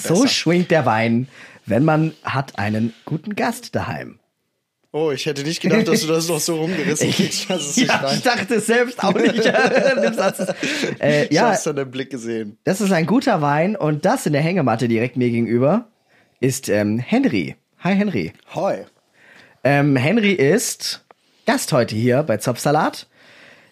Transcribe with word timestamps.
So 0.00 0.14
besser. 0.14 0.28
schwingt 0.28 0.70
der 0.70 0.86
Wein, 0.86 1.28
wenn 1.66 1.84
man 1.84 2.12
hat 2.24 2.58
einen 2.58 2.92
guten 3.04 3.34
Gast 3.36 3.74
daheim. 3.74 4.18
Oh, 4.92 5.12
ich 5.12 5.26
hätte 5.26 5.44
nicht 5.44 5.60
gedacht, 5.62 5.86
dass 5.86 6.00
du 6.00 6.08
das 6.08 6.28
noch 6.28 6.40
so 6.40 6.56
rumgerissen 6.56 7.12
kriegst. 7.12 7.48
nicht 7.48 7.76
Ja, 7.76 7.96
rein- 7.98 8.16
ich 8.16 8.22
dachte 8.22 8.54
es 8.56 8.66
selbst 8.66 9.02
auch 9.04 9.14
nicht. 9.14 9.36
Äh, 11.00 11.24
Ich 11.26 11.30
ja, 11.32 11.50
hab's 11.50 11.66
an 11.66 11.76
deinem 11.76 11.90
Blick 11.92 12.10
gesehen. 12.10 12.58
das 12.64 12.80
ist 12.80 12.90
ein 12.92 13.06
guter 13.06 13.40
Wein 13.40 13.76
und 13.76 14.04
das 14.04 14.26
in 14.26 14.32
der 14.32 14.42
Hängematte 14.42 14.88
direkt 14.88 15.16
mir 15.16 15.30
gegenüber 15.30 15.86
ist 16.40 16.68
ähm, 16.68 16.98
Henry. 16.98 17.54
Hi 17.80 17.94
Henry. 17.94 18.32
Hoi. 18.54 18.84
Ähm, 19.62 19.94
Henry 19.96 20.32
ist 20.32 21.04
Gast 21.46 21.72
heute 21.72 21.94
hier 21.94 22.22
bei 22.22 22.38
Zopfsalat. 22.38 23.06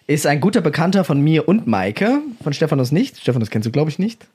Ist 0.07 0.25
ein 0.25 0.39
guter 0.39 0.61
Bekannter 0.61 1.03
von 1.03 1.19
mir 1.21 1.47
und 1.47 1.67
Maike. 1.67 2.21
Von 2.43 2.53
Stephanus 2.53 2.91
nicht. 2.91 3.19
Stephanus 3.19 3.49
kennst 3.49 3.65
du, 3.67 3.71
glaube 3.71 3.89
ich, 3.91 3.99
nicht. 3.99 4.25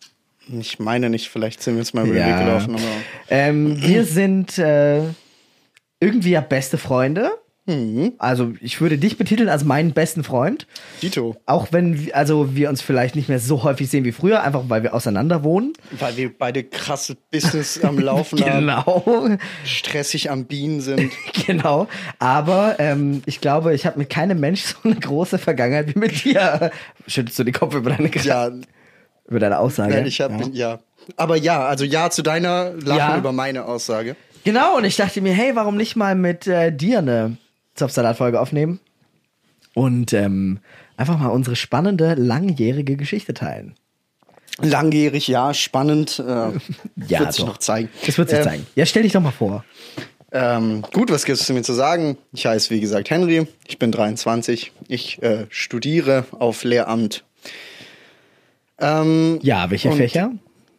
Ich 0.61 0.79
meine 0.79 1.09
nicht, 1.11 1.29
vielleicht 1.29 1.63
sind 1.63 1.75
wir 1.75 1.83
jetzt 1.83 1.95
mal 1.95 2.05
über 2.07 2.15
den 2.15 2.21
Ja. 2.29 2.39
Weg 2.39 2.45
gelaufen, 2.47 2.75
aber. 2.75 2.83
Ähm, 3.31 3.81
wir 3.83 4.05
sind 4.05 4.59
äh, 4.59 5.01
irgendwie 6.01 6.31
ja 6.31 6.41
beste 6.41 6.79
Freunde. 6.79 7.31
Also 8.19 8.53
ich 8.61 8.83
würde 8.83 8.99
dich 8.99 9.17
betiteln 9.17 9.49
als 9.49 9.65
meinen 9.65 9.93
besten 9.95 10.23
Freund. 10.23 10.67
Dito. 11.01 11.35
Auch 11.47 11.69
wenn 11.71 11.99
wir, 11.99 12.15
also 12.15 12.55
wir 12.55 12.69
uns 12.69 12.83
vielleicht 12.83 13.17
nicht 13.17 13.31
mehr 13.31 13.39
so 13.39 13.63
häufig 13.63 13.89
sehen 13.89 14.05
wie 14.05 14.13
früher, 14.13 14.43
einfach 14.43 14.65
weil 14.69 14.83
wir 14.83 14.93
auseinander 14.93 15.43
wohnen. 15.45 15.73
Weil 15.99 16.15
wir 16.19 16.31
beide 16.39 16.63
krasse 16.63 17.17
Business 17.31 17.83
am 17.83 17.99
Laufen 17.99 18.39
haben, 18.45 18.61
Genau. 18.67 19.39
stressig 19.65 20.31
am 20.31 20.45
Bienen 20.45 20.83
sind. 20.83 21.11
Genau. 21.47 21.89
Aber 22.19 22.77
ähm, 22.81 23.23
ich 23.25 23.41
glaube, 23.41 23.75
ich 23.75 23.87
habe 23.87 23.99
mit 23.99 24.11
keinem 24.11 24.41
Mensch 24.41 24.61
so 24.63 24.77
eine 24.85 24.97
große 24.97 25.39
Vergangenheit 25.39 25.95
wie 25.95 25.99
mit 25.99 26.23
dir. 26.23 26.71
Schüttelst 27.07 27.39
du 27.39 27.45
den 27.45 27.55
Kopf 27.55 27.75
über 27.75 27.89
deine, 27.93 28.11
Ja, 28.19 28.51
über 29.29 29.39
deine 29.41 29.59
Aussage? 29.59 29.95
nein, 29.95 30.07
ich 30.07 30.21
hab, 30.21 30.33
ja. 30.33 30.49
ja. 30.53 30.79
Aber 31.17 31.37
ja, 31.37 31.67
also 31.67 31.85
ja 31.85 32.11
zu 32.11 32.23
deiner 32.23 32.73
Lachen 32.75 32.97
Ja. 32.99 33.19
über 33.19 33.33
meine 33.33 33.65
Aussage. 33.67 34.17
Genau, 34.45 34.77
und 34.77 34.85
ich 34.85 34.97
dachte 34.97 35.21
mir, 35.21 35.33
hey, 35.33 35.53
warum 35.55 35.77
nicht 35.77 35.97
mal 35.97 36.15
mit 36.15 36.47
äh, 36.47 36.71
dir 36.71 36.99
eine 36.99 37.37
Zopfsalat-Folge 37.75 38.41
aufnehmen? 38.41 38.81
Und 39.75 40.13
ähm, 40.13 40.61
einfach 40.97 41.19
mal 41.19 41.29
unsere 41.29 41.57
spannende, 41.57 42.15
langjährige 42.15 42.97
Geschichte 42.97 43.35
teilen. 43.35 43.75
Langjährig, 44.61 45.27
ja, 45.29 45.53
spannend. 45.55 46.19
Äh, 46.21 46.51
Ja, 47.09 47.21
wird 47.21 47.33
sich 47.33 47.45
noch 47.45 47.59
zeigen. 47.59 47.89
Das 48.07 48.17
wird 48.19 48.29
sich 48.29 48.39
Ähm, 48.39 48.45
zeigen. 48.45 48.67
Ja, 48.77 48.87
stell 48.87 49.03
dich 49.03 49.13
doch 49.13 49.21
mal 49.21 49.31
vor. 49.33 49.65
Ähm, 50.31 50.83
gut, 50.93 51.11
was 51.11 51.25
gibt's 51.25 51.49
mir 51.49 51.63
zu 51.63 51.73
sagen? 51.73 52.17
Ich 52.33 52.47
heiße, 52.47 52.71
wie 52.71 52.81
gesagt, 52.81 53.11
Henry. 53.11 53.47
Ich 53.67 53.79
bin 53.79 53.91
23. 53.93 54.73
Ich 54.89 55.23
äh, 55.23 55.47
studiere 55.49 56.25
auf 56.33 56.65
Lehramt. 56.65 57.25
Ähm, 58.85 59.39
Ja, 59.43 59.71
welche 59.71 59.91
Fächer? 59.93 60.33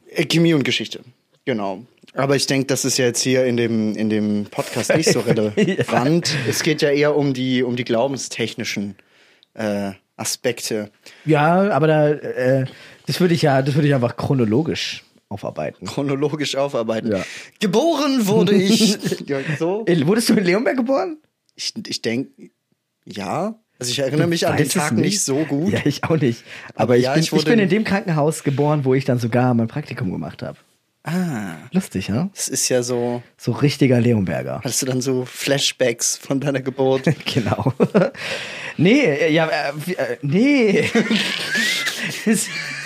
äh, 0.10 0.26
Chemie 0.26 0.54
und 0.54 0.64
Geschichte. 0.64 1.02
Genau. 1.46 1.86
Aber 2.14 2.36
ich 2.36 2.48
denke, 2.48 2.68
das 2.68 2.86
ist 2.86 2.98
ja 2.98 3.06
jetzt 3.06 3.22
hier 3.22 3.46
in 3.46 3.58
dem, 3.58 3.96
in 3.96 4.10
dem 4.10 4.46
Podcast 4.46 4.96
nicht 4.96 5.10
so 5.12 5.20
relevant. 5.28 6.34
Es 6.48 6.64
geht 6.64 6.82
ja 6.82 6.90
eher 6.90 7.16
um 7.16 7.34
die, 7.34 7.62
um 7.64 7.76
die 7.76 7.84
glaubenstechnischen 7.84 8.96
äh, 9.54 9.92
Aspekte. 10.16 10.92
Ja, 11.26 11.72
aber 11.72 11.88
da, 11.88 12.10
äh, 12.10 12.66
das 13.06 13.20
würde 13.20 13.34
ich 13.34 13.42
ja, 13.42 13.62
das 13.62 13.76
würde 13.76 13.88
ich 13.88 13.94
einfach 13.94 14.16
chronologisch 14.16 15.04
aufarbeiten. 15.28 15.86
Chronologisch 15.88 16.56
aufarbeiten. 16.56 17.12
Ja. 17.12 17.26
Geboren 17.60 18.28
wurde 18.28 18.56
ich. 18.56 18.98
ja, 19.28 19.40
so. 19.60 19.84
Äh, 19.86 20.06
Wurdest 20.08 20.30
du 20.30 20.34
in 20.36 20.46
Leonberg 20.46 20.78
geboren? 20.78 21.18
Ich, 21.56 21.74
ich 21.86 22.02
denke, 22.02 22.50
ja. 23.04 23.60
Also 23.80 23.92
ich 23.92 24.00
erinnere 24.00 24.28
mich 24.28 24.48
an 24.48 24.56
den 24.58 24.70
Tag 24.70 24.94
nicht. 24.94 25.22
so 25.22 25.44
gut. 25.46 25.74
Ja, 25.74 25.80
ich 25.86 26.04
auch 26.06 26.18
nicht. 26.18 26.44
Aber, 26.76 26.96
ich, 26.98 27.04
ja, 27.04 27.14
bin, 27.14 27.24
ich 27.24 27.32
ich, 27.34 27.44
bin 27.46 27.60
in- 27.60 27.70
dem 27.70 27.84
Krankenhaus 27.84 28.44
geboren, 28.44 28.86
wo 28.86 28.94
ich 28.94 29.04
dann 29.06 29.20
sogar 29.20 29.54
mein 29.54 29.68
Praktikum 29.68 30.12
gemacht 30.12 30.42
habe. 30.44 30.58
Ah, 31.04 31.56
Lustig, 31.72 32.08
ja? 32.08 32.30
das 32.34 32.48
ist 32.48 32.68
ja 32.70 32.82
so. 32.82 33.22
So 33.38 33.52
richtiger 33.52 34.00
Leonberger. 34.02 34.62
Hattest 34.64 34.82
du 34.82 34.86
dann 34.88 35.02
so 35.02 35.24
Flashbacks 35.26 36.18
von 36.18 36.40
deiner 36.40 36.62
Geburt? 36.62 37.04
Genau. 37.34 37.74
nee, 38.78 39.02
äh, 39.02 39.32
ja, 39.32 39.48
äh, 39.48 39.92
äh, 39.92 40.18
nee. 40.24 40.90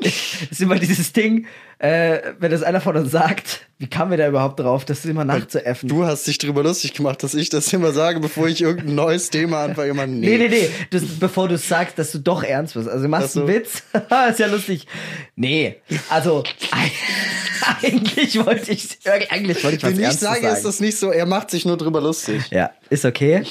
es 0.00 0.42
ist 0.50 0.60
immer 0.60 0.76
dieses 0.78 1.12
Ding, 1.12 1.46
äh, 1.78 2.18
wenn 2.38 2.50
das 2.50 2.62
einer 2.62 2.80
von 2.80 2.96
uns 2.96 3.10
sagt, 3.10 3.66
wie 3.78 3.86
kamen 3.88 4.10
wir 4.10 4.16
da 4.18 4.26
überhaupt 4.28 4.58
drauf, 4.60 4.84
das 4.86 5.04
immer 5.04 5.24
nachzuäffen? 5.26 5.88
Du 5.88 6.04
hast 6.06 6.26
dich 6.26 6.38
drüber 6.38 6.62
lustig 6.62 6.94
gemacht, 6.94 7.22
dass 7.22 7.34
ich 7.34 7.50
das 7.50 7.70
immer 7.74 7.92
sage, 7.92 8.20
bevor 8.20 8.48
ich 8.48 8.62
irgendein 8.62 8.94
neues 8.94 9.28
Thema 9.28 9.64
anfange. 9.64 9.90
Immer, 9.90 10.06
Nee, 10.06 10.38
nee, 10.38 10.48
nee, 10.48 10.68
das, 10.90 11.02
bevor 11.20 11.48
du 11.48 11.58
sagst, 11.58 11.98
dass 11.98 12.12
du 12.12 12.18
doch 12.18 12.42
ernst 12.42 12.74
bist. 12.74 12.88
Also 12.88 13.02
du 13.02 13.08
machst 13.08 13.28
Ach 13.28 13.32
so. 13.32 13.40
einen 13.40 13.48
Witz, 13.48 13.82
ist 14.30 14.38
ja 14.38 14.46
lustig. 14.46 14.86
Nee, 15.34 15.76
also 16.08 16.42
eigentlich 17.82 18.44
wollte 18.44 18.72
ich, 18.72 18.98
eigentlich 19.30 19.62
wollte 19.64 19.76
ich 19.76 19.82
was 19.82 19.96
Wenn 19.96 20.00
ich 20.04 20.12
sage, 20.12 20.42
sagen. 20.42 20.56
ist 20.56 20.64
das 20.64 20.80
nicht 20.80 20.98
so, 20.98 21.10
er 21.10 21.26
macht 21.26 21.50
sich 21.50 21.66
nur 21.66 21.76
drüber 21.76 22.00
lustig. 22.00 22.42
ja, 22.50 22.70
ist 22.90 23.04
okay. 23.04 23.42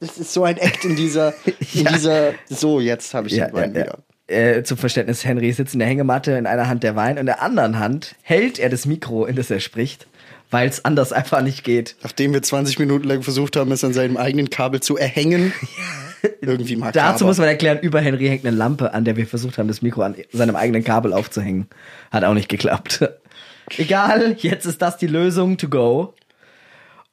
Das 0.00 0.18
ist 0.18 0.32
so 0.32 0.44
ein 0.44 0.56
Act 0.56 0.84
in 0.84 0.96
dieser, 0.96 1.34
in 1.74 1.84
Ja. 1.84 1.92
dieser, 1.92 2.32
so, 2.48 2.80
jetzt 2.80 3.12
habe 3.14 3.26
ich 3.28 3.34
Ja, 3.34 3.46
den 3.46 3.54
Wein 3.54 3.74
ja, 3.74 3.80
wieder. 3.82 3.98
Äh, 4.26 4.62
zum 4.62 4.78
Verständnis, 4.78 5.24
Henry 5.24 5.52
sitzt 5.52 5.74
in 5.74 5.80
der 5.80 5.88
Hängematte, 5.88 6.32
in 6.32 6.46
einer 6.46 6.66
Hand 6.66 6.82
der 6.82 6.96
Wein, 6.96 7.12
und 7.12 7.20
in 7.20 7.26
der 7.26 7.42
anderen 7.42 7.78
Hand 7.78 8.14
hält 8.22 8.58
er 8.58 8.70
das 8.70 8.86
Mikro, 8.86 9.26
in 9.26 9.36
das 9.36 9.50
er 9.50 9.60
spricht, 9.60 10.06
weil 10.50 10.66
es 10.66 10.84
anders 10.84 11.12
einfach 11.12 11.42
nicht 11.42 11.62
geht. 11.62 11.96
Nachdem 12.02 12.32
wir 12.32 12.42
20 12.42 12.78
Minuten 12.78 13.06
lang 13.06 13.22
versucht 13.22 13.56
haben, 13.56 13.70
es 13.72 13.84
an 13.84 13.92
seinem 13.92 14.16
eigenen 14.16 14.48
Kabel 14.48 14.80
zu 14.80 14.96
erhängen. 14.96 15.52
Irgendwie 16.40 16.76
makaber. 16.76 16.92
Dazu 16.92 17.26
muss 17.26 17.36
man 17.36 17.48
erklären, 17.48 17.80
über 17.80 18.00
Henry 18.00 18.26
hängt 18.26 18.46
eine 18.46 18.56
Lampe, 18.56 18.94
an 18.94 19.04
der 19.04 19.16
wir 19.16 19.26
versucht 19.26 19.58
haben, 19.58 19.68
das 19.68 19.82
Mikro 19.82 20.00
an 20.02 20.14
seinem 20.32 20.56
eigenen 20.56 20.82
Kabel 20.82 21.12
aufzuhängen. 21.12 21.68
Hat 22.10 22.24
auch 22.24 22.32
nicht 22.32 22.48
geklappt. 22.48 23.06
Egal, 23.76 24.36
jetzt 24.38 24.64
ist 24.64 24.80
das 24.80 24.96
die 24.96 25.06
Lösung 25.06 25.58
to 25.58 25.68
go. 25.68 26.14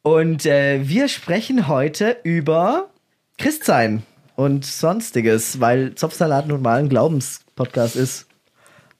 Und 0.01 0.45
äh, 0.45 0.87
wir 0.87 1.09
sprechen 1.09 1.67
heute 1.67 2.17
über 2.23 2.89
Christsein 3.37 4.03
und 4.41 4.65
sonstiges, 4.65 5.59
weil 5.59 5.93
Zopfsalat 5.93 6.47
nun 6.47 6.61
mal 6.61 6.79
ein 6.79 6.89
Glaubenspodcast 6.89 7.95
ist. 7.95 8.27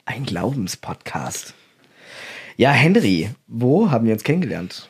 Ein 0.04 0.24
Glaubenspodcast. 0.24 1.54
Ja, 2.56 2.70
Henry, 2.70 3.30
wo 3.48 3.90
haben 3.90 4.06
wir 4.06 4.12
uns 4.12 4.22
kennengelernt? 4.22 4.88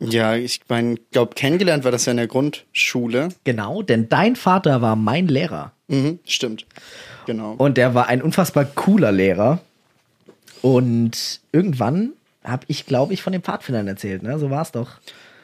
Ja, 0.00 0.34
ich 0.34 0.60
mein, 0.68 0.98
glaube, 1.12 1.34
kennengelernt 1.34 1.84
war 1.84 1.92
das 1.92 2.06
ja 2.06 2.10
in 2.10 2.16
der 2.16 2.26
Grundschule. 2.26 3.28
Genau, 3.44 3.82
denn 3.82 4.08
dein 4.08 4.34
Vater 4.34 4.80
war 4.80 4.96
mein 4.96 5.28
Lehrer. 5.28 5.72
Mhm, 5.88 6.18
stimmt. 6.24 6.66
Genau. 7.26 7.52
Und 7.52 7.76
der 7.76 7.94
war 7.94 8.08
ein 8.08 8.22
unfassbar 8.22 8.64
cooler 8.64 9.12
Lehrer. 9.12 9.60
Und 10.62 11.40
irgendwann 11.52 12.14
habe 12.42 12.64
ich, 12.68 12.86
glaube 12.86 13.12
ich, 13.12 13.22
von 13.22 13.32
den 13.32 13.42
Pfadfindern 13.42 13.86
erzählt, 13.86 14.22
ne? 14.22 14.38
So 14.38 14.50
war 14.50 14.62
es 14.62 14.72
doch. 14.72 14.92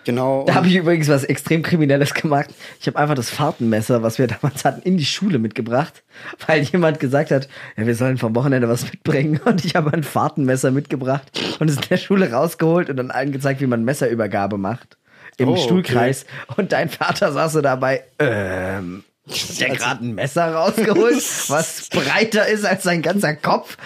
Genau. 0.07 0.45
Da 0.47 0.55
habe 0.55 0.69
ich 0.69 0.77
übrigens 0.77 1.09
was 1.09 1.25
extrem 1.25 1.63
Kriminelles 1.63 2.15
gemacht. 2.15 2.49
Ich 2.81 2.87
habe 2.87 2.99
einfach 2.99 3.15
das 3.15 3.29
Fahrtenmesser, 3.29 4.03
was 4.03 4.19
wir 4.19 4.27
damals 4.41 4.65
hatten, 4.65 4.81
in 4.81 4.97
die 4.97 5.05
Schule 5.05 5.39
mitgebracht, 5.39 6.03
weil 6.47 6.63
jemand 6.63 6.99
gesagt 7.01 7.31
hat, 7.31 7.49
ja, 7.77 7.87
wir 7.87 7.95
sollen 7.95 8.17
vom 8.17 8.35
Wochenende 8.35 8.69
was 8.71 8.85
mitbringen. 8.85 9.39
Und 9.45 9.65
ich 9.67 9.77
habe 9.77 9.93
ein 9.93 10.03
Fahrtenmesser 10.03 10.71
mitgebracht 10.71 11.25
und 11.59 11.69
es 11.69 11.77
in 11.77 11.83
der 11.91 11.97
Schule 11.99 12.33
rausgeholt 12.33 12.89
und 12.89 12.97
dann 12.97 13.11
allen 13.11 13.33
gezeigt, 13.33 13.61
wie 13.61 13.67
man 13.67 13.85
Messerübergabe 13.85 14.57
macht. 14.57 14.97
Im 15.37 15.49
Oh, 15.51 15.57
Stuhlkreis. 15.57 16.25
Und 16.57 16.73
dein 16.73 16.89
Vater 16.89 17.33
saß 17.33 17.53
so 17.53 17.61
dabei, 17.61 18.05
ähm, 18.19 19.05
hat 19.29 19.61
der 19.61 19.69
gerade 19.77 20.05
ein 20.05 20.15
Messer 20.15 20.55
rausgeholt, 20.55 21.17
was 21.49 21.89
breiter 21.91 22.47
ist 22.47 22.65
als 22.65 22.85
sein 22.85 23.03
ganzer 23.03 23.35
Kopf. 23.35 23.77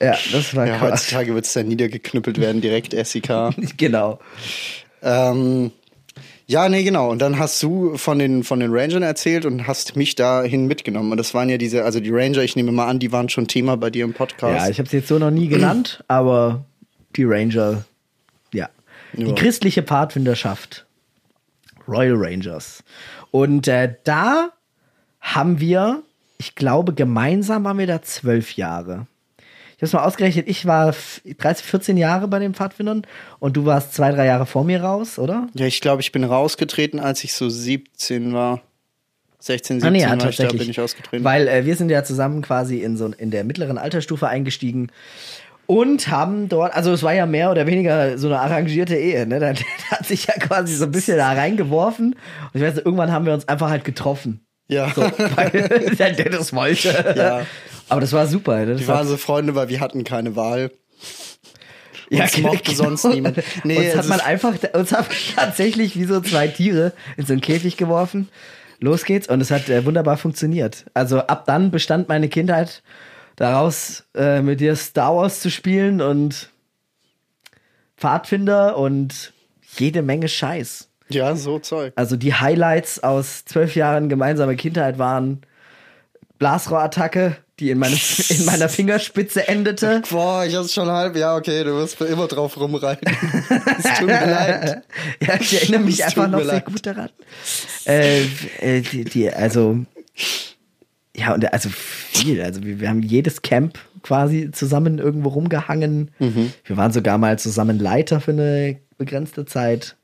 Ja, 0.00 0.16
das 0.32 0.54
war 0.54 0.66
ja, 0.66 0.76
krass. 0.76 0.90
heutzutage 0.92 1.34
wird 1.34 1.46
es 1.46 1.52
dann 1.54 1.68
niedergeknüppelt 1.68 2.38
werden, 2.38 2.60
direkt 2.60 2.92
SIK. 2.94 3.28
Genau. 3.78 4.18
Ähm, 5.06 5.70
ja, 6.48 6.68
nee, 6.68 6.84
genau. 6.84 7.10
Und 7.10 7.20
dann 7.20 7.38
hast 7.38 7.60
du 7.62 7.96
von 7.96 8.18
den, 8.18 8.44
von 8.44 8.60
den 8.60 8.72
Rangern 8.72 9.02
erzählt 9.02 9.44
und 9.46 9.66
hast 9.66 9.96
mich 9.96 10.14
dahin 10.14 10.66
mitgenommen. 10.66 11.10
Und 11.10 11.16
das 11.18 11.34
waren 11.34 11.48
ja 11.48 11.58
diese, 11.58 11.84
also 11.84 11.98
die 11.98 12.10
Ranger, 12.10 12.42
ich 12.42 12.54
nehme 12.54 12.70
mal 12.72 12.86
an, 12.86 12.98
die 12.98 13.10
waren 13.10 13.28
schon 13.28 13.48
Thema 13.48 13.76
bei 13.76 13.90
dir 13.90 14.04
im 14.04 14.12
Podcast. 14.14 14.64
Ja, 14.66 14.70
ich 14.70 14.78
habe 14.78 14.88
sie 14.88 14.98
jetzt 14.98 15.08
so 15.08 15.18
noch 15.18 15.30
nie 15.32 15.48
genannt, 15.48 16.04
aber 16.08 16.64
die 17.16 17.24
Ranger, 17.24 17.84
ja. 18.52 18.68
Die 19.12 19.22
Ja. 19.24 19.34
christliche 19.34 19.82
Pfadfinderschaft. 19.82 20.86
Royal 21.88 22.16
Rangers. 22.16 22.82
Und 23.30 23.66
äh, 23.68 23.94
da 24.04 24.50
haben 25.20 25.58
wir, 25.60 26.02
ich 26.38 26.54
glaube, 26.54 26.94
gemeinsam 26.94 27.64
waren 27.64 27.78
wir 27.78 27.86
da 27.86 28.02
zwölf 28.02 28.56
Jahre. 28.56 29.06
Ich 29.76 29.82
habe 29.82 29.86
es 29.86 29.92
mal 29.92 30.04
ausgerechnet, 30.04 30.48
ich 30.48 30.64
war 30.66 30.88
f- 30.88 31.20
13, 31.38 31.66
14 31.66 31.96
Jahre 31.98 32.28
bei 32.28 32.38
den 32.38 32.54
Pfadfindern 32.54 33.02
und 33.40 33.56
du 33.58 33.66
warst 33.66 33.92
zwei, 33.94 34.10
drei 34.10 34.24
Jahre 34.26 34.46
vor 34.46 34.64
mir 34.64 34.82
raus, 34.82 35.18
oder? 35.18 35.48
Ja, 35.54 35.66
ich 35.66 35.80
glaube, 35.82 36.00
ich 36.00 36.12
bin 36.12 36.24
rausgetreten, 36.24 36.98
als 36.98 37.22
ich 37.24 37.34
so 37.34 37.48
17 37.50 38.32
war. 38.32 38.62
16, 39.38 39.80
17 39.80 39.86
Ah, 39.86 39.90
nee, 39.90 40.00
ja, 40.00 40.18
war 40.22 40.30
ich 40.30 40.36
da, 40.36 40.48
bin 40.48 40.70
ich 40.70 40.80
ausgetreten. 40.80 41.22
Weil 41.24 41.46
äh, 41.46 41.66
wir 41.66 41.76
sind 41.76 41.90
ja 41.90 42.02
zusammen 42.04 42.40
quasi 42.42 42.78
in 42.82 42.96
so 42.96 43.06
in 43.18 43.30
der 43.30 43.44
mittleren 43.44 43.76
Altersstufe 43.76 44.26
eingestiegen 44.28 44.88
und 45.66 46.08
haben 46.08 46.48
dort, 46.48 46.74
also 46.74 46.92
es 46.92 47.02
war 47.02 47.12
ja 47.12 47.26
mehr 47.26 47.50
oder 47.50 47.66
weniger 47.66 48.16
so 48.18 48.28
eine 48.28 48.40
arrangierte 48.40 48.96
Ehe, 48.96 49.26
ne? 49.26 49.38
Da, 49.40 49.52
da 49.52 49.60
hat 49.98 50.06
sich 50.06 50.26
ja 50.26 50.34
quasi 50.34 50.74
so 50.74 50.84
ein 50.86 50.90
bisschen 50.90 51.18
da 51.18 51.32
reingeworfen. 51.32 52.14
Und 52.14 52.50
ich 52.54 52.62
weiß 52.62 52.76
nicht, 52.76 52.86
irgendwann 52.86 53.12
haben 53.12 53.26
wir 53.26 53.34
uns 53.34 53.46
einfach 53.46 53.68
halt 53.68 53.84
getroffen. 53.84 54.40
ja. 54.68 54.90
So, 54.94 55.02
weil 55.02 55.50
der 55.98 56.12
Dennis 56.12 56.52
wollte. 56.54 57.14
Ja. 57.16 57.42
Aber 57.88 58.00
das 58.00 58.12
war 58.12 58.26
super. 58.26 58.56
ne? 58.58 58.72
Das 58.72 58.80
Die 58.80 58.88
war- 58.88 58.96
waren 58.96 59.08
so 59.08 59.16
Freunde, 59.16 59.54
weil 59.54 59.68
wir 59.68 59.80
hatten 59.80 60.04
keine 60.04 60.36
Wahl. 60.36 60.70
Ja, 62.10 62.22
Uns 62.24 62.38
mochte 62.38 62.72
genau. 62.72 62.84
sonst 62.96 63.04
niemand. 63.04 63.42
Nee, 63.64 63.88
uns 63.90 63.96
hat 63.96 64.06
man 64.08 64.20
einfach, 64.20 64.54
uns 64.74 64.92
hat 64.92 65.06
tatsächlich 65.34 65.96
wie 65.96 66.04
so 66.04 66.20
zwei 66.20 66.46
Tiere 66.48 66.92
in 67.16 67.26
so 67.26 67.32
einen 67.32 67.40
Käfig 67.42 67.76
geworfen. 67.76 68.28
Los 68.78 69.04
geht's 69.04 69.28
und 69.28 69.40
es 69.40 69.50
hat 69.50 69.68
äh, 69.68 69.84
wunderbar 69.84 70.16
funktioniert. 70.16 70.84
Also 70.94 71.18
ab 71.20 71.44
dann 71.46 71.70
bestand 71.70 72.08
meine 72.08 72.28
Kindheit 72.28 72.82
daraus, 73.36 74.04
äh, 74.14 74.40
mit 74.42 74.60
dir 74.60 74.76
Star 74.76 75.16
Wars 75.16 75.40
zu 75.40 75.50
spielen 75.50 76.00
und 76.00 76.50
Pfadfinder 77.96 78.76
und 78.76 79.32
jede 79.78 80.02
Menge 80.02 80.28
Scheiß. 80.28 80.88
Ja, 81.08 81.34
so 81.36 81.58
Zeug. 81.58 81.92
Also 81.96 82.16
die 82.16 82.34
Highlights 82.34 83.02
aus 83.02 83.44
zwölf 83.44 83.74
Jahren 83.76 84.08
gemeinsame 84.08 84.56
Kindheit 84.56 84.98
waren 84.98 85.42
Blasrohrattacke, 86.38 87.36
die 87.58 87.70
in, 87.70 87.78
meinem, 87.78 87.98
in 88.28 88.44
meiner 88.44 88.68
Fingerspitze 88.68 89.48
endete. 89.48 90.02
Boah, 90.10 90.44
ich 90.44 90.54
hab's 90.54 90.74
schon 90.74 90.88
halb. 90.88 91.16
Ja, 91.16 91.36
okay, 91.36 91.64
du 91.64 91.74
wirst 91.74 92.00
immer 92.00 92.26
drauf 92.26 92.58
rumreiten. 92.58 93.10
Es 93.78 93.98
tut 93.98 94.06
mir 94.06 94.26
leid. 94.26 94.82
Ja, 95.26 95.34
ich 95.40 95.54
erinnere 95.54 95.80
mich 95.80 96.00
Es 96.00 96.06
einfach 96.06 96.28
noch 96.28 96.38
sehr 96.38 96.46
leid. 96.46 96.64
gut 96.66 96.84
daran. 96.84 97.08
Äh, 97.86 98.22
äh, 98.60 98.80
die, 98.80 99.04
die, 99.04 99.30
also, 99.30 99.78
ja, 101.16 101.32
und 101.34 101.50
also 101.52 101.70
viel. 101.70 102.42
Also, 102.42 102.62
wir, 102.62 102.80
wir 102.80 102.88
haben 102.88 103.02
jedes 103.02 103.42
Camp 103.42 103.78
quasi 104.02 104.50
zusammen 104.52 104.98
irgendwo 104.98 105.30
rumgehangen. 105.30 106.10
Mhm. 106.18 106.52
Wir 106.64 106.76
waren 106.76 106.92
sogar 106.92 107.18
mal 107.18 107.38
zusammen 107.38 107.78
Leiter 107.78 108.20
für 108.20 108.32
eine 108.32 108.78
begrenzte 108.98 109.46
Zeit. 109.46 109.96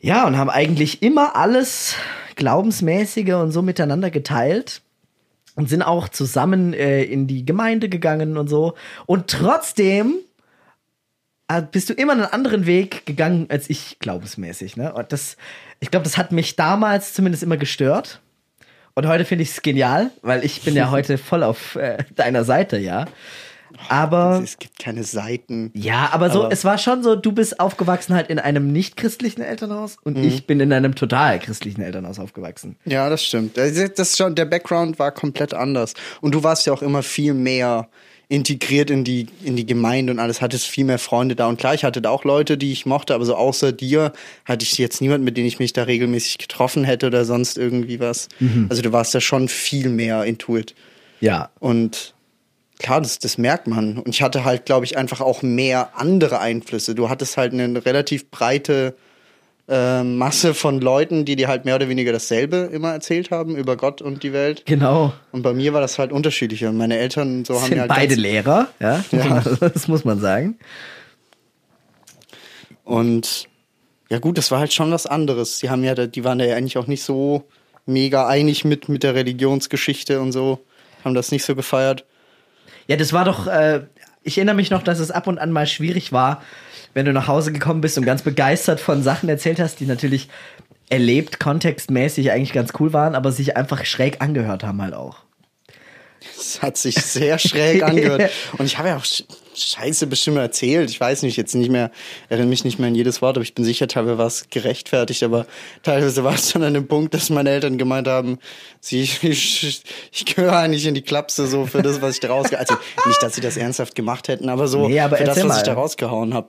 Ja, 0.00 0.26
und 0.26 0.36
haben 0.36 0.50
eigentlich 0.50 1.02
immer 1.02 1.34
alles 1.34 1.94
Glaubensmäßige 2.36 3.32
und 3.34 3.52
so 3.52 3.62
miteinander 3.62 4.10
geteilt 4.10 4.82
und 5.56 5.68
sind 5.68 5.82
auch 5.82 6.08
zusammen 6.08 6.72
äh, 6.72 7.02
in 7.02 7.26
die 7.26 7.44
Gemeinde 7.44 7.88
gegangen 7.88 8.36
und 8.36 8.48
so. 8.48 8.74
Und 9.06 9.28
trotzdem 9.28 10.14
äh, 11.48 11.62
bist 11.62 11.90
du 11.90 11.94
immer 11.94 12.12
einen 12.12 12.22
anderen 12.22 12.66
Weg 12.66 13.06
gegangen 13.06 13.46
als 13.48 13.68
ich, 13.68 13.98
glaubensmäßig. 13.98 14.76
Ne? 14.76 14.92
Und 14.92 15.12
das, 15.12 15.36
ich 15.80 15.90
glaube, 15.90 16.04
das 16.04 16.16
hat 16.16 16.30
mich 16.30 16.54
damals 16.56 17.14
zumindest 17.14 17.42
immer 17.42 17.56
gestört. 17.56 18.20
Und 18.94 19.06
heute 19.06 19.24
finde 19.24 19.42
ich 19.42 19.50
es 19.50 19.62
genial, 19.62 20.10
weil 20.22 20.44
ich 20.44 20.62
bin 20.62 20.74
ja 20.74 20.90
heute 20.92 21.18
voll 21.18 21.42
auf 21.42 21.76
äh, 21.76 21.98
deiner 22.14 22.44
Seite, 22.44 22.78
ja. 22.78 23.06
Aber 23.88 24.40
Es 24.42 24.58
gibt 24.58 24.78
keine 24.78 25.04
Seiten. 25.04 25.70
ja, 25.74 26.08
aber 26.12 26.30
so, 26.30 26.44
Aber- 26.44 26.52
es 26.52 26.64
war 26.64 26.78
schon 26.78 27.02
so, 27.02 27.16
du 27.16 27.32
bist 27.32 27.60
aufgewachsen 27.60 28.14
halt 28.14 28.28
in 28.28 28.38
einem 28.38 28.72
nicht 28.72 28.96
christlichen 28.96 29.42
Elternhaus 29.42 29.96
und 30.02 30.16
ich 30.18 30.46
bin 30.46 30.60
in 30.60 30.72
einem 30.72 30.94
total 30.94 31.38
christlichen 31.38 31.82
Elternhaus 31.82 32.18
aufgewachsen. 32.18 32.76
Ja, 32.84 33.08
das 33.10 33.24
stimmt. 33.24 33.56
Das 33.56 33.70
ist 33.72 34.16
schon, 34.16 34.34
der 34.34 34.44
Background 34.46 34.98
war 34.98 35.12
komplett 35.12 35.54
anders. 35.54 35.94
Und 36.20 36.34
du 36.34 36.42
warst 36.42 36.66
ja 36.66 36.72
auch 36.72 36.82
immer 36.82 37.02
viel 37.02 37.34
mehr 37.34 37.88
integriert 38.28 38.90
in 38.90 39.04
die, 39.04 39.28
in 39.44 39.54
die 39.54 39.66
Gemeinde 39.66 40.12
und 40.12 40.18
alles, 40.18 40.40
hattest 40.40 40.66
viel 40.66 40.84
mehr 40.84 40.98
Freunde 40.98 41.36
da. 41.36 41.46
Und 41.46 41.58
klar, 41.60 41.74
ich 41.74 41.84
hatte 41.84 42.02
da 42.02 42.10
auch 42.10 42.24
Leute, 42.24 42.58
die 42.58 42.72
ich 42.72 42.84
mochte, 42.84 43.14
aber 43.14 43.24
so 43.24 43.36
außer 43.36 43.70
dir 43.70 44.12
hatte 44.44 44.64
ich 44.64 44.76
jetzt 44.78 45.00
niemanden, 45.00 45.24
mit 45.24 45.36
dem 45.36 45.46
ich 45.46 45.60
mich 45.60 45.72
da 45.72 45.84
regelmäßig 45.84 46.38
getroffen 46.38 46.82
hätte 46.82 47.06
oder 47.06 47.24
sonst 47.24 47.56
irgendwie 47.56 48.00
was. 48.00 48.28
Also 48.68 48.82
du 48.82 48.90
warst 48.92 49.14
da 49.14 49.20
schon 49.20 49.46
viel 49.48 49.90
mehr 49.90 50.24
intuit. 50.24 50.74
Ja. 51.20 51.50
Und 51.60 52.14
klar, 52.78 53.00
das, 53.00 53.18
das 53.18 53.38
merkt 53.38 53.66
man. 53.66 53.98
Und 53.98 54.08
ich 54.08 54.22
hatte 54.22 54.44
halt, 54.44 54.66
glaube 54.66 54.84
ich, 54.84 54.96
einfach 54.96 55.20
auch 55.20 55.42
mehr 55.42 55.90
andere 55.96 56.40
Einflüsse. 56.40 56.94
Du 56.94 57.08
hattest 57.08 57.36
halt 57.36 57.52
eine 57.52 57.84
relativ 57.84 58.30
breite 58.30 58.96
äh, 59.68 60.02
Masse 60.02 60.54
von 60.54 60.80
Leuten, 60.80 61.24
die 61.24 61.36
dir 61.36 61.48
halt 61.48 61.64
mehr 61.64 61.76
oder 61.76 61.88
weniger 61.88 62.12
dasselbe 62.12 62.70
immer 62.72 62.92
erzählt 62.92 63.30
haben 63.30 63.56
über 63.56 63.76
Gott 63.76 64.00
und 64.00 64.22
die 64.22 64.32
Welt. 64.32 64.62
Genau. 64.66 65.12
Und 65.32 65.42
bei 65.42 65.52
mir 65.52 65.72
war 65.72 65.80
das 65.80 65.98
halt 65.98 66.12
unterschiedlicher. 66.12 66.70
Meine 66.72 66.98
Eltern 66.98 67.44
so 67.44 67.54
haben 67.54 67.64
Sind 67.64 67.74
mir 67.74 67.80
halt 67.80 67.88
beide 67.88 68.14
Lehrer, 68.14 68.68
ja? 68.78 69.04
Ja. 69.10 69.42
Das 69.60 69.88
muss 69.88 70.04
man 70.04 70.20
sagen. 70.20 70.58
Und 72.84 73.48
ja 74.08 74.20
gut, 74.20 74.38
das 74.38 74.52
war 74.52 74.60
halt 74.60 74.72
schon 74.72 74.92
was 74.92 75.06
anderes. 75.06 75.58
Die 75.58 75.70
haben 75.70 75.82
ja, 75.82 75.94
die 75.94 76.24
waren 76.24 76.38
ja 76.38 76.54
eigentlich 76.54 76.78
auch 76.78 76.86
nicht 76.86 77.02
so 77.02 77.44
mega 77.86 78.28
einig 78.28 78.64
mit 78.64 78.88
mit 78.88 79.02
der 79.02 79.14
Religionsgeschichte 79.14 80.20
und 80.20 80.32
so, 80.32 80.60
haben 81.04 81.14
das 81.14 81.32
nicht 81.32 81.44
so 81.44 81.56
gefeiert. 81.56 82.04
Ja, 82.86 82.96
das 82.96 83.12
war 83.12 83.24
doch, 83.24 83.46
äh, 83.46 83.82
ich 84.22 84.38
erinnere 84.38 84.56
mich 84.56 84.70
noch, 84.70 84.82
dass 84.82 84.98
es 84.98 85.10
ab 85.10 85.26
und 85.26 85.38
an 85.38 85.52
mal 85.52 85.66
schwierig 85.66 86.12
war, 86.12 86.42
wenn 86.94 87.06
du 87.06 87.12
nach 87.12 87.28
Hause 87.28 87.52
gekommen 87.52 87.80
bist 87.80 87.98
und 87.98 88.04
ganz 88.04 88.22
begeistert 88.22 88.80
von 88.80 89.02
Sachen 89.02 89.28
erzählt 89.28 89.60
hast, 89.60 89.80
die 89.80 89.86
natürlich 89.86 90.28
erlebt, 90.88 91.40
kontextmäßig 91.40 92.30
eigentlich 92.30 92.52
ganz 92.52 92.72
cool 92.78 92.92
waren, 92.92 93.14
aber 93.14 93.32
sich 93.32 93.56
einfach 93.56 93.84
schräg 93.84 94.22
angehört 94.22 94.64
haben 94.64 94.80
halt 94.80 94.94
auch. 94.94 95.18
Es 96.38 96.62
hat 96.62 96.76
sich 96.76 96.96
sehr 96.96 97.38
schräg 97.38 97.82
angehört. 97.82 98.30
Und 98.58 98.66
ich 98.66 98.78
habe 98.78 98.88
ja 98.88 98.96
auch 98.96 99.04
Scheiße 99.56 100.06
bestimmt 100.06 100.38
erzählt. 100.38 100.90
Ich 100.90 101.00
weiß 101.00 101.22
nicht, 101.22 101.36
jetzt 101.36 101.54
nicht 101.54 101.70
mehr, 101.70 101.90
erinnere 102.28 102.48
mich 102.48 102.64
nicht 102.64 102.78
mehr 102.78 102.88
an 102.88 102.94
jedes 102.94 103.22
Wort, 103.22 103.36
aber 103.36 103.42
ich 103.42 103.54
bin 103.54 103.64
sicher, 103.64 103.88
teilweise 103.88 104.18
war 104.18 104.26
es 104.26 104.48
gerechtfertigt, 104.50 105.22
aber 105.22 105.46
teilweise 105.82 106.24
war 106.24 106.34
es 106.34 106.50
schon 106.50 106.62
an 106.62 106.74
dem 106.74 106.86
Punkt, 106.86 107.14
dass 107.14 107.30
meine 107.30 107.50
Eltern 107.50 107.78
gemeint 107.78 108.08
haben, 108.08 108.38
sie, 108.80 109.02
ich, 109.22 109.82
ich 110.12 110.24
gehöre 110.26 110.56
eigentlich 110.56 110.86
in 110.86 110.94
die 110.94 111.02
Klapse 111.02 111.46
so 111.46 111.66
für 111.66 111.82
das, 111.82 112.00
was 112.02 112.14
ich 112.14 112.20
da 112.20 112.28
rausgehauen 112.28 112.66
Also 112.68 112.76
nicht, 113.06 113.22
dass 113.22 113.34
sie 113.34 113.40
das 113.40 113.56
ernsthaft 113.56 113.94
gemacht 113.94 114.28
hätten, 114.28 114.48
aber 114.48 114.68
so 114.68 114.88
Nee, 114.88 115.00
aber 115.00 115.16
für 115.16 115.24
das, 115.24 115.36
was 115.36 115.42
ich 115.42 115.48
mal. 115.48 115.62
da 115.62 115.72
rausgehauen 115.74 116.34
habe. 116.34 116.48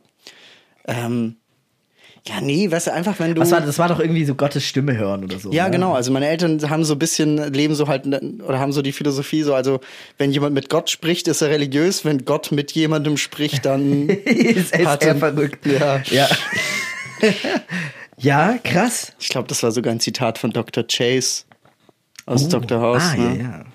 Ähm, 0.87 1.37
ja, 2.27 2.41
nee, 2.41 2.69
weißt 2.69 2.87
du, 2.87 2.93
einfach 2.93 3.19
wenn 3.19 3.35
du. 3.35 3.41
Was 3.41 3.51
war, 3.51 3.61
das 3.61 3.77
war 3.79 3.87
doch 3.87 3.99
irgendwie 3.99 4.25
so 4.25 4.35
Gottes 4.35 4.63
Stimme 4.65 4.97
hören 4.97 5.23
oder 5.23 5.39
so. 5.39 5.51
Ja, 5.51 5.65
ne? 5.65 5.71
genau. 5.71 5.93
Also 5.93 6.11
meine 6.11 6.27
Eltern 6.27 6.69
haben 6.69 6.83
so 6.83 6.93
ein 6.95 6.99
bisschen, 6.99 7.53
leben 7.53 7.75
so 7.75 7.87
halt, 7.87 8.05
oder 8.07 8.59
haben 8.59 8.71
so 8.73 8.81
die 8.81 8.91
Philosophie 8.91 9.43
so, 9.43 9.53
also 9.53 9.79
wenn 10.17 10.31
jemand 10.31 10.53
mit 10.53 10.69
Gott 10.69 10.89
spricht, 10.89 11.27
ist 11.27 11.41
er 11.41 11.49
religiös. 11.49 12.03
Wenn 12.05 12.25
Gott 12.25 12.51
mit 12.51 12.71
jemandem 12.73 13.17
spricht, 13.17 13.65
dann 13.65 14.09
ist, 14.25 14.73
er 14.73 15.01
er- 15.01 15.15
verrückt. 15.15 15.65
Ja. 15.65 16.01
Ja, 16.09 16.27
ja 18.17 18.57
krass. 18.63 19.13
Ich 19.19 19.29
glaube, 19.29 19.47
das 19.47 19.63
war 19.63 19.71
sogar 19.71 19.91
ein 19.93 19.99
Zitat 19.99 20.37
von 20.37 20.51
Dr. 20.51 20.83
Chase 20.87 21.43
aus 22.25 22.45
Oh. 22.45 22.49
Dr. 22.49 22.81
House. 22.81 23.03
Ah, 23.13 23.15
ne? 23.15 23.37
ja, 23.37 23.43
ja. 23.43 23.65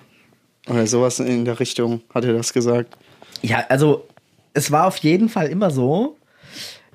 Oder 0.68 0.86
sowas 0.86 1.18
in 1.20 1.44
der 1.44 1.58
Richtung 1.58 2.02
hat 2.14 2.24
er 2.24 2.32
das 2.34 2.52
gesagt. 2.52 2.96
Ja, 3.42 3.64
also 3.68 4.06
es 4.54 4.70
war 4.70 4.86
auf 4.86 4.98
jeden 4.98 5.28
Fall 5.28 5.48
immer 5.48 5.70
so, 5.70 6.16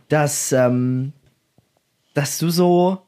dass, 0.08 0.52
ähm, 0.54 1.12
dass 2.18 2.40
du 2.40 2.50
so 2.50 3.04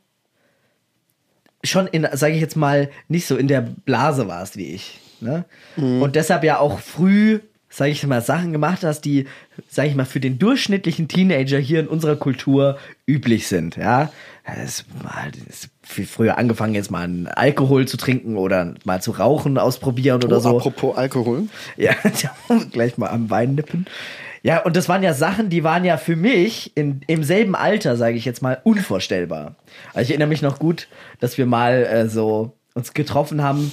schon 1.64 1.88
in, 1.88 2.08
sage 2.14 2.36
ich 2.36 2.42
jetzt 2.42 2.56
mal, 2.56 2.90
nicht 3.08 3.26
so 3.26 3.38
in 3.38 3.48
der 3.48 3.62
Blase 3.62 4.28
warst 4.28 4.56
wie 4.56 4.68
ich. 4.68 5.00
Ne? 5.20 5.46
Und 5.76 6.16
deshalb 6.16 6.44
ja 6.44 6.60
auch 6.60 6.80
früh, 6.80 7.40
sage 7.70 7.92
ich 7.92 8.06
mal, 8.06 8.22
Sachen 8.22 8.54
gemacht 8.54 8.84
hast, 8.84 9.02
die, 9.02 9.26
sage 9.68 9.90
ich 9.90 9.96
mal, 9.96 10.06
für 10.06 10.20
den 10.20 10.38
durchschnittlichen 10.38 11.08
Teenager 11.08 11.58
hier 11.58 11.80
in 11.80 11.88
unserer 11.88 12.18
Kultur 12.18 12.78
üblich 13.08 13.48
sind. 13.48 13.76
Ja, 13.78 14.12
es 14.46 14.86
mal 15.04 15.32
es 15.50 15.70
viel 15.82 16.06
früher 16.06 16.38
angefangen 16.38 16.76
jetzt 16.76 16.92
mal 16.92 17.04
einen 17.04 17.28
Alkohol 17.28 17.88
zu 17.88 17.98
trinken 17.98 18.38
oder 18.38 18.76
mal 18.86 19.02
zu 19.02 19.12
rauchen 19.12 19.58
ausprobieren 19.58 20.24
oder 20.24 20.38
Oh, 20.38 20.42
so. 20.42 20.58
Apropos 20.58 20.96
Alkohol. 20.96 21.48
Ja, 21.78 21.96
gleich 22.72 22.98
mal 22.98 23.10
am 23.10 23.30
Wein 23.32 23.56
nippen. 23.56 23.88
Ja, 24.50 24.64
und 24.64 24.76
das 24.76 24.90
waren 24.90 25.04
ja 25.04 25.14
Sachen, 25.14 25.50
die 25.50 25.64
waren 25.64 25.86
ja 25.86 25.98
für 25.98 26.16
mich 26.16 26.76
in, 26.76 27.02
im 27.06 27.24
selben 27.24 27.54
Alter, 27.54 27.96
sage 27.98 28.18
ich 28.18 28.26
jetzt 28.26 28.42
mal, 28.42 28.60
unvorstellbar. 28.64 29.54
Also 29.94 30.06
ich 30.06 30.10
erinnere 30.10 30.30
mich 30.30 30.42
noch 30.42 30.58
gut, 30.58 30.88
dass 31.20 31.38
wir 31.38 31.46
mal 31.46 31.86
äh, 31.86 32.10
so 32.10 32.54
uns 32.74 32.96
getroffen 32.96 33.44
haben. 33.44 33.72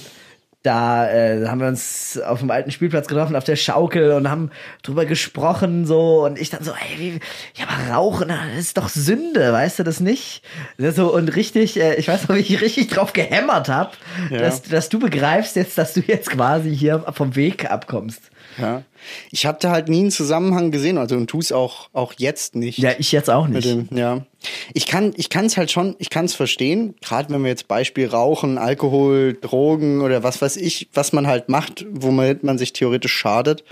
Da 0.67 1.09
äh, 1.09 1.47
haben 1.47 1.61
wir 1.61 1.67
uns 1.69 2.19
auf 2.19 2.39
dem 2.41 2.51
alten 2.51 2.71
Spielplatz 2.71 3.07
getroffen, 3.07 3.37
auf 3.37 3.45
der 3.45 3.55
Schaukel 3.55 4.11
und 4.11 4.29
haben 4.29 4.51
drüber 4.83 5.05
gesprochen 5.05 5.85
so 5.85 6.25
und 6.25 6.37
ich 6.37 6.49
dann 6.49 6.61
so, 6.61 6.71
ey, 6.71 6.99
wie, 6.99 7.19
ja, 7.55 7.67
aber 7.69 7.93
Rauchen, 7.95 8.27
das 8.27 8.59
ist 8.59 8.77
doch 8.77 8.89
Sünde, 8.89 9.53
weißt 9.53 9.79
du 9.79 9.83
das 9.83 10.01
nicht? 10.01 10.41
So 10.77 11.13
und 11.13 11.33
richtig, 11.37 11.79
äh, 11.79 11.95
ich 11.95 12.09
weiß 12.09 12.27
noch, 12.27 12.35
wie 12.35 12.39
ich 12.41 12.59
richtig 12.61 12.89
drauf 12.89 13.13
gehämmert 13.13 13.69
habe, 13.69 13.91
Ja. 14.29 14.39
dass, 14.39 14.61
dass 14.61 14.89
du 14.89 14.99
begreifst 14.99 15.55
jetzt, 15.55 15.77
dass 15.77 15.93
du 15.93 16.01
jetzt 16.01 16.31
quasi 16.31 16.75
hier 16.75 17.05
vom 17.13 17.37
Weg 17.37 17.71
abkommst. 17.71 18.23
Ja. 18.57 18.83
Ich 19.31 19.45
habe 19.45 19.59
da 19.61 19.71
halt 19.71 19.87
nie 19.87 19.99
einen 20.01 20.11
Zusammenhang 20.11 20.71
gesehen, 20.71 20.97
also 20.97 21.15
und 21.15 21.27
tu 21.27 21.39
es 21.39 21.53
auch, 21.53 21.89
auch 21.93 22.13
jetzt 22.17 22.55
nicht. 22.55 22.79
Ja, 22.79 22.91
ich 22.97 23.13
jetzt 23.13 23.29
auch 23.29 23.47
nicht. 23.47 23.65
dem, 23.65 23.87
ja. 23.91 24.25
Ich 24.73 24.85
kann, 24.85 25.13
ich 25.17 25.29
kann 25.29 25.45
es 25.45 25.57
halt 25.57 25.71
schon, 25.71 25.95
ich 25.99 26.09
kann 26.09 26.25
es 26.25 26.35
verstehen, 26.35 26.95
gerade 27.01 27.33
wenn 27.33 27.41
wir 27.41 27.49
jetzt 27.49 27.67
Beispiel 27.67 28.07
Rauchen, 28.07 28.57
Alkohol, 28.57 29.37
Drogen 29.39 30.01
oder 30.01 30.23
was 30.23 30.41
weiß 30.41 30.57
ich, 30.57 30.89
was 30.93 31.13
man 31.13 31.27
halt 31.27 31.49
macht, 31.49 31.85
womit 31.89 32.43
man 32.43 32.57
sich 32.57 32.73
theoretisch 32.73 33.13
schadet. 33.13 33.63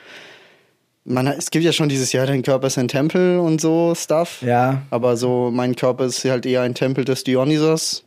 Man, 1.04 1.28
es 1.28 1.52
gibt 1.52 1.64
ja 1.64 1.72
schon 1.72 1.88
dieses 1.88 2.12
Jahr, 2.14 2.26
dein 2.26 2.42
Körper 2.42 2.68
ist 2.68 2.80
ein 2.80 2.88
Tempel 2.88 3.38
und 3.38 3.62
so 3.62 3.94
Stuff. 3.96 4.42
Ja. 4.42 4.82
Aber 4.90 5.18
so, 5.18 5.52
mein 5.54 5.76
Körper 5.76 6.06
ist 6.06 6.26
halt 6.26 6.48
eher 6.48 6.62
ein 6.62 6.74
Tempel 6.74 7.06
des 7.06 7.24
Dionysos. 7.24 8.04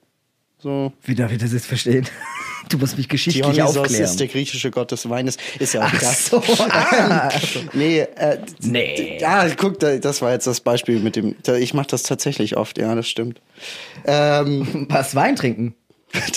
So. 0.61 0.93
Wie 1.05 1.15
darf 1.15 1.31
ich 1.33 1.38
das 1.38 1.53
jetzt 1.53 1.67
verstehen? 1.67 2.07
Du 2.69 2.77
musst 2.77 2.99
mich 2.99 3.09
geschichtlich 3.09 3.43
Dionysos 3.47 3.79
aufklären. 3.79 4.05
ist 4.05 4.21
der 4.21 4.27
griechische 4.27 4.71
Gott 4.71 4.91
des 4.93 5.09
Weines. 5.09 5.38
Ist 5.59 5.73
ja 5.73 5.87
auch 5.87 5.91
Ach 5.91 6.12
so, 6.12 6.43
ah. 6.69 7.31
Nee, 7.73 8.00
äh, 8.00 8.38
Nee. 8.61 9.17
Ja, 9.19 9.49
guck, 9.57 9.79
da- 9.81 9.97
das 9.97 10.21
war 10.21 10.33
jetzt 10.33 10.47
das 10.47 10.61
Beispiel 10.61 10.99
mit 11.00 11.17
dem. 11.17 11.35
Ich 11.61 11.73
mache 11.73 11.87
das 11.87 12.03
tatsächlich 12.03 12.59
oft, 12.59 12.77
ja, 12.77 12.95
das 12.95 13.09
stimmt. 13.09 13.41
Ähm, 14.05 14.87
Was 14.91 15.15
Wein 15.15 15.37
trinken? 15.37 15.77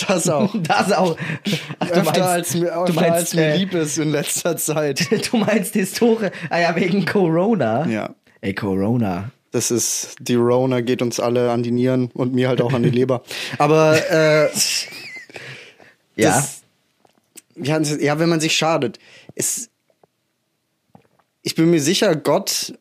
Das 0.08 0.26
auch. 0.30 0.54
Das 0.62 0.90
auch. 0.92 1.18
Ach, 1.80 1.88
du 1.88 1.92
Öfter 1.92 2.02
meinst, 2.04 2.20
als, 2.20 2.54
mir- 2.54 2.68
öfter 2.78 2.84
du 2.86 2.92
meinst, 2.94 3.12
als 3.12 3.34
mir 3.34 3.42
äh, 3.48 3.56
lieb 3.58 3.74
ist 3.74 3.98
in 3.98 4.10
letzter 4.12 4.56
Zeit. 4.56 5.06
du 5.30 5.36
meinst 5.36 5.74
Historie. 5.74 6.30
Ah 6.48 6.60
ja, 6.60 6.74
wegen 6.76 7.04
Corona. 7.04 7.86
Ja. 7.88 8.14
Ey, 8.40 8.54
Corona. 8.54 9.30
Das 9.52 9.70
ist, 9.70 10.16
die 10.18 10.34
Rona 10.34 10.80
geht 10.80 11.02
uns 11.02 11.20
alle 11.20 11.50
an 11.50 11.62
die 11.62 11.70
Nieren 11.70 12.10
und 12.14 12.34
mir 12.34 12.48
halt 12.48 12.60
auch 12.60 12.72
an 12.72 12.82
die 12.82 12.90
Leber. 12.90 13.22
Aber 13.58 13.96
äh, 14.10 14.48
Ja. 16.16 16.44
Das- 17.56 17.98
ja, 18.00 18.18
wenn 18.18 18.30
man 18.30 18.40
sich 18.40 18.56
schadet. 18.56 18.98
Es, 19.34 19.68
ich 21.42 21.54
bin 21.54 21.70
mir 21.70 21.80
sicher, 21.82 22.16
Gott, 22.16 22.72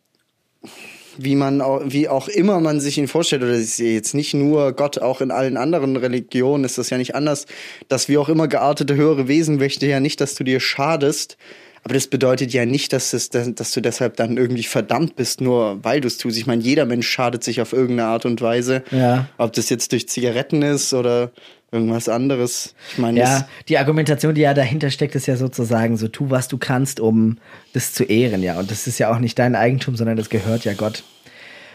wie 1.17 1.35
man 1.35 1.59
auch, 1.61 1.81
wie 1.85 2.07
auch 2.07 2.29
immer 2.29 2.61
man 2.61 2.79
sich 2.79 2.97
ihn 2.97 3.09
vorstellt, 3.09 3.43
oder 3.43 3.51
ist 3.51 3.79
ja 3.79 3.85
jetzt 3.87 4.13
nicht 4.13 4.33
nur 4.33 4.71
Gott, 4.71 4.97
auch 4.99 5.19
in 5.19 5.29
allen 5.31 5.57
anderen 5.57 5.97
Religionen 5.97 6.63
ist 6.63 6.77
das 6.77 6.89
ja 6.89 6.97
nicht 6.97 7.15
anders, 7.15 7.47
dass 7.89 8.07
wie 8.07 8.17
auch 8.17 8.29
immer 8.29 8.47
geartete 8.47 8.95
höhere 8.95 9.27
Wesen 9.27 9.57
möchte 9.57 9.85
ja 9.87 9.99
nicht, 9.99 10.21
dass 10.21 10.35
du 10.35 10.45
dir 10.45 10.61
schadest. 10.61 11.37
Aber 11.83 11.95
das 11.95 12.07
bedeutet 12.07 12.53
ja 12.53 12.65
nicht, 12.65 12.93
dass, 12.93 13.13
es, 13.13 13.29
dass, 13.29 13.53
dass 13.55 13.71
du 13.71 13.81
deshalb 13.81 14.15
dann 14.15 14.37
irgendwie 14.37 14.63
verdammt 14.63 15.15
bist, 15.15 15.41
nur 15.41 15.83
weil 15.83 15.99
du 15.99 16.07
es 16.07 16.17
tust. 16.17 16.37
Ich 16.37 16.45
meine, 16.45 16.61
jeder 16.61 16.85
Mensch 16.85 17.07
schadet 17.07 17.43
sich 17.43 17.59
auf 17.59 17.73
irgendeine 17.73 18.09
Art 18.09 18.25
und 18.25 18.39
Weise. 18.41 18.83
Ja. 18.91 19.27
Ob 19.37 19.53
das 19.53 19.69
jetzt 19.69 19.91
durch 19.91 20.07
Zigaretten 20.07 20.61
ist 20.61 20.93
oder 20.93 21.31
irgendwas 21.71 22.09
anderes. 22.09 22.75
Ich 22.91 22.97
meine, 22.97 23.19
Ja, 23.19 23.47
die 23.67 23.77
Argumentation, 23.77 24.35
die 24.35 24.41
ja 24.41 24.53
dahinter 24.53 24.91
steckt, 24.91 25.15
ist 25.15 25.25
ja 25.25 25.37
sozusagen 25.37 25.97
so, 25.97 26.07
tu, 26.07 26.29
was 26.29 26.47
du 26.47 26.57
kannst, 26.57 26.99
um 26.99 27.37
das 27.73 27.93
zu 27.93 28.03
ehren, 28.03 28.43
ja. 28.43 28.59
Und 28.59 28.69
das 28.69 28.87
ist 28.87 28.99
ja 28.99 29.11
auch 29.11 29.19
nicht 29.19 29.39
dein 29.39 29.55
Eigentum, 29.55 29.95
sondern 29.95 30.17
das 30.17 30.29
gehört 30.29 30.65
ja 30.65 30.73
Gott. 30.73 31.03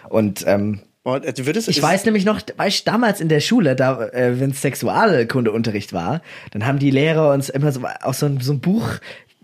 Und 0.08 0.44
ähm, 0.46 0.80
Boah, 1.02 1.20
also 1.24 1.46
wird 1.46 1.56
es, 1.56 1.68
ich 1.68 1.80
weiß 1.80 2.04
nämlich 2.04 2.24
noch, 2.24 2.40
weißt, 2.56 2.86
damals 2.86 3.20
in 3.20 3.28
der 3.28 3.38
Schule, 3.38 3.76
da, 3.76 4.08
äh, 4.08 4.40
wenn 4.40 4.50
es 4.50 4.60
Sexualkundeunterricht 4.60 5.92
war, 5.92 6.20
dann 6.50 6.66
haben 6.66 6.80
die 6.80 6.90
Lehrer 6.90 7.32
uns 7.32 7.48
immer 7.48 7.70
so 7.70 7.82
aus 8.02 8.18
so 8.18 8.26
ein, 8.26 8.40
so 8.40 8.52
ein 8.52 8.58
Buch, 8.58 8.94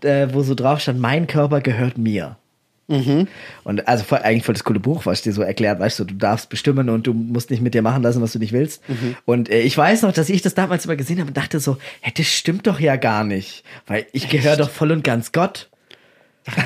äh, 0.05 0.33
wo 0.33 0.43
so 0.43 0.55
drauf 0.55 0.79
stand, 0.79 0.99
mein 0.99 1.27
Körper 1.27 1.61
gehört 1.61 1.97
mir. 1.97 2.37
Und 3.63 3.87
also 3.87 4.03
voll, 4.03 4.19
eigentlich 4.19 4.43
voll 4.45 4.53
das 4.53 4.65
coole 4.65 4.79
Buch, 4.79 5.05
was 5.05 5.21
dir 5.21 5.31
so 5.33 5.41
erklärt, 5.41 5.79
weißt 5.79 5.99
du, 5.99 6.03
du 6.03 6.15
darfst 6.15 6.49
bestimmen 6.49 6.89
und 6.89 7.07
du 7.07 7.13
musst 7.13 7.49
nicht 7.49 7.63
mit 7.63 7.73
dir 7.73 7.81
machen 7.81 8.03
lassen, 8.03 8.21
was 8.21 8.33
du 8.33 8.39
nicht 8.39 8.51
willst. 8.51 8.83
Und 9.25 9.49
äh, 9.49 9.61
ich 9.61 9.75
weiß 9.77 10.01
noch, 10.03 10.11
dass 10.11 10.29
ich 10.29 10.41
das 10.41 10.53
damals 10.53 10.85
immer 10.85 10.95
gesehen 10.97 11.19
habe 11.19 11.29
und 11.29 11.37
dachte 11.37 11.59
so, 11.59 11.77
hey, 12.01 12.13
das 12.15 12.27
stimmt 12.27 12.67
doch 12.67 12.79
ja 12.79 12.97
gar 12.97 13.23
nicht, 13.23 13.63
weil 13.87 14.05
ich 14.11 14.29
gehöre 14.29 14.57
doch 14.57 14.69
voll 14.69 14.91
und 14.91 15.03
ganz 15.03 15.31
Gott. 15.31 15.69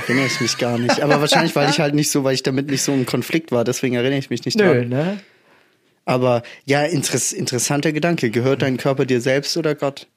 erinnere 0.08 0.26
ich 0.26 0.42
mich 0.42 0.58
gar 0.58 0.80
nicht. 0.80 1.02
Aber 1.02 1.22
wahrscheinlich, 1.22 1.56
weil 1.56 1.70
ich 1.70 1.80
halt 1.80 1.94
nicht 1.94 2.10
so, 2.10 2.24
weil 2.24 2.34
ich 2.34 2.44
damit 2.44 2.68
nicht 2.70 2.82
so 2.82 2.94
im 2.94 3.06
Konflikt 3.06 3.52
war, 3.52 3.64
deswegen 3.64 3.96
erinnere 3.96 4.20
ich 4.20 4.32
mich 4.32 4.44
nicht 4.44 4.58
Nö, 4.58 4.64
dran. 4.74 4.90
ne? 4.90 5.20
Aber 6.04 6.42
ja, 6.66 6.84
interess 6.84 7.32
interessanter 7.34 7.92
Gedanke. 7.92 8.32
Gehört 8.32 8.62
dein 8.62 8.78
Körper 8.78 9.06
dir 9.06 9.20
selbst 9.22 9.56
oder 9.58 9.76
Gott? 9.76 10.08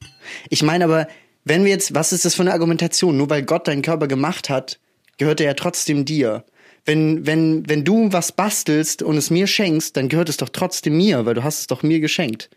Ich 0.49 0.63
meine 0.63 0.85
aber, 0.85 1.07
wenn 1.45 1.63
wir 1.63 1.71
jetzt, 1.71 1.95
was 1.95 2.13
ist 2.13 2.25
das 2.25 2.35
für 2.35 2.41
eine 2.43 2.53
Argumentation? 2.53 3.17
Nur 3.17 3.29
weil 3.29 3.43
Gott 3.43 3.67
deinen 3.67 3.81
Körper 3.81 4.07
gemacht 4.07 4.49
hat, 4.49 4.79
gehört 5.17 5.39
er 5.39 5.47
ja 5.47 5.53
trotzdem 5.53 6.05
dir. 6.05 6.43
Wenn, 6.85 7.25
wenn, 7.27 7.67
wenn 7.69 7.83
du 7.83 8.11
was 8.11 8.31
bastelst 8.31 9.03
und 9.03 9.15
es 9.17 9.29
mir 9.29 9.45
schenkst, 9.47 9.95
dann 9.97 10.09
gehört 10.09 10.29
es 10.29 10.37
doch 10.37 10.49
trotzdem 10.49 10.97
mir, 10.97 11.25
weil 11.25 11.35
du 11.35 11.43
hast 11.43 11.59
es 11.61 11.67
doch 11.67 11.83
mir 11.83 11.99
geschenkt. 11.99 12.49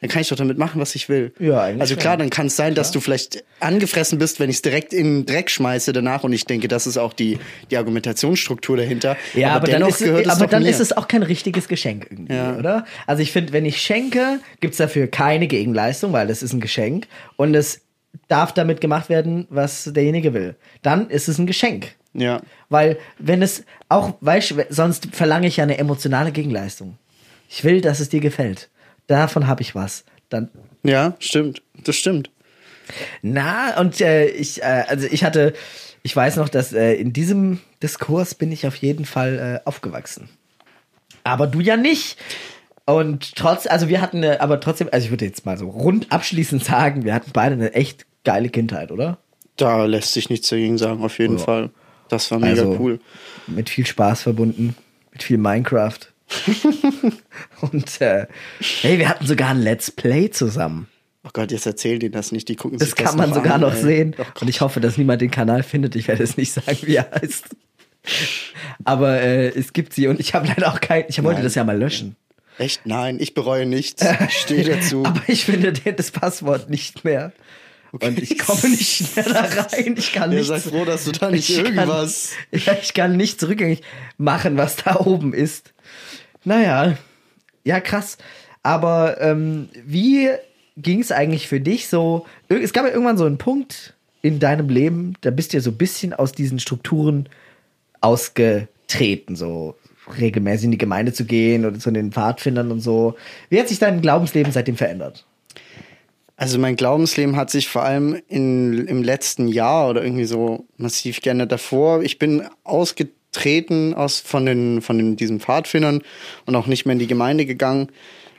Dann 0.00 0.08
kann 0.08 0.22
ich 0.22 0.28
doch 0.28 0.36
damit 0.36 0.58
machen, 0.58 0.80
was 0.80 0.94
ich 0.94 1.08
will. 1.08 1.32
Ja, 1.40 1.62
eigentlich 1.62 1.80
Also 1.80 1.96
klar, 1.96 2.16
dann 2.16 2.30
kann 2.30 2.46
es 2.46 2.54
sein, 2.56 2.76
dass 2.76 2.92
du 2.92 3.00
vielleicht 3.00 3.42
angefressen 3.58 4.18
bist, 4.18 4.38
wenn 4.38 4.48
ich 4.48 4.56
es 4.56 4.62
direkt 4.62 4.92
in 4.94 5.06
den 5.22 5.26
Dreck 5.26 5.50
schmeiße 5.50 5.92
danach. 5.92 6.22
Und 6.22 6.32
ich 6.32 6.44
denke, 6.44 6.68
das 6.68 6.86
ist 6.86 6.96
auch 6.98 7.12
die, 7.12 7.38
die 7.72 7.76
Argumentationsstruktur 7.76 8.76
dahinter. 8.76 9.16
Ja, 9.34 9.50
aber, 9.56 9.66
dann, 9.66 9.80
dennoch 9.80 9.88
ist, 9.88 10.00
es, 10.00 10.06
gehört 10.06 10.26
es 10.26 10.32
aber 10.32 10.46
dann 10.46 10.62
mir. 10.62 10.70
ist 10.70 10.78
es 10.80 10.96
auch 10.96 11.08
kein 11.08 11.24
richtiges 11.24 11.66
Geschenk 11.66 12.06
irgendwie, 12.10 12.32
Ja. 12.34 12.56
oder? 12.56 12.84
Also 13.08 13.22
ich 13.24 13.32
finde, 13.32 13.52
wenn 13.52 13.66
ich 13.66 13.82
schenke, 13.82 14.38
gibt's 14.60 14.76
dafür 14.76 15.08
keine 15.08 15.48
Gegenleistung, 15.48 16.12
weil 16.12 16.28
das 16.28 16.44
ist 16.44 16.52
ein 16.52 16.60
Geschenk 16.60 17.08
und 17.36 17.54
es 17.56 17.80
darf 18.28 18.52
damit 18.52 18.80
gemacht 18.80 19.08
werden, 19.08 19.46
was 19.50 19.84
derjenige 19.84 20.34
will. 20.34 20.56
Dann 20.82 21.08
ist 21.10 21.28
es 21.28 21.38
ein 21.38 21.46
Geschenk. 21.46 21.94
Ja. 22.14 22.40
Weil 22.68 22.98
wenn 23.18 23.42
es 23.42 23.64
auch, 23.88 24.14
weißt 24.20 24.54
sonst 24.70 25.14
verlange 25.14 25.46
ich 25.46 25.58
ja 25.58 25.64
eine 25.64 25.78
emotionale 25.78 26.32
Gegenleistung. 26.32 26.98
Ich 27.48 27.64
will, 27.64 27.80
dass 27.80 28.00
es 28.00 28.08
dir 28.08 28.20
gefällt. 28.20 28.68
Davon 29.06 29.46
habe 29.46 29.62
ich 29.62 29.74
was. 29.74 30.04
Dann 30.28 30.50
Ja, 30.82 31.14
stimmt. 31.18 31.62
Das 31.84 31.96
stimmt. 31.96 32.30
na, 33.22 33.78
und 33.80 34.00
äh, 34.00 34.26
ich, 34.26 34.62
äh, 34.62 34.84
also 34.88 35.06
ich 35.10 35.24
hatte, 35.24 35.54
ich 36.02 36.14
weiß 36.14 36.36
noch, 36.36 36.48
dass 36.48 36.72
äh, 36.72 36.94
in 36.94 37.12
diesem 37.12 37.60
Diskurs 37.82 38.34
bin 38.34 38.52
ich 38.52 38.66
auf 38.66 38.76
jeden 38.76 39.04
Fall 39.04 39.62
äh, 39.64 39.68
aufgewachsen. 39.68 40.28
Aber 41.24 41.46
du 41.46 41.60
ja 41.60 41.76
nicht. 41.76 42.18
Und 42.84 43.36
trotz, 43.36 43.66
also 43.66 43.88
wir 43.88 44.00
hatten, 44.00 44.18
eine, 44.18 44.40
aber 44.40 44.60
trotzdem, 44.60 44.88
also 44.90 45.04
ich 45.04 45.10
würde 45.10 45.26
jetzt 45.26 45.44
mal 45.44 45.58
so 45.58 45.68
rund 45.68 46.10
abschließend 46.10 46.64
sagen, 46.72 47.04
wir 47.04 47.14
hatten 47.14 47.30
beide 47.32 47.54
eine 47.54 47.74
echt 47.74 48.06
geile 48.28 48.50
Kindheit, 48.50 48.92
oder? 48.92 49.18
Da 49.56 49.86
lässt 49.86 50.12
sich 50.12 50.28
nichts 50.28 50.48
dagegen 50.50 50.76
sagen, 50.76 51.02
auf 51.02 51.18
jeden 51.18 51.38
Ja. 51.38 51.44
Fall. 51.44 51.70
Das 52.10 52.30
war 52.30 52.38
mega 52.38 52.62
Also, 52.62 52.76
cool. 52.78 53.00
Mit 53.46 53.70
viel 53.70 53.86
Spaß 53.86 54.22
verbunden, 54.22 54.74
mit 55.12 55.22
viel 55.22 55.38
Minecraft. 55.38 55.98
und 57.62 58.00
äh, 58.02 58.26
hey, 58.82 58.98
wir 58.98 59.08
hatten 59.08 59.26
sogar 59.26 59.48
ein 59.50 59.62
Let's 59.62 59.90
Play 59.90 60.30
zusammen. 60.30 60.88
Oh 61.24 61.30
Gott, 61.32 61.50
jetzt 61.52 61.66
erzähl 61.66 61.98
dir 61.98 62.10
das 62.10 62.32
nicht. 62.32 62.48
Die 62.48 62.56
gucken 62.56 62.78
Das 62.78 62.88
sich 62.90 62.96
kann 62.96 63.06
das 63.06 63.16
man 63.16 63.30
noch 63.30 63.36
sogar 63.36 63.54
an, 63.54 63.60
noch 63.62 63.74
ey. 63.74 63.80
sehen. 63.82 64.14
Oh. 64.18 64.24
Und 64.42 64.48
ich 64.48 64.60
hoffe, 64.60 64.80
dass 64.80 64.98
niemand 64.98 65.20
den 65.22 65.30
Kanal 65.30 65.62
findet. 65.62 65.96
Ich 65.96 66.06
werde 66.08 66.22
es 66.22 66.36
nicht 66.36 66.52
sagen, 66.52 66.78
wie 66.82 66.96
er 66.96 67.10
heißt. 67.10 67.44
Aber 68.84 69.20
äh, 69.20 69.48
es 69.48 69.72
gibt 69.72 69.92
sie 69.94 70.06
und 70.06 70.20
ich 70.20 70.34
habe 70.34 70.46
leider 70.48 70.72
auch 70.72 70.80
kein. 70.80 71.04
Ich 71.08 71.22
wollte 71.22 71.42
das 71.42 71.54
ja 71.54 71.64
mal 71.64 71.76
löschen. 71.78 72.16
Echt? 72.58 72.84
Nein, 72.86 73.18
ich 73.20 73.34
bereue 73.34 73.66
nichts. 73.66 74.04
Ich 74.28 74.38
stehe 74.38 74.64
dazu. 74.76 75.04
Aber 75.04 75.22
ich 75.28 75.44
finde 75.44 75.72
das 75.72 76.10
Passwort 76.10 76.68
nicht 76.70 77.04
mehr. 77.04 77.32
Und 77.92 78.18
ich 78.18 78.38
komme 78.38 78.68
nicht 78.68 79.16
mehr 79.16 79.24
da 79.24 79.40
rein. 79.40 79.94
Ich 79.96 80.12
kann 80.12 80.30
Ja, 80.32 80.38
nicht. 80.38 80.48
sei 80.48 80.60
froh, 80.60 80.84
dass 80.84 81.04
du 81.04 81.12
da 81.12 81.30
nicht 81.30 81.48
ich 81.48 81.58
irgendwas- 81.58 82.32
Kann, 82.50 82.60
ja, 82.60 82.76
ich 82.82 82.94
kann 82.94 83.16
nicht 83.16 83.40
zurückgängig 83.40 83.82
machen, 84.18 84.56
was 84.56 84.76
da 84.76 84.96
oben 84.96 85.32
ist. 85.32 85.72
Naja, 86.44 86.96
ja, 87.64 87.80
krass. 87.80 88.18
Aber 88.62 89.20
ähm, 89.20 89.68
wie 89.86 90.28
ging 90.76 91.00
es 91.00 91.10
eigentlich 91.12 91.48
für 91.48 91.60
dich 91.60 91.88
so? 91.88 92.26
Es 92.48 92.72
gab 92.72 92.84
ja 92.84 92.90
irgendwann 92.92 93.18
so 93.18 93.24
einen 93.24 93.38
Punkt 93.38 93.94
in 94.20 94.38
deinem 94.40 94.68
Leben, 94.68 95.14
da 95.20 95.30
bist 95.30 95.52
du 95.52 95.56
ja 95.56 95.60
so 95.62 95.70
ein 95.70 95.78
bisschen 95.78 96.12
aus 96.12 96.32
diesen 96.32 96.58
Strukturen 96.60 97.28
ausgetreten, 98.00 99.36
so 99.36 99.76
regelmäßig 100.18 100.64
in 100.66 100.70
die 100.72 100.78
Gemeinde 100.78 101.12
zu 101.12 101.24
gehen 101.24 101.64
oder 101.66 101.78
zu 101.78 101.90
den 101.90 102.12
Pfadfindern 102.12 102.70
und 102.70 102.80
so. 102.80 103.14
Wie 103.50 103.60
hat 103.60 103.68
sich 103.68 103.78
dein 103.78 104.00
Glaubensleben 104.00 104.52
seitdem 104.52 104.76
verändert? 104.76 105.24
Also 106.40 106.56
mein 106.60 106.76
Glaubensleben 106.76 107.34
hat 107.34 107.50
sich 107.50 107.68
vor 107.68 107.82
allem 107.82 108.22
in, 108.28 108.86
im 108.86 109.02
letzten 109.02 109.48
Jahr 109.48 109.90
oder 109.90 110.04
irgendwie 110.04 110.24
so 110.24 110.66
massiv 110.76 111.20
geändert 111.20 111.50
davor. 111.50 112.02
Ich 112.04 112.20
bin 112.20 112.44
ausgetreten 112.62 113.92
aus 113.92 114.20
von 114.20 114.46
den 114.46 114.80
von 114.80 114.96
den, 114.98 115.16
diesen 115.16 115.40
Pfadfindern 115.40 116.00
und 116.46 116.54
auch 116.54 116.68
nicht 116.68 116.86
mehr 116.86 116.92
in 116.92 117.00
die 117.00 117.08
Gemeinde 117.08 117.44
gegangen. 117.44 117.88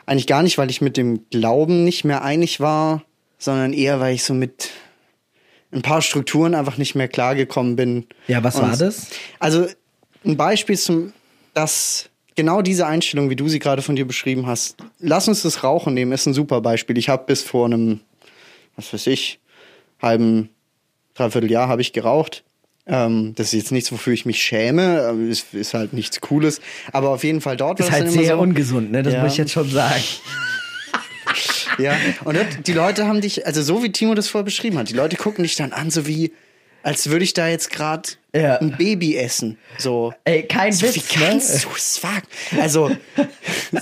Eigentlich 0.06 0.28
gar 0.28 0.44
nicht, 0.44 0.58
weil 0.58 0.70
ich 0.72 0.80
mit 0.80 0.96
dem 0.96 1.26
Glauben 1.30 1.84
nicht 1.84 2.06
mehr 2.06 2.24
einig 2.24 2.62
war, 2.62 3.04
sondern 3.38 3.74
eher, 3.74 4.00
weil 4.00 4.16
ich 4.16 4.24
so 4.24 4.34
mit 4.34 4.70
ein 5.74 5.82
paar 5.82 6.02
Strukturen 6.02 6.56
einfach 6.56 6.78
nicht 6.78 6.96
mehr 6.96 7.10
klargekommen 7.10 7.76
bin. 7.76 8.08
Ja, 8.28 8.42
was 8.46 8.56
Und- 8.56 8.62
war 8.70 8.78
das? 8.78 9.08
Also 9.40 9.68
ein 10.26 10.38
Beispiel 10.38 10.78
zum, 10.78 11.12
dass 11.54 12.09
genau 12.40 12.62
diese 12.62 12.88
Einstellung, 12.88 13.30
wie 13.30 13.36
du 13.36 13.50
sie 13.50 13.60
gerade 13.60 13.82
von 13.82 13.98
dir 13.98 14.06
beschrieben 14.08 14.48
hast, 14.48 14.78
lass 15.00 15.28
uns 15.28 15.42
das 15.42 15.62
Rauchen 15.62 15.94
nehmen, 15.94 16.14
ist 16.14 16.26
ein 16.26 16.34
super 16.34 16.62
Beispiel. 16.62 16.98
Ich 16.98 17.10
habe 17.10 17.26
bis 17.26 17.44
vor 17.44 17.66
einem, 17.66 18.00
was 18.78 18.94
weiß 18.94 19.08
ich, 19.08 19.40
halben, 20.02 20.48
dreiviertel 21.16 21.52
Jahr 21.52 21.68
habe 21.68 21.82
ich 21.82 21.92
geraucht. 21.92 22.46
Ähm, 22.88 23.34
das 23.36 23.48
ist 23.48 23.54
jetzt 23.64 23.72
nichts, 23.74 23.92
wofür 23.92 24.14
ich 24.14 24.26
mich 24.26 24.42
schäme, 24.42 25.10
ähm, 25.10 25.30
ist, 25.30 25.54
ist 25.54 25.74
halt 25.74 25.92
nichts 25.92 26.22
Cooles. 26.22 26.62
Aber 26.94 27.10
auf 27.10 27.26
jeden 27.26 27.42
Fall 27.42 27.58
dort 27.58 27.78
war 27.80 27.86
Ist 27.88 27.94
es 27.94 28.00
halt 28.00 28.10
sehr 28.10 28.36
so, 28.38 28.42
ungesund, 28.42 28.90
ne? 28.90 29.04
Das 29.04 29.16
Ja. 29.16 29.22
muss 29.24 29.34
ich 29.34 29.38
jetzt 29.38 29.52
schon 29.52 29.70
sagen. 29.70 30.02
Ja, 31.78 31.98
und 32.24 32.38
die 32.68 32.74
Leute 32.74 33.06
haben 33.06 33.20
dich, 33.20 33.46
also 33.46 33.62
so 33.62 33.84
wie 33.84 33.92
Timo 33.92 34.14
das 34.16 34.30
vorher 34.30 34.46
beschrieben 34.46 34.78
hat, 34.78 34.90
die 34.90 34.94
Leute 34.94 35.18
gucken 35.18 35.44
dich 35.44 35.56
dann 35.58 35.74
an, 35.74 35.92
so 35.92 36.08
wie, 36.08 36.32
als 36.84 37.10
würde 37.10 37.24
ich 37.24 37.34
da 37.34 37.48
jetzt 37.48 37.72
gerade 37.72 38.10
Ja. 38.34 38.58
ein 38.58 38.76
Baby 38.78 39.16
essen. 39.18 39.58
So. 39.78 40.14
Ey, 40.24 40.44
kein 40.44 40.72
so, 40.74 40.86
Witz, 40.88 40.96
wie 40.96 41.20
ne? 41.20 41.26
kannst 41.30 41.64
du 41.66 41.70
es 41.76 42.04
wagen? 42.04 42.28
Also, 42.62 42.92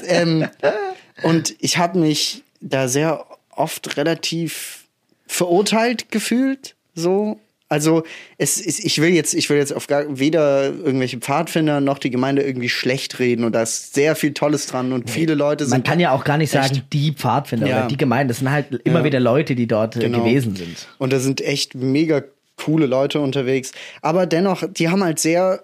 ähm, 0.07 0.47
und 1.23 1.55
ich 1.59 1.77
habe 1.77 1.99
mich 1.99 2.43
da 2.61 2.87
sehr 2.87 3.25
oft 3.55 3.97
relativ 3.97 4.85
verurteilt 5.27 6.11
gefühlt, 6.11 6.75
so. 6.95 7.39
Also, 7.69 8.03
es 8.37 8.61
ist, 8.61 8.79
ich 8.85 9.01
will 9.01 9.09
jetzt, 9.09 9.33
ich 9.33 9.49
will 9.49 9.57
jetzt 9.57 9.73
auf 9.73 9.87
gar, 9.87 10.05
weder 10.17 10.67
irgendwelche 10.67 11.17
Pfadfinder 11.17 11.81
noch 11.81 11.99
die 11.99 12.09
Gemeinde 12.09 12.41
irgendwie 12.41 12.69
schlecht 12.69 13.19
reden 13.19 13.43
und 13.43 13.51
da 13.51 13.63
ist 13.63 13.93
sehr 13.93 14.15
viel 14.15 14.33
Tolles 14.33 14.67
dran 14.67 14.93
und 14.93 15.09
viele 15.09 15.33
Leute 15.35 15.65
sind. 15.65 15.71
Man 15.71 15.83
kann 15.83 15.99
ja 15.99 16.11
auch 16.13 16.23
gar 16.23 16.37
nicht 16.37 16.49
sagen, 16.51 16.83
die 16.93 17.11
Pfadfinder 17.11 17.67
Ja. 17.67 17.79
oder 17.79 17.87
die 17.89 17.97
Gemeinde. 17.97 18.31
Das 18.31 18.37
sind 18.39 18.49
halt 18.51 18.67
immer 18.85 18.99
Ja. 18.99 19.03
wieder 19.05 19.19
Leute, 19.19 19.53
die 19.53 19.67
dort 19.67 19.97
äh, 19.97 19.99
Genau. 19.99 20.23
gewesen 20.23 20.55
sind. 20.55 20.87
Und 20.97 21.11
da 21.11 21.19
sind 21.19 21.41
echt 21.41 21.75
mega 21.75 22.23
coole 22.57 22.85
Leute 22.85 23.19
unterwegs. 23.19 23.71
Aber 24.01 24.25
dennoch, 24.25 24.63
die 24.69 24.89
haben 24.89 25.03
halt 25.03 25.19
sehr 25.19 25.63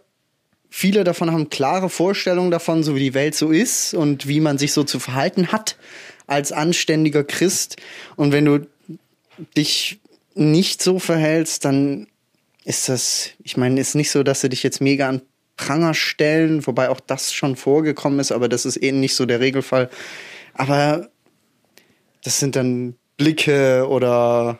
viele 0.70 1.04
davon 1.04 1.32
haben 1.32 1.50
klare 1.50 1.88
Vorstellungen 1.88 2.50
davon, 2.50 2.82
so 2.82 2.96
wie 2.96 3.00
die 3.00 3.14
Welt 3.14 3.36
so 3.36 3.52
ist 3.52 3.94
und 3.94 4.28
wie 4.28 4.40
man 4.40 4.58
sich 4.58 4.74
so 4.74 4.84
zu 4.84 4.98
verhalten 4.98 5.52
hat 5.52 5.78
als 6.26 6.52
anständiger 6.52 7.24
Christ. 7.24 7.78
Und 8.16 8.32
wenn 8.32 8.46
du 8.46 8.68
dich 9.56 10.00
nicht 10.34 10.82
so 10.82 10.98
verhältst, 10.98 11.64
dann 11.64 12.08
ist 12.66 12.90
das, 12.90 13.30
ich 13.44 13.56
meine, 13.56 13.80
ist 13.80 13.94
nicht 13.94 14.10
so, 14.10 14.24
dass 14.24 14.42
sie 14.42 14.50
dich 14.50 14.64
jetzt 14.64 14.82
mega 14.82 15.10
an 15.10 15.22
Pranger 15.58 15.94
stellen, 15.94 16.66
wobei 16.66 16.90
auch 16.90 17.00
das 17.00 17.34
schon 17.34 17.56
vorgekommen 17.56 18.20
ist, 18.20 18.32
aber 18.32 18.50
das 18.50 18.66
ist 18.66 18.78
eben 18.78 19.00
nicht 19.00 19.14
so 19.14 19.28
der 19.28 19.40
Regelfall. 19.40 19.92
Aber 20.56 21.10
das 22.24 22.40
sind 22.40 22.56
dann 22.56 22.96
Blicke 23.18 23.88
oder 23.88 24.60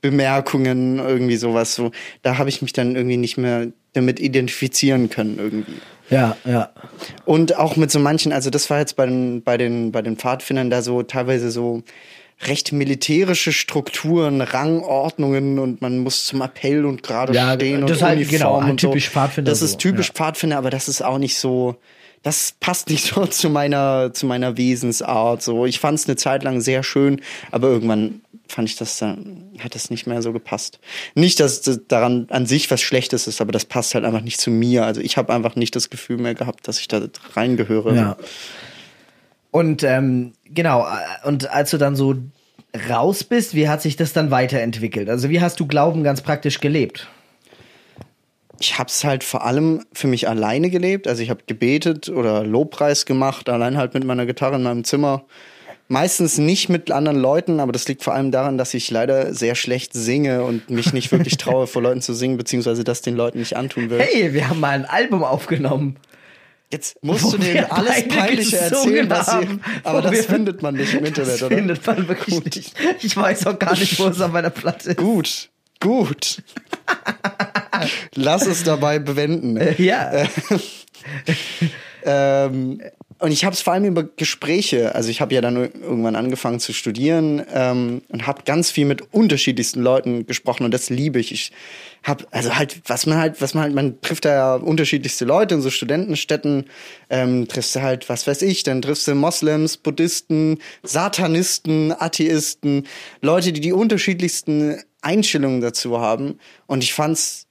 Bemerkungen, 0.00 0.98
irgendwie 0.98 1.36
sowas. 1.36 1.74
So, 1.74 1.90
da 2.22 2.38
habe 2.38 2.48
ich 2.48 2.62
mich 2.62 2.72
dann 2.72 2.96
irgendwie 2.96 3.16
nicht 3.16 3.36
mehr 3.36 3.68
damit 3.92 4.20
identifizieren 4.20 5.10
können 5.10 5.38
irgendwie. 5.38 5.80
Ja, 6.10 6.36
ja. 6.44 6.70
Und 7.24 7.56
auch 7.56 7.76
mit 7.76 7.90
so 7.90 7.98
manchen, 7.98 8.32
also 8.32 8.50
das 8.50 8.70
war 8.70 8.78
jetzt 8.78 8.96
bei 8.96 9.06
den, 9.06 9.42
bei 9.42 9.56
den, 9.56 9.92
bei 9.92 10.02
den 10.02 10.16
Pfadfindern 10.16 10.70
da 10.70 10.82
so 10.82 11.02
teilweise 11.02 11.50
so 11.50 11.82
recht 12.46 12.72
militärische 12.72 13.52
Strukturen, 13.52 14.40
Rangordnungen 14.40 15.58
und 15.58 15.82
man 15.82 15.98
muss 15.98 16.26
zum 16.26 16.40
Appell 16.40 16.84
und 16.86 17.02
gerade 17.02 17.34
Ja, 17.34 17.54
stehen 17.54 17.80
das 17.80 17.90
und 17.90 17.96
ist 17.96 18.02
halt, 18.02 18.18
Uniform 18.18 18.38
genau, 18.38 18.62
halt 18.62 18.70
und 18.70 18.80
so. 18.80 18.88
typisch 18.88 19.10
Pfadfinder 19.10 19.50
Das 19.50 19.62
ist 19.62 19.78
typisch 19.78 20.08
ja. 20.08 20.14
Pfadfinder, 20.14 20.56
aber 20.58 20.70
das 20.70 20.88
ist 20.88 21.02
auch 21.02 21.18
nicht 21.18 21.36
so, 21.36 21.76
das 22.22 22.54
passt 22.60 22.90
nicht 22.90 23.04
so 23.14 23.26
zu 23.26 23.50
meiner, 23.50 24.12
zu 24.12 24.26
meiner 24.26 24.56
Wesensart. 24.56 25.42
So, 25.42 25.66
ich 25.66 25.80
fand 25.80 25.98
es 25.98 26.06
eine 26.06 26.16
Zeit 26.16 26.44
lang 26.44 26.60
sehr 26.60 26.84
schön, 26.84 27.20
aber 27.50 27.68
irgendwann 27.68 28.20
fand 28.48 28.68
ich 28.68 28.76
das 28.76 28.98
dann, 28.98 29.50
hat 29.58 29.74
das 29.74 29.90
nicht 29.90 30.06
mehr 30.06 30.22
so 30.22 30.32
gepasst. 30.32 30.80
Nicht, 31.14 31.40
dass 31.40 31.60
das 31.60 31.80
daran 31.86 32.26
an 32.30 32.46
sich 32.46 32.70
was 32.70 32.80
Schlechtes 32.80 33.26
ist, 33.26 33.40
aber 33.40 33.52
das 33.52 33.64
passt 33.64 33.94
halt 33.94 34.04
einfach 34.04 34.22
nicht 34.22 34.40
zu 34.40 34.50
mir. 34.50 34.84
Also 34.84 35.00
ich 35.00 35.16
habe 35.16 35.32
einfach 35.32 35.56
nicht 35.56 35.76
das 35.76 35.90
Gefühl 35.90 36.18
mehr 36.18 36.34
gehabt, 36.34 36.66
dass 36.66 36.80
ich 36.80 36.88
da 36.88 37.02
reingehöre. 37.34 37.94
Ja. 37.94 38.16
Und 39.50 39.82
ähm, 39.82 40.32
genau, 40.44 40.86
und 41.24 41.50
als 41.50 41.70
du 41.70 41.78
dann 41.78 41.96
so 41.96 42.16
raus 42.88 43.24
bist, 43.24 43.54
wie 43.54 43.68
hat 43.68 43.82
sich 43.82 43.96
das 43.96 44.12
dann 44.12 44.30
weiterentwickelt? 44.30 45.08
Also 45.08 45.30
wie 45.30 45.40
hast 45.40 45.60
du 45.60 45.66
Glauben 45.66 46.02
ganz 46.02 46.20
praktisch 46.20 46.60
gelebt? 46.60 47.08
ich 48.60 48.78
habe 48.78 48.88
es 48.88 49.04
halt 49.04 49.24
vor 49.24 49.44
allem 49.44 49.84
für 49.92 50.06
mich 50.06 50.28
alleine 50.28 50.70
gelebt. 50.70 51.06
Also 51.06 51.22
ich 51.22 51.30
habe 51.30 51.42
gebetet 51.46 52.08
oder 52.08 52.44
Lobpreis 52.44 53.06
gemacht, 53.06 53.48
allein 53.48 53.76
halt 53.76 53.94
mit 53.94 54.04
meiner 54.04 54.26
Gitarre 54.26 54.56
in 54.56 54.62
meinem 54.62 54.84
Zimmer. 54.84 55.24
Meistens 55.90 56.36
nicht 56.36 56.68
mit 56.68 56.90
anderen 56.90 57.18
Leuten, 57.18 57.60
aber 57.60 57.72
das 57.72 57.88
liegt 57.88 58.04
vor 58.04 58.12
allem 58.12 58.30
daran, 58.30 58.58
dass 58.58 58.74
ich 58.74 58.90
leider 58.90 59.32
sehr 59.32 59.54
schlecht 59.54 59.94
singe 59.94 60.44
und 60.44 60.68
mich 60.68 60.92
nicht 60.92 61.10
wirklich 61.12 61.36
traue, 61.38 61.66
vor 61.66 61.80
Leuten 61.80 62.02
zu 62.02 62.12
singen, 62.12 62.36
beziehungsweise 62.36 62.84
das 62.84 63.00
den 63.00 63.16
Leuten 63.16 63.38
nicht 63.38 63.56
antun 63.56 63.88
will. 63.88 63.98
Hey, 63.98 64.34
wir 64.34 64.50
haben 64.50 64.60
mal 64.60 64.70
ein 64.70 64.84
Album 64.84 65.24
aufgenommen. 65.24 65.96
Jetzt 66.70 67.02
musst 67.02 67.24
Wo 67.24 67.30
du 67.30 67.38
denen 67.38 67.64
alles 67.70 68.06
Peinliche 68.08 68.58
erzählen, 68.58 69.08
was 69.08 69.26
sie, 69.30 69.48
aber 69.84 70.02
das 70.02 70.26
findet 70.26 70.60
man 70.60 70.74
nicht 70.74 70.92
im 70.92 71.06
Internet, 71.06 71.32
das 71.32 71.42
oder? 71.42 71.56
findet 71.56 71.86
man 71.86 72.06
wirklich 72.06 72.44
nicht. 72.44 72.74
Ich 73.00 73.16
weiß 73.16 73.46
auch 73.46 73.58
gar 73.58 73.72
nicht, 73.72 73.98
wo 73.98 74.08
es 74.08 74.20
auf 74.20 74.30
meiner 74.30 74.50
Platte 74.50 74.90
ist. 74.90 74.98
Gut, 74.98 75.48
gut. 75.80 76.42
Lass 78.14 78.46
es 78.46 78.64
dabei 78.64 78.98
bewenden. 78.98 79.58
Ja. 79.78 80.24
Ähm, 82.04 82.80
und 83.20 83.32
ich 83.32 83.44
habe 83.44 83.54
es 83.54 83.60
vor 83.60 83.72
allem 83.72 83.84
über 83.84 84.04
Gespräche, 84.04 84.94
also 84.94 85.10
ich 85.10 85.20
habe 85.20 85.34
ja 85.34 85.40
dann 85.40 85.56
irgendwann 85.56 86.14
angefangen 86.14 86.60
zu 86.60 86.72
studieren 86.72 87.42
ähm, 87.52 88.02
und 88.08 88.26
habe 88.26 88.42
ganz 88.44 88.70
viel 88.70 88.84
mit 88.84 89.12
unterschiedlichsten 89.12 89.80
Leuten 89.82 90.26
gesprochen 90.26 90.64
und 90.64 90.72
das 90.72 90.88
liebe 90.88 91.18
ich. 91.18 91.32
Ich 91.32 91.52
habe 92.04 92.26
also 92.30 92.54
halt, 92.56 92.80
was 92.86 93.06
man 93.06 93.18
halt, 93.18 93.42
was 93.42 93.54
man 93.54 93.64
halt, 93.64 93.74
man 93.74 94.00
trifft 94.00 94.24
da 94.24 94.30
ja 94.30 94.54
unterschiedlichste 94.54 95.24
Leute 95.24 95.56
in 95.56 95.62
so 95.62 95.70
Studentenstädten, 95.70 96.66
ähm, 97.10 97.48
triffst 97.48 97.74
du 97.74 97.82
halt, 97.82 98.08
was 98.08 98.26
weiß 98.26 98.42
ich, 98.42 98.62
dann 98.62 98.82
triffst 98.82 99.08
du 99.08 99.16
Moslems, 99.16 99.78
Buddhisten, 99.78 100.58
Satanisten, 100.84 101.92
Atheisten, 101.92 102.86
Leute, 103.20 103.52
die 103.52 103.60
die 103.60 103.72
unterschiedlichsten 103.72 104.80
Einstellungen 105.02 105.60
dazu 105.60 106.00
haben 106.00 106.38
und 106.66 106.84
ich 106.84 106.94
fand's 106.94 107.47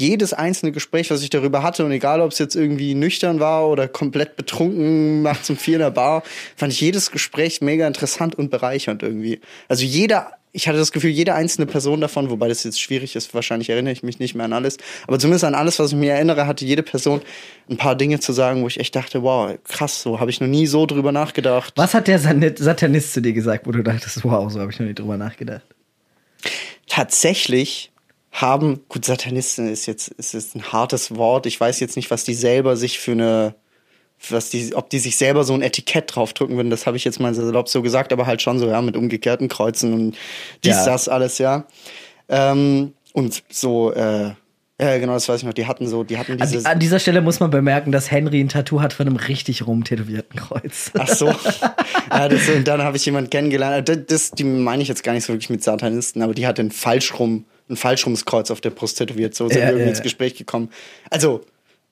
jedes 0.00 0.32
einzelne 0.32 0.72
Gespräch, 0.72 1.10
was 1.10 1.22
ich 1.22 1.30
darüber 1.30 1.62
hatte, 1.62 1.84
und 1.84 1.92
egal 1.92 2.20
ob 2.20 2.32
es 2.32 2.38
jetzt 2.38 2.54
irgendwie 2.54 2.94
nüchtern 2.94 3.40
war 3.40 3.68
oder 3.68 3.88
komplett 3.88 4.36
betrunken, 4.36 5.22
nachts 5.22 5.50
um 5.50 5.56
vier 5.56 5.74
in 5.74 5.80
der 5.80 5.90
Bar, 5.90 6.22
fand 6.56 6.72
ich 6.72 6.80
jedes 6.80 7.10
Gespräch 7.10 7.60
mega 7.60 7.86
interessant 7.86 8.34
und 8.34 8.50
bereichernd 8.50 9.02
irgendwie. 9.02 9.40
Also 9.68 9.84
jeder, 9.84 10.32
ich 10.52 10.68
hatte 10.68 10.78
das 10.78 10.92
Gefühl, 10.92 11.10
jede 11.10 11.34
einzelne 11.34 11.66
Person 11.66 12.00
davon, 12.00 12.30
wobei 12.30 12.48
das 12.48 12.64
jetzt 12.64 12.80
schwierig 12.80 13.14
ist, 13.14 13.34
wahrscheinlich 13.34 13.70
erinnere 13.70 13.92
ich 13.92 14.02
mich 14.02 14.18
nicht 14.18 14.34
mehr 14.34 14.46
an 14.46 14.52
alles, 14.52 14.78
aber 15.06 15.18
zumindest 15.18 15.44
an 15.44 15.54
alles, 15.54 15.78
was 15.78 15.92
ich 15.92 15.98
mir 15.98 16.12
erinnere, 16.14 16.46
hatte 16.46 16.64
jede 16.64 16.82
Person 16.82 17.20
ein 17.68 17.76
paar 17.76 17.94
Dinge 17.94 18.20
zu 18.20 18.32
sagen, 18.32 18.62
wo 18.62 18.66
ich 18.66 18.80
echt 18.80 18.96
dachte, 18.96 19.22
wow, 19.22 19.56
krass, 19.64 20.02
so 20.02 20.18
habe 20.18 20.30
ich 20.30 20.40
noch 20.40 20.48
nie 20.48 20.66
so 20.66 20.86
drüber 20.86 21.12
nachgedacht. 21.12 21.74
Was 21.76 21.94
hat 21.94 22.08
der 22.08 22.18
Satanist 22.18 23.12
zu 23.12 23.22
dir 23.22 23.32
gesagt, 23.32 23.66
wo 23.66 23.72
du 23.72 23.82
dachtest, 23.82 24.24
wow, 24.24 24.50
so 24.50 24.60
habe 24.60 24.72
ich 24.72 24.80
noch 24.80 24.86
nie 24.86 24.94
drüber 24.94 25.16
nachgedacht? 25.16 25.64
tatsächlich 26.90 27.92
haben, 28.32 28.80
gut, 28.88 29.04
Satanisten 29.04 29.68
ist 29.70 29.86
jetzt, 29.86 30.08
ist 30.08 30.34
jetzt 30.34 30.54
ein 30.54 30.72
hartes 30.72 31.16
Wort. 31.16 31.46
Ich 31.46 31.60
weiß 31.60 31.80
jetzt 31.80 31.96
nicht, 31.96 32.10
was 32.10 32.24
die 32.24 32.34
selber 32.34 32.76
sich 32.76 32.98
für 33.00 33.12
eine, 33.12 33.54
was 34.28 34.50
die, 34.50 34.74
ob 34.74 34.90
die 34.90 34.98
sich 34.98 35.16
selber 35.16 35.44
so 35.44 35.54
ein 35.54 35.62
Etikett 35.62 36.14
draufdrücken 36.14 36.56
würden, 36.56 36.70
das 36.70 36.86
habe 36.86 36.96
ich 36.96 37.04
jetzt 37.04 37.20
mal 37.20 37.34
salopp 37.34 37.68
so 37.68 37.82
gesagt, 37.82 38.12
aber 38.12 38.26
halt 38.26 38.42
schon 38.42 38.58
so, 38.58 38.68
ja, 38.68 38.80
mit 38.82 38.96
umgekehrten 38.96 39.48
Kreuzen 39.48 39.92
und 39.92 40.16
dies, 40.64 40.76
Ja. 40.76 40.84
das, 40.86 41.08
alles, 41.08 41.38
ja. 41.38 41.64
Ähm, 42.28 42.92
und 43.12 43.42
so, 43.50 43.92
äh, 43.92 44.32
ja, 44.80 44.98
genau, 44.98 45.12
das 45.14 45.28
weiß 45.28 45.40
ich 45.40 45.46
noch, 45.46 45.52
die 45.52 45.66
hatten 45.66 45.86
so, 45.88 46.04
die 46.04 46.16
hatten 46.16 46.38
diese. 46.38 46.64
an 46.64 46.78
dieser 46.78 46.98
Stelle 47.00 47.20
muss 47.20 47.38
man 47.40 47.50
bemerken, 47.50 47.92
dass 47.92 48.10
Henry 48.10 48.40
ein 48.40 48.48
Tattoo 48.48 48.80
hat 48.80 48.92
von 48.94 49.06
einem 49.06 49.16
richtig 49.16 49.66
rumtätowierten 49.66 50.40
Kreuz. 50.40 50.90
Ach 50.98 51.08
so. 51.08 51.26
ja, 52.10 52.28
das, 52.28 52.48
und 52.48 52.66
dann 52.66 52.82
habe 52.82 52.96
ich 52.96 53.04
jemanden 53.04 53.28
kennengelernt. 53.28 53.88
Das, 53.88 53.98
das, 54.06 54.30
die 54.30 54.44
meine 54.44 54.82
ich 54.82 54.88
jetzt 54.88 55.02
gar 55.02 55.12
nicht 55.12 55.24
so 55.24 55.32
wirklich 55.34 55.50
mit 55.50 55.62
Satanisten, 55.62 56.22
aber 56.22 56.32
die 56.32 56.46
hat 56.46 56.58
ein 56.58 56.70
Falschrum, 56.70 57.44
ein 57.70 57.76
Falschrumskreuz 57.76 58.50
auf 58.50 58.60
der 58.60 58.70
Brust 58.70 58.98
tätowiert. 58.98 59.34
So 59.34 59.48
sind 59.48 59.58
Ja, 59.58 59.64
wir 59.64 59.68
irgendwie 59.70 59.84
ja, 59.84 59.90
ins. 59.90 60.02
Gespräch 60.02 60.34
gekommen. 60.34 60.70
Also, 61.08 61.42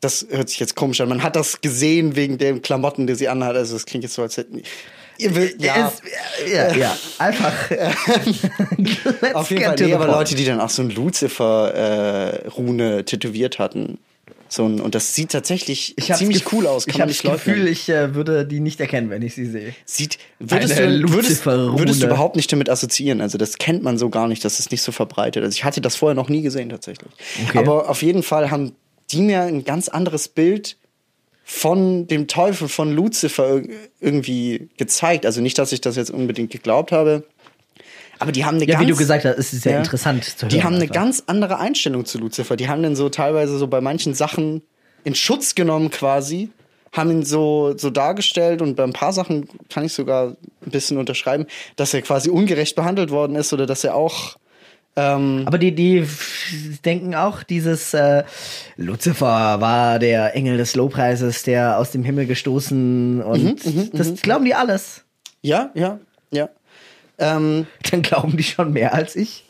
das 0.01 0.27
hört 0.31 0.49
sich 0.49 0.61
jetzt 0.61 0.77
komisch 0.77 1.01
an. 1.01 1.09
Man 1.09 1.23
hat 1.23 1.37
das 1.37 1.61
gesehen 1.61 2.17
wegen 2.17 2.39
den 2.39 2.63
Klamotten, 2.63 3.07
die 3.07 3.15
sie 3.15 3.29
anhat. 3.29 3.57
Also, 3.57 3.75
das 3.75 3.87
klingt 3.87 4.05
jetzt 4.05 4.15
so, 4.15 4.23
als 4.23 4.37
hätten. 4.37 4.63
Ihr 5.19 5.35
will, 5.35 5.55
ja. 5.59 5.89
Es, 5.89 6.53
ja, 6.53 6.77
ja, 6.77 6.97
einfach. 7.19 7.53
Auf 9.35 9.51
jeden 9.51 9.65
Fall, 9.65 9.75
nee, 9.81 9.93
aber. 9.93 10.07
Leute, 10.07 10.37
die 10.37 10.45
dann 10.45 10.61
auch 10.61 10.71
so 10.71 10.83
ein 10.83 10.91
Lucifer-Rune 10.91 13.05
tätowiert 13.05 13.59
hatten. 13.59 13.99
So 14.51 14.65
ein, 14.67 14.81
und 14.81 14.95
das 14.95 15.15
sieht 15.15 15.31
tatsächlich 15.33 15.95
ziemlich 16.15 16.53
cool 16.53 16.67
aus, 16.67 16.87
kann 16.87 16.95
ich 16.95 17.01
habe 17.01 17.09
das 17.13 17.23
leugnen. 17.23 17.55
Gefühl, 17.57 17.69
ich 17.69 17.89
äh, 17.89 18.15
würde 18.15 18.47
die 18.47 18.61
nicht 18.61 18.81
erkennen, 18.81 19.11
wenn 19.11 19.23
ich 19.23 19.35
sie 19.35 19.47
sehe. 19.47 19.75
Sieht, 19.85 20.19
würdest, 20.39 20.79
Eine 20.79 21.01
du, 21.01 21.13
würdest, 21.13 21.45
würdest 21.45 22.03
du 22.03 22.07
überhaupt 22.07 22.37
nicht 22.37 22.51
damit 22.51 22.71
assoziieren. 22.71 23.21
Also 23.21 23.37
das 23.37 23.59
kennt 23.59 23.83
man 23.83 23.99
so 23.99 24.09
gar 24.09 24.27
nicht, 24.29 24.45
das 24.45 24.59
ist 24.59 24.71
nicht 24.71 24.83
so 24.83 24.91
verbreitet. 24.93 25.45
Also 25.45 25.55
ich 25.55 25.65
hatte 25.65 25.81
das 25.81 25.97
vorher 25.97 26.15
noch 26.15 26.29
nie 26.29 26.43
gesehen 26.43 26.71
tatsächlich. 26.71 27.11
Okay. 27.49 27.59
Aber 27.59 27.89
auf 27.91 28.03
jeden 28.03 28.23
Fall 28.23 28.51
haben 28.51 28.73
die 29.11 29.23
mir 29.23 29.43
ein 29.43 29.65
ganz 29.65 29.89
anderes 29.89 30.29
Bild 30.29 30.77
von 31.45 32.07
dem 32.07 32.27
Teufel 32.29 32.69
von 32.69 32.93
Lucifer 32.93 33.57
ir- 33.57 33.69
irgendwie 34.01 34.69
gezeigt. 34.77 35.25
Also 35.25 35.41
nicht, 35.41 35.57
dass 35.59 35.73
ich 35.73 35.81
das 35.81 35.97
jetzt 35.97 36.11
unbedingt 36.11 36.51
geglaubt 36.51 36.93
habe. 36.93 37.25
Aber 38.19 38.33
die 38.33 38.45
haben 38.45 38.57
eine 38.57 38.67
Ja, 38.67 38.75
ganz, 38.75 38.87
wie 38.87 38.91
du 38.91 38.97
gesagt 38.97 39.25
hast, 39.25 39.39
es 39.39 39.53
ist 39.53 39.63
sehr 39.63 39.73
Ja. 39.73 39.79
interessant 39.79 40.25
zu 40.25 40.43
hören. 40.43 40.49
die 40.51 40.63
haben 40.63 40.75
eine 40.75 40.83
einfach. 40.85 40.95
ganz 40.95 41.23
andere 41.27 41.59
Einstellung 41.59 42.05
zu 42.05 42.19
Lucifer. 42.19 42.57
Die 42.57 42.69
haben 42.69 42.83
den 42.83 42.97
so 42.97 43.09
teilweise 43.09 43.59
so 43.59 43.67
bei 43.67 43.81
manchen 43.81 44.15
Sachen 44.15 44.63
in 45.05 45.15
Schutz 45.15 45.55
genommen 45.55 45.91
quasi, 45.91 46.51
haben 46.93 47.11
ihn 47.11 47.23
so, 47.25 47.75
so 47.77 47.91
dargestellt 47.91 48.61
und 48.63 48.75
bei 48.77 48.83
ein 48.85 48.93
paar 48.93 49.13
Sachen 49.13 49.49
kann 49.69 49.85
ich 49.85 49.93
sogar 49.93 50.37
ein 50.65 50.71
bisschen 50.71 50.97
unterschreiben, 50.99 51.47
dass 51.77 51.95
er 51.95 52.03
quasi 52.03 52.31
ungerecht 52.31 52.75
behandelt 52.77 53.11
worden 53.11 53.37
ist 53.37 53.53
oder 53.53 53.67
dass 53.67 53.85
er 53.85 53.95
auch 53.95 54.37
ähm, 54.97 55.43
Aber 55.47 55.59
die, 55.59 55.73
die 55.75 56.05
denken 56.85 57.15
auch, 57.15 57.45
dieses 57.45 57.95
äh, 57.95 58.25
Lucifer 58.77 59.61
war 59.61 59.99
der 60.01 60.35
Engel 60.35 60.57
des 60.57 60.75
Lobpreises, 60.75 61.45
der 61.45 61.79
aus 61.79 61.93
dem 61.93 62.03
Himmel 62.03 62.27
gestoßen 62.27 63.23
und 63.23 63.65
Mhm, 63.65 63.91
das 63.93 64.21
glauben 64.23 64.45
die 64.45 64.55
alles. 64.55 65.05
ja, 65.43 65.71
ja, 65.75 66.01
ja. 66.33 66.49
Ähm, 67.19 67.67
Dann 67.91 68.03
glauben 68.03 68.37
die 68.37 68.43
schon 68.43 68.73
mehr 68.73 68.95
als 68.95 69.17
ich. 69.17 69.45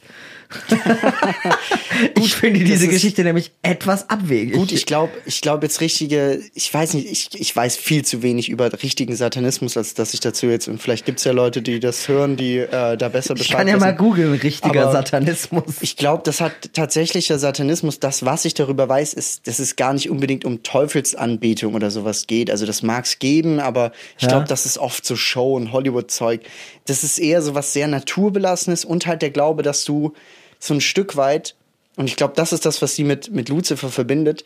ich 2.20 2.34
finde 2.34 2.60
diese 2.64 2.88
Geschichte 2.88 3.22
nämlich 3.24 3.52
etwas 3.62 4.08
abwegig. 4.10 4.54
Gut, 4.54 4.72
ich 4.72 4.86
glaube, 4.86 5.12
ich 5.26 5.40
glaube 5.40 5.66
jetzt 5.66 5.80
richtige, 5.80 6.40
ich 6.54 6.72
weiß 6.72 6.94
nicht, 6.94 7.10
ich, 7.10 7.40
ich 7.40 7.54
weiß 7.54 7.76
viel 7.76 8.04
zu 8.04 8.22
wenig 8.22 8.48
über 8.48 8.72
richtigen 8.82 9.14
Satanismus, 9.14 9.76
als 9.76 9.94
dass 9.94 10.14
ich 10.14 10.20
dazu 10.20 10.46
jetzt, 10.46 10.68
und 10.68 10.80
vielleicht 10.80 11.04
gibt's 11.06 11.24
ja 11.24 11.32
Leute, 11.32 11.62
die 11.62 11.80
das 11.80 12.08
hören, 12.08 12.36
die 12.36 12.58
äh, 12.58 12.96
da 12.96 13.08
besser 13.08 13.34
ich 13.34 13.40
Bescheid 13.42 13.58
kann 13.58 13.68
ja 13.68 13.76
mal 13.76 13.86
wissen. 13.92 13.98
googeln, 13.98 14.34
richtiger 14.34 14.82
Aber 14.82 14.92
Satanismus. 14.92 15.76
Ich 15.80 15.96
glaube, 15.96 16.22
das 16.24 16.40
hat 16.40 16.72
tatsächlicher 16.72 17.38
Satanismus, 17.38 18.00
das, 18.00 18.24
was 18.24 18.44
ich 18.44 18.54
darüber 18.54 18.88
weiß, 18.88 19.14
ist, 19.14 19.46
dass 19.46 19.58
es 19.58 19.76
gar 19.76 19.92
nicht 19.92 20.10
unbedingt 20.10 20.44
um 20.44 20.62
Teufelsanbetung 20.62 21.74
oder 21.74 21.90
sowas 21.90 22.26
geht. 22.26 22.50
Also 22.50 22.66
das 22.66 22.82
mag's 22.82 23.18
geben, 23.18 23.60
aber 23.60 23.92
ich 24.16 24.22
Ja. 24.24 24.28
glaube, 24.30 24.46
das 24.48 24.66
ist 24.66 24.78
oft 24.78 25.04
so 25.04 25.16
Show- 25.16 25.54
und 25.56 25.72
Hollywood-Zeug. 25.72 26.42
Das 26.86 27.04
ist 27.04 27.18
eher 27.18 27.42
so 27.42 27.54
was 27.54 27.72
sehr 27.72 27.88
Naturbelassenes 27.88 28.84
und 28.84 29.06
halt 29.06 29.22
der 29.22 29.30
Glaube, 29.30 29.62
dass 29.62 29.84
du 29.84 30.12
so 30.58 30.74
ein 30.74 30.80
Stück 30.80 31.16
weit, 31.16 31.54
und 31.96 32.06
ich 32.06 32.16
glaube, 32.16 32.34
das 32.36 32.52
ist 32.52 32.64
das, 32.66 32.80
was 32.82 32.94
sie 32.94 33.04
mit, 33.04 33.30
mit 33.32 33.48
Lucifer 33.48 33.88
verbindet, 33.88 34.44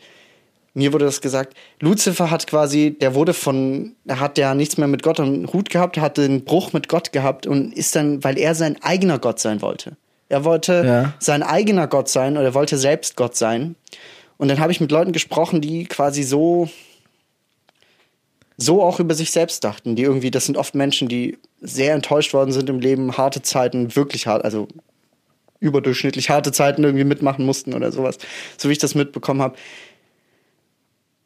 mir 0.75 0.91
wurde 0.91 1.05
das 1.05 1.21
gesagt, 1.21 1.55
Lucifer 1.79 2.31
hat 2.31 2.47
quasi, 2.47 2.97
der 2.99 3.13
wurde 3.13 3.35
von, 3.35 3.95
er 4.05 4.19
hat 4.19 4.39
ja 4.39 4.55
nichts 4.55 4.77
mehr 4.77 4.87
mit 4.87 5.03
Gott 5.03 5.19
am 5.19 5.51
Hut 5.53 5.69
gehabt, 5.69 5.97
hatte 5.99 6.23
einen 6.23 6.45
Bruch 6.45 6.73
mit 6.73 6.89
Gott 6.89 7.11
gehabt 7.11 7.45
und 7.45 7.73
ist 7.73 7.95
dann, 7.95 8.23
weil 8.23 8.39
er 8.39 8.55
sein 8.55 8.81
eigener 8.81 9.19
Gott 9.19 9.39
sein 9.39 9.61
wollte. 9.61 9.97
Er 10.29 10.45
wollte 10.45 10.83
Ja. 10.83 11.13
sein 11.19 11.43
eigener 11.43 11.85
Gott 11.87 12.09
sein 12.09 12.37
oder 12.37 12.45
er 12.47 12.53
wollte 12.55 12.77
selbst 12.79 13.15
Gott 13.15 13.35
sein. 13.35 13.75
Und 14.37 14.47
dann 14.47 14.59
habe 14.59 14.71
ich 14.71 14.81
mit 14.81 14.91
Leuten 14.91 15.11
gesprochen, 15.11 15.61
die 15.61 15.85
quasi 15.85 16.23
so, 16.23 16.67
so 18.57 18.81
auch 18.81 18.99
über 18.99 19.13
sich 19.13 19.29
selbst 19.29 19.63
dachten, 19.63 19.95
die 19.95 20.01
irgendwie, 20.03 20.31
das 20.31 20.45
sind 20.45 20.57
oft 20.57 20.73
Menschen, 20.73 21.07
die 21.07 21.37
sehr 21.61 21.93
enttäuscht 21.93 22.33
worden 22.33 22.51
sind 22.51 22.67
im 22.69 22.79
Leben, 22.79 23.15
harte 23.15 23.43
Zeiten, 23.43 23.95
wirklich 23.95 24.25
hart, 24.25 24.43
also 24.43 24.67
überdurchschnittlich 25.63 26.29
harte 26.29 26.51
Zeiten 26.51 26.83
irgendwie 26.83 27.05
mitmachen 27.05 27.45
mussten 27.45 27.73
oder 27.73 27.91
sowas, 27.91 28.17
so 28.57 28.69
wie 28.69 28.73
ich 28.73 28.79
das 28.79 28.93
mitbekommen 28.93 29.41
habe, 29.41 29.55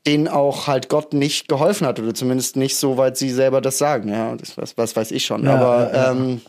denen 0.05 0.27
auch 0.27 0.67
halt 0.67 0.87
Gott 0.87 1.13
nicht 1.13 1.49
geholfen 1.49 1.85
hat 1.85 1.99
oder 1.99 2.13
zumindest 2.13 2.55
nicht 2.55 2.77
so 2.77 2.97
weit 2.97 3.17
sie 3.17 3.29
selber 3.29 3.59
das 3.59 3.77
sagen, 3.77 4.09
ja, 4.09 4.35
das 4.35 4.57
was, 4.57 4.77
was 4.77 4.95
weiß 4.95 5.11
ich 5.11 5.25
schon, 5.25 5.43
Ja, 5.43 5.55
aber 5.55 5.93
ja. 5.93 6.11
Ähm, 6.11 6.41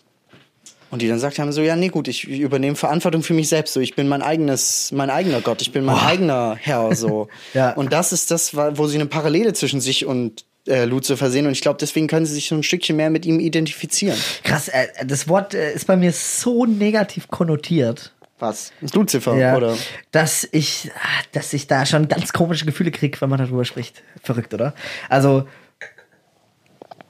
und 0.90 1.02
die 1.02 1.08
dann 1.08 1.18
sagt 1.18 1.38
haben 1.38 1.52
so, 1.52 1.60
ja, 1.60 1.76
nee, 1.76 1.88
gut, 1.88 2.08
ich 2.08 2.26
übernehme 2.26 2.74
Verantwortung 2.74 3.22
für 3.22 3.34
mich 3.34 3.48
selbst, 3.48 3.74
so, 3.74 3.80
ich 3.80 3.94
bin 3.94 4.08
mein 4.08 4.22
eigenes, 4.22 4.90
mein 4.92 5.10
eigener 5.10 5.40
Gott, 5.40 5.60
ich 5.60 5.72
bin 5.72 5.84
mein 5.84 5.98
eigener 5.98 6.56
Herr, 6.58 6.94
so. 6.94 7.28
Ja. 7.52 7.72
Und 7.72 7.92
das 7.92 8.12
ist 8.12 8.30
das, 8.30 8.54
wo 8.54 8.86
sie 8.86 8.96
eine 8.96 9.06
Parallele 9.06 9.52
zwischen 9.52 9.80
sich 9.80 10.06
und 10.06 10.44
äh, 10.68 10.84
Lucifer 10.84 11.30
sehen 11.30 11.46
und 11.46 11.52
ich 11.52 11.60
glaube, 11.60 11.78
deswegen 11.80 12.06
können 12.06 12.26
sie 12.26 12.34
sich 12.34 12.48
so 12.48 12.54
ein 12.54 12.62
Stückchen 12.62 12.96
mehr 12.96 13.10
mit 13.10 13.26
ihm 13.26 13.40
identifizieren. 13.40 14.18
Krass, 14.44 14.68
äh, 14.68 14.86
das 15.04 15.28
Wort 15.28 15.54
äh, 15.54 15.72
ist 15.72 15.86
bei 15.86 15.96
mir 15.96 16.12
so 16.12 16.66
negativ 16.66 17.28
konnotiert. 17.28 18.12
Was? 18.38 18.72
Lucifer, 18.94 19.36
Ja, 19.36 19.56
oder? 19.56 19.76
dass 20.12 20.48
ich, 20.52 20.90
ah, 20.94 21.22
dass 21.32 21.52
ich 21.52 21.66
da 21.66 21.84
schon 21.86 22.08
ganz 22.08 22.32
komische 22.32 22.66
Gefühle 22.66 22.90
kriege, 22.90 23.20
wenn 23.20 23.30
man 23.30 23.38
darüber 23.38 23.64
spricht. 23.64 24.02
Verrückt, 24.22 24.54
oder? 24.54 24.74
Also, 25.08 25.48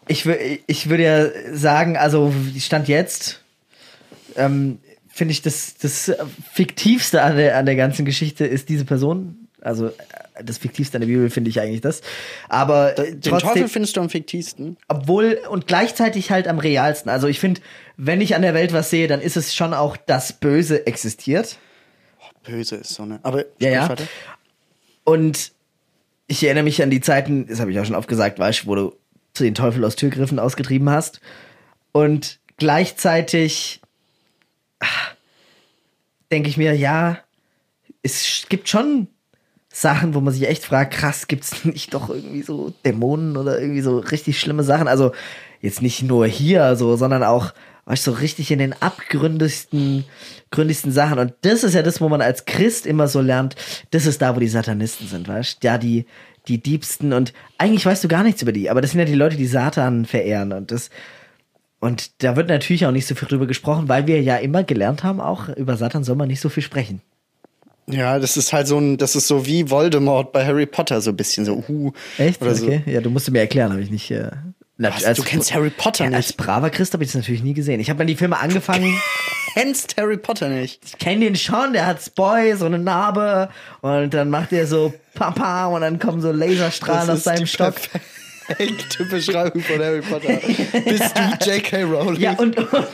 ich, 0.07 0.27
ich 0.67 0.89
würde 0.89 1.03
ja 1.03 1.27
sagen, 1.55 1.99
also, 1.99 2.33
Stand 2.59 2.89
jetzt, 2.89 3.43
ähm, 4.37 4.79
finde 5.09 5.33
ich, 5.33 5.43
das, 5.43 5.77
das 5.77 6.13
Fiktivste 6.53 7.23
an 7.23 7.37
der, 7.37 7.59
an 7.59 7.67
der 7.67 7.77
ganzen 7.77 8.07
Geschichte 8.07 8.47
ist 8.47 8.71
diese 8.71 8.87
Person. 8.87 9.49
Also, 9.61 9.89
äh, 9.89 9.93
das 10.43 10.59
Fiktivste 10.59 10.97
an 10.97 11.01
der 11.01 11.09
Bibel 11.09 11.31
finde 11.31 11.51
ich 11.51 11.61
eigentlich 11.61 11.81
das. 11.81 12.01
Aber 12.49 12.93
Den 12.93 13.21
trotzdem, 13.21 13.49
Teufel 13.49 13.69
findest 13.69 13.97
du 13.97 14.01
am 14.01 14.11
fiktivsten. 14.11 14.77
obwohl 14.89 15.41
und 15.51 15.67
gleichzeitig 15.67 16.31
halt 16.31 16.49
am 16.49 16.59
realsten. 16.59 17.09
Also 17.09 17.27
ich 17.27 17.41
finde, 17.41 17.61
wenn 17.97 18.21
ich 18.21 18.35
an 18.35 18.43
der 18.43 18.55
Welt 18.55 18.73
was 18.73 18.91
sehe, 18.91 19.09
dann 19.09 19.21
ist 19.21 19.37
es 19.37 19.55
schon 19.55 19.75
auch, 19.75 19.97
dass 19.97 20.33
Böse 20.33 20.87
existiert. 20.87 21.59
Böse 22.45 22.77
ist 22.77 22.95
so, 22.95 23.05
ne? 23.05 23.21
Aber 23.23 23.45
Ja, 23.59 23.71
ja. 23.71 23.95
Und 25.05 25.53
ich 26.27 26.45
erinnere 26.45 26.65
mich 26.65 26.83
an 26.83 26.91
die 26.91 27.01
Zeiten, 27.01 27.47
das 27.47 27.61
habe 27.61 27.73
ich 27.73 27.81
auch 27.81 27.85
schon 27.85 27.95
oft 27.95 28.09
gesagt, 28.09 28.39
weißt, 28.39 28.65
du, 28.65 28.67
wo 28.67 28.75
du 28.75 28.97
zu 29.33 29.45
den 29.45 29.55
Teufel 29.55 29.85
aus 29.85 29.97
Türgriffen 29.97 30.39
ausgetrieben 30.39 30.91
hast. 30.91 31.21
Und 31.93 32.39
gleichzeitig 32.59 33.81
ah, 34.81 34.87
denke 36.31 36.49
ich 36.49 36.57
mir, 36.57 36.75
ja, 36.75 37.19
es 38.03 38.47
gibt 38.49 38.69
schon 38.69 39.09
Sachen, 39.81 40.15
wo 40.15 40.21
man 40.21 40.33
sich 40.33 40.49
echt 40.49 40.65
fragt, 40.65 40.95
krass, 40.95 41.29
gibt's 41.29 41.65
nicht 41.65 41.95
doch 41.95 42.11
irgendwie 42.11 42.43
so 42.43 42.73
Dämonen 42.85 43.37
oder 43.37 43.61
irgendwie 43.61 43.81
so 43.81 43.99
richtig 43.99 44.41
schlimme 44.41 44.63
Sachen? 44.63 44.89
Also 44.89 45.13
jetzt 45.61 45.83
nicht 45.83 46.03
nur 46.03 46.27
hier 46.27 46.77
so, 46.77 46.97
sondern 46.97 47.23
auch, 47.23 47.53
weißt 47.87 48.05
so 48.05 48.13
richtig 48.13 48.51
in 48.51 48.59
den 48.59 48.75
abgründigsten, 48.75 50.05
gründigsten 50.51 50.93
Sachen. 50.93 51.19
Und 51.19 51.33
das 51.41 51.65
ist 51.65 51.75
ja 51.75 51.83
das, 51.83 52.01
wo 52.01 52.09
man 52.09 52.21
als 52.21 52.45
Christ 52.45 52.87
immer 52.87 53.09
so 53.09 53.21
lernt, 53.21 53.57
das 53.91 54.07
ist 54.07 54.21
da, 54.21 54.37
wo 54.37 54.41
die 54.41 54.49
Satanisten 54.49 55.07
sind, 55.07 55.27
weißt 55.27 55.63
du? 55.63 55.67
Ja, 55.67 55.79
die, 55.79 56.07
die 56.49 56.63
Diebsten 56.63 57.13
und 57.13 57.33
eigentlich 57.57 57.87
weißt 57.87 58.05
du 58.05 58.09
gar 58.09 58.23
nichts 58.23 58.43
über 58.43 58.53
die, 58.53 58.71
aber 58.71 58.81
das 58.81 58.91
sind 58.91 59.01
ja 59.01 59.07
die 59.07 59.15
Leute, 59.15 59.37
die 59.37 59.47
Satan 59.47 60.05
verehren 60.05 60.53
und 60.53 60.71
das, 60.71 60.91
und 61.81 62.23
da 62.23 62.37
wird 62.37 62.49
natürlich 62.49 62.87
auch 62.87 62.91
nicht 62.91 63.07
so 63.07 63.15
viel 63.15 63.29
drüber 63.29 63.47
gesprochen, 63.47 63.89
weil 63.89 64.07
wir 64.07 64.21
ja 64.23 64.37
immer 64.37 64.65
gelernt 64.65 65.05
haben, 65.05 65.21
auch 65.21 65.49
über 65.49 65.77
Satan 65.77 66.05
soll 66.05 66.17
man 66.17 66.29
nicht 66.29 66.41
so 66.41 66.49
viel 66.49 66.63
sprechen. 66.63 67.01
Ja, 67.91 68.19
das 68.19 68.37
ist 68.37 68.53
halt 68.53 68.67
so 68.67 68.79
ein, 68.79 68.99
das 68.99 69.17
ist 69.17 69.27
so 69.27 69.47
wie 69.47 69.71
Voldemort 69.71 70.33
bei 70.33 70.45
Harry 70.45 70.67
Potter, 70.67 71.01
so 71.01 71.11
ein 71.11 71.17
bisschen 71.17 71.45
so, 71.45 71.65
uh. 71.69 71.93
Echt? 72.19 72.41
Oder 72.43 72.55
so. 72.55 72.67
okay. 72.67 72.83
Ja, 72.87 73.01
du 73.01 73.11
musst 73.11 73.31
mir 73.31 73.41
erklären, 73.41 73.73
habe 73.73 73.83
ich 73.83 73.91
nicht. 73.91 74.11
Äh, 74.11 74.31
Was? 74.77 75.03
Du 75.15 75.23
kennst 75.23 75.55
Harry 75.55 75.71
Potter 75.71 76.05
ja, 76.05 76.11
nicht? 76.11 76.17
Als 76.17 76.33
braver 76.33 76.71
Christ 76.71 76.93
habe 76.93 77.03
ich 77.03 77.11
das 77.11 77.17
natürlich 77.17 77.43
nie 77.43 77.55
gesehen. 77.55 77.81
Ich 77.81 77.91
habe 77.91 77.99
mir 77.99 78.07
die 78.07 78.17
Filme 78.17 78.39
angefangen. 78.39 78.95
Kennst 79.55 79.97
Harry 79.97 80.19
Potter 80.19 80.49
nicht? 80.49 80.81
ich 80.85 80.99
kenne 80.99 81.25
den 81.25 81.37
schon, 81.37 81.73
der 81.73 81.87
hat 81.87 82.15
Boy, 82.15 82.55
so 82.55 82.67
eine 82.67 82.79
Narbe 82.79 83.49
und 83.81 84.15
dann 84.15 84.31
macht 84.31 84.53
er 84.53 84.67
so 84.67 84.93
Papa 85.15 85.67
und 85.67 85.81
dann 85.81 85.99
kommen 85.99 86.21
so 86.21 86.31
Laserstrahlen 86.31 87.11
aus 87.11 87.25
seinem 87.25 87.47
Stock. 87.47 87.75
perfekte 88.49 89.05
Beschreibung 89.05 89.63
von 89.63 89.79
Harry 89.79 90.01
Potter. 90.01 90.29
Bist 90.85 91.15
du 91.17 91.51
J.K. 91.51 91.83
Rowling? 91.83 92.21
Ja, 92.21 92.33
und, 92.33 92.57
und, 92.57 92.87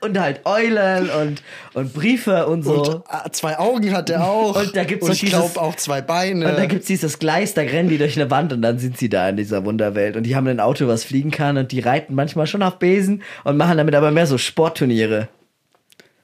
und 0.00 0.18
halt 0.18 0.40
Eulen 0.44 1.10
und, 1.10 1.42
und 1.74 1.92
Briefe 1.94 2.46
und 2.46 2.62
so. 2.62 2.82
Und 2.82 3.04
äh, 3.10 3.30
zwei 3.32 3.58
Augen 3.58 3.92
hat 3.92 4.10
er 4.10 4.24
auch. 4.26 4.56
Und 4.56 4.74
da 4.76 4.84
gibt's 4.84 5.06
und 5.06 5.12
ich 5.14 5.26
glaube 5.30 5.44
dieses- 5.44 5.58
auch 5.58 5.76
zwei 5.76 6.00
Beine. 6.00 6.48
Und 6.50 6.58
dann 6.58 6.68
gibt's 6.68 6.86
dieses 6.86 7.18
Gleis, 7.18 7.54
da 7.54 7.62
rennen 7.62 7.88
die 7.88 7.98
durch 7.98 8.16
eine 8.20 8.30
Wand 8.30 8.52
und 8.52 8.62
dann 8.62 8.78
sind 8.78 8.98
sie 8.98 9.08
da 9.08 9.28
in 9.28 9.36
dieser 9.36 9.64
Wunderwelt. 9.64 10.16
Und 10.16 10.24
die 10.24 10.36
haben 10.36 10.46
ein 10.46 10.60
Auto, 10.60 10.86
was 10.88 11.04
fliegen 11.04 11.30
kann 11.30 11.56
und 11.56 11.72
die 11.72 11.80
reiten 11.80 12.14
manchmal 12.14 12.46
schon 12.46 12.62
auf 12.62 12.78
Besen 12.78 13.22
und 13.44 13.56
machen 13.56 13.76
damit 13.76 13.94
aber 13.94 14.10
mehr 14.10 14.26
so 14.26 14.38
Sportturniere. 14.38 15.28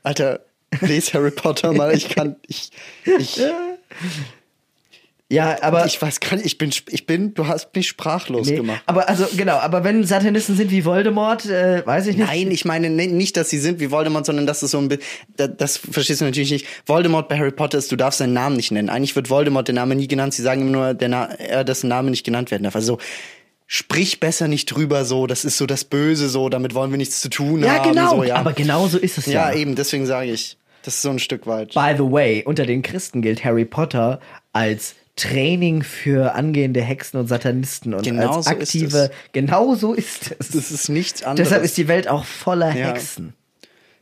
Alter, 0.03 0.41
les 0.81 1.13
Harry 1.15 1.31
Potter 1.31 1.73
mal. 1.73 1.95
Ich 1.95 2.09
kann, 2.09 2.37
ich, 2.47 2.71
ich, 3.05 3.41
Ja, 5.31 5.63
aber. 5.63 5.87
ich 5.87 6.03
weiß 6.03 6.19
gar 6.19 6.35
nicht, 6.35 6.45
ich 6.45 6.59
bin, 6.59 6.71
ich 6.89 7.07
bin, 7.07 7.35
du 7.35 7.47
hast 7.47 7.75
mich 7.75 7.87
sprachlos 7.87 8.49
nee, 8.49 8.57
gemacht. 8.57 8.83
aber 8.87 9.09
also 9.09 9.27
genau, 9.37 9.59
aber 9.59 9.85
wenn 9.85 10.05
Satanisten 10.05 10.57
sind 10.57 10.73
wie 10.73 10.85
Voldemort, 10.85 11.47
äh, 11.47 11.87
weiß 11.87 12.09
ich 12.09 12.17
nicht. 12.17 12.27
Nein, 12.27 12.51
ich 12.51 12.65
meine 12.65 12.91
ne- 12.91 13.07
nicht, 13.07 13.37
dass 13.37 13.49
sie 13.49 13.59
sind 13.59 13.79
wie 13.79 13.93
Voldemort, 13.93 14.27
sondern 14.27 14.47
dass 14.47 14.63
es 14.63 14.73
so 14.73 14.79
ein 14.79 14.89
bisschen, 14.89 15.05
das, 15.37 15.51
das 15.57 15.77
verstehst 15.77 16.21
du 16.21 16.25
natürlich 16.25 16.51
nicht. 16.51 16.67
Voldemort 16.85 17.29
bei 17.29 17.39
Harry 17.39 17.53
Potter 17.53 17.79
ist, 17.79 17.93
du 17.93 17.97
darfst 17.97 18.19
seinen 18.19 18.33
Namen 18.33 18.57
nicht 18.57 18.73
nennen. 18.73 18.89
Eigentlich 18.89 19.15
wird 19.15 19.31
Voldemort 19.31 19.69
der 19.69 19.77
Name 19.77 19.95
nie 19.95 20.09
genannt. 20.09 20.35
Sie 20.35 20.43
sagen 20.43 20.63
immer 20.63 20.71
nur, 20.71 20.95
der 20.95 21.09
Na 21.09 21.27
er, 21.27 21.63
dessen 21.63 21.89
Name 21.89 22.11
nicht 22.11 22.25
genannt 22.25 22.51
werden 22.51 22.65
darf. 22.65 22.75
Also 22.75 22.99
sprich 23.69 24.19
besser 24.19 24.49
nicht 24.49 24.67
drüber 24.67 25.05
so. 25.05 25.29
Das 25.29 25.45
ist 25.45 25.59
so 25.59 25.67
das 25.67 25.85
Böse 25.85 26.29
so. 26.29 26.49
Damit 26.49 26.75
wollen 26.75 26.91
wir 26.91 26.99
nichts 26.99 27.21
zu 27.21 27.29
tun 27.31 27.63
ja, 27.63 27.75
haben. 27.75 27.91
genau. 27.91 28.17
So, 28.17 28.25
ja. 28.25 28.35
Aber 28.35 28.53
genau 28.53 28.89
so 28.89 28.99
ist 28.99 29.17
es 29.17 29.27
ja. 29.27 29.53
ja, 29.53 29.57
eben. 29.57 29.77
Deswegen 29.77 30.07
sage 30.07 30.33
ich, 30.33 30.59
das 30.83 30.97
ist 30.97 31.03
so 31.03 31.11
ein 31.11 31.21
Stück 31.21 31.47
weit. 31.47 31.75
By 31.75 31.95
the 31.97 32.11
way, 32.11 32.43
unter 32.45 32.67
den 32.67 32.83
Christen 32.83 33.23
gilt 33.23 33.45
Harry 33.45 33.65
Potter 33.65 34.19
als 34.53 34.97
Training 35.21 35.83
für 35.83 36.35
angehende 36.35 36.81
Hexen 36.81 37.21
und 37.21 37.27
Satanisten 37.29 37.95
und 37.95 38.03
Genau 38.05 38.37
als 38.37 38.47
so 38.47 38.51
aktive. 38.51 38.97
es. 39.05 39.11
genau 39.33 39.75
so 39.75 39.93
ist 39.95 40.35
es. 40.39 40.49
Das 40.49 40.71
ist 40.71 40.89
nichts 40.89 41.23
anderes. 41.25 41.49
Deshalb 41.49 41.65
ist 41.65 41.77
die 41.77 41.89
Welt 41.89 42.09
auch 42.09 42.25
voller 42.25 42.75
Ja. 42.75 42.89
Hexen. 42.89 43.35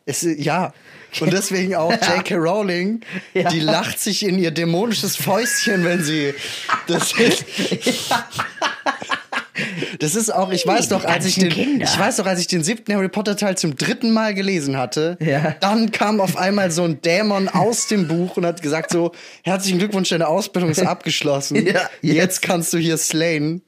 Es, 0.07 0.23
ja. 0.23 0.73
Und 1.21 1.33
deswegen 1.33 1.75
auch 1.75 1.91
J.K. 2.17 2.35
Rowling, 2.37 3.01
Ja. 3.35 3.49
die 3.51 3.61
lacht 3.61 3.99
sich 3.99 4.25
in 4.25 4.39
ihr 4.39 4.51
dämonisches 4.51 5.17
Fäustchen, 5.17 5.85
wenn 5.85 6.03
sie. 6.03 6.35
Das 6.87 7.13
ist, 7.13 7.45
das 9.99 10.15
ist 10.15 10.31
auch, 10.33 10.51
ich 10.53 10.67
weiß 10.67 10.89
doch, 10.89 11.05
als 11.05 11.25
ich 11.27 11.37
den, 11.37 11.51
Kinder. 11.51 11.85
ich 11.85 11.99
weiß 11.99 12.17
doch, 12.17 12.27
als 12.27 12.41
ich 12.41 12.47
den 12.47 12.63
siebten 12.63 12.95
Harry 12.95 13.09
Potter 13.09 13.37
Teil 13.37 13.57
zum 13.57 13.77
dritten 13.77 14.13
Mal 14.13 14.35
gelesen 14.35 14.77
hatte, 14.77 15.17
Ja. 15.21 15.55
dann 15.61 15.91
kam 15.93 16.21
auf 16.21 16.37
einmal 16.37 16.71
so 16.71 16.85
ein 16.85 17.01
Dämon 17.03 17.49
aus 17.49 17.87
dem 17.87 18.09
Buch 18.09 18.37
und 18.37 18.47
hat 18.47 18.63
gesagt 18.63 18.91
so, 18.91 19.13
herzlichen 19.43 19.79
Glückwunsch, 19.79 20.09
deine 20.11 20.29
Ausbildung 20.29 20.71
ist 20.71 20.83
abgeschlossen. 20.87 21.57
Ja, 21.67 21.89
jetzt. 22.03 22.17
jetzt. 22.17 22.43
kannst 22.43 22.73
du 22.73 22.79
hier 22.79 22.97
slayen. 22.99 23.63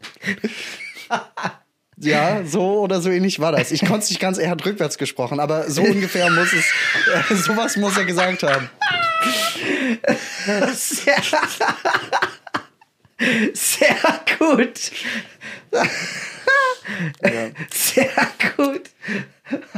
Ja, 2.02 2.40
so 2.46 2.80
oder 2.80 3.00
so 3.02 3.10
ähnlich 3.10 3.40
war 3.40 3.52
das. 3.52 3.72
Ich 3.72 3.80
konnte 3.80 4.04
es 4.04 4.10
nicht 4.10 4.20
ganz, 4.20 4.38
er 4.38 4.48
hat 4.50 4.64
rückwärts 4.64 4.96
gesprochen, 4.96 5.38
aber 5.38 5.70
so 5.70 5.82
ungefähr 5.82 6.30
muss 6.30 6.48
es, 6.52 7.44
sowas 7.46 7.76
muss 7.76 7.96
er 7.98 8.04
gesagt 8.06 8.42
haben. 8.42 8.70
Sehr, 13.52 13.96
gut. 14.38 14.90
Sehr 17.70 18.10
gut. 18.56 18.82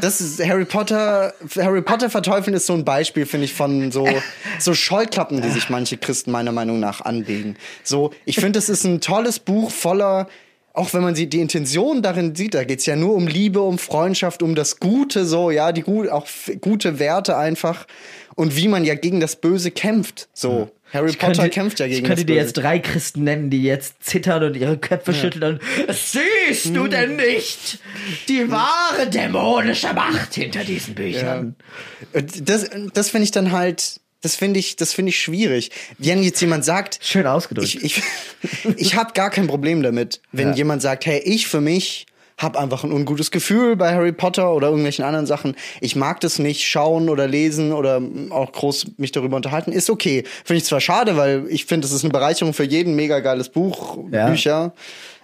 Das 0.00 0.20
ist 0.20 0.44
Harry 0.44 0.64
Potter, 0.64 1.32
Harry 1.56 1.82
Potter 1.82 2.10
verteufeln 2.10 2.54
ist 2.54 2.66
so 2.66 2.74
ein 2.74 2.84
Beispiel, 2.84 3.26
finde 3.26 3.46
ich, 3.46 3.54
von 3.54 3.90
so, 3.90 4.06
so 4.58 4.74
Scheuklappen, 4.74 5.40
die 5.40 5.50
sich 5.50 5.70
manche 5.70 5.96
Christen 5.96 6.30
meiner 6.30 6.52
Meinung 6.52 6.78
nach 6.78 7.00
anlegen. 7.00 7.56
So, 7.82 8.12
ich 8.24 8.36
finde, 8.36 8.58
es 8.58 8.68
ist 8.68 8.84
ein 8.84 9.00
tolles 9.00 9.38
Buch 9.38 9.70
voller, 9.70 10.28
auch 10.74 10.92
wenn 10.94 11.02
man 11.02 11.14
sie, 11.14 11.26
die 11.26 11.40
Intention 11.40 12.02
darin 12.02 12.34
sieht, 12.34 12.54
da 12.54 12.64
geht's 12.64 12.86
ja 12.86 12.96
nur 12.96 13.14
um 13.14 13.26
Liebe, 13.26 13.62
um 13.62 13.78
Freundschaft, 13.78 14.42
um 14.42 14.54
das 14.54 14.78
Gute, 14.78 15.24
so, 15.24 15.50
ja, 15.50 15.72
die 15.72 15.82
gut, 15.82 16.08
auch 16.08 16.26
gute 16.60 16.98
Werte 16.98 17.36
einfach 17.36 17.86
und 18.34 18.56
wie 18.56 18.68
man 18.68 18.84
ja 18.84 18.94
gegen 18.94 19.20
das 19.20 19.36
Böse 19.36 19.70
kämpft. 19.70 20.28
So, 20.32 20.70
Harry 20.92 21.10
Ich 21.10 21.18
Potter 21.18 21.34
könnte- 21.42 21.50
kämpft 21.50 21.80
ja 21.80 21.86
gegen 21.86 21.98
Ich 21.98 22.04
könnte 22.04 22.24
dir 22.24 22.36
jetzt 22.36 22.54
drei 22.54 22.78
Christen 22.78 23.24
nennen, 23.24 23.48
die 23.50 23.62
jetzt 23.62 24.04
zittern 24.04 24.44
und 24.44 24.56
ihre 24.56 24.76
Köpfe 24.78 25.14
schütteln 25.14 25.58
und 25.88 25.96
siehst 25.96 26.66
Hm. 26.66 26.74
du 26.74 26.86
denn 26.88 27.16
nicht 27.16 27.78
die 28.28 28.50
wahre 28.50 29.08
dämonische 29.08 29.92
Macht 29.94 30.34
hinter 30.34 30.64
diesen 30.64 30.94
Büchern? 30.94 31.56
Und 32.12 32.48
Das, 32.48 32.68
das 32.92 33.10
finde 33.10 33.24
ich 33.24 33.30
dann 33.30 33.52
halt 33.52 34.00
Das 34.20 34.36
finde 34.36 34.60
ich, 34.60 34.76
das 34.76 34.92
finde 34.92 35.10
ich 35.10 35.18
schwierig. 35.18 35.70
Wenn 35.98 36.22
jetzt 36.22 36.40
jemand 36.40 36.64
sagt, 36.64 37.00
Schön 37.02 37.26
ausgedrückt. 37.26 37.74
ich, 37.74 37.82
ich, 37.82 38.02
ich 38.76 38.94
habe 38.94 39.14
gar 39.14 39.30
kein 39.30 39.48
Problem 39.48 39.82
damit, 39.82 40.20
wenn 40.30 40.50
Ja. 40.50 40.54
jemand 40.54 40.80
sagt, 40.82 41.06
hey, 41.06 41.20
ich 41.24 41.48
für 41.48 41.60
mich 41.60 42.06
habe 42.38 42.58
einfach 42.58 42.84
ein 42.84 42.92
ungutes 42.92 43.30
Gefühl 43.30 43.76
bei 43.76 43.94
Harry 43.94 44.12
Potter 44.12 44.52
oder 44.54 44.68
irgendwelchen 44.68 45.04
anderen 45.04 45.26
Sachen. 45.26 45.54
Ich 45.80 45.96
mag 45.96 46.20
das 46.20 46.38
nicht 46.38 46.66
schauen 46.66 47.08
oder 47.08 47.28
lesen 47.28 47.72
oder 47.72 48.00
auch 48.30 48.52
groß 48.52 48.92
mich 48.96 49.12
darüber 49.12 49.36
unterhalten. 49.36 49.72
Ist 49.72 49.90
okay. 49.90 50.24
Finde 50.44 50.58
ich 50.58 50.64
zwar 50.64 50.80
schade, 50.80 51.16
weil 51.16 51.46
ich 51.48 51.66
finde, 51.66 51.86
es 51.86 51.92
ist 51.92 52.04
eine 52.04 52.12
Bereicherung 52.12 52.54
für 52.54 52.64
jeden. 52.64 52.96
Mega 52.96 53.20
geiles 53.20 53.48
Buch, 53.48 53.98
Ja. 54.10 54.28
Bücher. 54.28 54.72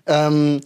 Ähm, 0.07 0.61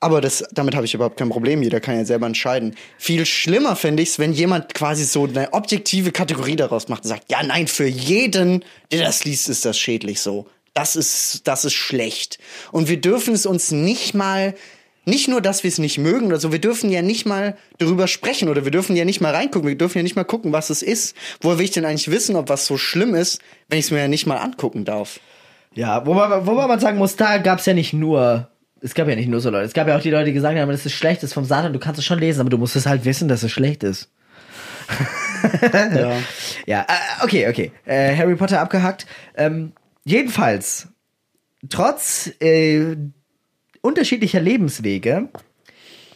aber 0.00 0.20
das, 0.20 0.44
damit 0.52 0.74
habe 0.74 0.84
ich 0.84 0.94
überhaupt 0.94 1.16
kein 1.16 1.28
Problem. 1.28 1.62
Jeder 1.62 1.78
kann 1.78 1.96
ja 1.96 2.04
selber 2.04 2.26
entscheiden. 2.26 2.74
Viel 2.98 3.24
schlimmer 3.24 3.76
finde 3.76 4.02
ich 4.02 4.08
es, 4.10 4.18
wenn 4.18 4.32
jemand 4.32 4.74
quasi 4.74 5.04
so 5.04 5.24
eine 5.24 5.52
objektive 5.52 6.10
Kategorie 6.10 6.56
daraus 6.56 6.88
macht 6.88 7.04
und 7.04 7.08
sagt, 7.08 7.30
ja, 7.30 7.40
nein, 7.44 7.68
für 7.68 7.86
jeden, 7.86 8.64
der 8.90 9.04
das 9.04 9.24
liest, 9.24 9.48
ist 9.48 9.64
das 9.64 9.78
schädlich 9.78 10.20
so. 10.20 10.48
Das 10.74 10.96
ist, 10.96 11.42
das 11.46 11.64
ist 11.64 11.74
schlecht. 11.74 12.38
Und 12.72 12.88
wir 12.88 13.00
dürfen 13.00 13.32
es 13.34 13.46
uns 13.46 13.70
nicht 13.70 14.12
mal, 14.14 14.54
nicht 15.04 15.28
nur, 15.28 15.40
dass 15.40 15.64
wir 15.64 15.68
es 15.68 15.78
nicht 15.78 15.98
mögen 15.98 16.26
oder 16.26 16.38
so, 16.38 16.52
wir 16.52 16.60
dürfen 16.60 16.90
ja 16.90 17.02
nicht 17.02 17.26
mal 17.26 17.56
darüber 17.78 18.06
sprechen 18.06 18.48
oder 18.48 18.64
wir 18.64 18.70
dürfen 18.70 18.94
ja 18.94 19.04
nicht 19.04 19.20
mal 19.20 19.34
reingucken, 19.34 19.68
wir 19.68 19.76
dürfen 19.76 19.98
ja 19.98 20.02
nicht 20.02 20.16
mal 20.16 20.24
gucken, 20.24 20.52
was 20.52 20.70
es 20.70 20.82
ist. 20.82 21.16
Woher 21.40 21.58
will 21.58 21.64
ich 21.64 21.72
denn 21.72 21.84
eigentlich 21.84 22.10
wissen, 22.10 22.36
ob 22.36 22.48
was 22.48 22.66
so 22.66 22.76
schlimm 22.76 23.14
ist, 23.14 23.40
wenn 23.68 23.78
ich 23.78 23.86
es 23.86 23.90
mir 23.90 23.98
ja 23.98 24.08
nicht 24.08 24.26
mal 24.26 24.36
angucken 24.36 24.84
darf? 24.84 25.18
Ja, 25.74 26.06
wobei, 26.06 26.46
wobei 26.46 26.66
man 26.66 26.78
sagen 26.78 26.98
muss, 26.98 27.16
da 27.16 27.38
gab 27.38 27.58
es 27.58 27.66
ja 27.66 27.74
nicht 27.74 27.92
nur, 27.92 28.48
es 28.80 28.94
gab 28.94 29.08
ja 29.08 29.16
nicht 29.16 29.28
nur 29.28 29.40
so 29.40 29.50
Leute. 29.50 29.64
Es 29.64 29.72
gab 29.72 29.88
ja 29.88 29.96
auch 29.96 30.02
die 30.02 30.10
Leute, 30.10 30.26
die 30.26 30.34
gesagt 30.34 30.58
haben, 30.58 30.70
das 30.70 30.86
ist 30.86 30.92
schlecht, 30.92 31.22
das 31.22 31.30
ist 31.30 31.34
vom 31.34 31.44
Satan, 31.44 31.72
du 31.72 31.78
kannst 31.78 31.98
es 31.98 32.04
schon 32.04 32.18
lesen, 32.18 32.40
aber 32.40 32.50
du 32.50 32.58
musst 32.58 32.76
es 32.76 32.86
halt 32.86 33.04
wissen, 33.04 33.28
dass 33.28 33.42
es 33.42 33.50
schlecht 33.50 33.82
ist. 33.82 34.10
Ja. 35.72 36.12
Ja, 36.66 36.80
äh, 36.82 37.24
okay, 37.24 37.48
okay. 37.48 37.72
Äh, 37.84 38.16
Harry 38.16 38.36
Potter 38.36 38.60
abgehackt. 38.60 39.06
Ähm, 39.36 39.72
jedenfalls, 40.04 40.86
trotz 41.68 42.30
äh, 42.40 42.96
unterschiedlicher 43.82 44.40
Lebenswege, 44.40 45.28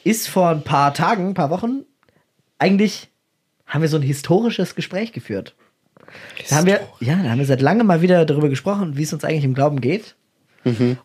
ist 0.05 0.29
vor 0.29 0.49
ein 0.49 0.63
paar 0.63 0.95
Tagen, 0.95 1.29
ein 1.29 1.35
paar 1.35 1.51
Wochen, 1.51 1.85
eigentlich 2.59 3.09
haben 3.67 3.83
wir 3.83 3.89
so 3.89 3.97
ein 3.97 4.03
historisches 4.03 4.75
Gespräch 4.75 5.13
geführt. 5.13 5.55
Da 6.49 6.57
haben 6.57 6.67
wir, 6.67 6.81
ja, 7.01 7.17
da 7.17 7.31
haben 7.31 7.39
wir 7.39 7.47
seit 7.47 7.61
langem 7.61 7.87
mal 7.87 8.01
wieder 8.01 8.25
darüber 8.25 8.49
gesprochen, 8.49 8.97
wie 8.97 9.03
es 9.03 9.13
uns 9.13 9.25
eigentlich 9.25 9.45
im 9.45 9.55
Glauben 9.55 9.81
geht. 9.81 10.15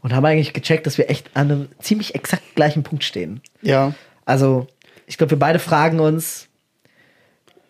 Und 0.02 0.14
haben 0.14 0.26
eigentlich 0.26 0.54
gecheckt, 0.54 0.88
dass 0.88 0.98
wir 0.98 1.10
echt 1.10 1.30
an 1.36 1.52
einem 1.52 1.68
ziemlich 1.80 2.16
exakt 2.16 2.56
gleichen 2.56 2.84
Punkt 2.84 3.04
stehen. 3.04 3.42
Ja. 3.62 3.94
Also, 4.26 4.68
ich 5.06 5.18
glaube, 5.18 5.32
wir 5.32 5.40
beide 5.40 5.60
fragen 5.60 6.00
uns, 6.00 6.48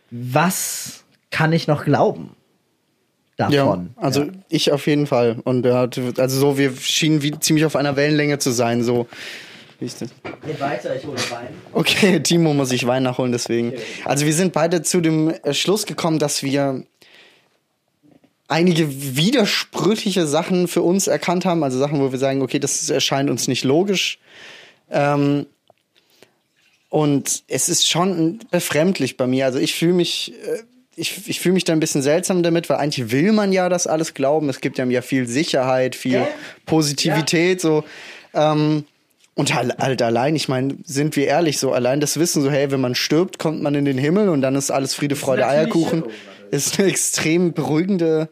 was 0.09 1.03
kann 1.31 1.51
ich 1.53 1.67
noch 1.67 1.83
glauben 1.83 2.35
davon? 3.49 3.89
Ja, 3.95 4.03
also 4.03 4.23
Ja. 4.23 4.31
ich 4.49 4.71
auf 4.71 4.87
jeden 4.87 5.07
Fall. 5.07 5.37
Und 5.43 5.65
er 5.65 5.75
hat, 5.77 5.99
also 6.17 6.39
so, 6.39 6.57
wir 6.57 6.75
schienen 6.75 7.21
wie 7.21 7.31
ziemlich 7.39 7.65
auf 7.65 7.75
einer 7.75 7.95
Wellenlänge 7.95 8.39
zu 8.39 8.51
sein. 8.51 8.83
So. 8.83 9.07
Wie 9.79 9.85
ist 9.85 10.01
das? 10.01 10.09
Geht 10.45 10.59
weiter, 10.59 10.95
ich 10.95 11.05
hole 11.05 11.17
Wein. 11.17 11.47
Okay, 11.73 12.19
Timo 12.23 12.53
muss 12.53 12.69
sich 12.69 12.85
Wein 12.85 13.03
nachholen, 13.03 13.31
deswegen. 13.31 13.73
Also 14.05 14.25
wir 14.25 14.33
sind 14.33 14.53
beide 14.53 14.83
zu 14.83 15.01
dem 15.01 15.29
äh, 15.29 15.53
Schluss 15.53 15.85
gekommen, 15.85 16.19
dass 16.19 16.43
wir 16.43 16.83
einige 18.47 18.87
widersprüchliche 19.17 20.27
Sachen 20.27 20.67
für 20.67 20.81
uns 20.81 21.07
erkannt 21.07 21.45
haben. 21.45 21.63
Also 21.63 21.79
Sachen, 21.79 21.99
wo 22.01 22.11
wir 22.11 22.19
sagen, 22.19 22.41
okay, 22.41 22.59
das 22.59 22.89
erscheint 22.89 23.29
uns 23.29 23.47
nicht 23.47 23.63
logisch. 23.63 24.19
Ähm, 24.91 25.45
und 26.89 27.43
es 27.47 27.69
ist 27.69 27.89
schon 27.89 28.39
befremdlich 28.51 29.15
bei 29.15 29.25
mir. 29.25 29.45
Also 29.45 29.57
ich 29.59 29.73
fühle 29.73 29.93
mich, 29.93 30.33
äh, 30.45 30.63
ich, 31.01 31.27
ich 31.27 31.39
fühle 31.39 31.53
mich 31.53 31.63
da 31.63 31.73
ein 31.73 31.79
bisschen 31.79 32.01
seltsam 32.01 32.43
damit, 32.43 32.69
weil 32.69 32.77
eigentlich 32.77 33.11
will 33.11 33.31
man 33.31 33.51
ja 33.51 33.67
das 33.69 33.87
alles 33.87 34.13
glauben. 34.13 34.47
Es 34.49 34.61
gibt 34.61 34.79
einem 34.79 34.91
ja 34.91 35.01
viel 35.01 35.27
Sicherheit, 35.27 35.95
viel 35.95 36.13
Ja. 36.13 36.27
Positivität, 36.65 37.59
so. 37.59 37.83
Ähm, 38.33 38.85
und 39.33 39.53
halt, 39.55 40.01
allein, 40.01 40.35
ich 40.35 40.47
meine, 40.47 40.75
sind 40.83 41.15
wir 41.15 41.25
ehrlich, 41.25 41.57
so 41.57 41.71
allein 41.73 41.99
das 41.99 42.19
Wissen, 42.19 42.41
so 42.43 42.51
hey, 42.51 42.69
wenn 42.69 42.81
man 42.81 42.95
stirbt, 42.95 43.39
kommt 43.39 43.61
man 43.61 43.73
in 43.75 43.85
den 43.85 43.97
Himmel 43.97 44.29
und 44.29 44.41
dann 44.41 44.55
ist 44.55 44.71
alles 44.71 44.93
Friede, 44.93 45.15
Freude, 45.15 45.47
Eierkuchen, 45.47 46.03
ist 46.51 46.79
eine 46.79 46.89
extrem 46.89 47.53
beruhigende, 47.53 48.29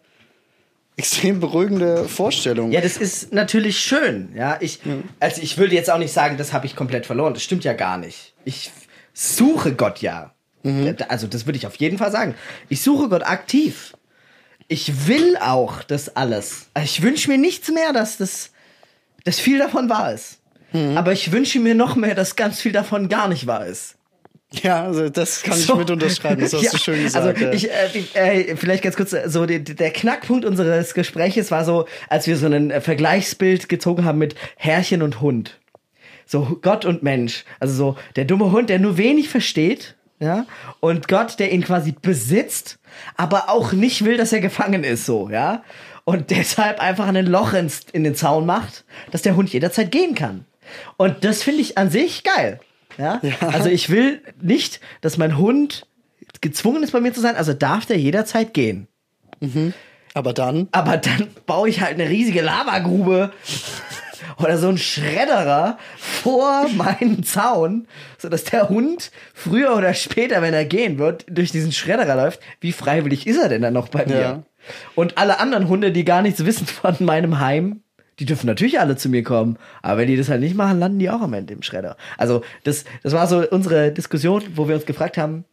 extrem 0.97 1.39
beruhigende 1.39 2.03
Vorstellung. 2.07 2.71
Ja, 2.71 2.81
das 2.81 2.97
ist 2.97 3.33
natürlich 3.33 3.79
schön. 3.79 4.29
Ja, 4.35 4.57
ich, 4.59 4.81
also 5.19 5.41
ich 5.41 5.57
würde 5.57 5.73
jetzt 5.73 5.89
auch 5.89 5.97
nicht 5.97 6.13
sagen, 6.13 6.37
das 6.37 6.53
habe 6.53 6.65
ich 6.65 6.75
komplett 6.75 7.05
verloren. 7.05 7.33
Das 7.33 7.43
stimmt 7.43 7.63
ja 7.63 7.73
gar 7.73 7.97
nicht. 7.97 8.33
Ich 8.45 8.71
suche 9.13 9.73
Gott 9.73 10.01
ja. 10.01 10.33
Also 11.09 11.27
das 11.27 11.45
würde 11.45 11.57
ich 11.57 11.67
auf 11.67 11.75
jeden 11.75 11.97
Fall 11.97 12.11
sagen. 12.11 12.35
Ich 12.69 12.81
suche 12.81 13.09
Gott 13.09 13.23
aktiv. 13.23 13.93
Ich 14.67 15.07
will 15.07 15.37
auch 15.41 15.83
das 15.83 16.15
alles. 16.15 16.67
Ich 16.83 17.01
wünsche 17.01 17.29
mir 17.29 17.37
nichts 17.37 17.69
mehr, 17.71 17.91
dass 17.93 18.17
das, 18.17 18.51
dass 19.23 19.39
viel 19.39 19.57
davon 19.57 19.89
wahr 19.89 20.13
ist. 20.13 20.39
Aber 20.95 21.11
ich 21.13 21.31
wünsche 21.31 21.59
mir 21.59 21.73
noch 21.73 21.95
mehr, 21.95 22.13
dass 22.13 22.35
ganz 22.35 22.61
viel 22.61 22.71
davon 22.71 23.09
gar 23.09 23.27
nicht 23.27 23.47
wahr 23.47 23.65
ist. 23.65 23.95
Ja, 24.51 24.83
also 24.83 25.09
das 25.09 25.41
kann 25.43 25.57
So. 25.57 25.73
ich 25.73 25.79
mit 25.79 25.91
unterschreiben, 25.91 26.41
das 26.41 26.53
hast 26.53 26.61
Ja, 26.63 26.71
du 26.71 26.77
schön 26.77 27.03
gesagt. 27.03 27.25
Also 27.25 27.43
ja. 27.45 27.51
ich, 27.51 27.69
äh, 28.15 28.41
äh, 28.51 28.55
vielleicht 28.55 28.83
ganz 28.83 28.95
kurz, 28.95 29.13
äh, 29.13 29.27
so 29.29 29.45
die- 29.47 29.63
der 29.63 29.91
Knackpunkt 29.91 30.43
unseres 30.45 30.93
Gespräches 30.95 31.51
war 31.51 31.65
so, 31.65 31.85
als 32.07 32.25
wir 32.27 32.35
so 32.37 32.47
ein 32.47 32.71
äh, 32.71 32.81
Vergleichsbild 32.81 33.69
gezogen 33.69 34.05
haben 34.05 34.17
mit 34.19 34.33
Herrchen 34.57 35.01
und 35.03 35.21
Hund. 35.21 35.59
So 36.25 36.59
Gott 36.61 36.85
und 36.85 37.01
Mensch. 37.03 37.45
Also 37.59 37.73
so 37.73 37.95
der 38.15 38.25
dumme 38.25 38.51
Hund, 38.51 38.69
der 38.69 38.77
nur 38.79 38.97
wenig 38.97 39.29
versteht, 39.29 39.95
ja, 40.19 40.45
und 40.79 41.07
Gott, 41.07 41.39
der 41.39 41.51
ihn 41.51 41.63
quasi 41.63 41.93
besitzt, 41.93 42.79
aber 43.15 43.49
auch 43.49 43.71
nicht 43.71 44.03
will, 44.03 44.17
dass 44.17 44.33
er 44.33 44.41
gefangen 44.41 44.83
ist, 44.83 45.05
so, 45.05 45.29
ja. 45.29 45.63
Und 46.03 46.31
deshalb 46.31 46.79
einfach 46.79 47.07
ein 47.07 47.25
Loch 47.27 47.53
ins, 47.53 47.81
in 47.93 48.03
den 48.03 48.15
Zaun 48.15 48.45
macht, 48.45 48.83
dass 49.11 49.21
der 49.21 49.35
Hund 49.35 49.53
jederzeit 49.53 49.91
gehen 49.91 50.15
kann. 50.15 50.45
Und 50.97 51.23
das 51.23 51.43
finde 51.43 51.61
ich 51.61 51.77
an 51.77 51.91
sich 51.91 52.23
geil. 52.23 52.59
Ja? 52.97 53.21
Also 53.41 53.69
ich 53.69 53.89
will 53.89 54.21
nicht, 54.41 54.79
dass 55.01 55.17
mein 55.17 55.37
Hund 55.37 55.85
gezwungen 56.41 56.83
ist, 56.83 56.91
bei 56.91 57.01
mir 57.01 57.13
zu 57.13 57.21
sein, 57.21 57.35
also 57.35 57.53
darf 57.53 57.85
der 57.85 57.97
jederzeit 57.97 58.53
gehen. 58.53 58.87
Aber 60.13 60.33
dann, 60.33 60.67
Aber 60.71 60.97
dann 60.97 61.27
baue 61.45 61.69
ich 61.69 61.81
halt 61.81 61.93
eine 61.93 62.09
riesige 62.09 62.41
Lavagrube 62.41 63.31
oder 64.39 64.57
so 64.57 64.67
einen 64.67 64.77
Schredderer 64.77 65.77
vor 65.97 66.67
meinen 66.75 67.23
Zaun, 67.23 67.87
sodass 68.17 68.45
der 68.45 68.69
Hund 68.69 69.11
früher 69.33 69.75
oder 69.75 69.93
später, 69.93 70.41
wenn 70.41 70.53
er 70.53 70.65
gehen 70.65 70.97
wird, 70.97 71.25
durch 71.29 71.51
diesen 71.51 71.71
Schredderer 71.71 72.15
läuft. 72.15 72.39
Wie 72.59 72.71
freiwillig 72.71 73.27
ist 73.27 73.37
er 73.37 73.49
denn 73.49 73.61
dann 73.61 73.73
noch 73.73 73.89
bei 73.89 74.05
mir? 74.05 74.19
Ja. 74.19 74.43
Und 74.95 75.17
alle 75.17 75.39
anderen 75.39 75.67
Hunde, 75.67 75.91
die 75.91 76.05
gar 76.05 76.21
nichts 76.21 76.45
wissen 76.45 76.67
von 76.67 76.95
meinem 76.99 77.39
Heim, 77.39 77.81
die 78.19 78.25
dürfen 78.25 78.47
natürlich 78.47 78.79
alle 78.79 78.97
zu 78.97 79.09
mir 79.09 79.23
kommen. 79.23 79.57
Aber 79.81 79.99
wenn 79.99 80.07
die 80.07 80.17
das 80.17 80.29
halt 80.29 80.41
nicht 80.41 80.55
machen, 80.55 80.79
landen 80.79 80.99
die 80.99 81.09
auch 81.09 81.21
am 81.21 81.33
Ende 81.33 81.53
im 81.53 81.63
Schredder. 81.63 81.95
Also 82.17 82.41
das, 82.65 82.83
das 83.01 83.13
war 83.13 83.27
so 83.27 83.47
unsere 83.49 83.91
Diskussion, 83.91 84.43
wo 84.55 84.67
wir 84.67 84.75
uns 84.75 84.85
gefragt 84.85 85.17
haben, 85.17 85.45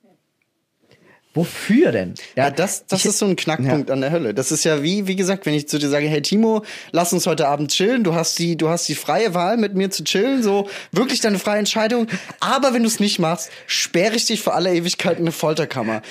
wofür 1.37 1.93
denn? 1.93 2.15
ja, 2.35 2.51
das, 2.51 2.87
das 2.87 3.01
ich- 3.01 3.07
ist 3.07 3.19
so 3.19 3.27
ein 3.27 3.37
Knackpunkt 3.37 3.91
an 3.91 4.01
der 4.01 4.11
Hölle. 4.11 4.35
Das 4.35 4.51
ist 4.51 4.65
ja 4.65 4.83
wie, 4.83 5.07
wie 5.07 5.15
gesagt, 5.17 5.47
wenn 5.47 5.55
ich 5.55 5.69
zu 5.69 5.79
dir 5.79 5.89
sage, 5.89 6.07
hey 6.09 6.23
Timo, 6.23 6.65
lass 6.93 7.13
uns 7.13 7.27
heute 7.27 7.47
Abend 7.47 7.71
chillen, 7.71 8.03
du 8.03 8.15
hast 8.15 8.39
die, 8.39 8.57
du 8.57 8.69
hast 8.69 8.89
die 8.89 8.95
freie 8.95 9.35
Wahl, 9.35 9.57
mit 9.57 9.75
mir 9.75 9.91
zu 9.91 10.03
chillen, 10.05 10.43
so 10.43 10.69
wirklich 10.93 11.21
deine 11.21 11.39
freie 11.39 11.59
Entscheidung. 11.59 12.07
Aber 12.41 12.75
wenn 12.75 12.83
du 12.83 12.89
es 12.89 12.99
nicht 13.01 13.19
machst, 13.19 13.51
sperre 13.67 14.15
ich 14.17 14.27
dich 14.27 14.41
für 14.43 14.55
alle 14.55 14.75
Ewigkeit 14.75 15.19
in 15.19 15.25
eine 15.25 15.33
Folterkammer. 15.33 16.03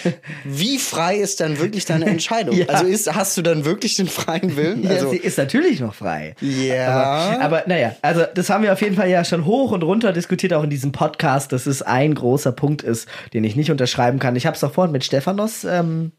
Wie 0.44 0.78
frei 0.78 1.18
ist 1.18 1.40
dann 1.42 1.60
wirklich 1.60 1.86
deine 1.86 2.06
Entscheidung? 2.06 2.56
Ja. 2.66 2.68
Also 2.68 2.86
ist, 2.86 3.14
hast 3.14 3.36
du 3.38 3.42
dann 3.42 3.66
wirklich 3.66 3.96
den 3.96 4.08
freien 4.08 4.56
Willen? 4.56 4.84
Ja, 4.84 4.92
Also, 4.92 5.10
sie 5.10 5.18
ist 5.18 5.38
natürlich 5.38 5.80
noch 5.80 5.94
frei. 5.96 6.36
Ja. 6.42 6.88
Aber, 6.88 7.42
aber 7.42 7.64
naja, 7.68 7.96
also 8.02 8.24
das 8.34 8.50
haben 8.50 8.64
wir 8.64 8.72
auf 8.72 8.82
jeden 8.82 8.96
Fall 8.96 9.10
ja 9.10 9.26
schon 9.26 9.46
hoch 9.46 9.72
und 9.72 9.84
runter 9.84 10.14
diskutiert, 10.14 10.54
auch 10.54 10.64
in 10.64 10.70
diesem 10.70 10.92
Podcast, 10.92 11.52
dass 11.52 11.66
es 11.66 11.82
ein 11.82 12.14
großer 12.16 12.52
Punkt 12.52 12.82
ist, 12.84 13.08
den 13.34 13.44
ich 13.44 13.56
nicht 13.56 13.72
unterschreiben 13.72 14.20
kann. 14.20 14.36
Ich 14.36 14.46
habe 14.46 14.56
es 14.56 14.64
auch 14.64 14.72
vorhin 14.74 14.92
mit 14.92 15.04
Stephanos, 15.16 15.64
ähm, 15.64 16.12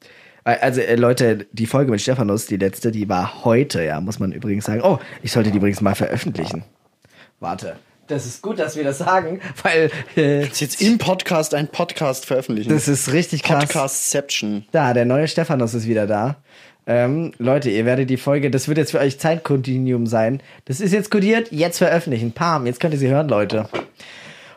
also 0.44 0.80
äh, 0.80 0.94
Leute, 0.94 1.46
die 1.52 1.66
Folge 1.66 1.90
mit 1.90 2.00
Stephanos, 2.00 2.46
die 2.46 2.56
letzte, 2.56 2.92
die 2.92 3.10
war 3.10 3.44
heute, 3.44 3.82
ja, 3.82 4.00
muss 4.00 4.18
man 4.18 4.32
übrigens 4.32 4.64
sagen. 4.64 4.80
Oh, 4.82 4.98
ich 5.22 5.32
sollte 5.32 5.50
die 5.50 5.58
übrigens 5.58 5.82
mal 5.82 5.94
veröffentlichen. 5.94 6.64
Warte. 7.38 7.76
Das 8.06 8.24
ist 8.24 8.40
gut, 8.40 8.58
dass 8.58 8.74
wir 8.76 8.84
das 8.84 8.98
sagen, 8.98 9.40
weil 9.62 9.90
äh, 10.16 10.44
jetzt 10.44 10.80
im 10.80 10.96
Podcast 10.96 11.54
ein 11.54 11.68
Podcast 11.68 12.24
veröffentlichen. 12.24 12.70
das 12.70 12.88
ist 12.88 13.12
richtig 13.12 13.42
krass. 13.42 13.64
Podcastception. 13.64 14.64
Da, 14.72 14.94
der 14.94 15.04
neue 15.04 15.28
Stephanos 15.28 15.74
ist 15.74 15.86
wieder 15.86 16.06
da. 16.06 16.36
Ähm, 16.86 17.32
Leute, 17.36 17.68
ihr 17.68 17.84
werdet 17.84 18.08
die 18.08 18.16
Folge, 18.16 18.50
das 18.50 18.68
wird 18.68 18.78
jetzt 18.78 18.92
für 18.92 19.00
euch 19.00 19.18
Zeitkontinuum 19.18 20.06
sein. 20.06 20.40
Das 20.64 20.80
ist 20.80 20.92
jetzt 20.92 21.10
kodiert, 21.10 21.50
jetzt 21.50 21.78
veröffentlichen. 21.78 22.32
Pam, 22.32 22.64
jetzt 22.64 22.80
könnt 22.80 22.94
ihr 22.94 23.00
sie 23.00 23.08
hören, 23.08 23.28
Leute. 23.28 23.68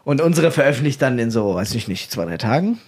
Und 0.05 0.21
unsere 0.21 0.51
veröffentlicht 0.51 1.01
dann 1.01 1.19
in 1.19 1.29
so, 1.29 1.55
weiß 1.55 1.73
ich 1.75 1.89
nicht, 1.89 2.09
zwei, 2.11 2.25
drei 2.25 2.37
Tagen. 2.37 2.79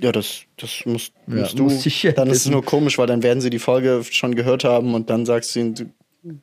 Ja, 0.00 0.12
das, 0.12 0.42
das 0.56 0.82
musst, 0.84 1.12
Ja, 1.26 1.34
musst 1.36 1.58
du. 1.58 1.64
muss 1.64 2.02
ja 2.02 2.12
dann 2.12 2.28
ist 2.28 2.46
es 2.46 2.50
nur 2.50 2.64
komisch, 2.64 2.98
weil 2.98 3.06
dann 3.06 3.22
werden 3.22 3.40
sie 3.40 3.50
die 3.50 3.58
Folge 3.58 4.02
schon 4.08 4.34
gehört 4.34 4.64
haben 4.64 4.94
und 4.94 5.10
dann 5.10 5.26
sagst 5.26 5.54
du 5.54 5.60
ihnen, 5.60 5.92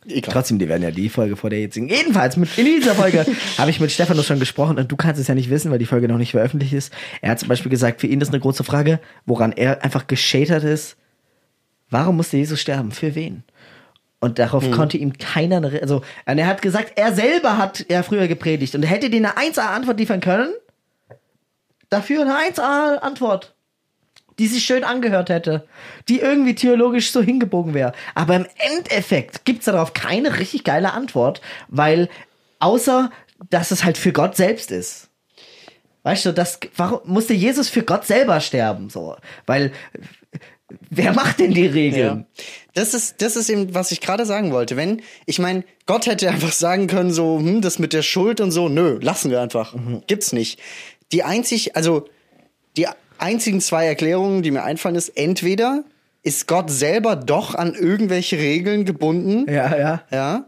egal. 0.08 0.34
Trotzdem, 0.34 0.60
die 0.60 0.68
werden 0.68 0.84
ja 0.84 0.91
die 0.91 1.10
Folge 1.10 1.36
vor 1.36 1.50
der 1.50 1.60
jetzigen. 1.62 1.88
Jedenfalls, 1.88 2.36
mit, 2.38 2.58
in 2.58 2.65
dieser 2.65 2.96
Folge 2.96 3.26
habe 3.58 3.70
ich 3.70 3.80
mit 3.80 3.91
Stephanos 3.91 4.26
schon 4.26 4.39
gesprochen 4.39 4.78
und 4.78 4.91
du 4.91 4.96
kannst 4.96 5.22
es 5.22 5.28
ja 5.28 5.36
nicht 5.36 5.50
wissen, 5.50 5.72
weil 5.72 5.80
die 5.80 5.86
Folge 5.86 6.08
noch 6.08 6.18
nicht 6.18 6.32
veröffentlicht 6.32 6.74
ist. 6.74 6.94
Er 7.22 7.32
hat 7.32 7.39
zum 7.39 7.50
Beispiel 7.50 7.70
gesagt, 7.70 8.02
für 8.02 8.08
ihn 8.08 8.20
ist 8.22 8.30
eine 8.30 8.39
große 8.39 8.63
Frage, 8.63 9.00
woran 9.26 9.52
er 9.54 9.84
einfach 9.84 10.08
gescheitert 10.08 10.63
ist, 10.63 10.98
Warum 11.89 12.18
musste 12.18 12.38
Jesus 12.38 12.60
sterben? 12.60 12.91
Für 12.91 13.15
wen? 13.15 13.44
Und 14.20 14.39
darauf 14.39 14.70
konnte 14.72 14.98
ihm 14.98 15.13
keiner, 15.13 15.62
also, 15.82 16.02
und 16.26 16.38
er 16.38 16.48
hat 16.48 16.62
gesagt, 16.62 16.94
er 16.96 17.13
selber 17.13 17.58
hat 17.58 17.86
ja 17.89 18.02
früher 18.02 18.28
gepredigt 18.28 18.74
und 18.74 18.84
hätte 18.84 19.10
dir 19.10 19.18
eine 19.18 19.38
1A-Antwort 19.38 20.00
liefern 20.00 20.20
können. 20.20 20.52
Dafür 21.95 22.23
eine 22.23 22.34
1A-Antwort, 22.34 23.55
die 24.38 24.47
sich 24.47 24.65
schön 24.65 24.84
angehört 24.84 25.29
hätte, 25.29 25.65
die 26.10 26.19
irgendwie 26.19 26.53
theologisch 26.53 27.10
so 27.10 27.21
hingebogen 27.21 27.73
wäre. 27.73 27.93
Aber 28.15 28.36
im 28.36 28.45
Endeffekt 28.58 29.45
gibt's 29.45 29.63
darauf 29.63 29.93
keine 29.93 30.38
richtig 30.38 30.65
geile 30.65 30.91
Antwort, 30.91 31.39
weil 31.69 32.10
außer, 32.60 33.12
dass 33.49 33.71
es 33.71 33.86
halt 33.86 33.97
für 33.97 34.12
Gott 34.12 34.36
selbst 34.36 34.71
ist. 34.71 35.08
Weißt 36.03 36.25
du, 36.25 36.34
das, 36.34 36.60
warum 36.75 36.99
musste 37.05 37.34
Jesus 37.34 37.69
für 37.69 37.84
Gott 37.84 38.05
selber 38.05 38.41
sterben? 38.41 38.89
So, 38.89 39.15
weil 39.45 39.71
wer 40.89 41.13
macht 41.13 41.39
denn 41.39 41.53
die 41.53 41.65
Regeln? 41.65 42.25
Ja. 42.38 42.43
Das 42.73 42.93
ist, 42.93 43.21
das 43.21 43.38
ist 43.38 43.49
eben, 43.49 43.73
was 43.73 43.93
ich 43.93 44.01
gerade 44.01 44.25
sagen 44.25 44.51
wollte. 44.51 44.75
Wenn, 44.75 45.01
ich 45.25 45.39
meine, 45.39 45.63
Gott 45.86 46.08
hätte 46.08 46.29
einfach 46.29 46.51
sagen 46.51 46.88
können, 46.88 47.12
so, 47.12 47.39
hm, 47.39 47.62
das 47.62 47.79
mit 47.79 47.93
der 47.93 48.01
Schuld 48.01 48.41
und 48.41 48.51
so, 48.51 48.67
nö, 48.67 48.99
lassen 49.01 49.31
wir 49.31 49.39
einfach. 49.39 49.73
Gibt's 50.08 50.34
nicht. 50.34 50.60
Die 51.12 51.24
einzig, 51.24 51.76
also, 51.76 52.08
die 52.78 52.88
einzigen 53.18 53.62
zwei 53.62 53.86
Erklärungen, 53.86 54.41
die 54.44 54.52
mir 54.52 54.63
einfallen, 54.63 54.96
ist, 54.96 55.10
entweder 55.10 55.84
ist 56.24 56.48
Gott 56.48 56.70
selber 56.72 57.15
doch 57.15 57.54
an 57.56 57.74
irgendwelche 57.76 58.38
Regeln 58.38 58.86
gebunden, 58.86 59.50
Ja, 59.52 59.78
ja. 59.78 60.04
ja, 60.12 60.46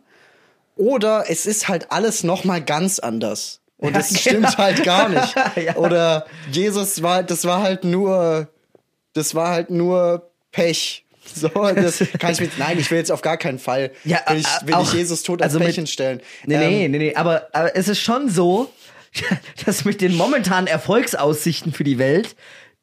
oder 0.76 1.26
es 1.30 1.46
ist 1.46 1.68
halt 1.68 1.92
alles 1.92 2.24
noch 2.24 2.44
mal 2.44 2.62
ganz 2.62 3.00
anders. 3.00 3.62
Und 3.78 3.94
Ja, 3.94 4.00
das 4.00 4.20
stimmt 4.20 4.58
halt 4.58 4.84
gar 4.84 5.10
nicht. 5.10 5.36
Ja. 5.56 5.76
Oder 5.76 6.26
Jesus 6.52 7.02
war, 7.04 7.22
das 7.24 7.46
war 7.46 7.62
halt 7.62 7.84
nur, 7.84 8.48
das 9.14 9.34
war 9.36 9.50
halt 9.52 9.70
nur 9.70 10.30
Pech. 10.52 11.04
So, 11.36 11.50
das 11.50 12.02
kann 12.20 12.32
ich 12.32 12.40
mit, 12.40 12.58
nein, 12.58 12.80
ich 12.80 12.90
will 12.90 13.00
jetzt 13.00 13.12
auf 13.12 13.22
gar 13.22 13.36
keinen 13.38 13.60
Fall, 13.60 13.92
Ja, 14.06 14.20
will 14.30 14.38
ich, 14.38 14.46
äh, 14.48 14.66
will 14.68 14.74
auch- 14.76 14.84
ich 14.88 14.94
Jesus 14.94 15.24
Tod 15.24 15.42
als 15.42 15.54
also 15.54 15.64
Pech 15.64 15.76
hinstellen. 15.76 16.22
Nee, 16.46 16.56
Ähm, 16.56 16.62
nee, 16.62 16.88
nee, 16.88 16.98
nee, 16.98 17.16
aber, 17.16 17.48
aber 17.52 17.76
es 17.76 17.90
ist 17.90 18.00
schon 18.00 18.30
so, 18.30 18.72
dass 19.66 19.86
mit 19.86 20.02
den 20.02 20.16
momentanen 20.16 20.68
Erfolgsaussichten 20.68 21.74
für 21.74 21.84
die 21.84 21.98
Welt 21.98 22.36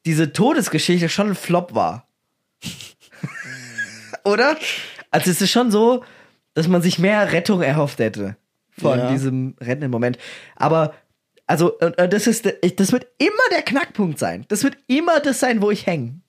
diese 0.05 0.33
Todesgeschichte 0.33 1.09
schon 1.09 1.29
ein 1.29 1.35
Flop 1.35 1.73
war. 1.75 2.07
Oder? 4.23 4.57
Also 5.11 5.31
es 5.31 5.41
ist 5.41 5.51
schon 5.51 5.71
so, 5.71 6.03
dass 6.53 6.67
man 6.67 6.81
sich 6.81 6.99
mehr 6.99 7.31
Rettung 7.31 7.61
erhofft 7.61 7.99
hätte 7.99 8.37
von 8.77 8.97
Ja. 8.99 9.11
diesem 9.11 9.55
rettenden 9.59 9.91
Moment. 9.91 10.17
Aber 10.55 10.93
also 11.47 11.77
äh, 11.79 11.91
äh, 11.97 12.09
das 12.09 12.27
ist 12.27 12.45
ich- 12.61 12.75
das 12.75 12.91
wird 12.91 13.07
immer 13.17 13.31
der 13.51 13.61
Knackpunkt 13.61 14.19
sein. 14.19 14.45
Das 14.47 14.63
wird 14.63 14.77
immer 14.87 15.19
das 15.19 15.39
sein, 15.39 15.61
wo 15.61 15.71
ich 15.71 15.85
hänge. 15.85 16.19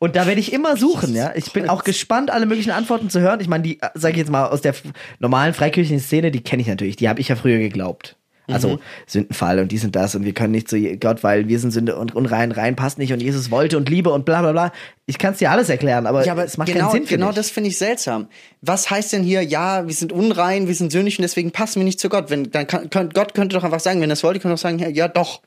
Und 0.00 0.14
da 0.14 0.26
werde 0.26 0.40
ich 0.40 0.52
immer 0.52 0.76
suchen, 0.76 1.14
ja. 1.14 1.32
Ich 1.34 1.52
bin 1.52 1.68
auch 1.68 1.82
gespannt, 1.82 2.30
alle 2.30 2.46
möglichen 2.46 2.70
Antworten 2.70 3.10
zu 3.10 3.20
hören. 3.20 3.40
Ich 3.40 3.48
meine, 3.48 3.64
die, 3.64 3.80
sage 3.94 4.12
ich 4.12 4.18
jetzt 4.18 4.30
mal, 4.30 4.46
aus 4.46 4.60
der 4.60 4.74
normalen 5.18 5.54
freikirchlichen 5.54 5.98
Szene, 6.00 6.30
die 6.30 6.40
kenne 6.40 6.62
ich 6.62 6.68
natürlich. 6.68 6.94
Die 6.96 7.08
habe 7.08 7.20
ich 7.20 7.28
ja 7.28 7.34
früher 7.36 7.58
geglaubt. 7.58 8.16
Also 8.50 8.68
Mhm. 8.68 8.78
Sündenfall 9.06 9.58
und 9.58 9.70
dies 9.72 9.84
und 9.84 9.94
das 9.94 10.14
und 10.14 10.24
wir 10.24 10.32
können 10.32 10.52
nicht 10.52 10.68
zu 10.68 10.80
Gott, 10.98 11.22
weil 11.22 11.48
wir 11.48 11.58
sind 11.58 11.70
Sünde 11.70 11.96
und 11.96 12.14
unrein, 12.14 12.50
rein 12.52 12.76
passt 12.76 12.98
nicht 12.98 13.12
und 13.12 13.20
Jesus 13.20 13.50
wollte 13.50 13.76
und 13.76 13.88
Liebe 13.88 14.10
und 14.10 14.24
bla 14.24 14.40
bla 14.40 14.52
bla. 14.52 14.72
Ich 15.06 15.18
kann 15.18 15.32
es 15.32 15.38
dir 15.38 15.50
alles 15.50 15.68
erklären, 15.68 16.06
aber, 16.06 16.24
Ja, 16.24 16.32
aber 16.32 16.44
es 16.44 16.56
macht 16.56 16.68
genau, 16.72 16.86
keinen 16.86 16.92
Sinn 16.92 17.06
für 17.06 17.14
genau 17.14 17.26
mich. 17.28 17.36
das 17.36 17.50
finde 17.50 17.68
ich 17.70 17.76
seltsam. 17.78 18.28
Was 18.62 18.90
heißt 18.90 19.12
denn 19.12 19.22
hier, 19.22 19.42
ja, 19.42 19.86
wir 19.86 19.94
sind 19.94 20.12
unrein, 20.12 20.66
wir 20.66 20.74
sind 20.74 20.90
sündig 20.92 21.18
und 21.18 21.22
deswegen 21.22 21.50
passen 21.52 21.80
wir 21.80 21.84
nicht 21.84 22.00
zu 22.00 22.08
Gott? 22.08 22.30
Wenn, 22.30 22.50
dann 22.50 22.66
kann, 22.66 22.88
könnt, 22.90 23.14
Gott 23.14 23.34
könnte 23.34 23.56
doch 23.56 23.64
einfach 23.64 23.80
sagen, 23.80 24.00
wenn 24.00 24.10
er 24.10 24.14
es 24.14 24.22
wollte, 24.24 24.40
könnte 24.40 24.52
er 24.52 24.56
doch 24.56 24.62
sagen, 24.62 24.78
ja, 24.78 24.88
ja 24.88 25.08
doch. 25.08 25.42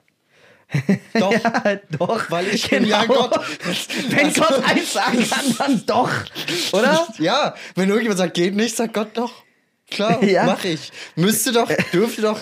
Doch. 1.20 1.34
Ja, 1.34 1.80
doch. 2.00 2.32
Weil 2.32 2.48
ich 2.48 2.70
bin 2.70 2.86
ja 2.86 3.04
Gott. 3.04 3.38
Wenn 4.10 4.28
Also- 4.28 4.42
Gott 4.42 4.64
eins 4.70 4.94
sagen 4.94 5.18
kann, 5.30 5.56
dann 5.58 5.84
doch. 5.86 6.10
Oder? 6.72 7.08
Ja, 7.20 7.56
wenn 7.76 7.90
irgendjemand 7.90 8.20
sagt, 8.20 8.36
geht 8.36 8.56
nicht, 8.56 8.78
sagt 8.78 8.94
Gott 8.94 9.10
doch. 9.16 9.34
Klar, 9.90 10.24
Ja. 10.24 10.46
mach 10.46 10.64
ich. 10.64 10.90
Müsste 11.18 11.52
doch, 11.52 11.70
dürfte 11.92 12.22
doch, 12.22 12.40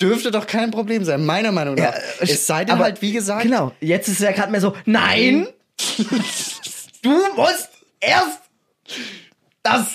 dürfte 0.00 0.30
doch 0.30 0.46
kein 0.46 0.70
Problem 0.70 1.04
sein, 1.04 1.24
meiner 1.24 1.52
Meinung 1.52 1.74
nach. 1.76 1.94
es 2.20 2.46
sei 2.46 2.64
denn 2.64 2.74
Aber- 2.76 2.84
halt, 2.84 3.02
wie 3.02 3.12
gesagt, 3.12 3.42
Genau, 3.42 3.72
jetzt 3.80 4.08
ist 4.08 4.14
es 4.14 4.20
ja 4.24 4.32
gerade 4.32 4.50
mehr 4.52 4.60
so, 4.60 4.74
nein, 4.84 5.46
du 7.02 7.10
musst 7.36 7.68
erst 8.00 8.40
das. 9.62 9.86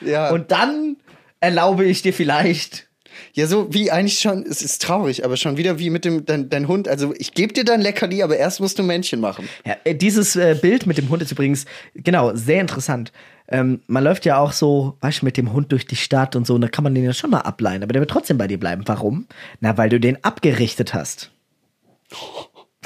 ja, 0.00 0.30
Und 0.30 0.50
dann 0.50 0.96
erlaube 1.40 1.84
ich 1.84 2.02
dir 2.02 2.12
vielleicht. 2.12 2.86
ja, 3.34 3.46
so 3.46 3.72
wie 3.72 3.90
eigentlich 3.90 4.18
schon, 4.18 4.44
es 4.44 4.62
ist 4.62 4.82
traurig, 4.82 5.24
aber 5.24 5.36
schon 5.36 5.56
wieder 5.56 5.78
wie 5.78 5.90
mit 5.90 6.04
dem, 6.04 6.24
dein, 6.24 6.48
dein 6.48 6.68
Hund, 6.68 6.88
also 6.88 7.14
ich 7.18 7.32
gebe 7.34 7.52
dir 7.52 7.64
dein 7.64 7.80
Leckerli, 7.80 8.22
aber 8.22 8.36
erst 8.36 8.60
musst 8.60 8.78
du 8.78 8.82
Männchen 8.82 9.20
machen. 9.20 9.48
Ja, 9.66 9.76
äh, 9.84 9.94
dieses 9.94 10.36
äh, 10.36 10.56
Bild 10.60 10.86
mit 10.86 10.98
dem 10.98 11.08
Hund 11.10 11.22
ist 11.22 11.32
übrigens, 11.32 11.64
genau, 11.94 12.34
sehr 12.34 12.60
interessant. 12.60 13.12
Ähm, 13.50 13.80
man 13.88 14.04
läuft 14.04 14.24
ja 14.24 14.38
auch 14.38 14.52
so, 14.52 14.96
weißt 15.00 15.22
du, 15.22 15.24
mit 15.24 15.36
dem 15.36 15.52
Hund 15.52 15.72
durch 15.72 15.86
die 15.86 15.96
Stadt 15.96 16.36
und 16.36 16.46
so, 16.46 16.54
und 16.54 16.60
da 16.60 16.68
kann 16.68 16.84
man 16.84 16.94
den 16.94 17.04
ja 17.04 17.12
schon 17.12 17.30
mal 17.30 17.40
ableihen, 17.40 17.82
aber 17.82 17.92
der 17.92 18.00
wird 18.00 18.10
trotzdem 18.10 18.38
bei 18.38 18.46
dir 18.46 18.58
bleiben. 18.60 18.82
Warum? 18.86 19.26
Na, 19.60 19.76
weil 19.76 19.88
du 19.88 19.98
den 19.98 20.22
abgerichtet 20.24 20.94
hast. 20.94 21.30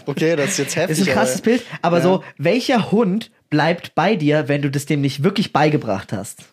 Okay, 0.07 0.37
das 0.37 0.51
ist 0.51 0.59
jetzt 0.59 0.77
heftig. 0.77 0.99
Ist 0.99 1.09
ein 1.09 1.15
krasses 1.15 1.37
aber, 1.37 1.45
Bild, 1.45 1.63
aber 1.83 1.97
ja. 1.99 2.03
so, 2.03 2.25
welcher 2.39 2.91
Hund 2.91 3.31
bleibt 3.51 3.95
bei 3.95 4.17
dir, 4.17 4.49
wenn 4.49 4.63
du 4.63 4.71
das 4.71 4.87
dem 4.87 5.01
nicht 5.01 5.23
wirklich 5.23 5.53
beigebracht 5.53 6.13
hast? 6.13 6.45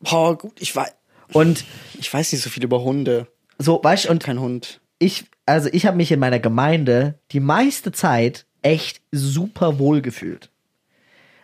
Boah, 0.00 0.36
gut, 0.36 0.52
ich 0.60 0.74
weiß, 0.74 0.92
Und 1.32 1.64
ich 1.98 2.12
weiß 2.12 2.32
nicht 2.32 2.42
so 2.42 2.50
viel 2.50 2.64
über 2.64 2.82
Hunde. 2.82 3.26
so, 3.58 3.80
weißt 3.82 4.06
du, 4.06 4.10
und 4.10 4.22
Kein 4.22 4.40
Hund. 4.40 4.80
ich, 4.98 5.24
also 5.46 5.68
ich 5.72 5.86
habe 5.86 5.96
mich 5.96 6.12
in 6.12 6.20
meiner 6.20 6.38
Gemeinde 6.38 7.18
die 7.32 7.40
meiste 7.40 7.92
Zeit 7.92 8.46
echt 8.62 9.00
super 9.12 9.78
wohl 9.78 10.00
gefühlt. 10.02 10.49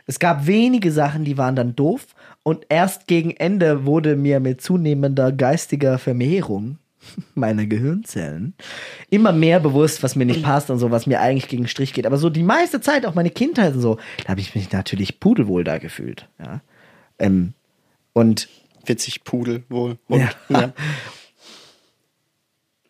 Es 0.07 0.19
gab 0.19 0.47
wenige 0.47 0.93
Sachen, 0.93 1.25
die 1.25 1.37
waren 1.37 1.57
dann 1.57 1.75
doof 1.75 2.07
und 2.43 2.67
erst 2.69 3.07
gegen 3.07 3.33
Ende 3.33 3.87
wurde 3.87 4.17
mir 4.17 4.41
mit 4.41 4.61
zunehmender 4.61 5.33
geistiger 5.33 5.99
Vermehrung 5.99 6.79
meiner 7.35 7.67
Gehirnzellen 7.67 8.55
immer 9.11 9.33
mehr 9.33 9.61
bewusst, 9.61 10.03
was 10.03 10.17
mir 10.17 10.27
nicht 10.27 10.43
passt 10.43 10.71
und 10.71 10.79
so, 10.79 10.91
was 10.91 11.07
mir 11.07 11.21
eigentlich 11.21 11.49
gegen 11.49 11.65
den 11.65 11.69
Strich 11.69 11.93
geht. 11.93 12.07
Aber 12.07 12.19
so 12.19 12.31
die 12.31 12.43
meiste 12.43 12.81
Zeit, 12.81 13.05
auch 13.07 13.15
meine 13.15 13.31
Kindheit 13.31 13.75
und 13.75 13.81
so, 13.81 13.99
da 14.23 14.29
habe 14.31 14.41
ich 14.41 14.55
mich 14.55 14.73
natürlich 14.73 15.21
pudelwohl 15.21 15.65
da 15.65 15.79
gefühlt. 15.79 16.29
Ja. 16.39 16.61
Ähm, 17.19 17.53
und 18.13 18.49
Witzig, 18.89 19.25
Pudel 19.25 19.65
wohl. 19.69 19.99
Hund. 20.09 20.37
Ja. 20.49 20.61
Ja. 20.61 20.73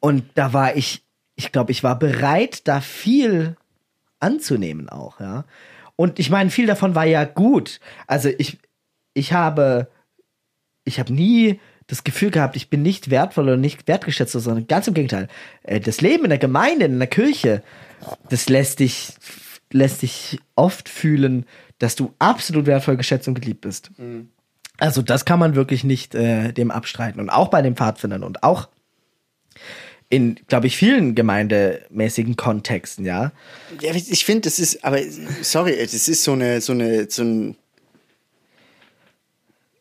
Und 0.00 0.24
da 0.34 0.52
war 0.52 0.76
ich, 0.76 1.02
ich 1.34 1.52
glaube, 1.52 1.72
ich 1.72 1.82
war 1.82 1.98
bereit, 1.98 2.68
da 2.68 2.80
viel 2.80 3.56
anzunehmen 4.20 4.88
auch, 4.88 5.20
ja. 5.20 5.44
Und 5.96 6.18
ich 6.18 6.30
meine, 6.30 6.50
viel 6.50 6.66
davon 6.66 6.94
war 6.94 7.06
ja 7.06 7.24
gut. 7.24 7.80
Also 8.06 8.28
ich, 8.38 8.58
ich 9.14 9.32
habe, 9.32 9.88
ich 10.84 11.00
habe 11.00 11.12
nie 11.12 11.58
das 11.86 12.04
Gefühl 12.04 12.30
gehabt, 12.30 12.56
ich 12.56 12.68
bin 12.68 12.82
nicht 12.82 13.10
wertvoll 13.10 13.44
oder 13.44 13.56
nicht 13.56 13.88
wertgeschätzt, 13.88 14.32
sondern 14.32 14.66
ganz 14.66 14.88
im 14.88 14.94
Gegenteil. 14.94 15.28
Äh, 15.62 15.80
Das 15.80 16.00
Leben 16.00 16.24
in 16.24 16.30
der 16.30 16.38
Gemeinde, 16.38 16.86
in 16.86 16.98
der 16.98 17.08
Kirche, 17.08 17.62
das 18.28 18.48
lässt 18.48 18.80
dich, 18.80 19.14
lässt 19.72 20.02
dich 20.02 20.40
oft 20.54 20.88
fühlen, 20.88 21.46
dass 21.78 21.94
du 21.94 22.14
absolut 22.18 22.66
wertvoll 22.66 22.96
geschätzt 22.96 23.28
und 23.28 23.40
geliebt 23.40 23.60
bist. 23.62 23.90
Also 24.78 25.00
das 25.02 25.24
kann 25.24 25.38
man 25.38 25.54
wirklich 25.54 25.84
nicht 25.84 26.14
äh, 26.14 26.52
dem 26.52 26.70
abstreiten. 26.70 27.20
Und 27.20 27.30
auch 27.30 27.48
bei 27.48 27.62
den 27.62 27.76
Pfadfindern 27.76 28.22
und 28.22 28.42
auch 28.42 28.68
in, 30.08 30.36
glaube 30.46 30.66
ich, 30.68 30.76
vielen 30.76 31.14
gemeindemäßigen 31.14 32.36
Kontexten, 32.36 33.04
ja. 33.04 33.32
Ja, 33.80 33.92
ich 33.94 34.24
finde, 34.24 34.42
das 34.42 34.58
ist, 34.58 34.84
aber 34.84 35.00
sorry, 35.42 35.76
das 35.80 35.94
ist 36.08 36.22
so 36.22 36.32
eine, 36.32 36.60
so 36.60 36.72
eine, 36.72 37.10
so 37.10 37.22
ein 37.22 37.56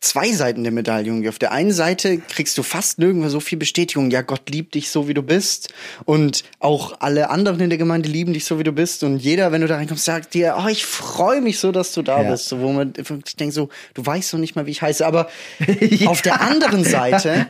zwei 0.00 0.30
Seiten 0.32 0.62
der 0.62 0.72
Medaille. 0.72 1.28
Auf 1.28 1.38
der 1.38 1.52
einen 1.52 1.72
Seite 1.72 2.18
kriegst 2.18 2.56
du 2.58 2.62
fast 2.62 2.98
nirgendwo 2.98 3.28
so 3.28 3.40
viel 3.40 3.58
Bestätigung, 3.58 4.10
ja, 4.10 4.22
Gott 4.22 4.48
liebt 4.50 4.74
dich 4.74 4.90
so, 4.90 5.08
wie 5.08 5.14
du 5.14 5.22
bist. 5.22 5.72
Und 6.04 6.44
auch 6.60 7.00
alle 7.00 7.30
anderen 7.30 7.60
in 7.60 7.70
der 7.70 7.78
Gemeinde 7.78 8.08
lieben 8.08 8.32
dich 8.32 8.44
so, 8.44 8.58
wie 8.58 8.64
du 8.64 8.72
bist. 8.72 9.02
Und 9.02 9.18
jeder, 9.18 9.52
wenn 9.52 9.60
du 9.62 9.66
da 9.66 9.76
reinkommst, 9.76 10.04
sagt 10.04 10.34
dir, 10.34 10.56
oh, 10.62 10.68
ich 10.68 10.86
freue 10.86 11.40
mich 11.40 11.58
so, 11.58 11.72
dass 11.72 11.92
du 11.92 12.02
da 12.02 12.22
Ja. 12.22 12.30
bist. 12.30 12.48
So, 12.48 12.60
wo 12.60 12.72
man 12.72 12.96
wirklich 12.96 13.36
denkt 13.36 13.54
so, 13.54 13.68
du 13.94 14.04
weißt 14.06 14.32
doch 14.32 14.38
nicht 14.38 14.54
mal, 14.54 14.66
wie 14.66 14.70
ich 14.72 14.82
heiße. 14.82 15.04
Aber 15.04 15.28
auf 16.06 16.22
der 16.22 16.40
anderen 16.40 16.84
Seite, 16.84 17.46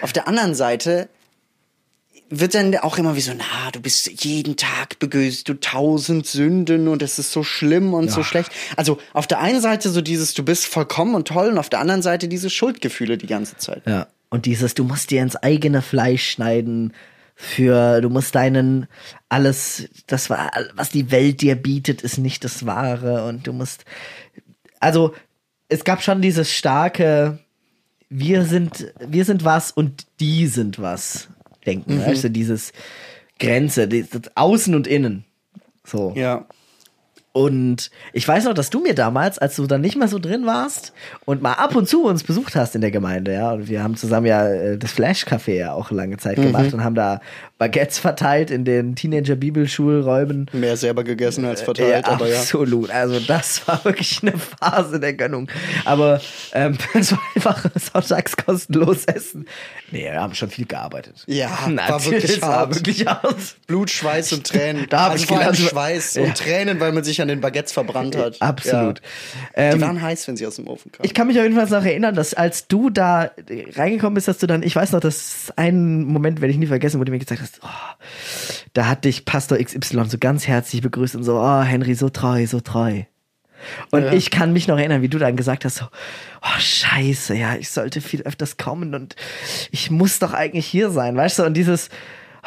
auf 0.00 0.12
der 0.12 0.28
anderen 0.28 0.54
Seite 0.54 1.08
wird 2.30 2.54
dann 2.54 2.76
auch 2.76 2.98
immer 2.98 3.16
wie 3.16 3.20
so, 3.20 3.32
na, 3.36 3.70
du 3.72 3.80
bist 3.80 4.24
jeden 4.24 4.56
Tag 4.56 4.98
begöst, 4.98 5.48
du 5.48 5.54
tausend 5.54 6.26
Sünden 6.26 6.88
und 6.88 7.02
es 7.02 7.18
ist 7.18 7.32
so 7.32 7.42
schlimm 7.42 7.94
und 7.94 8.10
so 8.10 8.22
schlecht. 8.22 8.52
Also 8.76 8.98
auf 9.14 9.26
der 9.26 9.40
einen 9.40 9.60
Seite 9.60 9.90
so 9.90 10.02
dieses, 10.02 10.34
du 10.34 10.44
bist 10.44 10.66
vollkommen 10.66 11.14
und 11.14 11.28
toll 11.28 11.48
und 11.48 11.58
auf 11.58 11.70
der 11.70 11.80
anderen 11.80 12.02
Seite 12.02 12.28
diese 12.28 12.50
Schuldgefühle 12.50 13.16
die 13.16 13.26
ganze 13.26 13.56
Zeit. 13.56 13.82
Ja. 13.86 14.08
Und 14.30 14.44
dieses, 14.44 14.74
du 14.74 14.84
musst 14.84 15.10
dir 15.10 15.22
ins 15.22 15.36
eigene 15.36 15.80
Fleisch 15.80 16.28
schneiden 16.28 16.92
für, 17.34 18.00
du 18.00 18.10
musst 18.10 18.34
deinen, 18.34 18.88
alles, 19.28 19.88
das 20.06 20.28
war, 20.28 20.50
was 20.74 20.90
die 20.90 21.10
Welt 21.10 21.40
dir 21.40 21.54
bietet, 21.54 22.02
ist 22.02 22.18
nicht 22.18 22.44
das 22.44 22.66
Wahre 22.66 23.24
und 23.24 23.46
du 23.46 23.52
musst, 23.52 23.84
also, 24.80 25.14
es 25.68 25.84
gab 25.84 26.02
schon 26.02 26.20
dieses 26.22 26.52
starke, 26.52 27.38
wir 28.10 28.44
sind, 28.44 28.92
wir 28.98 29.24
sind 29.24 29.44
was 29.44 29.70
und 29.70 30.06
die 30.20 30.46
sind 30.46 30.78
was 30.78 31.28
denken, 31.68 32.00
weißt 32.00 32.24
du, 32.24 32.30
dieses 32.30 32.72
Grenze, 33.38 33.86
dieses 33.88 34.36
Außen 34.36 34.74
und 34.74 34.86
Innen. 34.86 35.24
So. 35.84 36.12
Ja. 36.16 36.46
Und 37.38 37.92
ich 38.12 38.26
weiß 38.26 38.44
noch, 38.46 38.52
dass 38.54 38.68
du 38.68 38.80
mir 38.80 38.96
damals, 38.96 39.38
als 39.38 39.54
du 39.54 39.68
dann 39.68 39.80
nicht 39.80 39.94
mehr 39.96 40.08
so 40.08 40.18
drin 40.18 40.44
warst 40.44 40.92
und 41.24 41.40
mal 41.40 41.52
ab 41.52 41.76
und 41.76 41.88
zu 41.88 42.02
uns 42.04 42.24
besucht 42.24 42.56
hast 42.56 42.74
in 42.74 42.80
der 42.80 42.90
Gemeinde, 42.90 43.32
ja, 43.32 43.52
und 43.52 43.68
wir 43.68 43.80
haben 43.84 43.96
zusammen 43.96 44.26
ja 44.26 44.44
äh, 44.48 44.76
das 44.76 44.90
Flash 44.90 45.24
Café 45.24 45.52
ja 45.54 45.72
auch 45.72 45.92
lange 45.92 46.16
Zeit 46.16 46.34
gemacht 46.34 46.72
und 46.74 46.82
haben 46.82 46.96
da 46.96 47.20
Baguettes 47.58 47.98
verteilt 48.00 48.50
in 48.50 48.64
den 48.64 48.96
Teenager-Bibelschulräumen. 48.96 50.50
Mehr 50.52 50.76
selber 50.76 51.04
gegessen 51.04 51.44
als 51.44 51.62
verteilt, 51.62 52.06
ja, 52.06 52.12
aber 52.12 52.28
ja. 52.28 52.38
absolut. 52.38 52.90
Also 52.90 53.20
das 53.20 53.62
war 53.68 53.84
wirklich 53.84 54.18
eine 54.22 54.32
Phase 54.36 54.98
der 54.98 55.14
Gönnung. 55.14 55.48
Aber 55.84 56.20
ähm, 56.54 56.76
es 56.94 57.12
war 57.12 57.20
einfach 57.36 57.64
sonntags 57.76 58.36
kostenlos 58.36 59.04
essen. 59.04 59.46
Nee, 59.92 60.10
wir 60.10 60.20
haben 60.20 60.34
schon 60.34 60.50
viel 60.50 60.66
gearbeitet. 60.66 61.22
Ja, 61.28 61.50
war 61.62 61.70
Natürlich, 61.70 62.10
wirklich 62.10 62.30
es 62.32 62.42
war 62.42 62.48
hart. 62.56 62.74
wirklich 62.74 63.06
hart. 63.06 63.36
Blut, 63.68 63.90
Schweiß 63.90 64.32
und 64.32 64.44
Tränen. 64.44 64.86
Da 64.88 65.04
hab 65.04 65.12
also 65.12 65.22
ich 65.22 65.28
gelernt- 65.30 65.56
Schweiß 65.56 66.14
Ja. 66.14 66.22
und 66.24 66.36
Tränen, 66.36 66.80
weil 66.80 66.90
man 66.92 67.04
sich 67.04 67.20
an 67.22 67.27
den 67.28 67.40
Baguettes 67.40 67.72
verbrannt 67.72 68.16
hat. 68.16 68.40
Absolut. 68.42 69.00
Ja. 69.56 69.70
Die 69.70 69.76
Ähm, 69.76 69.80
waren 69.80 70.02
heiß, 70.02 70.26
wenn 70.28 70.36
sie 70.36 70.46
aus 70.46 70.56
dem 70.56 70.66
Ofen 70.68 70.90
kamen. 70.92 71.04
Ich 71.06 71.14
kann 71.14 71.26
mich 71.26 71.36
auf 71.38 71.44
jeden 71.44 71.54
Fall 71.56 71.66
noch 71.66 71.84
erinnern, 71.86 72.14
dass 72.14 72.34
als 72.34 72.66
du 72.68 72.90
da 72.90 73.30
reingekommen 73.76 74.14
bist, 74.14 74.28
dass 74.28 74.38
du 74.38 74.46
dann, 74.46 74.62
ich 74.62 74.74
weiß 74.74 74.92
noch, 74.92 75.00
dass 75.00 75.52
ein 75.56 76.04
Moment 76.04 76.40
werde 76.40 76.52
ich 76.52 76.58
nie 76.58 76.66
vergessen, 76.66 76.98
wo 77.00 77.04
du 77.04 77.12
mir 77.12 77.18
gesagt 77.18 77.40
hast, 77.40 77.60
oh, 77.62 77.68
da 78.74 78.86
hat 78.88 79.04
dich 79.04 79.24
Pastor 79.24 79.58
XY 79.58 80.04
so 80.08 80.18
ganz 80.18 80.46
herzlich 80.46 80.82
begrüßt 80.82 81.14
und 81.16 81.22
so, 81.24 81.38
oh, 81.38 81.62
Henry, 81.62 81.94
so 81.94 82.08
treu, 82.08 82.46
so 82.46 82.60
treu. 82.60 83.02
Und 83.90 84.04
Ja. 84.04 84.12
ich 84.12 84.30
kann 84.30 84.52
mich 84.52 84.68
noch 84.68 84.78
erinnern, 84.78 85.02
wie 85.02 85.08
du 85.08 85.18
dann 85.18 85.34
gesagt 85.36 85.64
hast, 85.64 85.76
so, 85.76 85.84
oh 86.42 86.58
scheiße, 86.60 87.34
ja, 87.34 87.56
ich 87.56 87.70
sollte 87.70 88.00
viel 88.00 88.22
öfters 88.22 88.56
kommen 88.56 88.94
und 88.94 89.16
ich 89.72 89.90
muss 89.90 90.20
doch 90.20 90.32
eigentlich 90.32 90.66
hier 90.66 90.90
sein, 90.90 91.16
weißt 91.16 91.40
du? 91.40 91.42
Und 91.44 91.54
dieses, 91.54 91.88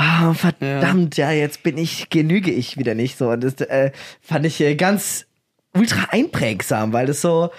oh, 0.02 0.34
verdammt, 0.34 1.18
ja. 1.18 1.32
jetzt 1.32 1.64
bin 1.64 1.78
ich, 1.78 2.10
genüge 2.10 2.52
ich 2.52 2.78
wieder 2.78 2.96
nicht 2.96 3.18
so. 3.18 3.30
Und 3.30 3.44
das 3.44 3.56
äh, 3.62 3.92
fand 4.22 4.46
ich 4.46 4.60
äh, 4.62 4.76
ganz 4.76 5.26
ultra 5.74 6.08
einprägsam, 6.12 6.94
weil 6.94 7.06
das 7.08 7.22
so, 7.22 7.52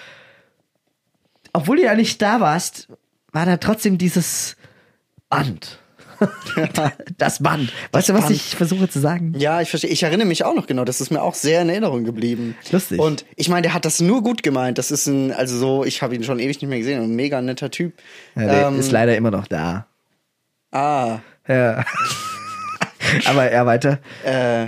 obwohl 1.53 1.77
du 1.77 1.83
ja 1.83 1.95
nicht 1.95 2.21
da 2.21 2.39
warst, 2.39 2.87
war 3.31 3.45
da 3.45 3.57
trotzdem 3.57 3.97
dieses 3.97 4.55
Band. 5.29 5.79
das 7.17 7.41
Band. 7.41 7.73
Weißt 7.91 8.09
du, 8.09 8.13
was 8.13 8.25
Band. 8.25 8.35
ich 8.35 8.55
versuche 8.55 8.87
zu 8.87 8.99
sagen? 8.99 9.33
Ja, 9.37 9.61
ich 9.61 9.69
verstehe. 9.69 9.89
Ich 9.89 10.03
erinnere 10.03 10.27
mich 10.27 10.45
auch 10.45 10.55
noch 10.55 10.67
genau. 10.67 10.85
Das 10.85 11.01
ist 11.01 11.09
mir 11.11 11.21
auch 11.21 11.35
sehr 11.35 11.61
in 11.61 11.69
Erinnerung 11.69 12.03
geblieben. 12.05 12.55
Lustig. 12.71 12.99
Und 12.99 13.25
ich 13.35 13.49
meine, 13.49 13.63
der 13.63 13.73
hat 13.73 13.83
das 13.83 13.99
nur 13.99 14.23
gut 14.23 14.41
gemeint. 14.43 14.77
Das 14.77 14.91
ist 14.91 15.07
ein, 15.07 15.31
also 15.33 15.57
so, 15.57 15.83
ich 15.83 16.01
habe 16.01 16.15
ihn 16.15 16.23
schon 16.23 16.39
ewig 16.39 16.61
nicht 16.61 16.69
mehr 16.69 16.77
gesehen. 16.77 17.01
Ein 17.01 17.15
mega 17.15 17.41
netter 17.41 17.71
Typ. 17.71 17.93
Ja, 18.35 18.45
der 18.45 18.67
Ähm, 18.67 18.79
ist 18.79 18.91
leider 18.91 19.17
immer 19.17 19.31
noch 19.31 19.47
da. 19.47 19.87
Ah, 20.71 21.19
Ja. 21.47 21.83
Aber 23.25 23.49
er 23.49 23.65
weiter. 23.65 23.99
äh, 24.25 24.67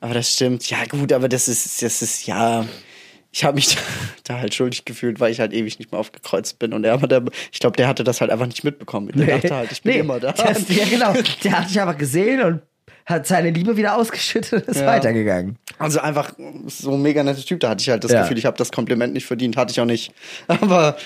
aber 0.00 0.14
das 0.14 0.32
stimmt. 0.32 0.68
Ja, 0.68 0.78
gut, 0.88 1.12
aber 1.12 1.28
das 1.28 1.46
ist, 1.46 1.80
das 1.80 2.02
ist, 2.02 2.26
ja. 2.26 2.66
Ich 3.30 3.44
habe 3.44 3.54
mich 3.54 3.68
da, 4.24 4.34
da 4.34 4.38
halt 4.40 4.52
schuldig 4.54 4.84
gefühlt, 4.84 5.20
weil 5.20 5.30
ich 5.30 5.38
halt 5.40 5.52
ewig 5.52 5.78
nicht 5.78 5.92
mehr 5.92 6.00
aufgekreuzt 6.00 6.58
bin. 6.58 6.72
Und 6.72 6.84
er 6.84 7.00
hat, 7.00 7.12
da- 7.12 7.22
ich 7.52 7.60
glaube, 7.60 7.76
der 7.76 7.86
hatte 7.86 8.02
das 8.04 8.20
halt 8.20 8.30
einfach 8.32 8.46
nicht 8.46 8.64
mitbekommen. 8.64 9.10
Der 9.14 9.38
dachte 9.38 9.54
halt, 9.54 9.70
ich 9.72 9.80
bin 9.82 9.92
Nee, 9.92 10.00
immer 10.00 10.18
da. 10.18 10.30
Ist- 10.30 10.68
ja, 10.70 10.84
genau. 10.86 11.12
Der 11.44 11.58
hat 11.58 11.70
dich 11.70 11.80
aber 11.80 11.94
gesehen 11.94 12.42
und 12.42 12.62
hat 13.06 13.26
seine 13.26 13.50
Liebe 13.50 13.76
wieder 13.76 13.96
ausgeschüttet 13.96 14.52
und 14.52 14.68
ist 14.68 14.80
Ja. 14.80 14.86
weitergegangen. 14.86 15.56
Also 15.78 16.00
einfach 16.00 16.32
so 16.66 16.92
ein 16.94 17.02
mega 17.02 17.22
netter 17.22 17.42
Typ. 17.42 17.60
Da 17.60 17.70
hatte 17.70 17.82
ich 17.82 17.88
halt 17.88 18.02
das 18.04 18.10
Ja. 18.12 18.22
Gefühl, 18.22 18.38
ich 18.38 18.44
habe 18.44 18.56
das 18.58 18.70
Kompliment 18.72 19.12
nicht 19.12 19.26
verdient. 19.26 19.56
Hatte 19.56 19.70
ich 19.70 19.80
auch 19.80 19.84
nicht. 19.86 20.12
Aber 20.48 20.96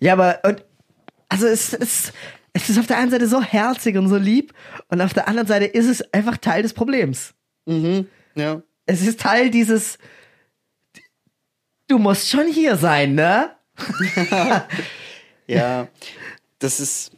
Ja, 0.00 0.14
aber 0.14 0.38
und 0.44 0.64
also 1.28 1.46
es 1.46 1.72
ist 1.74 2.12
es 2.54 2.70
ist 2.70 2.78
auf 2.78 2.86
der 2.86 2.96
einen 2.96 3.10
Seite 3.10 3.28
so 3.28 3.42
herzig 3.42 3.96
und 3.98 4.08
so 4.08 4.16
lieb 4.16 4.54
und 4.88 5.02
auf 5.02 5.12
der 5.12 5.28
anderen 5.28 5.46
Seite 5.46 5.66
ist 5.66 5.86
es 5.86 6.00
einfach 6.14 6.38
Teil 6.38 6.62
des 6.62 6.72
Problems. 6.72 7.34
ja. 8.34 8.62
Es 8.86 9.02
ist 9.02 9.20
Teil 9.20 9.50
dieses 9.50 9.98
Du 11.86 11.98
musst 11.98 12.30
schon 12.30 12.46
hier 12.46 12.76
sein, 12.76 13.14
ne? 13.14 13.50
Ja, 15.46 15.88
das 16.58 16.80
ist. 16.80 17.12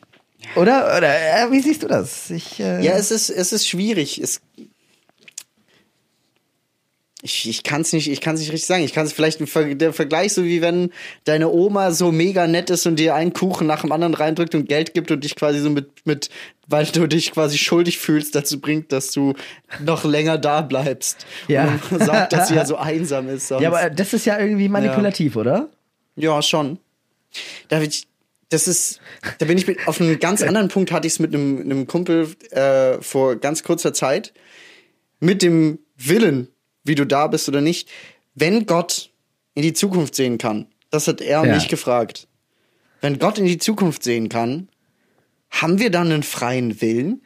Oder 0.56 0.96
oder 0.96 1.08
äh, 1.08 1.50
wie 1.50 1.60
siehst 1.60 1.82
du 1.82 1.86
das? 1.88 2.30
Ich 2.30 2.58
äh, 2.60 2.82
Ja, 2.84 2.92
es 2.92 3.10
ist, 3.10 3.30
es 3.30 3.52
ist 3.52 3.68
schwierig. 3.68 4.20
Es, 4.20 4.40
ich 7.22 7.48
ich 7.48 7.62
kann 7.62 7.80
es 7.80 7.92
nicht, 7.92 8.10
ich 8.10 8.20
kann's 8.20 8.40
nicht 8.40 8.52
richtig 8.52 8.66
sagen. 8.66 8.84
Ich 8.84 8.92
kann 8.92 9.06
es 9.06 9.12
vielleicht 9.12 9.40
im 9.40 9.46
Ver 9.46 9.74
der 9.74 9.92
Vergleich, 9.92 10.34
so 10.34 10.44
wie 10.44 10.60
wenn 10.60 10.90
deine 11.24 11.48
Oma 11.50 11.90
so 11.90 12.12
mega 12.12 12.46
nett 12.46 12.68
ist 12.68 12.86
und 12.86 12.98
dir 12.98 13.14
einen 13.14 13.32
Kuchen 13.32 13.66
nach 13.66 13.80
dem 13.80 13.92
anderen 13.92 14.14
reindrückt 14.14 14.54
und 14.54 14.68
Geld 14.68 14.92
gibt 14.92 15.10
und 15.10 15.24
dich 15.24 15.34
quasi 15.34 15.60
so 15.60 15.70
mit, 15.70 15.88
mit, 16.04 16.28
weil 16.66 16.84
du 16.86 17.06
dich 17.06 17.32
quasi 17.32 17.56
schuldig 17.56 17.98
fühlst, 17.98 18.34
dazu 18.34 18.60
bringt, 18.60 18.92
dass 18.92 19.12
du 19.12 19.34
noch 19.80 20.04
länger 20.04 20.36
da 20.36 20.60
bleibst. 20.60 21.26
Ja. 21.48 21.78
Und 21.90 22.04
sagt, 22.04 22.34
dass 22.34 22.48
sie 22.48 22.54
ja 22.54 22.66
so 22.66 22.76
einsam 22.76 23.28
ist. 23.28 23.48
Sonst. 23.48 23.62
ja, 23.62 23.70
aber 23.70 23.88
das 23.88 24.12
ist 24.12 24.26
ja 24.26 24.38
irgendwie 24.38 24.68
manipulativ, 24.68 25.36
oder? 25.36 25.70
Ja, 26.16 26.42
schon. 26.42 26.78
Da 27.68 27.80
ich, 27.80 28.06
das 28.50 28.68
ist, 28.68 29.00
da 29.38 29.46
bin 29.46 29.56
ich 29.56 29.66
mit, 29.66 29.88
auf 29.88 30.00
einem 30.00 30.18
ganz 30.18 30.42
anderen 30.44 30.68
Punkt 30.68 30.92
hatte 30.92 31.06
ich 31.06 31.14
es 31.14 31.18
mit 31.18 31.34
einem, 31.34 31.60
einem 31.60 31.86
Kumpel 31.86 32.28
äh, 32.50 33.00
vor 33.00 33.36
ganz 33.36 33.62
kurzer 33.62 33.94
Zeit. 33.94 34.34
Mit 35.18 35.40
dem 35.40 35.78
Willen, 35.96 36.48
wie 36.86 36.94
du 36.94 37.06
da 37.06 37.26
bist 37.26 37.48
oder 37.48 37.60
nicht. 37.60 37.88
Wenn 38.34 38.66
Gott 38.66 39.10
in 39.54 39.62
die 39.62 39.72
Zukunft 39.72 40.14
sehen 40.14 40.38
kann, 40.38 40.66
das 40.90 41.08
hat 41.08 41.20
er 41.20 41.44
Ja. 41.44 41.54
mich 41.54 41.68
gefragt. 41.68 42.28
Wenn 43.00 43.18
Gott 43.18 43.38
in 43.38 43.44
die 43.44 43.58
Zukunft 43.58 44.02
sehen 44.02 44.28
kann, 44.28 44.68
haben 45.50 45.78
wir 45.78 45.90
dann 45.90 46.10
einen 46.12 46.22
freien 46.22 46.80
Willen? 46.80 47.22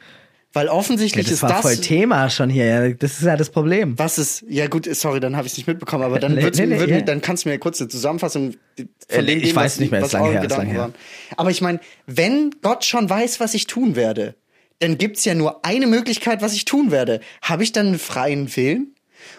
Weil 0.52 0.66
Ja, 0.66 0.72
offensichtlich 0.72 1.26
das 1.26 1.34
ist 1.34 1.42
war 1.42 1.50
das, 1.50 1.60
voll 1.62 1.76
Thema 1.76 2.28
schon 2.28 2.50
hier. 2.50 2.64
Ja, 2.64 2.88
das 2.92 3.12
ist 3.20 3.22
ja 3.24 3.36
das 3.36 3.50
Problem. 3.50 3.96
was 3.96 4.18
ist, 4.18 4.44
ja 4.48 4.66
gut, 4.66 4.92
sorry, 4.96 5.20
dann 5.20 5.36
habe 5.36 5.46
ich 5.46 5.52
es 5.52 5.56
nicht 5.58 5.68
mitbekommen, 5.68 6.02
aber 6.02 6.18
dann, 6.18 6.34
Nee, 6.34 6.50
nee, 6.52 6.66
nee, 6.66 6.78
würd, 6.80 6.90
ja. 6.90 7.00
dann 7.02 7.20
kannst 7.20 7.44
du 7.44 7.50
mir 7.50 7.58
kurz 7.60 7.80
eine 7.80 7.88
Zusammenfassung 7.88 8.54
von 9.08 9.20
Äh, 9.20 9.24
dem 9.26 9.38
ich 9.38 9.54
weiß 9.54 9.74
was, 9.74 9.78
nicht 9.78 9.92
mehr, 9.92 10.02
was 10.02 10.12
eure 10.14 10.32
her, 10.32 10.40
Gedanken 10.40 10.76
waren. 10.76 10.94
Aber 11.36 11.50
ich 11.50 11.60
meine, 11.60 11.78
wenn 12.06 12.50
Gott 12.62 12.84
schon 12.84 13.08
weiß, 13.08 13.38
was 13.38 13.54
ich 13.54 13.68
tun 13.68 13.94
werde, 13.94 14.34
dann 14.80 14.98
gibt's 14.98 15.24
ja 15.24 15.34
nur 15.34 15.64
eine 15.64 15.86
Möglichkeit, 15.86 16.42
was 16.42 16.54
ich 16.54 16.64
tun 16.64 16.90
werde. 16.90 17.20
Habe 17.42 17.62
ich 17.62 17.70
dann 17.70 17.86
einen 17.88 17.98
freien 18.00 18.54
Willen? 18.56 18.94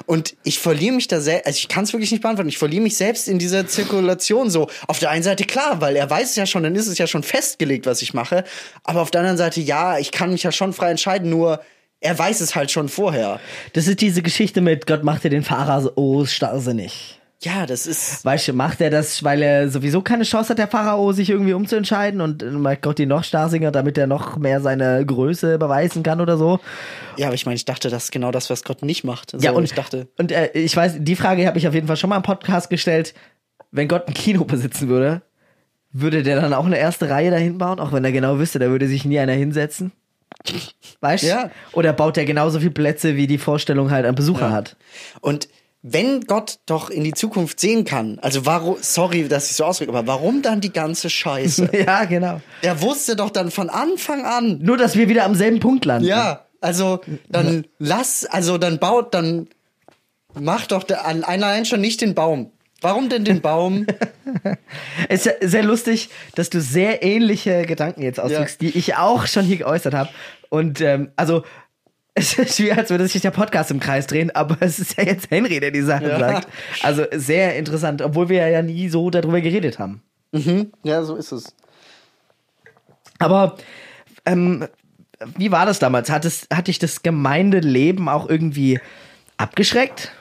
Und 0.05 0.36
ich 0.43 0.59
verliere 0.59 0.95
mich 0.95 1.07
da 1.07 1.21
selbst, 1.21 1.47
also 1.47 1.57
ich 1.57 1.67
kann 1.67 1.84
es 1.84 1.93
wirklich 1.93 2.11
nicht 2.11 2.21
beantworten, 2.21 2.49
ich 2.49 2.57
verliere 2.57 2.84
mich 2.84 2.97
selbst 2.97 3.27
in 3.27 3.39
dieser 3.39 3.67
Zirkulation 3.67 4.49
so. 4.49 4.69
Auf 4.88 4.99
der 4.99 5.09
einen 5.09 5.23
Seite 5.23 5.45
klar, 5.45 5.82
weil 5.82 5.95
er 5.95 6.09
weiß 6.09 6.32
es 6.32 6.36
ja 6.36 6.45
schon, 6.45 6.63
dann 6.63 6.75
ist 6.75 6.88
es 6.88 6.97
ja 6.97 7.07
schon 7.07 7.23
festgelegt, 7.23 7.86
was 7.86 8.01
ich 8.01 8.13
mache. 8.13 8.43
Aber 8.84 9.01
auf 9.01 9.11
der 9.11 9.21
anderen 9.21 9.38
Seite, 9.38 9.61
ja, 9.61 9.97
ich 9.97 10.11
kann 10.11 10.32
mich 10.32 10.43
ja 10.43 10.51
schon 10.51 10.73
frei 10.73 10.91
entscheiden, 10.91 11.29
nur 11.29 11.61
er 11.99 12.17
weiß 12.17 12.41
es 12.41 12.55
halt 12.55 12.71
schon 12.71 12.89
vorher. 12.89 13.39
Das 13.73 13.88
ist 13.88 14.01
diese 14.01 14.21
Geschichte 14.21 14.59
mit 14.59 14.88
Gott 14.88 15.03
macht 15.03 15.23
dir 15.23 15.29
den 15.29 15.43
Pharao 15.43 15.91
oh, 15.95 16.25
starrsinnig. 16.25 17.20
Ja, 17.44 17.66
das 17.66 17.88
ist. 17.88 18.24
Weißt 18.24 18.50
du, 18.50 18.54
macht 18.54 18.82
er 18.82 18.92
das, 18.92 19.24
weil 19.24 19.42
er 19.42 19.68
sowieso 19.68 20.04
keine 20.04 20.26
Chance 20.26 20.50
hat, 20.50 20.60
der 20.60 20.68
Pharao, 20.68 21.12
sich 21.12 21.32
irgendwie 21.32 21.54
umzuentscheiden 21.54 22.22
und 22.22 22.44
äh, 22.44 22.52
macht 22.52 22.84
Gott 22.84 23.00
ihn 23.00 23.10
noch 23.10 23.24
starrsinniger, 23.24 23.72
damit 23.72 23.98
er 23.98 24.06
noch 24.06 24.38
mehr 24.38 24.62
seine 24.62 25.04
Größe 25.04 25.58
beweisen 25.58 26.04
kann 26.04 26.22
oder 26.22 26.38
so? 26.38 26.60
Ja, 27.18 27.28
aber 27.28 27.36
ich 27.36 27.48
meine, 27.48 27.56
ich 27.56 27.66
dachte, 27.66 27.89
das 27.89 28.06
ist 28.06 28.12
genau 28.12 28.32
das, 28.32 28.52
was 28.52 28.64
Gott 28.64 28.84
nicht 28.84 29.04
macht. 29.04 29.32
So, 29.32 29.38
ja, 29.39 29.52
und 29.52 29.64
ich 29.64 29.74
dachte. 29.74 30.08
Und 30.20 30.32
äh, 30.32 30.52
ich 30.54 30.76
weiß, 30.76 30.98
die 31.00 31.16
Frage 31.16 31.48
habe 31.48 31.58
ich 31.58 31.68
auf 31.68 31.74
jeden 31.74 31.88
Fall 31.88 31.98
schon 31.98 32.12
mal 32.12 32.18
im 32.18 32.24
Podcast 32.24 32.70
gestellt. 32.70 33.16
Wenn 33.72 33.88
Gott 33.88 34.08
ein 34.08 34.14
Kino 34.14 34.44
besitzen 34.44 34.88
würde, 34.88 35.24
würde 35.92 36.22
der 36.22 36.39
dann 36.39 36.54
auch 36.54 36.66
eine 36.66 36.78
erste 36.78 37.10
Reihe 37.10 37.32
dahin 37.32 37.58
bauen, 37.58 37.80
auch 37.80 37.92
wenn 37.92 38.06
er 38.06 38.12
genau 38.12 38.38
wüsste, 38.38 38.60
da 38.60 38.68
würde 38.68 38.88
sich 38.88 39.04
nie 39.04 39.18
einer 39.18 39.34
hinsetzen? 39.34 39.92
Weißt 41.00 41.24
du? 41.24 41.28
Ja. 41.28 41.52
Oder 41.74 41.94
baut 41.94 42.18
er 42.18 42.26
genauso 42.26 42.60
viele 42.60 42.72
Plätze, 42.72 43.16
wie 43.16 43.28
die 43.28 43.38
Vorstellung 43.38 43.89
halt 43.89 44.06
an 44.06 44.16
Besucher 44.16 44.52
hat? 44.52 44.78
Und 45.22 45.50
wenn 45.84 46.21
Gott 46.21 46.59
doch 46.67 46.89
in 46.89 47.03
die 47.03 47.13
Zukunft 47.13 47.59
sehen 47.59 47.86
kann, 47.86 48.19
also 48.21 48.45
warum, 48.45 48.77
sorry, 48.82 49.27
dass 49.27 49.49
ich 49.49 49.55
so 49.57 49.65
ausdrücke, 49.65 49.91
aber 49.91 50.05
warum 50.05 50.41
dann 50.41 50.61
die 50.61 50.71
ganze 50.71 51.09
Scheiße? 51.09 51.69
Ja, 51.86 52.05
genau. 52.05 52.39
Der 52.63 52.82
wusste 52.82 53.15
doch 53.15 53.29
dann 53.32 53.49
von 53.51 53.69
Anfang 53.69 54.25
an. 54.25 54.59
Nur, 54.61 54.77
dass 54.77 54.95
wir 54.95 55.09
wieder 55.09 55.25
am 55.25 55.34
selben 55.36 55.59
Punkt 55.59 55.86
landen. 55.86 56.07
Ja, 56.07 56.45
also 56.61 57.01
dann 57.29 57.65
lass, 57.79 58.25
also 58.25 58.57
dann 58.59 58.77
baut, 58.79 59.13
dann 59.15 59.47
mach 60.39 60.67
doch 60.67 60.84
der, 60.84 61.05
an- 61.05 61.23
allein 61.23 61.65
schon 61.65 61.82
nicht 61.82 62.01
den 62.01 62.13
Baum. 62.13 62.51
Warum 62.82 63.09
denn 63.09 63.25
den 63.25 63.41
Baum? 63.41 63.86
Es 65.09 65.25
ist 65.25 65.25
ja 65.41 65.47
sehr 65.47 65.63
lustig, 65.63 66.09
dass 66.36 66.49
du 66.49 66.61
sehr 66.61 67.03
ähnliche 67.03 67.63
Gedanken 67.65 68.01
jetzt 68.01 68.19
ausdrückst, 68.19 68.61
die 68.61 68.69
ich 68.77 68.95
auch 68.95 69.27
schon 69.27 69.43
hier 69.45 69.57
geäußert 69.57 69.93
habe. 69.93 70.09
Und 70.49 70.79
ähm, 70.82 71.11
also 71.15 71.43
es 72.16 72.34
ist 72.38 72.59
wie, 72.59 72.72
als 72.72 72.89
würde 72.89 73.07
sich 73.07 73.22
der 73.22 73.32
Podcast 73.32 73.72
im 73.72 73.80
Kreis 73.80 74.07
drehen, 74.07 74.32
aber 74.32 74.57
es 74.59 74.80
ist 74.80 74.97
ja 74.97 75.05
jetzt 75.05 75.30
Henry, 75.32 75.59
der 75.59 75.72
die 75.72 75.82
Sachen 75.82 76.07
Ja. 76.09 76.20
sagt. 76.20 76.47
Also 76.84 77.05
sehr 77.14 77.55
interessant, 77.55 78.01
obwohl 78.01 78.30
wir 78.30 78.47
ja 78.49 78.62
nie 78.62 78.89
so 78.89 79.09
darüber 79.09 79.39
geredet 79.41 79.80
haben. 79.80 80.01
ja, 80.84 81.03
so 81.03 81.16
ist 81.16 81.32
es. 81.32 81.55
Aber 83.20 83.57
ähm, 84.26 84.68
wie 85.38 85.51
war 85.51 85.66
das 85.66 85.80
damals? 85.80 86.09
Hat, 86.09 86.26
es, 86.26 86.47
hat 86.53 86.68
dich 86.68 86.80
das 86.80 87.03
Gemeindeleben 87.03 88.09
auch 88.09 88.28
irgendwie 88.30 88.80
abgeschreckt? 89.38 90.12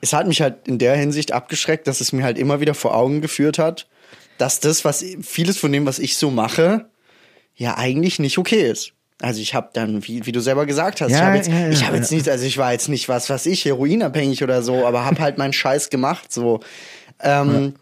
es 0.00 0.12
hat 0.12 0.26
mich 0.26 0.40
halt 0.42 0.68
in 0.68 0.78
der 0.78 0.96
Hinsicht 0.96 1.32
abgeschreckt, 1.32 1.86
dass 1.86 2.00
es 2.00 2.12
mir 2.12 2.24
halt 2.24 2.38
immer 2.38 2.60
wieder 2.60 2.74
vor 2.74 2.94
Augen 2.94 3.20
geführt 3.20 3.58
hat, 3.58 3.88
dass 4.38 4.60
das, 4.60 4.84
was 4.84 5.04
vieles 5.22 5.58
von 5.58 5.72
dem, 5.72 5.86
was 5.86 5.98
ich 5.98 6.16
so 6.16 6.30
mache, 6.30 6.86
ja 7.56 7.76
eigentlich 7.78 8.18
nicht 8.18 8.36
okay 8.38 8.70
ist. 8.70 8.92
Also 9.22 9.40
ich 9.40 9.54
habe 9.54 9.70
dann, 9.72 10.06
wie, 10.06 10.26
wie 10.26 10.32
du 10.32 10.40
selber 10.40 10.66
gesagt 10.66 11.00
hast, 11.00 11.10
Ja, 11.12 11.18
ich 11.18 11.22
habe 11.24 11.36
jetzt, 11.36 11.48
ja, 11.48 11.54
ja, 11.54 11.68
ja. 11.70 11.94
jetzt 11.94 12.10
nicht, 12.12 12.28
also 12.28 12.44
ich 12.44 12.58
war 12.58 12.72
jetzt 12.72 12.88
nicht 12.88 13.08
was, 13.08 13.30
was 13.30 13.46
ich, 13.46 13.64
heroinabhängig 13.64 14.42
oder 14.42 14.62
so, 14.62 14.84
aber 14.86 15.04
habe 15.04 15.20
halt 15.20 15.38
meinen 15.38 15.52
Scheiß 15.52 15.88
gemacht, 15.90 16.32
so. 16.32 16.60
Ähm, 17.20 17.74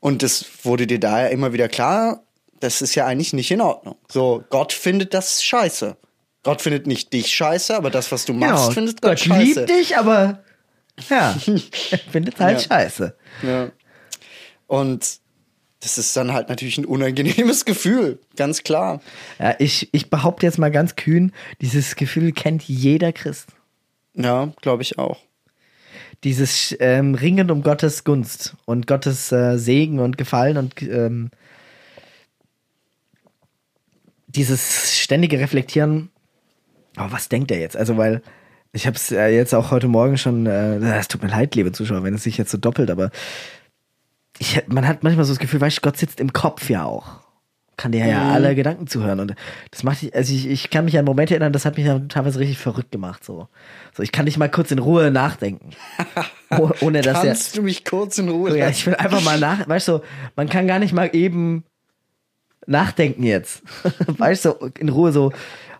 Und 0.00 0.22
das 0.22 0.44
wurde 0.64 0.86
dir 0.86 1.00
da 1.00 1.22
ja 1.22 1.26
immer 1.28 1.52
wieder 1.54 1.68
klar, 1.68 2.22
das 2.60 2.82
ist 2.82 2.94
ja 2.94 3.06
eigentlich 3.06 3.32
nicht 3.32 3.50
in 3.50 3.60
Ordnung. 3.62 3.96
So, 4.12 4.44
Gott 4.50 4.72
findet 4.74 5.14
das 5.14 5.42
scheiße. 5.42 5.96
Gott 6.42 6.60
findet 6.60 6.86
nicht 6.86 7.12
dich 7.14 7.34
scheiße, 7.34 7.74
aber 7.74 7.88
das, 7.90 8.12
was 8.12 8.26
du 8.26 8.34
machst, 8.34 8.74
findet 8.74 9.00
Gott, 9.00 9.22
Genau. 9.22 9.36
Gott 9.36 9.44
scheiße. 9.46 9.60
liebt 9.60 9.70
dich, 9.70 9.96
aber 9.96 10.44
ja, 11.08 11.34
er 11.90 11.98
findet 11.98 12.38
halt 12.38 12.60
scheiße. 12.62 13.16
Ja. 13.42 13.70
Und 14.66 15.20
das 15.84 15.98
ist 15.98 16.16
dann 16.16 16.32
halt 16.32 16.48
natürlich 16.48 16.78
ein 16.78 16.86
unangenehmes 16.86 17.64
Gefühl, 17.66 18.18
ganz 18.36 18.62
klar. 18.62 19.02
Ja, 19.38 19.54
ich, 19.58 19.90
ich 19.92 20.08
behaupte 20.08 20.46
jetzt 20.46 20.58
mal 20.58 20.70
ganz 20.70 20.96
kühn, 20.96 21.30
dieses 21.60 21.94
Gefühl 21.94 22.32
kennt 22.32 22.62
jeder 22.62 23.12
Christ. 23.12 23.50
Ja, 24.14 24.52
glaube 24.62 24.82
ich 24.82 24.98
auch. 24.98 25.20
Dieses 26.24 26.74
ähm, 26.80 27.14
Ringen 27.14 27.50
um 27.50 27.62
Gottes 27.62 28.02
Gunst 28.02 28.56
und 28.64 28.86
Gottes 28.86 29.30
äh, 29.30 29.58
Segen 29.58 29.98
und 30.00 30.16
Gefallen 30.16 30.56
und 30.56 30.80
ähm, 30.80 31.30
dieses 34.26 34.98
ständige 34.98 35.38
Reflektieren, 35.38 36.08
oh, 36.96 37.08
was 37.10 37.28
denkt 37.28 37.50
er 37.50 37.60
jetzt? 37.60 37.76
Also, 37.76 37.98
weil 37.98 38.22
ich 38.72 38.86
habe 38.86 38.96
es 38.96 39.12
äh, 39.12 39.28
jetzt 39.28 39.54
auch 39.54 39.70
heute 39.70 39.88
Morgen 39.88 40.16
schon, 40.16 40.46
äh, 40.46 40.78
es 40.98 41.08
tut 41.08 41.22
mir 41.22 41.28
leid, 41.28 41.54
liebe 41.56 41.72
Zuschauer, 41.72 42.04
wenn 42.04 42.14
es 42.14 42.22
sich 42.22 42.38
jetzt 42.38 42.50
so 42.50 42.58
doppelt, 42.58 42.90
aber 42.90 43.10
ich, 44.38 44.62
man 44.68 44.86
hat 44.86 45.02
manchmal 45.02 45.24
so 45.24 45.32
das 45.32 45.38
Gefühl, 45.38 45.60
weißt 45.60 45.78
du, 45.78 45.80
Gott 45.82 45.96
sitzt 45.96 46.20
im 46.20 46.32
Kopf 46.32 46.68
ja 46.70 46.84
auch. 46.84 47.20
Kann 47.76 47.90
dir 47.90 48.06
ja 48.06 48.30
alle 48.30 48.54
Gedanken 48.54 48.86
zuhören. 48.86 49.18
Und 49.18 49.34
das 49.72 49.82
macht 49.82 50.00
ich, 50.04 50.14
also 50.14 50.32
ich, 50.32 50.46
ich 50.46 50.70
kann 50.70 50.84
mich 50.84 50.96
an 50.96 51.04
Momente 51.04 51.34
erinnern, 51.34 51.52
das 51.52 51.64
hat 51.64 51.76
mich 51.76 51.84
ja 51.86 51.98
teilweise 52.08 52.38
richtig 52.38 52.58
verrückt 52.58 52.92
gemacht. 52.92 53.24
So, 53.24 53.48
so 53.92 54.02
ich 54.04 54.12
kann 54.12 54.26
nicht 54.26 54.38
mal 54.38 54.48
kurz 54.48 54.70
in 54.70 54.78
Ruhe 54.78 55.10
nachdenken. 55.10 55.70
Oh, 56.56 56.70
ohne 56.82 57.00
dass. 57.00 57.22
Kannst 57.22 57.56
du 57.56 57.62
mich 57.62 57.84
kurz 57.84 58.16
in 58.18 58.28
Ruhe 58.28 58.50
So, 58.50 58.56
ja, 58.56 58.66
lassen? 58.66 58.78
ich 58.78 58.86
will 58.86 58.94
einfach 58.94 59.22
mal 59.22 59.40
nach, 59.40 59.68
weißt 59.68 59.88
du, 59.88 60.02
man 60.36 60.48
kann 60.48 60.68
gar 60.68 60.78
nicht 60.78 60.92
mal 60.92 61.10
eben 61.12 61.64
nachdenken 62.66 63.24
jetzt. 63.24 63.62
weißt 64.06 64.44
du, 64.44 64.70
in 64.78 64.88
Ruhe 64.88 65.10
so, 65.10 65.32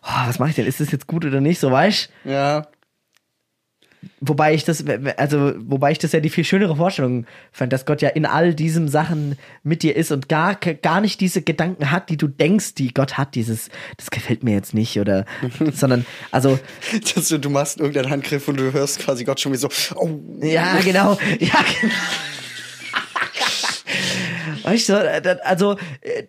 oh, 0.02 0.26
was 0.26 0.40
mache 0.40 0.50
ich 0.50 0.57
denn? 0.57 0.66
Ist 0.66 0.80
das 0.80 0.90
jetzt 0.90 1.07
gut 1.07 1.24
oder 1.24 1.40
nicht? 1.40 1.61
So, 1.61 1.70
weißt 1.70 2.11
Ja. 2.24 2.66
Wobei 4.20 4.55
ich 4.55 4.64
das, 4.64 4.84
also, 5.16 5.55
wobei 5.59 5.92
ich 5.92 5.98
das 5.98 6.12
ja 6.12 6.20
die 6.20 6.30
viel 6.30 6.44
schönere 6.44 6.76
Vorstellung 6.76 7.26
fand, 7.52 7.72
dass 7.72 7.86
Gott 7.86 8.02
ja 8.02 8.09
in 8.09 8.26
all 8.26 8.55
diesen 8.55 8.88
Sachen 8.88 9.36
mit 9.62 9.82
dir 9.82 9.96
ist 9.96 10.12
und 10.12 10.28
gar, 10.28 10.55
gar 10.57 11.00
nicht 11.00 11.20
diese 11.20 11.42
Gedanken 11.42 11.90
hat, 11.90 12.09
die 12.11 12.16
du 12.16 12.28
denkst, 12.28 12.74
die 12.74 12.92
Gott 12.92 13.18
hat, 13.18 13.34
dieses, 13.34 13.68
das 13.96 14.11
gefällt 14.11 14.44
mir 14.44 14.55
jetzt 14.55 14.74
nicht 14.74 14.98
oder, 14.98 15.24
sondern, 15.72 16.07
also, 16.30 16.59
Dass 17.14 17.28
du, 17.28 17.38
du 17.38 17.50
machst 17.50 17.78
irgendeinen 17.78 18.11
Handgriff 18.11 18.48
und 18.48 18.59
du 18.59 18.72
hörst 18.72 19.00
quasi 19.00 19.24
Gott 19.24 19.40
schon 19.40 19.52
wie 19.52 19.57
so, 19.57 19.68
oh, 19.96 20.11
Ja, 20.40 20.78
genau. 20.80 21.18
Ja, 21.40 21.64
genau. 21.80 21.94
Weißt 24.64 24.88
du, 24.88 25.44
also 25.44 25.76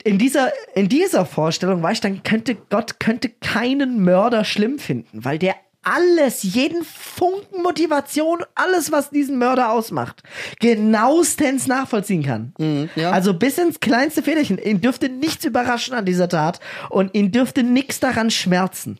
in 0.03 0.17
dieser, 0.17 0.51
in 0.75 0.89
dieser 0.89 1.25
Vorstellung, 1.25 1.81
weißt 1.81 2.03
du, 2.03 2.09
dann 2.09 2.23
könnte 2.23 2.55
Gott 2.55 2.99
könnte 2.99 3.29
keinen 3.29 4.03
Mörder 4.03 4.43
schlimm 4.43 4.77
finden, 4.77 5.23
weil 5.23 5.39
der 5.39 5.55
alles, 5.85 6.43
jeden 6.43 6.83
Funken 6.83 7.61
Motivation, 7.63 8.43
alles, 8.55 8.91
was 8.91 9.09
diesen 9.09 9.37
Mörder 9.37 9.71
ausmacht, 9.71 10.23
genauestens 10.59 11.67
nachvollziehen 11.67 12.23
kann. 12.23 12.53
ja. 12.95 13.11
Also 13.11 13.33
bis 13.33 13.57
ins 13.57 13.79
kleinste 13.79 14.21
Federchen. 14.21 14.57
Ihn 14.57 14.81
dürfte 14.81 15.07
nichts 15.07 15.45
überraschen 15.45 15.93
an 15.93 16.05
dieser 16.05 16.27
Tat 16.27 16.59
und 16.89 17.15
ihn 17.15 17.31
dürfte 17.31 17.63
nichts 17.63 17.99
daran 17.99 18.31
schmerzen 18.31 18.99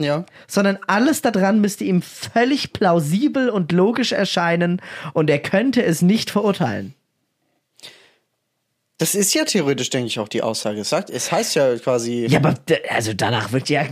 ja. 0.00 0.24
sondern 0.46 0.78
alles 0.86 1.22
daran 1.22 1.60
müsste 1.60 1.84
ihm 1.84 2.02
völlig 2.02 2.72
plausibel 2.72 3.48
und 3.48 3.72
logisch 3.72 4.12
erscheinen 4.12 4.82
und 5.12 5.30
er 5.30 5.38
könnte 5.38 5.82
es 5.82 6.02
nicht 6.02 6.30
verurteilen. 6.30 6.94
Das 8.98 9.14
ist 9.14 9.34
ja 9.34 9.44
theoretisch, 9.44 9.90
denke 9.90 10.06
ich, 10.06 10.18
auch 10.18 10.28
die 10.28 10.42
Aussage. 10.42 10.80
Es 10.80 10.88
sagt, 10.88 11.10
es 11.10 11.30
heißt 11.32 11.56
ja 11.56 11.76
quasi, 11.76 12.26
Ja, 12.26 12.38
aber 12.38 12.54
also 12.88 13.12
danach 13.12 13.52
wird 13.52 13.68
ja 13.68 13.84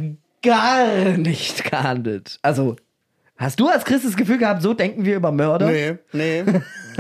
gar 0.43 1.17
nicht 1.17 1.65
gehandelt. 1.71 2.39
Also, 2.43 2.77
hast 3.37 3.59
du 3.61 3.69
als 3.69 3.85
Christ 3.85 4.05
das 4.05 4.17
Gefühl 4.17 4.39
gehabt, 4.39 4.63
so 4.63 4.75
denken 4.75 5.05
wir 5.05 5.17
über 5.17 5.33
Mörder? 5.33 5.71
nee, 5.71 5.97
nee, 6.13 6.45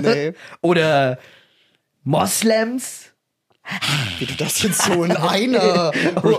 nee. 0.00 0.32
Oder 0.60 1.18
Moslems? 2.04 3.08
Wie 4.18 4.26
du 4.26 4.34
das 4.34 4.60
jetzt 4.62 4.82
so 4.82 5.04
in 5.04 5.12
einer, 5.16 5.92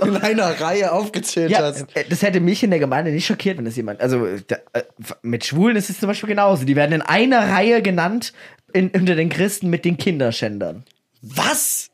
in 0.04 0.18
einer 0.18 0.60
Reihe 0.60 0.92
aufgezählt 0.92 1.52
Ja, 1.52 1.60
hast. 1.62 1.86
äh, 1.96 2.04
das 2.10 2.22
hätte 2.22 2.42
mich 2.42 2.64
in 2.64 2.70
der 2.70 2.80
Gemeinde 2.80 3.12
nicht 3.12 3.26
schockiert, 3.26 3.58
wenn 3.58 3.64
das 3.66 3.78
jemand. 3.78 4.02
Also 4.02 4.26
äh, 4.26 4.42
da, 4.46 4.58
äh, 4.74 4.84
mit 5.22 5.46
Schwulen 5.46 5.78
ist 5.78 5.90
es 5.90 6.00
zum 6.02 6.08
Beispiel 6.08 6.28
genauso. 6.28 6.66
Die 6.66 6.76
werden 6.76 6.92
in 6.92 7.02
einer 7.02 7.50
Reihe 7.50 7.82
genannt 7.82 8.34
in, 8.74 8.90
unter 8.90 9.16
den 9.16 9.30
Christen 9.30 9.70
mit 9.70 9.86
den 9.86 9.96
Kinderschändern. 9.98 10.84
Was? 11.22 11.92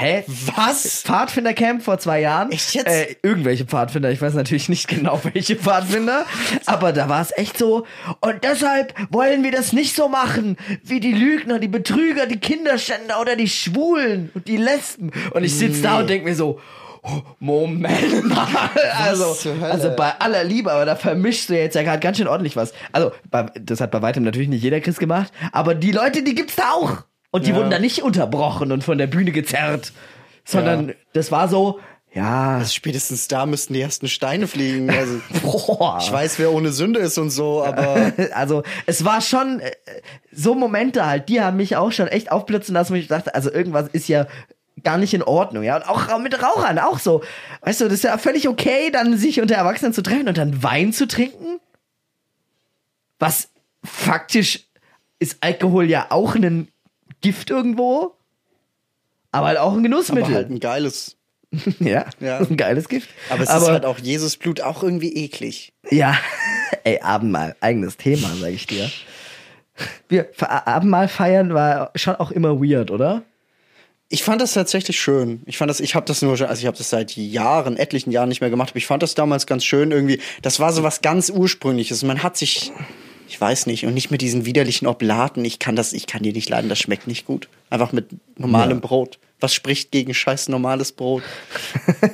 Hä? 0.00 0.24
Was? 0.56 1.02
Pfadfindercamp 1.02 1.82
vor 1.82 1.98
zwei 1.98 2.22
Jahren. 2.22 2.50
Echt 2.52 2.72
jetzt? 2.72 2.86
Äh, 2.86 3.16
irgendwelche 3.22 3.66
Pfadfinder, 3.66 4.10
ich 4.10 4.22
weiß 4.22 4.32
natürlich 4.32 4.70
nicht 4.70 4.88
genau 4.88 5.20
welche 5.34 5.56
Pfadfinder, 5.56 6.24
aber 6.64 6.94
da 6.94 7.10
war 7.10 7.20
es 7.20 7.36
echt 7.36 7.58
so. 7.58 7.84
Und 8.20 8.42
deshalb 8.42 8.94
wollen 9.10 9.44
wir 9.44 9.52
das 9.52 9.74
nicht 9.74 9.94
so 9.94 10.08
machen 10.08 10.56
wie 10.82 11.00
die 11.00 11.12
Lügner, 11.12 11.58
die 11.58 11.68
Betrüger, 11.68 12.24
die 12.24 12.38
Kinderschänder 12.38 13.20
oder 13.20 13.36
die 13.36 13.48
Schwulen 13.48 14.30
und 14.32 14.48
die 14.48 14.56
Lesben. 14.56 15.10
Und 15.34 15.44
ich 15.44 15.54
sitze 15.54 15.82
da 15.82 15.98
und 15.98 16.08
denke 16.08 16.30
mir 16.30 16.34
so, 16.34 16.58
oh, 17.02 17.20
Moment 17.38 18.24
mal. 18.34 18.70
Also, 18.96 19.36
also 19.60 19.94
bei 19.96 20.18
aller 20.18 20.44
Liebe, 20.44 20.72
aber 20.72 20.86
da 20.86 20.96
vermischst 20.96 21.50
du 21.50 21.58
jetzt 21.58 21.74
ja 21.74 21.82
gerade 21.82 22.00
ganz 22.00 22.16
schön 22.16 22.26
ordentlich 22.26 22.56
was. 22.56 22.72
Also, 22.92 23.12
das 23.60 23.82
hat 23.82 23.90
bei 23.90 24.00
weitem 24.00 24.22
natürlich 24.22 24.48
nicht 24.48 24.62
jeder 24.62 24.80
Christ 24.80 24.98
gemacht, 24.98 25.30
aber 25.52 25.74
die 25.74 25.92
Leute, 25.92 26.22
die 26.22 26.34
gibt's 26.34 26.56
da 26.56 26.70
auch. 26.70 27.04
Und 27.30 27.46
die 27.46 27.50
Ja. 27.50 27.56
wurden 27.56 27.70
da 27.70 27.78
nicht 27.78 28.02
unterbrochen 28.02 28.72
und 28.72 28.82
von 28.84 28.98
der 28.98 29.06
Bühne 29.06 29.30
gezerrt, 29.32 29.92
sondern 30.44 30.88
Ja. 30.88 30.94
das 31.12 31.30
war 31.30 31.48
so, 31.48 31.78
ja, 32.12 32.56
Also 32.58 32.72
spätestens 32.72 33.28
da 33.28 33.46
müssten 33.46 33.72
die 33.72 33.80
ersten 33.80 34.08
Steine 34.08 34.48
fliegen. 34.48 34.90
Also, 34.90 35.20
boah. 35.42 35.98
ich 36.00 36.10
weiß, 36.10 36.40
wer 36.40 36.52
ohne 36.52 36.72
Sünde 36.72 36.98
ist 36.98 37.18
und 37.18 37.30
so, 37.30 37.62
aber 37.64 38.12
Also, 38.34 38.64
es 38.86 39.04
war 39.04 39.20
schon 39.20 39.60
äh, 39.60 39.70
so 40.32 40.56
Momente 40.56 41.06
halt, 41.06 41.28
die 41.28 41.40
haben 41.40 41.56
mich 41.56 41.76
auch 41.76 41.92
schon 41.92 42.08
echt 42.08 42.32
aufblitzen 42.32 42.74
lassen, 42.74 42.94
wo 42.94 42.96
ich 42.98 43.06
dachte, 43.06 43.32
also 43.36 43.52
irgendwas 43.52 43.86
ist 43.92 44.08
ja 44.08 44.26
gar 44.82 44.98
nicht 44.98 45.14
in 45.14 45.22
Ordnung, 45.22 45.62
ja. 45.62 45.76
Und 45.76 45.88
auch 45.88 46.18
mit 46.18 46.42
Rauchern, 46.42 46.78
auch 46.80 46.98
so. 46.98 47.22
Weißt 47.60 47.80
du, 47.80 47.84
das 47.84 47.94
ist 47.94 48.04
ja 48.04 48.18
völlig 48.18 48.48
okay, 48.48 48.90
dann 48.90 49.16
sich 49.16 49.40
unter 49.40 49.54
Erwachsenen 49.54 49.92
zu 49.92 50.02
treffen 50.02 50.26
und 50.26 50.36
dann 50.38 50.62
Wein 50.64 50.92
zu 50.92 51.06
trinken. 51.06 51.60
Was 53.20 53.50
faktisch 53.84 54.66
ist 55.18 55.36
Alkohol 55.42 55.84
ja 55.88 56.06
auch 56.10 56.34
ein 56.34 56.68
Gift 57.20 57.50
irgendwo, 57.50 58.14
aber 59.32 59.46
halt 59.48 59.58
auch 59.58 59.72
ein 59.72 59.78
aber 59.78 59.82
Genussmittel. 59.82 60.34
halt 60.34 60.50
ein 60.50 60.60
geiles. 60.60 61.16
ja, 61.80 62.06
Ja. 62.20 62.38
ein 62.38 62.56
geiles 62.56 62.88
Gift. 62.88 63.08
Aber 63.28 63.42
es 63.42 63.50
ist 63.50 63.68
halt 63.68 63.84
auch 63.84 63.98
Jesus 63.98 64.36
Blut 64.36 64.60
auch 64.60 64.82
irgendwie 64.82 65.12
eklig. 65.16 65.72
Ja, 65.90 66.16
ey, 66.84 67.00
Abendmahl, 67.00 67.56
eigenes 67.60 67.96
Thema, 67.96 68.30
sag 68.40 68.50
ich 68.52 68.66
dir. 68.66 68.90
Wir, 70.08 70.28
Abendmahl 70.38 71.08
feiern 71.08 71.54
war 71.54 71.90
schon 71.94 72.16
auch 72.16 72.30
immer 72.30 72.60
weird, 72.60 72.90
oder? 72.90 73.22
Ich 74.12 74.24
fand 74.24 74.40
das 74.42 74.52
tatsächlich 74.54 74.98
schön. 75.00 75.42
Ich 75.46 75.56
fand 75.56 75.70
das, 75.70 75.78
ich 75.80 75.94
habe 75.94 76.04
das 76.04 76.20
nur, 76.20 76.32
also 76.32 76.60
ich 76.60 76.66
habe 76.66 76.76
das 76.76 76.90
seit 76.90 77.16
Jahren, 77.16 77.76
etlichen 77.76 78.10
Jahren 78.10 78.28
nicht 78.28 78.40
mehr 78.40 78.50
gemacht, 78.50 78.70
aber 78.70 78.78
ich 78.78 78.86
fand 78.86 79.02
das 79.04 79.14
damals 79.14 79.46
ganz 79.46 79.64
schön 79.64 79.92
irgendwie. 79.92 80.20
Das 80.42 80.58
war 80.58 80.72
so 80.72 80.82
was 80.82 81.00
ganz 81.00 81.30
Ursprüngliches. 81.30 82.02
Man 82.02 82.22
hat 82.22 82.36
sich, 82.36 82.72
ich 83.30 83.40
weiß 83.40 83.66
nicht, 83.66 83.86
und 83.86 83.94
nicht 83.94 84.10
mit 84.10 84.22
diesen 84.22 84.44
widerlichen 84.44 84.88
Oblaten. 84.88 85.44
Ich 85.44 85.60
kann 85.60 85.76
das, 85.76 85.92
ich 85.92 86.08
kann 86.08 86.24
die 86.24 86.32
nicht 86.32 86.48
leiden, 86.48 86.68
das 86.68 86.80
schmeckt 86.80 87.06
nicht 87.06 87.26
gut. 87.26 87.48
Einfach 87.70 87.92
mit 87.92 88.08
normalem 88.36 88.78
Ja. 88.78 88.86
Brot. 88.86 89.20
Was 89.38 89.54
spricht 89.54 89.92
gegen 89.92 90.12
scheiß 90.14 90.48
normales 90.48 90.90
Brot? 90.90 91.22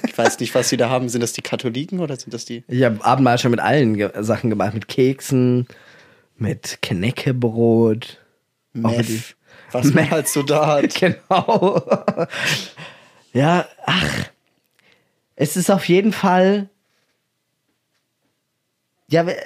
ich 0.07 0.17
weiß 0.17 0.39
nicht, 0.41 0.55
was 0.55 0.69
sie 0.69 0.77
da 0.77 0.91
haben. 0.91 1.09
Sind 1.09 1.23
das 1.23 1.33
die 1.33 1.41
Katholiken 1.41 2.01
oder 2.01 2.17
sind 2.17 2.35
das 2.35 2.45
die? 2.45 2.64
Ich 2.69 2.83
habe 2.85 3.03
Abendmahl 3.03 3.39
schon 3.39 3.51
mit 3.51 3.61
allen 3.61 3.97
ge 3.97 4.11
Sachen 4.23 4.51
gemacht, 4.51 4.75
mit 4.75 4.89
Keksen, 4.89 5.67
mit 6.37 6.81
Knäckebrot. 6.83 8.19
Mit 8.75 8.97
Meth, 8.99 9.37
was 9.73 9.95
man 9.95 10.11
halt 10.11 10.29
so 10.29 10.43
da 10.43 10.67
hat. 10.67 10.95
Genau. 11.01 11.83
ja, 13.33 13.67
ach. 13.87 14.29
Es 15.35 15.57
ist 15.57 15.71
auf 15.71 15.89
jeden 15.89 16.12
Fall. 16.12 16.69
Ja, 19.09 19.27
we- 19.27 19.37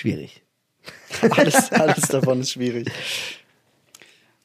schwierig. 0.00 0.42
Alles, 1.36 1.70
alles 1.72 2.08
davon 2.08 2.40
ist 2.40 2.52
schwierig. 2.52 2.88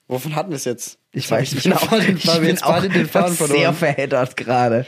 Wovon 0.07 0.35
hatten 0.35 0.49
wir 0.49 0.57
es 0.57 0.65
jetzt? 0.65 0.99
Ich 1.11 1.29
weiß, 1.31 1.55
auch, 1.73 1.79
Faden- 1.89 2.17
ich 2.17 2.39
bin 2.39 2.61
auch 2.61 2.81
den 2.81 3.07
Faden 3.07 3.33
sehr 3.35 3.47
verloren. 3.47 3.73
verheddert 3.75 4.37
gerade. 4.37 4.85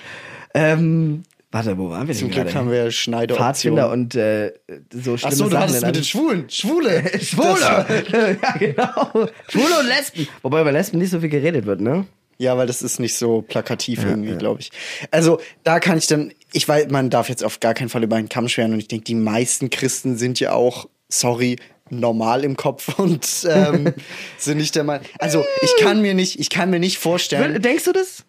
Ähm, 0.53 1.23
warte, 1.49 1.77
wo 1.77 1.89
waren 1.89 2.07
wir 2.07 2.13
Zum 2.13 2.25
denn 2.27 2.31
Glück 2.35 2.45
gerade? 2.47 2.59
haben 2.59 2.71
wir 2.71 2.91
Schneider 2.91 3.35
Pfadfinder 3.35 3.89
und 3.91 4.13
äh, 4.15 4.53
so 4.91 5.17
schlimme 5.17 5.33
Ach 5.33 5.37
so, 5.37 5.43
du 5.45 5.49
Sachen 5.51 5.63
hattest 5.63 5.85
mit 5.85 5.95
den 5.95 6.03
Schwulen. 6.03 6.49
Schwule. 6.49 7.19
Schwule! 7.21 7.85
ja, 8.41 8.51
genau. 8.59 9.29
Schwule 9.49 9.79
und 9.79 9.87
Lesben. 9.87 10.27
Wobei 10.43 10.61
über 10.61 10.71
Lesben 10.71 10.99
nicht 10.99 11.09
so 11.11 11.19
viel 11.21 11.29
geredet 11.29 11.65
wird, 11.65 11.81
ne? 11.81 12.05
Ja, 12.37 12.55
weil 12.57 12.67
das 12.67 12.83
ist 12.83 12.99
nicht 12.99 13.15
so 13.17 13.41
plakativ 13.41 14.03
irgendwie, 14.05 14.35
glaube 14.35 14.59
ich. 14.59 14.69
Also 15.09 15.39
da 15.63 15.79
kann 15.79 15.97
ich 15.97 16.05
dann, 16.05 16.31
ich 16.53 16.67
weiß, 16.67 16.89
man 16.89 17.09
darf 17.09 17.29
jetzt 17.29 17.43
auf 17.43 17.59
gar 17.59 17.73
keinen 17.73 17.89
Fall 17.89 18.03
über 18.03 18.15
einen 18.15 18.29
Kamm 18.29 18.47
scheren 18.47 18.73
und 18.73 18.79
ich 18.79 18.87
denke, 18.87 19.05
die 19.05 19.15
meisten 19.15 19.69
Christen 19.69 20.17
sind 20.17 20.39
ja 20.39 20.53
auch, 20.53 20.87
sorry, 21.09 21.57
normal 21.89 22.43
im 22.43 22.57
Kopf 22.57 22.99
und 22.99 23.27
ähm, 23.49 23.93
sind 24.37 24.57
nicht 24.57 24.75
der 24.75 24.83
Meinung. 24.83 25.05
Also 25.19 25.45
ich 25.61 25.75
kann 25.77 26.01
mir 26.01 26.13
nicht, 26.13 26.39
ich 26.39 26.49
kann 26.49 26.69
mir 26.69 26.79
nicht 26.79 26.97
vorstellen, 26.97 27.61
Denkst 27.61 27.85
du 27.85 27.91
das? 27.91 28.23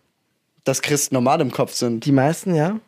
dass 0.65 0.83
Christen 0.83 1.15
normal 1.15 1.41
im 1.41 1.51
Kopf 1.51 1.73
sind. 1.73 2.05
Die 2.05 2.13
meisten, 2.13 2.55
ja. 2.55 2.79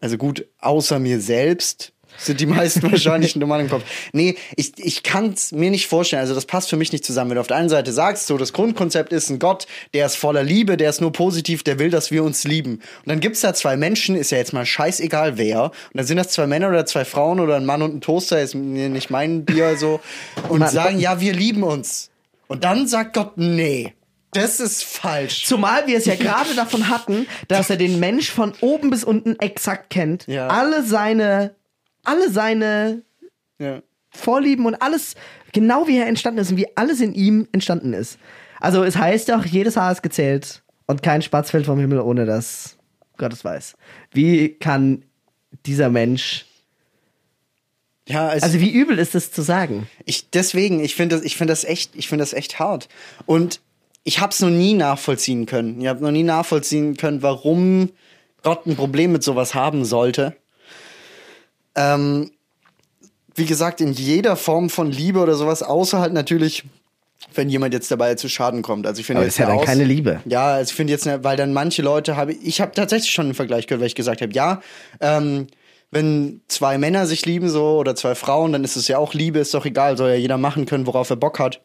Also 0.00 0.16
gut, 0.16 0.46
außer 0.60 0.98
mir 1.00 1.20
selbst 1.20 1.92
sind 2.18 2.40
die 2.40 2.46
meisten 2.46 2.82
wahrscheinlich 2.90 3.36
normal 3.36 3.60
im 3.60 3.70
Kopf. 3.70 3.84
Nee, 4.12 4.36
ich, 4.56 4.72
ich 4.78 5.02
kann 5.02 5.32
es 5.32 5.52
mir 5.52 5.70
nicht 5.70 5.86
vorstellen. 5.86 6.20
Also 6.20 6.34
das 6.34 6.46
passt 6.46 6.70
für 6.70 6.76
mich 6.76 6.92
nicht 6.92 7.04
zusammen. 7.04 7.30
Wenn 7.30 7.36
du 7.36 7.40
auf 7.40 7.46
der 7.46 7.56
einen 7.56 7.68
Seite 7.68 7.92
sagst, 7.92 8.26
so 8.26 8.38
das 8.38 8.52
Grundkonzept 8.52 9.12
ist 9.12 9.30
ein 9.30 9.38
Gott, 9.38 9.66
der 9.94 10.06
ist 10.06 10.16
voller 10.16 10.42
Liebe, 10.42 10.76
der 10.76 10.90
ist 10.90 11.00
nur 11.00 11.12
positiv, 11.12 11.62
der 11.62 11.78
will, 11.78 11.90
dass 11.90 12.10
wir 12.10 12.24
uns 12.24 12.44
lieben. 12.44 12.74
Und 12.74 13.06
dann 13.06 13.20
gibt's 13.20 13.40
da 13.40 13.54
zwei 13.54 13.76
Menschen, 13.76 14.16
ist 14.16 14.30
ja 14.30 14.38
jetzt 14.38 14.52
mal 14.52 14.66
scheißegal 14.66 15.38
wer. 15.38 15.64
Und 15.64 15.72
dann 15.94 16.06
sind 16.06 16.16
das 16.16 16.28
zwei 16.28 16.46
Männer 16.46 16.68
oder 16.68 16.86
zwei 16.86 17.04
Frauen 17.04 17.40
oder 17.40 17.56
ein 17.56 17.66
Mann 17.66 17.82
und 17.82 17.94
ein 17.94 18.00
Toaster, 18.00 18.40
ist 18.40 18.54
nicht 18.54 19.10
mein 19.10 19.44
Bier 19.44 19.76
so. 19.76 20.00
Und 20.48 20.60
Mann, 20.60 20.70
sagen, 20.70 20.98
ja, 20.98 21.20
wir 21.20 21.32
lieben 21.32 21.62
uns. 21.62 22.10
Und 22.48 22.64
dann 22.64 22.86
sagt 22.86 23.14
Gott, 23.14 23.36
nee. 23.36 23.92
Das 24.32 24.60
ist 24.60 24.84
falsch. 24.84 25.46
Zumal 25.46 25.86
wir 25.86 25.96
es 25.96 26.04
ja 26.04 26.14
gerade 26.18 26.54
davon 26.54 26.88
hatten, 26.88 27.26
dass 27.48 27.70
er 27.70 27.76
den 27.76 27.98
Mensch 28.00 28.30
von 28.30 28.52
oben 28.60 28.90
bis 28.90 29.04
unten 29.04 29.38
exakt 29.38 29.90
kennt. 29.90 30.26
Ja. 30.26 30.48
Alle 30.48 30.84
seine, 30.84 31.54
alle 32.06 32.30
seine 32.30 33.02
Ja. 33.58 33.82
Vorlieben 34.10 34.64
und 34.64 34.80
alles 34.80 35.14
genau 35.52 35.86
wie 35.86 35.98
er 35.98 36.06
entstanden 36.06 36.40
ist 36.40 36.50
und 36.50 36.56
wie 36.56 36.74
alles 36.76 37.00
in 37.00 37.12
ihm 37.14 37.48
entstanden 37.52 37.92
ist. 37.92 38.18
Also 38.60 38.82
es 38.84 38.96
heißt 38.96 39.30
auch, 39.32 39.44
jedes 39.44 39.76
Haar 39.76 39.92
ist 39.92 40.02
gezählt 40.02 40.62
und 40.86 41.02
kein 41.02 41.20
Spatz 41.22 41.50
fällt 41.50 41.66
vom 41.66 41.78
Himmel, 41.78 42.00
ohne 42.00 42.24
dass 42.24 42.76
Gott 43.18 43.32
es 43.32 43.44
weiß. 43.44 43.74
Wie 44.12 44.50
kann 44.50 45.02
dieser 45.66 45.90
Mensch, 45.90 46.46
Ja, 48.08 48.32
es 48.32 48.42
also 48.42 48.60
wie 48.60 48.70
übel 48.70 48.98
ist 48.98 49.14
es 49.14 49.32
zu 49.32 49.42
sagen? 49.42 49.88
Ich 50.04 50.30
deswegen, 50.30 50.82
ich 50.82 50.94
finde 50.94 51.16
das, 51.16 51.24
ich 51.24 51.36
finde 51.36 51.52
das 51.52 51.64
echt, 51.64 51.94
ich 51.96 52.08
finde 52.08 52.22
das 52.22 52.32
echt 52.32 52.58
hart. 52.58 52.88
Und 53.26 53.60
ich 54.04 54.20
habe 54.20 54.30
es 54.32 54.40
noch 54.40 54.50
nie 54.50 54.74
nachvollziehen 54.74 55.46
können. 55.46 55.80
Ich 55.80 55.88
habe 55.88 56.02
noch 56.02 56.12
nie 56.12 56.22
nachvollziehen 56.22 56.96
können, 56.96 57.22
warum 57.22 57.90
Gott 58.42 58.64
ein 58.66 58.76
Problem 58.76 59.12
mit 59.12 59.24
sowas 59.24 59.54
haben 59.54 59.84
sollte. 59.84 60.36
Ähm, 61.76 62.30
wie 63.34 63.46
gesagt, 63.46 63.80
in 63.80 63.92
jeder 63.92 64.34
Form 64.36 64.70
von 64.70 64.90
Liebe 64.90 65.20
oder 65.20 65.34
sowas, 65.34 65.62
außer 65.62 66.00
halt 66.00 66.14
natürlich, 66.14 66.64
wenn 67.34 67.50
jemand 67.50 67.74
jetzt 67.74 67.90
dabei 67.90 68.14
zu 68.14 68.28
Schaden 68.28 68.62
kommt. 68.62 68.86
Also 68.86 69.00
ich 69.00 69.06
finde 69.06 69.20
Aber 69.20 69.26
jetzt 69.26 69.34
ist 69.34 69.38
ja 69.38 69.46
dann 69.46 69.60
keine 69.60 69.84
Liebe. 69.84 70.20
Ja, 70.24 70.54
also 70.54 70.70
ich 70.70 70.76
finde 70.76 70.92
jetzt, 70.92 71.06
weil 71.22 71.36
dann 71.36 71.52
manche 71.52 71.82
Leute 71.82 72.16
habe 72.16 72.32
ich 72.32 72.60
habe 72.60 72.72
tatsächlich 72.72 73.12
schon 73.12 73.26
einen 73.26 73.34
Vergleich 73.34 73.66
gehört, 73.66 73.80
weil 73.80 73.88
ich 73.88 73.94
gesagt 73.94 74.22
habe, 74.22 74.32
ja, 74.32 74.62
ähm, 75.00 75.48
wenn 75.90 76.40
zwei 76.48 76.78
Männer 76.78 77.06
sich 77.06 77.24
lieben 77.26 77.48
so 77.48 77.78
oder 77.78 77.94
zwei 77.94 78.14
Frauen, 78.14 78.52
dann 78.52 78.64
ist 78.64 78.76
es 78.76 78.88
ja 78.88 78.98
auch 78.98 79.14
Liebe, 79.14 79.38
ist 79.38 79.54
doch 79.54 79.66
egal, 79.66 79.96
soll 79.96 80.10
ja 80.10 80.16
jeder 80.16 80.38
machen 80.38 80.66
können, 80.66 80.86
worauf 80.86 81.10
er 81.10 81.16
Bock 81.16 81.38
hat. 81.38 81.60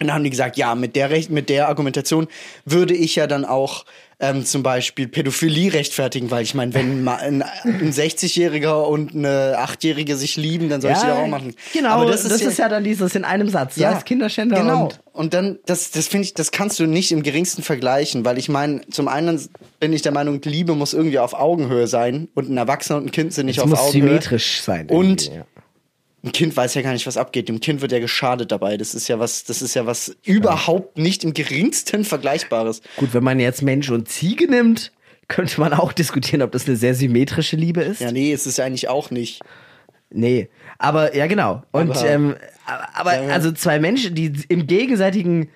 Und 0.00 0.08
dann 0.08 0.14
haben 0.14 0.24
die 0.24 0.30
gesagt, 0.30 0.56
ja, 0.56 0.74
mit 0.74 0.96
der 0.96 1.10
Recht, 1.10 1.30
mit 1.30 1.48
der 1.48 1.68
Argumentation 1.68 2.26
würde 2.64 2.94
ich 2.94 3.14
ja 3.14 3.26
dann 3.26 3.44
auch 3.44 3.84
ähm, 4.20 4.44
zum 4.44 4.62
Beispiel 4.62 5.08
Pädophilie 5.08 5.72
rechtfertigen, 5.72 6.30
weil 6.30 6.42
ich 6.42 6.54
meine, 6.54 6.72
wenn 6.74 7.06
ein, 7.08 7.42
ein 7.42 7.92
60-Jähriger 7.92 8.82
und 8.84 9.14
eine 9.14 9.56
8-Jährige 9.58 10.16
sich 10.16 10.36
lieben, 10.36 10.68
dann 10.68 10.80
soll 10.80 10.92
ich 10.92 10.98
die 10.98 11.06
auch 11.06 11.26
machen. 11.26 11.54
Genau, 11.72 11.88
Aber 11.90 12.06
das, 12.10 12.24
ist, 12.24 12.58
ja, 12.58 12.68
dann 12.68 12.84
dieses 12.84 13.14
in 13.14 13.24
einem 13.24 13.48
Satz. 13.48 13.76
Ja, 13.76 13.90
als 13.90 14.04
Kinderschänder 14.04 14.56
Genau. 14.60 14.84
und 14.84 15.00
Und, 15.12 15.34
dann, 15.34 15.58
das, 15.66 15.90
das 15.90 16.06
finde 16.08 16.26
ich, 16.26 16.34
das 16.34 16.50
kannst 16.52 16.78
du 16.78 16.86
nicht 16.86 17.12
im 17.12 17.22
geringsten 17.22 17.62
vergleichen, 17.62 18.24
weil 18.24 18.38
ich 18.38 18.48
meine, 18.48 18.82
zum 18.90 19.08
einen 19.08 19.40
bin 19.80 19.92
ich 19.92 20.02
der 20.02 20.12
Meinung, 20.12 20.40
Liebe 20.42 20.74
muss 20.74 20.94
irgendwie 20.94 21.18
auf 21.18 21.34
Augenhöhe 21.34 21.86
sein 21.86 22.28
und 22.34 22.48
ein 22.50 22.56
Erwachsener 22.56 22.98
und 22.98 23.06
ein 23.06 23.10
Kind 23.10 23.32
sind 23.32 23.46
nicht 23.46 23.58
es 23.58 23.64
auf 23.64 23.70
muss 23.70 23.78
Augenhöhe. 23.80 24.08
symmetrisch 24.08 24.62
sein. 24.62 24.88
Und 24.88 25.26
ja. 25.28 25.44
Ein 26.24 26.32
Kind 26.32 26.56
weiß 26.56 26.74
ja 26.74 26.82
gar 26.82 26.92
nicht, 26.92 27.06
was 27.06 27.16
abgeht. 27.16 27.48
Dem 27.48 27.60
Kind 27.60 27.82
wird 27.82 27.92
ja 27.92 27.98
geschadet 27.98 28.50
dabei. 28.50 28.76
Das 28.76 28.94
ist 28.94 29.08
ja 29.08 29.18
was, 29.18 29.44
das 29.44 29.60
ist 29.62 29.74
ja 29.74 29.84
was 29.86 30.16
überhaupt 30.24 30.96
nicht 30.98 31.22
im 31.24 31.34
geringsten 31.34 32.04
Vergleichbares. 32.04 32.80
Gut, 32.96 33.12
wenn 33.12 33.22
man 33.24 33.38
jetzt 33.40 33.62
Mensch 33.62 33.90
und 33.90 34.08
Ziege 34.08 34.50
nimmt, 34.50 34.92
könnte 35.28 35.60
man 35.60 35.72
auch 35.74 35.92
diskutieren, 35.92 36.42
ob 36.42 36.52
das 36.52 36.66
eine 36.66 36.76
sehr 36.76 36.94
symmetrische 36.94 37.56
Liebe 37.56 37.82
ist. 37.82 38.00
Ja, 38.00 38.10
nee, 38.12 38.32
es 38.32 38.46
ist 38.46 38.58
ja 38.58 38.64
eigentlich 38.64 38.88
auch 38.88 39.10
nicht. 39.10 39.40
Nee, 40.10 40.48
aber 40.78 41.14
ja 41.16 41.26
genau. 41.26 41.62
Und 41.72 41.90
Aber- 41.90 42.08
ähm, 42.08 42.36
aber, 42.94 43.14
Ja, 43.16 43.22
ja. 43.24 43.28
also 43.34 43.52
zwei 43.52 43.78
Menschen, 43.78 44.14
die 44.14 44.32
im 44.48 44.66
gegenseitigen 44.66 45.50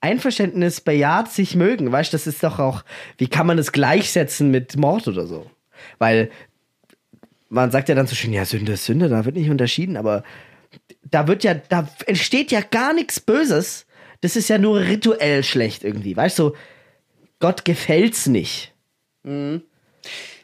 Einverständnis 0.00 0.80
bejaht 0.80 1.30
sich 1.32 1.54
mögen, 1.56 1.90
weißt 1.90 2.12
du, 2.12 2.14
das 2.16 2.26
ist 2.26 2.42
doch 2.42 2.58
auch, 2.58 2.84
wie 3.18 3.26
kann 3.28 3.46
man 3.46 3.56
das 3.56 3.72
gleichsetzen 3.72 4.50
mit 4.50 4.76
Mord 4.76 5.08
oder 5.08 5.26
so? 5.26 5.50
Weil 5.98 6.30
man 7.54 7.70
sagt 7.70 7.88
ja 7.88 7.94
dann 7.94 8.06
so 8.06 8.14
schön, 8.14 8.32
ja, 8.32 8.44
Sünde 8.44 8.72
ist 8.72 8.84
Sünde, 8.84 9.08
da 9.08 9.24
wird 9.24 9.36
nicht 9.36 9.50
unterschieden, 9.50 9.96
aber 9.96 10.22
da 11.02 11.28
wird 11.28 11.44
ja, 11.44 11.54
da 11.54 11.88
entsteht 12.06 12.50
ja 12.50 12.60
gar 12.60 12.92
nichts 12.92 13.20
Böses. 13.20 13.86
Das 14.20 14.36
ist 14.36 14.48
ja 14.48 14.58
nur 14.58 14.80
rituell 14.80 15.44
schlecht 15.44 15.84
irgendwie, 15.84 16.16
weißt 16.16 16.38
du? 16.38 16.52
Gott 17.40 17.64
gefällt's 17.64 18.26
nicht. 18.26 18.72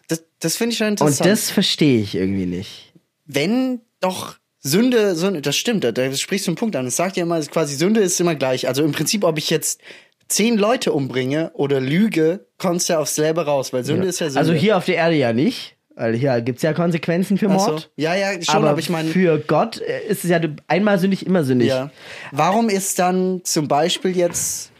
Das, 0.08 0.24
das 0.38 0.56
finde 0.56 0.72
ich 0.72 0.78
schon 0.78 0.86
Und 0.88 0.92
interessant. 0.92 1.30
das 1.30 1.50
verstehe 1.50 2.00
ich 2.00 2.14
irgendwie 2.14 2.46
nicht. 2.46 2.92
wenn 3.26 3.80
doch 4.00 4.36
Sünde, 4.62 5.14
Sünde, 5.14 5.40
das 5.40 5.56
stimmt, 5.56 5.84
da, 5.84 5.92
da 5.92 6.12
sprichst 6.14 6.46
du 6.46 6.50
einen 6.50 6.56
Punkt 6.56 6.76
an. 6.76 6.86
Es 6.86 6.96
sagt 6.96 7.16
ja 7.16 7.22
immer, 7.22 7.40
quasi 7.42 7.76
Sünde 7.76 8.00
ist 8.00 8.20
immer 8.20 8.34
gleich. 8.34 8.68
Also 8.68 8.84
im 8.84 8.92
Prinzip, 8.92 9.24
ob 9.24 9.38
ich 9.38 9.48
jetzt 9.50 9.80
zehn 10.28 10.58
Leute 10.58 10.92
umbringe 10.92 11.50
oder 11.54 11.80
lüge, 11.80 12.46
kommst 12.58 12.88
du 12.88 12.92
ja 12.94 12.98
aufs 12.98 13.14
selbe 13.14 13.46
raus, 13.46 13.72
weil 13.72 13.84
Sünde 13.84 14.06
ist 14.06 14.20
ja 14.20 14.26
Sünde. 14.28 14.38
Also 14.40 14.52
hier 14.52 14.76
auf 14.76 14.84
der 14.84 14.96
Erde 14.96 15.16
ja 15.16 15.32
nicht, 15.32 15.76
weil 16.00 16.16
hier 16.16 16.40
gibt's 16.40 16.62
ja 16.62 16.72
Konsequenzen 16.72 17.36
für 17.36 17.50
Ach 17.50 17.60
so. 17.60 17.70
Mord. 17.72 17.90
Ja, 17.96 18.14
ja, 18.14 18.32
schon, 18.40 18.56
aber, 18.56 18.70
aber, 18.70 18.78
ich 18.78 18.88
meine, 18.88 19.10
für 19.10 19.38
Gott 19.38 19.80
äh, 19.80 20.06
ist 20.08 20.24
es 20.24 20.30
ja 20.30 20.40
einmal 20.66 20.98
sündig, 20.98 21.26
immer 21.26 21.44
sündig. 21.44 21.68
ja. 21.68 21.90
Warum 22.32 22.70
ist 22.70 22.98
dann 22.98 23.42
zum 23.44 23.68
Beispiel 23.68 24.16
jetzt 24.16 24.72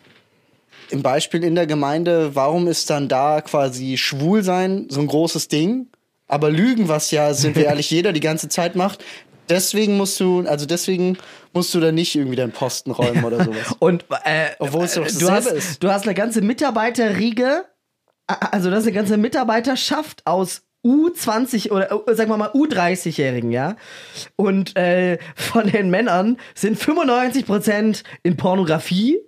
im 0.89 1.03
Beispiel 1.03 1.45
in 1.45 1.55
der 1.55 1.67
Gemeinde, 1.67 2.35
warum 2.35 2.67
ist 2.67 2.89
dann 2.89 3.09
da 3.09 3.43
quasi 3.43 3.99
schwul 3.99 4.43
sein 4.43 4.87
so 4.89 5.01
ein 5.01 5.07
großes 5.07 5.49
Ding? 5.49 5.89
Aber 6.27 6.51
Lügen, 6.51 6.89
was 6.89 7.11
ja, 7.11 7.35
sind 7.35 7.55
wir 7.55 7.65
ehrlich, 7.67 7.91
jeder 7.91 8.15
die 8.15 8.21
ganze 8.21 8.49
Zeit 8.49 8.75
macht, 8.75 9.05
deswegen 9.51 9.99
musst 9.99 10.19
du, 10.21 10.47
also 10.47 10.65
deswegen 10.65 11.19
musst 11.53 11.75
du 11.75 11.81
da 11.81 11.93
nicht 11.93 12.17
irgendwie 12.17 12.37
deinen 12.37 12.53
Posten 12.53 12.93
räumen 12.93 13.25
oder 13.25 13.45
sowas. 13.45 13.75
Und 13.79 14.07
äh, 14.25 14.47
Obwohl 14.59 14.85
es 14.85 14.95
doch 14.95 15.07
du 15.07 15.13
dasselbe 15.13 15.35
hast, 15.35 15.53
ist. 15.53 15.83
du 15.83 15.91
hast 15.93 16.05
eine 16.05 16.15
ganze 16.15 16.41
Mitarbeiterriege, 16.41 17.67
äh, 18.27 18.35
also 18.53 18.71
das 18.71 18.81
ist 18.81 18.87
eine 18.87 18.95
ganze 18.95 19.19
Mitarbeiterschaft 19.19 20.23
aus 20.25 20.63
U20 20.85 21.71
oder 21.71 21.91
äh, 22.09 22.15
sagen 22.15 22.31
wir 22.31 22.37
mal 22.37 22.51
U30-Jährigen, 22.51 23.51
ja. 23.51 23.77
Und 24.37 24.77
äh, 24.77 25.19
von 25.35 25.67
den 25.67 25.91
Männern 25.91 26.39
sind 26.55 26.79
95% 26.79 28.03
in 28.23 28.37
Pornografie, 28.37 29.19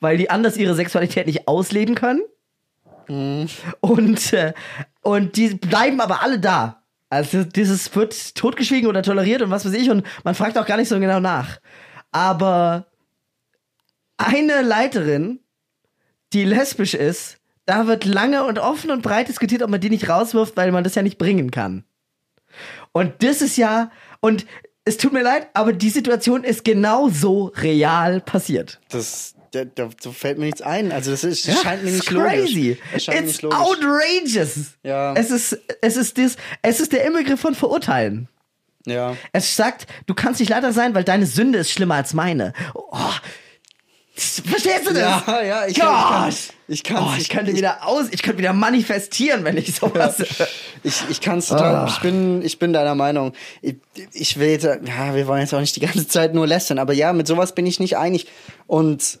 weil 0.00 0.16
die 0.16 0.30
anders 0.30 0.56
ihre 0.56 0.74
Sexualität 0.74 1.26
nicht 1.26 1.48
ausleben 1.48 1.94
können. 1.94 2.22
Und, 3.80 4.32
äh, 4.32 4.52
und 5.02 5.36
die 5.36 5.54
bleiben 5.54 6.00
aber 6.00 6.22
alle 6.22 6.38
da. 6.38 6.82
Also 7.10 7.42
dieses 7.42 7.94
wird 7.96 8.34
totgeschwiegen 8.34 8.88
oder 8.88 9.02
toleriert 9.02 9.40
und 9.40 9.50
was 9.50 9.64
weiß 9.64 9.72
ich 9.72 9.88
und 9.88 10.06
man 10.24 10.34
fragt 10.34 10.58
auch 10.58 10.66
gar 10.66 10.76
nicht 10.76 10.88
so 10.88 11.00
genau 11.00 11.20
nach. 11.20 11.58
Aber 12.12 12.86
eine 14.18 14.60
Leiterin, 14.60 15.40
die 16.34 16.44
lesbisch 16.44 16.92
ist, 16.92 17.37
da 17.68 17.86
wird 17.86 18.06
lange 18.06 18.44
und 18.44 18.58
offen 18.58 18.90
und 18.90 19.02
breit 19.02 19.28
diskutiert, 19.28 19.62
ob 19.62 19.68
man 19.70 19.80
die 19.80 19.90
nicht 19.90 20.08
rauswirft, 20.08 20.56
weil 20.56 20.72
man 20.72 20.84
das 20.84 20.94
ja 20.94 21.02
nicht 21.02 21.18
bringen 21.18 21.50
kann. 21.50 21.84
Und 22.92 23.12
das 23.22 23.42
ist 23.42 23.58
ja, 23.58 23.90
und 24.20 24.46
es 24.86 24.96
tut 24.96 25.12
mir 25.12 25.22
leid, 25.22 25.48
aber 25.52 25.74
die 25.74 25.90
Situation 25.90 26.44
ist 26.44 26.64
genau 26.64 27.10
so 27.10 27.52
real 27.56 28.20
passiert. 28.22 28.80
Das, 28.88 29.34
da, 29.50 29.66
da, 29.66 29.90
so 30.00 30.12
fällt 30.12 30.38
mir 30.38 30.46
nichts 30.46 30.62
ein. 30.62 30.92
Also 30.92 31.10
das, 31.10 31.24
ist, 31.24 31.44
Ja, 31.46 31.54
scheint 31.56 31.84
mir 31.84 31.90
nicht 31.90 32.06
crazy. 32.06 32.68
logisch. 32.70 32.78
Es 32.94 33.04
scheint 33.04 33.18
It's 33.18 33.26
nicht 33.28 33.42
logisch. 33.42 33.58
outrageous. 33.58 34.56
Ja. 34.82 35.12
Es 35.12 35.30
ist, 35.30 35.58
es 35.82 35.96
ist 35.98 36.16
das, 36.16 36.36
es 36.62 36.80
ist 36.80 36.92
der 36.92 37.04
Inbegriff 37.04 37.38
von 37.40 37.54
Verurteilen. 37.54 38.28
Ja. 38.86 39.14
Es 39.34 39.54
sagt, 39.56 39.86
du 40.06 40.14
kannst 40.14 40.40
nicht 40.40 40.48
Leiter 40.48 40.72
sein, 40.72 40.94
weil 40.94 41.04
deine 41.04 41.26
Sünde 41.26 41.58
ist 41.58 41.70
schlimmer 41.70 41.96
als 41.96 42.14
meine. 42.14 42.54
Oh, 42.74 43.10
verstehst 44.20 44.86
du 44.88 44.94
das? 44.94 45.22
Ja, 45.26 45.42
ja, 45.42 45.66
ich- 45.66 45.78
kann- 45.78 46.32
ich 46.68 46.82
kann's- 46.82 47.02
oh, 47.02 47.14
ich 47.18 47.28
könnte 47.28 47.54
wieder 47.54 47.86
aus, 47.86 48.06
ich 48.10 48.22
könnte 48.22 48.38
wieder 48.38 48.52
manifestieren, 48.52 49.44
wenn 49.44 49.56
ich 49.56 49.74
sowas. 49.74 50.22
Ich, 50.82 51.02
ich 51.08 51.20
kann 51.20 51.38
es 51.38 51.46
total, 51.48 51.74
Ah. 51.76 51.86
ich 51.88 51.98
bin, 52.00 52.42
ich 52.42 52.58
bin 52.58 52.72
deiner 52.72 52.94
Meinung. 52.94 53.32
Ich, 53.62 53.76
ich 54.12 54.38
will 54.38 54.48
jetzt, 54.48 54.64
ja, 54.64 55.14
wir 55.14 55.26
wollen 55.26 55.40
jetzt 55.40 55.54
auch 55.54 55.60
nicht 55.60 55.74
die 55.76 55.80
ganze 55.80 56.06
Zeit 56.06 56.34
nur 56.34 56.46
lästern, 56.46 56.78
aber 56.78 56.92
ja, 56.92 57.12
mit 57.12 57.26
sowas 57.26 57.54
bin 57.54 57.66
ich 57.66 57.80
nicht 57.80 57.96
einig. 57.96 58.26
Und 58.66 59.18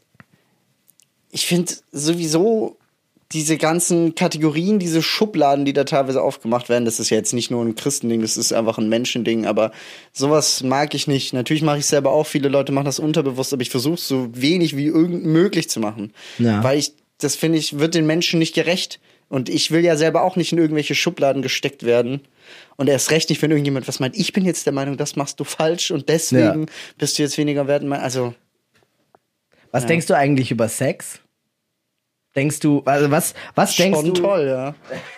ich 1.30 1.46
finde 1.46 1.72
sowieso 1.92 2.76
diese 3.32 3.58
ganzen 3.58 4.14
Kategorien, 4.14 4.78
diese 4.78 5.02
Schubladen, 5.02 5.64
die 5.64 5.74
da 5.74 5.84
teilweise 5.84 6.22
aufgemacht 6.22 6.68
werden, 6.68 6.86
das 6.86 6.98
ist 6.98 7.10
ja 7.10 7.18
jetzt 7.18 7.34
nicht 7.34 7.50
nur 7.50 7.62
ein 7.62 7.74
Christending, 7.74 8.22
das 8.22 8.38
ist 8.38 8.52
einfach 8.52 8.78
ein 8.78 8.88
Menschending, 8.88 9.44
aber 9.44 9.70
sowas 10.12 10.62
mag 10.62 10.94
ich 10.94 11.06
nicht. 11.06 11.34
Natürlich 11.34 11.62
mache 11.62 11.78
ich 11.78 11.86
selber 11.86 12.10
auch, 12.10 12.26
viele 12.26 12.48
Leute 12.48 12.72
machen 12.72 12.86
das 12.86 12.98
unterbewusst, 12.98 13.52
aber 13.52 13.62
ich 13.62 13.70
versuche 13.70 13.98
so 13.98 14.28
wenig 14.32 14.76
wie 14.76 14.86
irgend 14.86 15.26
möglich 15.26 15.68
zu 15.68 15.78
machen. 15.78 16.12
Ja. 16.38 16.64
Weil 16.64 16.78
ich 16.78 16.94
das 17.18 17.34
finde 17.34 17.58
ich, 17.58 17.78
wird 17.78 17.94
den 17.94 18.06
Menschen 18.06 18.38
nicht 18.38 18.54
gerecht. 18.54 19.00
Und 19.28 19.50
ich 19.50 19.70
will 19.70 19.84
ja 19.84 19.96
selber 19.96 20.22
auch 20.22 20.36
nicht 20.36 20.52
in 20.52 20.58
irgendwelche 20.58 20.94
Schubladen 20.94 21.42
gesteckt 21.42 21.82
werden. 21.82 22.22
Und 22.76 22.88
erst 22.88 23.10
recht 23.10 23.28
nicht, 23.28 23.42
wenn 23.42 23.50
irgendjemand 23.50 23.86
was 23.86 24.00
meint, 24.00 24.16
ich 24.16 24.32
bin 24.32 24.44
jetzt 24.46 24.64
der 24.64 24.72
Meinung, 24.72 24.96
das 24.96 25.16
machst 25.16 25.38
du 25.38 25.44
falsch 25.44 25.90
und 25.90 26.08
deswegen 26.08 26.60
ja. 26.62 26.72
bist 26.96 27.18
du 27.18 27.22
jetzt 27.22 27.36
weniger 27.36 27.66
wert. 27.66 27.84
Also. 27.84 28.34
Was 29.70 29.82
ja. 29.82 29.88
denkst 29.88 30.06
du 30.06 30.16
eigentlich 30.16 30.50
über 30.50 30.68
Sex? 30.68 31.20
Denkst 32.38 32.60
du, 32.60 32.82
also 32.84 33.10
was, 33.10 33.34
was 33.56 33.74
Schon 33.74 33.90
denkst 33.90 34.02
du? 34.04 34.22
toll, 34.22 34.46
ja. 34.46 34.74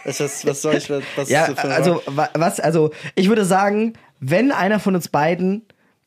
Was, 0.07 0.21
was, 0.21 0.47
was 0.47 0.63
soll 0.63 0.77
ich, 0.77 0.89
was 0.89 1.29
ja, 1.29 1.45
also, 1.45 2.01
was, 2.07 2.61
also, 2.61 2.93
ich 3.15 3.29
würde 3.29 3.45
sagen, 3.45 3.93
wenn 4.21 4.53
einer 4.53 4.81
von 4.81 4.95
uns 4.95 5.09
beiden 5.09 5.67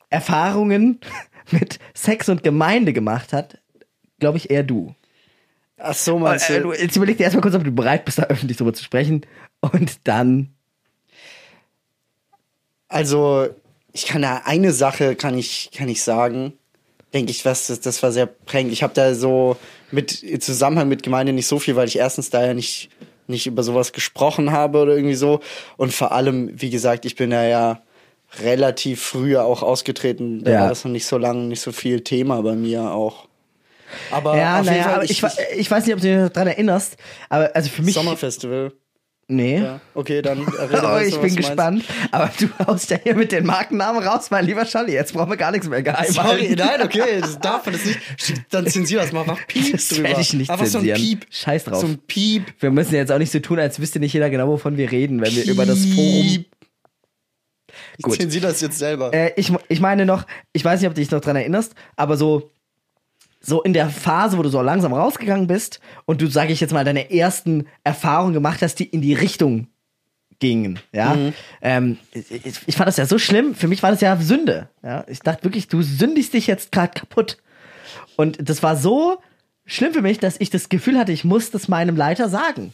Erfahrungen 0.09 0.99
mit 1.51 1.77
Sex 1.93 2.29
und 2.29 2.41
Gemeinde 2.41 2.93
gemacht 2.93 3.31
hat, 3.31 3.59
glaube 4.17 4.39
ich 4.39 4.49
eher 4.49 4.63
du. 4.63 4.95
Ach 5.77 5.93
so, 5.93 6.17
meinst 6.17 6.49
du? 6.49 6.71
Äh, 6.71 6.81
jetzt 6.81 6.95
überleg 6.95 7.17
dir 7.17 7.25
erstmal 7.25 7.43
kurz, 7.43 7.53
ob 7.53 7.63
du 7.63 7.71
bereit 7.71 8.05
bist, 8.05 8.17
da 8.17 8.23
öffentlich 8.23 8.57
drüber 8.57 8.73
zu 8.73 8.83
sprechen. 8.83 9.23
Und 9.59 10.07
dann. 10.07 10.55
Also, 12.87 13.49
ich 13.91 14.07
kann 14.07 14.23
da 14.23 14.41
eine 14.45 14.71
Sache, 14.71 15.15
kann 15.15 15.37
ich, 15.37 15.69
kann 15.77 15.89
ich 15.89 16.01
sagen. 16.01 16.53
Denke 17.13 17.29
ich, 17.29 17.45
was, 17.45 17.67
das, 17.67 17.81
das 17.81 18.01
war 18.01 18.11
sehr 18.11 18.25
prägend. 18.25 18.73
Ich 18.73 18.81
habe 18.81 18.95
da 18.95 19.13
so 19.13 19.57
mit 19.93 20.23
im 20.23 20.41
Zusammenhang 20.41 20.89
mit 20.89 21.03
Gemeinde 21.03 21.33
nicht 21.33 21.47
so 21.47 21.59
viel, 21.59 21.75
weil 21.75 21.87
ich 21.87 21.97
erstens 21.97 22.29
da 22.29 22.45
ja 22.45 22.53
nicht, 22.53 22.89
nicht 23.27 23.45
über 23.45 23.63
sowas 23.63 23.93
gesprochen 23.93 24.51
habe 24.51 24.79
oder 24.79 24.95
irgendwie 24.95 25.15
so. 25.15 25.39
Und 25.77 25.93
vor 25.93 26.11
allem, 26.11 26.49
wie 26.53 26.69
gesagt, 26.69 27.05
ich 27.05 27.15
bin 27.15 27.29
da 27.29 27.45
ja 27.45 27.81
relativ 28.41 29.01
früher 29.01 29.45
auch 29.45 29.61
ausgetreten. 29.61 30.43
Da 30.43 30.51
ja. 30.51 30.61
war 30.61 30.69
das 30.69 30.83
noch 30.83 30.91
nicht 30.91 31.05
so 31.05 31.17
lange, 31.17 31.43
nicht 31.43 31.61
so 31.61 31.71
viel 31.71 32.01
Thema 32.01 32.41
bei 32.41 32.55
mir 32.55 32.91
auch. 32.91 33.27
Aber 34.09 34.35
ja, 34.35 34.63
naja, 34.63 34.95
aber 34.95 35.03
ich, 35.03 35.11
ich, 35.11 35.23
ich, 35.55 35.69
weiß 35.69 35.85
nicht, 35.85 35.93
ob 35.93 36.01
du 36.01 36.07
dich 36.07 36.33
daran 36.33 36.47
erinnerst, 36.47 36.97
aber 37.29 37.55
also 37.55 37.69
für 37.69 37.83
mich. 37.83 37.93
Sommerfestival. 37.93 38.71
Nee. 39.27 39.59
Ja, 39.59 39.79
okay, 39.93 40.21
dann 40.21 40.39
oh, 40.47 40.97
ich 40.99 41.17
bin 41.17 41.35
gespannt. 41.35 41.85
Aber 42.11 42.29
du 42.39 42.47
haust 42.65 42.89
ja 42.89 42.97
hier 43.01 43.15
mit 43.15 43.31
den 43.31 43.45
Markennamen 43.45 44.03
raus, 44.03 44.29
mein 44.31 44.45
lieber 44.45 44.65
Scholli. 44.65 44.93
Jetzt 44.93 45.13
brauchen 45.13 45.29
wir 45.29 45.37
gar 45.37 45.51
nichts 45.51 45.67
mehr 45.67 45.81
geheim 45.81 46.11
Sorry, 46.11 46.55
nein, 46.57 46.81
okay, 46.83 47.01
das 47.21 47.39
darf 47.39 47.65
man 47.65 47.75
das 47.75 47.85
nicht. 47.85 47.99
Dann 48.51 48.67
zensier 48.67 48.99
das 48.99 49.11
mal, 49.11 49.23
mach 49.25 49.39
Piep 49.47 49.71
das 49.71 49.87
drüber. 49.87 50.09
werde 50.09 50.21
ich 50.21 50.33
nicht 50.33 50.49
Einfach 50.49 50.65
zensieren. 50.65 50.97
So 50.97 51.03
ein 51.03 51.09
Piep. 51.09 51.25
Scheiß 51.29 51.63
drauf. 51.63 51.81
So 51.81 51.87
ein 51.87 51.99
Piep. 51.99 52.43
Wir 52.59 52.71
müssen 52.71 52.95
jetzt 52.95 53.11
auch 53.11 53.17
nicht 53.17 53.31
so 53.31 53.39
tun, 53.39 53.59
als 53.59 53.79
wüsste 53.79 53.99
nicht 53.99 54.13
jeder 54.13 54.29
genau, 54.29 54.47
wovon 54.47 54.77
wir 54.77 54.91
reden, 54.91 55.21
wenn 55.21 55.29
Piep. 55.29 55.45
wir 55.45 55.53
über 55.53 55.65
das 55.65 55.85
Forum 55.85 56.45
ich 57.97 58.03
Gut. 58.03 58.19
zensiere 58.19 58.47
das 58.47 58.61
jetzt 58.61 58.79
selber. 58.79 59.13
Äh, 59.13 59.33
ich, 59.35 59.51
ich 59.67 59.79
meine 59.79 60.05
noch, 60.05 60.25
ich 60.51 60.63
weiß 60.63 60.79
nicht, 60.79 60.87
ob 60.87 60.95
du 60.95 61.01
dich 61.01 61.11
noch 61.11 61.21
dran 61.21 61.35
erinnerst, 61.35 61.73
aber 61.95 62.17
so 62.17 62.51
so 63.45 63.61
in 63.61 63.73
der 63.73 63.89
Phase, 63.89 64.37
wo 64.37 64.41
du 64.41 64.49
so 64.49 64.61
langsam 64.61 64.93
rausgegangen 64.93 65.47
bist 65.47 65.79
und 66.05 66.21
du, 66.21 66.27
sage 66.27 66.53
ich 66.53 66.61
jetzt 66.61 66.73
mal, 66.73 66.85
deine 66.85 67.11
ersten 67.11 67.67
Erfahrungen 67.83 68.33
gemacht 68.33 68.61
hast, 68.61 68.75
die 68.75 68.85
in 68.85 69.01
die 69.01 69.13
Richtung 69.13 69.67
gingen, 70.39 70.79
ja. 70.91 71.13
Mhm. 71.13 71.33
Ähm, 71.61 71.97
ich, 72.11 72.59
ich, 72.65 72.75
fand 72.75 72.87
das 72.87 72.97
ja 72.97 73.05
so 73.05 73.17
schlimm. 73.17 73.55
Für 73.55 73.67
mich 73.67 73.83
war 73.83 73.91
das 73.91 74.01
ja 74.01 74.15
Sünde. 74.17 74.69
Ja, 74.81 75.05
ich 75.07 75.19
dachte 75.19 75.43
wirklich, 75.43 75.67
du 75.67 75.81
sündigst 75.81 76.33
dich 76.33 76.47
jetzt 76.47 76.71
gerade 76.71 76.93
kaputt. 76.99 77.37
Und 78.15 78.49
das 78.49 78.63
war 78.63 78.75
so 78.75 79.19
schlimm 79.65 79.93
für 79.93 80.01
mich, 80.01 80.19
dass 80.19 80.39
ich 80.39 80.49
das 80.49 80.69
Gefühl 80.69 80.97
hatte, 80.97 81.11
ich 81.11 81.23
muss 81.23 81.51
das 81.51 81.67
meinem 81.67 81.95
Leiter 81.95 82.29
sagen. 82.29 82.73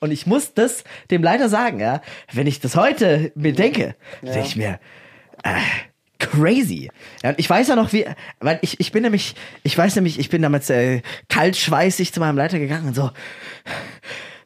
Und 0.00 0.10
ich 0.10 0.26
muss 0.26 0.54
das 0.54 0.84
dem 1.10 1.22
Leiter 1.22 1.48
sagen, 1.48 1.80
ja. 1.80 2.02
Wenn 2.32 2.46
ich 2.46 2.60
das 2.60 2.76
heute 2.76 3.32
mir 3.34 3.52
denke, 3.52 3.94
ja. 4.22 4.32
denke 4.32 4.48
ich 4.48 4.56
mir, 4.56 4.78
äh, 5.42 5.60
crazy. 6.30 6.90
Ja, 7.22 7.30
und 7.30 7.38
ich 7.38 7.48
weiß 7.48 7.68
ja 7.68 7.76
noch, 7.76 7.92
wie, 7.92 8.06
weil 8.40 8.58
ich, 8.62 8.80
ich 8.80 8.92
bin 8.92 9.02
nämlich, 9.02 9.34
ich 9.62 9.76
weiß 9.76 9.94
nämlich, 9.96 10.18
ich 10.18 10.28
bin 10.28 10.42
damals 10.42 10.70
äh, 10.70 11.02
kaltschweißig 11.28 12.12
zu 12.12 12.20
meinem 12.20 12.36
Leiter 12.36 12.58
gegangen 12.58 12.88
und 12.88 12.94
so, 12.94 13.10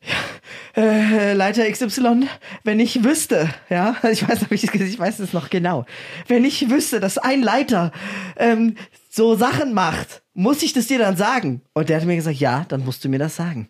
ja, 0.02 0.82
äh, 0.82 1.32
Leiter 1.32 1.70
XY, 1.70 2.28
wenn 2.64 2.80
ich 2.80 3.04
wüsste, 3.04 3.48
ja, 3.68 3.96
ich 4.10 4.28
weiß 4.28 4.46
ich, 4.50 4.72
ich 4.72 4.98
weiß 4.98 5.18
es 5.18 5.32
noch 5.32 5.50
genau, 5.50 5.86
wenn 6.26 6.44
ich 6.44 6.70
wüsste, 6.70 7.00
dass 7.00 7.18
ein 7.18 7.42
Leiter 7.42 7.92
ähm, 8.36 8.76
so 9.10 9.34
Sachen 9.34 9.74
macht, 9.74 10.22
muss 10.34 10.62
ich 10.62 10.72
das 10.72 10.86
dir 10.86 10.98
dann 10.98 11.16
sagen? 11.16 11.62
Und 11.72 11.88
der 11.88 11.96
hat 11.96 12.06
mir 12.06 12.14
gesagt, 12.14 12.38
ja, 12.38 12.64
dann 12.68 12.84
musst 12.84 13.04
du 13.04 13.08
mir 13.08 13.18
das 13.18 13.34
sagen. 13.34 13.68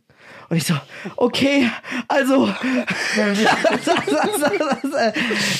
Und 0.51 0.57
ich 0.57 0.65
so, 0.65 0.75
okay, 1.17 1.71
also. 2.09 2.47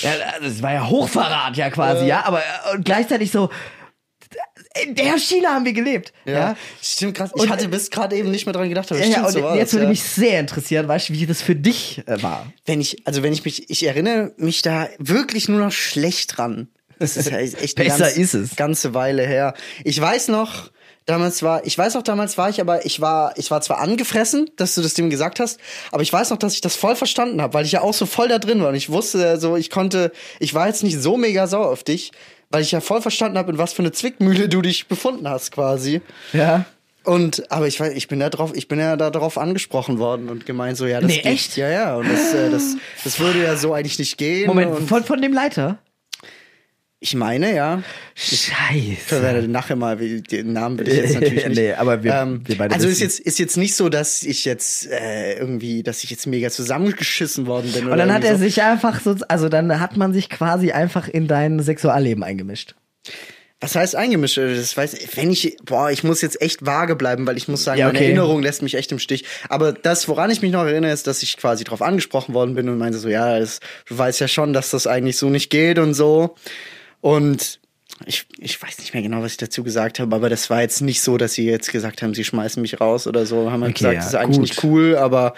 ja, 0.03 0.17
das 0.41 0.63
war 0.63 0.73
ja 0.73 0.89
Hochverrat, 0.89 1.57
ja 1.57 1.69
quasi, 1.71 2.07
ja, 2.07 2.25
aber 2.25 2.41
äh, 2.41 2.79
gleichzeitig 2.83 3.31
so. 3.31 3.51
In 4.85 4.95
der 4.95 5.19
Schiene 5.19 5.49
haben 5.49 5.65
wir 5.65 5.73
gelebt. 5.73 6.13
Ja, 6.25 6.33
ja. 6.33 6.57
stimmt 6.81 7.17
krass. 7.17 7.33
Ich 7.35 7.43
und, 7.43 7.51
hatte 7.51 7.69
bis 7.69 7.91
gerade 7.91 8.17
eben 8.17 8.31
nicht 8.31 8.47
mehr 8.47 8.53
dran 8.53 8.69
gedacht, 8.69 8.91
aber 8.93 9.01
ja, 9.01 9.07
stimmt, 9.07 9.27
und 9.27 9.33
so 9.33 9.55
jetzt 9.55 9.73
würde 9.73 9.85
ja. 9.85 9.91
mich 9.91 10.03
sehr 10.03 10.39
interessieren, 10.41 10.87
weißt 10.87 11.09
du, 11.09 11.15
wie 11.15 11.27
das 11.27 11.43
für 11.43 11.57
dich 11.57 12.03
äh, 12.07 12.23
war. 12.23 12.47
Wenn 12.65 12.81
ich, 12.81 13.07
also 13.07 13.23
wenn 13.23 13.33
ich 13.33 13.45
mich, 13.45 13.69
ich 13.71 13.85
erinnere 13.85 14.33
mich 14.37 14.63
da 14.63 14.89
wirklich 14.99 15.49
nur 15.49 15.59
noch 15.61 15.73
schlecht 15.73 16.37
dran. 16.37 16.69
Das 16.99 17.17
ist 17.17 17.31
ja 17.31 17.39
echt 17.39 17.79
eine 17.79 17.89
Besser 17.89 18.05
ganz, 18.05 18.17
ist 18.17 18.35
es. 18.35 18.57
ganze 18.57 18.95
Weile 18.95 19.27
her. 19.27 19.55
Ich 19.85 20.01
weiß 20.01 20.29
noch, 20.29 20.71
Damals 21.09 21.43
war, 21.43 21.65
ich 21.65 21.79
weiß 21.79 21.97
auch, 21.97 22.03
damals 22.03 22.37
war 22.37 22.51
ich, 22.51 22.61
aber 22.61 22.85
ich 22.85 23.01
war, 23.01 23.33
ich 23.39 23.51
war 23.51 23.63
zwar 23.63 23.79
angefressen, 23.79 24.51
dass 24.57 24.75
du 24.75 24.83
das 24.83 24.93
dem 24.93 25.09
gesagt 25.09 25.41
hast, 25.41 25.59
aber 25.91 26.03
ich 26.03 26.13
weiß 26.13 26.29
noch, 26.29 26.37
dass 26.37 26.53
ich 26.53 26.61
das 26.61 26.77
voll 26.77 26.97
verstanden 26.97 27.41
habe, 27.41 27.55
weil 27.55 27.65
ich 27.65 27.73
ja 27.73 27.81
auch 27.81 27.95
so 27.95 28.05
voll 28.05 28.29
da 28.29 28.39
drin 28.39 28.61
war 28.61 28.69
und 28.69 28.75
ich 28.75 28.91
wusste 28.91 29.41
so, 29.41 29.57
ich 29.57 29.71
konnte, 29.71 30.13
ich 30.39 30.53
war 30.53 30.67
jetzt 30.67 30.83
nicht 30.83 31.01
so 31.01 31.17
mega 31.17 31.47
sauer 31.47 31.71
auf 31.71 31.83
dich, 31.83 32.13
weil 32.51 32.61
ich 32.61 32.73
ja 32.73 32.83
voll 32.83 33.01
verstanden 33.01 33.39
habe, 33.39 33.51
in 33.51 33.57
was 33.57 33.73
für 33.73 33.81
eine 33.81 33.93
Zwickmühle 33.93 34.51
du 34.51 34.61
dich 34.61 34.87
befunden 34.87 35.27
hast, 35.27 35.51
quasi. 35.51 36.03
Ja. 36.35 36.67
Und 37.05 37.51
aber 37.51 37.67
ich 37.67 37.81
weiß, 37.81 37.95
ich 37.95 38.07
bin 38.09 38.21
ja 38.21 38.29
drauf, 38.29 38.53
ich 38.55 38.69
bin 38.69 38.79
ja 38.79 38.99
da 38.99 39.09
drauf 39.09 39.39
angesprochen 39.39 39.99
worden 39.99 40.29
und 40.29 40.45
gemeint 40.45 40.77
so, 40.77 40.85
ja, 40.85 41.01
das 41.01 41.09
nee, 41.09 41.23
geht, 41.23 41.25
echt? 41.25 41.57
ja, 41.57 41.71
ja, 41.71 41.97
und 41.97 42.07
das, 42.07 42.35
äh, 42.35 42.51
das, 42.51 42.77
das 43.03 43.19
würde 43.19 43.43
ja 43.43 43.57
so 43.57 43.73
eigentlich 43.73 43.99
nicht 43.99 44.19
gehen. 44.19 44.47
Moment, 44.47 44.87
von, 44.87 45.03
von 45.05 45.23
dem 45.23 45.33
Leiter? 45.33 45.79
Ich 47.01 47.15
meine, 47.15 47.55
ja. 47.55 47.83
Scheiße. 48.17 48.75
Ich 48.75 49.03
verwerde 49.03 49.47
nachher 49.47 49.77
mal, 49.77 49.97
den 49.97 50.53
Namen 50.53 50.81
will 50.81 50.89
ich 50.89 50.97
jetzt 50.97 51.15
natürlich 51.15 51.47
nicht. 51.49 51.59
nee, 51.59 51.73
aber 51.73 52.03
wir, 52.03 52.13
ähm, 52.13 52.41
wir 52.45 52.59
beide 52.59 52.75
Also 52.75 52.89
ist 52.89 53.01
jetzt, 53.01 53.21
ist 53.21 53.39
jetzt 53.39 53.57
nicht 53.57 53.77
so, 53.77 53.89
dass 53.89 54.25
ich 54.25 54.45
jetzt 54.45 54.91
äh, 54.91 55.35
irgendwie, 55.35 55.85
dass 55.85 56.03
ich 56.03 56.11
jetzt 56.11 56.27
mega 56.27 56.51
zusammengeschissen 56.51 57.47
worden 57.47 57.71
bin. 57.73 57.87
Und 57.87 57.99
dann 57.99 58.13
hat 58.13 58.25
er 58.25 58.37
so. 58.37 58.43
sich 58.43 58.63
einfach 58.63 59.01
so, 59.01 59.15
also 59.29 59.49
dann 59.49 59.79
hat 59.79 59.97
man 59.97 60.13
sich 60.13 60.29
quasi 60.29 60.73
einfach 60.73 61.07
in 61.07 61.29
dein 61.29 61.61
Sexualleben 61.61 62.25
eingemischt. 62.25 62.75
Was 63.61 63.77
heißt 63.77 63.95
eingemischt? 63.95 64.39
Das 64.39 64.77
weiß, 64.77 64.97
wenn 65.15 65.31
ich, 65.31 65.57
boah, 65.65 65.91
ich 65.91 66.03
muss 66.03 66.21
jetzt 66.21 66.41
echt 66.41 66.67
vage 66.67 66.97
bleiben, 66.97 67.27
weil 67.27 67.37
ich 67.37 67.47
muss 67.47 67.63
sagen, 67.63 67.79
ja, 67.79 67.89
okay. 67.89 67.95
meine 67.95 68.07
Erinnerung 68.07 68.43
lässt 68.43 68.63
mich 68.63 68.75
echt 68.75 68.91
im 68.91 68.99
Stich. 68.99 69.25
Aber 69.49 69.73
das, 69.73 70.09
woran 70.09 70.31
ich 70.31 70.43
mich 70.43 70.53
noch 70.53 70.65
erinnere, 70.65 70.93
ist, 70.93 71.07
dass 71.07 71.23
ich 71.23 71.37
quasi 71.37 71.63
drauf 71.63 71.83
angesprochen 71.83 72.35
worden 72.35 72.55
bin 72.55 72.69
und 72.69 72.79
meinte 72.79 72.99
so, 72.99 73.09
ja, 73.09 73.39
das, 73.39 73.61
du 73.87 73.99
weißt 73.99 74.21
ja 74.21 74.29
schon, 74.29 74.53
dass 74.53 74.71
das 74.71 74.89
eigentlich 74.89 75.17
so 75.17 75.29
nicht 75.29 75.51
geht 75.51 75.79
und 75.79 75.95
so. 75.95 76.37
Und 77.01 77.61
ich, 78.07 78.27
ich 78.39 78.61
weiß 78.63 78.79
nicht 78.79 78.95
mehr 78.95 79.03
genau, 79.03 79.23
was 79.23 79.33
ich 79.33 79.37
dazu 79.39 79.65
gesagt 79.65 79.99
habe, 79.99 80.15
aber 80.15 80.29
das 80.29 80.51
war 80.51 80.61
jetzt 80.61 80.81
nicht 80.81 81.01
so, 81.01 81.17
dass 81.17 81.35
sie 81.35 81.47
jetzt 81.47 81.73
gesagt 81.73 82.03
haben, 82.03 82.15
sie 82.15 82.25
schmeißen 82.25 82.61
mich 82.63 82.81
raus 82.81 83.07
oder 83.07 83.27
so. 83.27 83.51
Haben 83.51 83.63
halt 83.63 83.75
okay, 83.77 83.79
gesagt, 83.79 83.95
ja, 83.95 84.01
das 84.01 84.09
ist 84.09 84.15
eigentlich 84.15 84.37
gut. 84.37 84.49
nicht 84.49 84.65
cool, 84.65 84.97
aber 84.97 85.35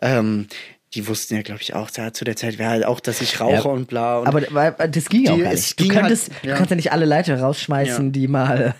ähm, 0.00 0.46
die 0.94 1.06
wussten 1.08 1.34
ja, 1.34 1.42
glaube 1.42 1.60
ich, 1.62 1.74
auch 1.74 1.90
da, 1.90 2.12
zu 2.12 2.24
der 2.24 2.36
Zeit 2.36 2.58
wäre 2.58 2.70
halt 2.70 2.84
auch, 2.86 3.00
dass 3.00 3.20
ich 3.20 3.40
rauche 3.40 3.52
ja, 3.54 3.62
und 3.62 3.86
bla. 3.86 4.20
Und 4.20 4.28
aber 4.28 4.70
das 4.88 5.08
ging 5.08 5.24
die, 5.24 5.30
auch 5.30 5.38
gar 5.38 5.52
nicht. 5.52 5.78
Du, 5.78 5.88
könntest, 5.88 6.30
halt, 6.32 6.44
ja. 6.44 6.52
du 6.52 6.56
kannst 6.56 6.70
ja 6.70 6.76
nicht 6.76 6.92
alle 6.92 7.04
Leiter 7.04 7.38
rausschmeißen, 7.38 8.06
ja. 8.06 8.12
die 8.12 8.28
mal 8.28 8.74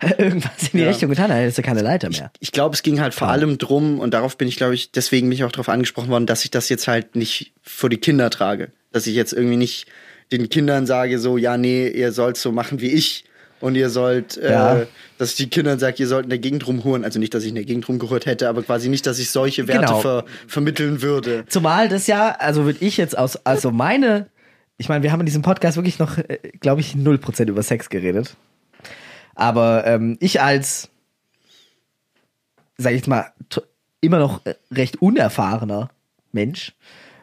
irgendwas 0.18 0.68
in 0.72 0.78
die 0.78 0.84
Richtung 0.84 1.08
getan 1.08 1.30
haben. 1.30 1.38
Hättest 1.38 1.58
du 1.58 1.62
keine 1.62 1.82
Leiter 1.82 2.10
mehr. 2.10 2.30
Ich, 2.38 2.48
ich 2.48 2.52
glaube, 2.52 2.74
es 2.74 2.82
ging 2.82 3.00
halt 3.00 3.14
vor 3.14 3.28
allem 3.28 3.58
drum, 3.58 3.98
und 3.98 4.14
darauf 4.14 4.36
bin 4.36 4.46
ich, 4.46 4.56
glaube 4.56 4.74
ich, 4.74 4.92
deswegen 4.92 5.28
bin 5.28 5.34
ich 5.34 5.44
auch 5.44 5.52
darauf 5.52 5.68
angesprochen 5.68 6.10
worden, 6.10 6.26
dass 6.26 6.44
ich 6.44 6.50
das 6.50 6.68
jetzt 6.68 6.86
halt 6.86 7.16
nicht 7.16 7.52
vor 7.62 7.88
die 7.88 7.98
Kinder 7.98 8.30
trage. 8.30 8.70
Dass 8.92 9.06
ich 9.06 9.14
jetzt 9.14 9.32
irgendwie 9.32 9.56
nicht 9.56 9.86
den 10.32 10.48
Kindern 10.48 10.86
sage 10.86 11.18
so, 11.18 11.36
ja, 11.36 11.56
nee, 11.56 11.88
ihr 11.88 12.12
sollt 12.12 12.36
so 12.36 12.52
machen 12.52 12.80
wie 12.80 12.90
ich. 12.90 13.24
Und 13.60 13.74
ihr 13.74 13.90
sollt, 13.90 14.36
äh, 14.36 14.52
ja. 14.52 14.78
äh, 14.78 14.86
dass 15.18 15.30
ich 15.30 15.36
die 15.36 15.50
Kindern 15.50 15.80
sage, 15.80 15.96
ihr 15.98 16.06
sollt 16.06 16.24
in 16.24 16.30
der 16.30 16.38
Gegend 16.38 16.66
rumhuren. 16.68 17.04
Also 17.04 17.18
nicht, 17.18 17.34
dass 17.34 17.42
ich 17.42 17.48
in 17.48 17.56
der 17.56 17.64
Gegend 17.64 17.88
rumgehört 17.88 18.26
hätte, 18.26 18.48
aber 18.48 18.62
quasi 18.62 18.88
nicht, 18.88 19.04
dass 19.06 19.18
ich 19.18 19.30
solche 19.30 19.66
Werte 19.66 19.86
genau. 19.86 20.00
ver 20.00 20.24
vermitteln 20.46 21.02
würde. 21.02 21.44
Zumal 21.48 21.88
das 21.88 22.06
ja, 22.06 22.36
also 22.38 22.64
würde 22.64 22.84
ich 22.84 22.96
jetzt 22.96 23.18
aus, 23.18 23.44
also 23.44 23.72
meine, 23.72 24.28
ich 24.76 24.88
meine, 24.88 25.02
wir 25.02 25.10
haben 25.10 25.20
in 25.20 25.26
diesem 25.26 25.42
Podcast 25.42 25.76
wirklich 25.76 25.98
noch, 25.98 26.18
äh, 26.18 26.38
glaube 26.60 26.80
ich, 26.80 26.94
0% 26.94 27.48
über 27.48 27.62
Sex 27.64 27.90
geredet. 27.90 28.36
Aber 29.34 29.84
ähm, 29.86 30.16
ich 30.20 30.40
als, 30.40 30.88
sag 32.76 32.92
ich 32.92 32.98
jetzt 32.98 33.08
mal, 33.08 33.32
immer 34.00 34.20
noch 34.20 34.46
äh, 34.46 34.54
recht 34.70 35.02
unerfahrener 35.02 35.90
Mensch 36.30 36.74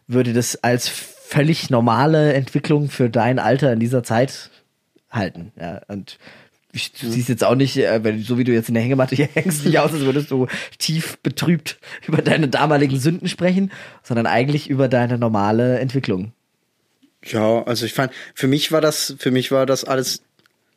würde 0.07 0.33
das 0.33 0.61
als 0.63 0.89
völlig 1.27 1.69
normale 1.69 2.33
Entwicklung 2.33 2.89
für 2.89 3.09
dein 3.09 3.39
Alter 3.39 3.73
in 3.73 3.79
dieser 3.79 4.03
Zeit 4.03 4.51
halten. 5.09 5.51
Ja, 5.59 5.81
und 5.87 6.17
ich, 6.71 6.91
du 6.91 7.09
siehst 7.09 7.29
jetzt 7.29 7.43
auch 7.43 7.55
nicht, 7.55 7.77
äh, 7.77 8.03
wenn, 8.03 8.21
so 8.21 8.37
wie 8.37 8.43
du 8.43 8.51
jetzt 8.51 8.67
in 8.67 8.75
der 8.75 8.83
Hängematte 8.83 9.15
hier 9.15 9.29
hängst, 9.33 9.65
nicht 9.65 9.79
aus, 9.79 9.93
als 9.93 10.01
würdest 10.01 10.29
du 10.29 10.47
tief 10.77 11.17
betrübt 11.19 11.79
über 12.05 12.21
deine 12.21 12.47
damaligen 12.47 12.99
Sünden 12.99 13.27
sprechen, 13.27 13.71
sondern 14.03 14.27
eigentlich 14.27 14.69
über 14.69 14.87
deine 14.87 15.17
normale 15.17 15.79
Entwicklung. 15.79 16.33
Ja, 17.23 17.63
also 17.63 17.85
ich 17.85 17.93
fand, 17.93 18.11
für 18.35 18.47
mich 18.47 18.71
war 18.71 18.81
das, 18.81 19.15
für 19.17 19.31
mich 19.31 19.51
war 19.51 19.65
das 19.65 19.83
alles 19.83 20.21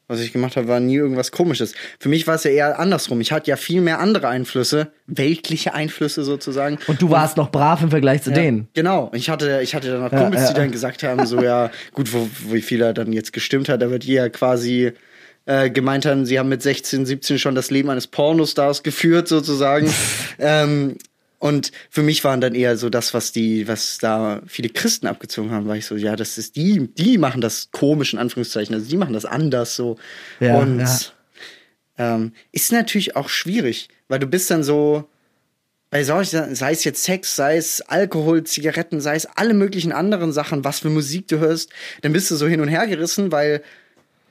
was 0.08 0.20
ich 0.20 0.32
gemacht 0.32 0.56
habe, 0.56 0.68
war 0.68 0.80
nie 0.80 0.96
irgendwas 0.96 1.30
komisches. 1.30 1.74
Für 2.00 2.08
mich 2.08 2.26
war 2.26 2.34
es 2.34 2.44
ja 2.44 2.50
eher 2.50 2.78
andersrum. 2.80 3.20
Ich 3.20 3.30
hatte 3.30 3.50
ja 3.50 3.56
viel 3.56 3.82
mehr 3.82 4.00
andere 4.00 4.28
Einflüsse, 4.28 4.90
weltliche 5.06 5.74
Einflüsse 5.74 6.24
sozusagen. 6.24 6.78
Und 6.86 7.00
du 7.00 7.10
warst 7.10 7.36
noch 7.36 7.50
brav 7.50 7.82
im 7.82 7.90
Vergleich 7.90 8.22
zu 8.22 8.30
Ja, 8.30 8.36
denen. 8.36 8.68
Genau. 8.72 9.10
Ich 9.14 9.28
hatte, 9.28 9.60
ich 9.62 9.74
hatte 9.74 9.90
dann 9.90 10.00
noch 10.00 10.10
Kumpels, 10.10 10.42
ja, 10.42 10.48
die 10.48 10.54
dann 10.54 10.70
gesagt 10.72 11.02
haben, 11.02 11.26
so 11.26 11.42
ja, 11.42 11.70
gut, 11.92 12.12
wo, 12.12 12.28
wie 12.50 12.62
viel 12.62 12.80
er 12.80 12.94
dann 12.94 13.12
jetzt 13.12 13.34
gestimmt 13.34 13.68
hat, 13.68 13.82
da 13.82 13.90
wird 13.90 14.04
die 14.04 14.14
ja 14.14 14.30
quasi 14.30 14.92
äh, 15.44 15.70
gemeint 15.70 16.06
haben, 16.06 16.26
sie 16.26 16.38
haben 16.38 16.48
mit 16.48 16.62
16, 16.62 17.06
17 17.06 17.38
schon 17.38 17.54
das 17.54 17.70
Leben 17.70 17.90
eines 17.90 18.06
Pornostars 18.06 18.82
geführt, 18.82 19.28
sozusagen. 19.28 19.92
ähm, 20.38 20.96
und 21.38 21.70
für 21.90 22.02
mich 22.02 22.24
waren 22.24 22.40
dann 22.40 22.54
eher 22.54 22.76
so 22.76 22.90
das, 22.90 23.14
was 23.14 23.32
die, 23.32 23.68
was 23.68 23.98
da 23.98 24.42
viele 24.46 24.68
Christen 24.68 25.06
abgezogen 25.06 25.50
haben, 25.50 25.68
war 25.68 25.76
ich 25.76 25.86
so, 25.86 25.96
ja, 25.96 26.16
das 26.16 26.36
ist 26.36 26.56
die, 26.56 26.88
die 26.94 27.18
machen 27.18 27.40
das 27.40 27.70
komisch 27.70 28.12
in 28.12 28.18
Anführungszeichen, 28.18 28.74
also 28.74 28.88
die 28.88 28.96
machen 28.96 29.12
das 29.12 29.24
anders 29.24 29.76
so. 29.76 29.98
Ja, 30.40 30.58
und 30.58 30.80
ja. 30.80 32.14
ähm, 32.16 32.32
ist 32.50 32.72
natürlich 32.72 33.14
auch 33.14 33.28
schwierig, 33.28 33.88
weil 34.08 34.18
du 34.18 34.26
bist 34.26 34.50
dann 34.50 34.64
so, 34.64 35.08
bei 35.90 36.04
solchen, 36.04 36.54
sei 36.54 36.72
es 36.72 36.84
jetzt 36.84 37.02
Sex, 37.02 37.34
sei 37.34 37.56
es 37.56 37.80
Alkohol, 37.80 38.44
Zigaretten, 38.44 39.00
sei 39.00 39.16
es 39.16 39.26
alle 39.36 39.54
möglichen 39.54 39.92
anderen 39.92 40.32
Sachen, 40.32 40.64
was 40.64 40.80
für 40.80 40.90
Musik 40.90 41.28
du 41.28 41.38
hörst, 41.38 41.70
dann 42.02 42.12
bist 42.12 42.30
du 42.30 42.36
so 42.36 42.46
hin 42.46 42.60
und 42.60 42.68
her 42.68 42.86
gerissen, 42.86 43.32
weil 43.32 43.62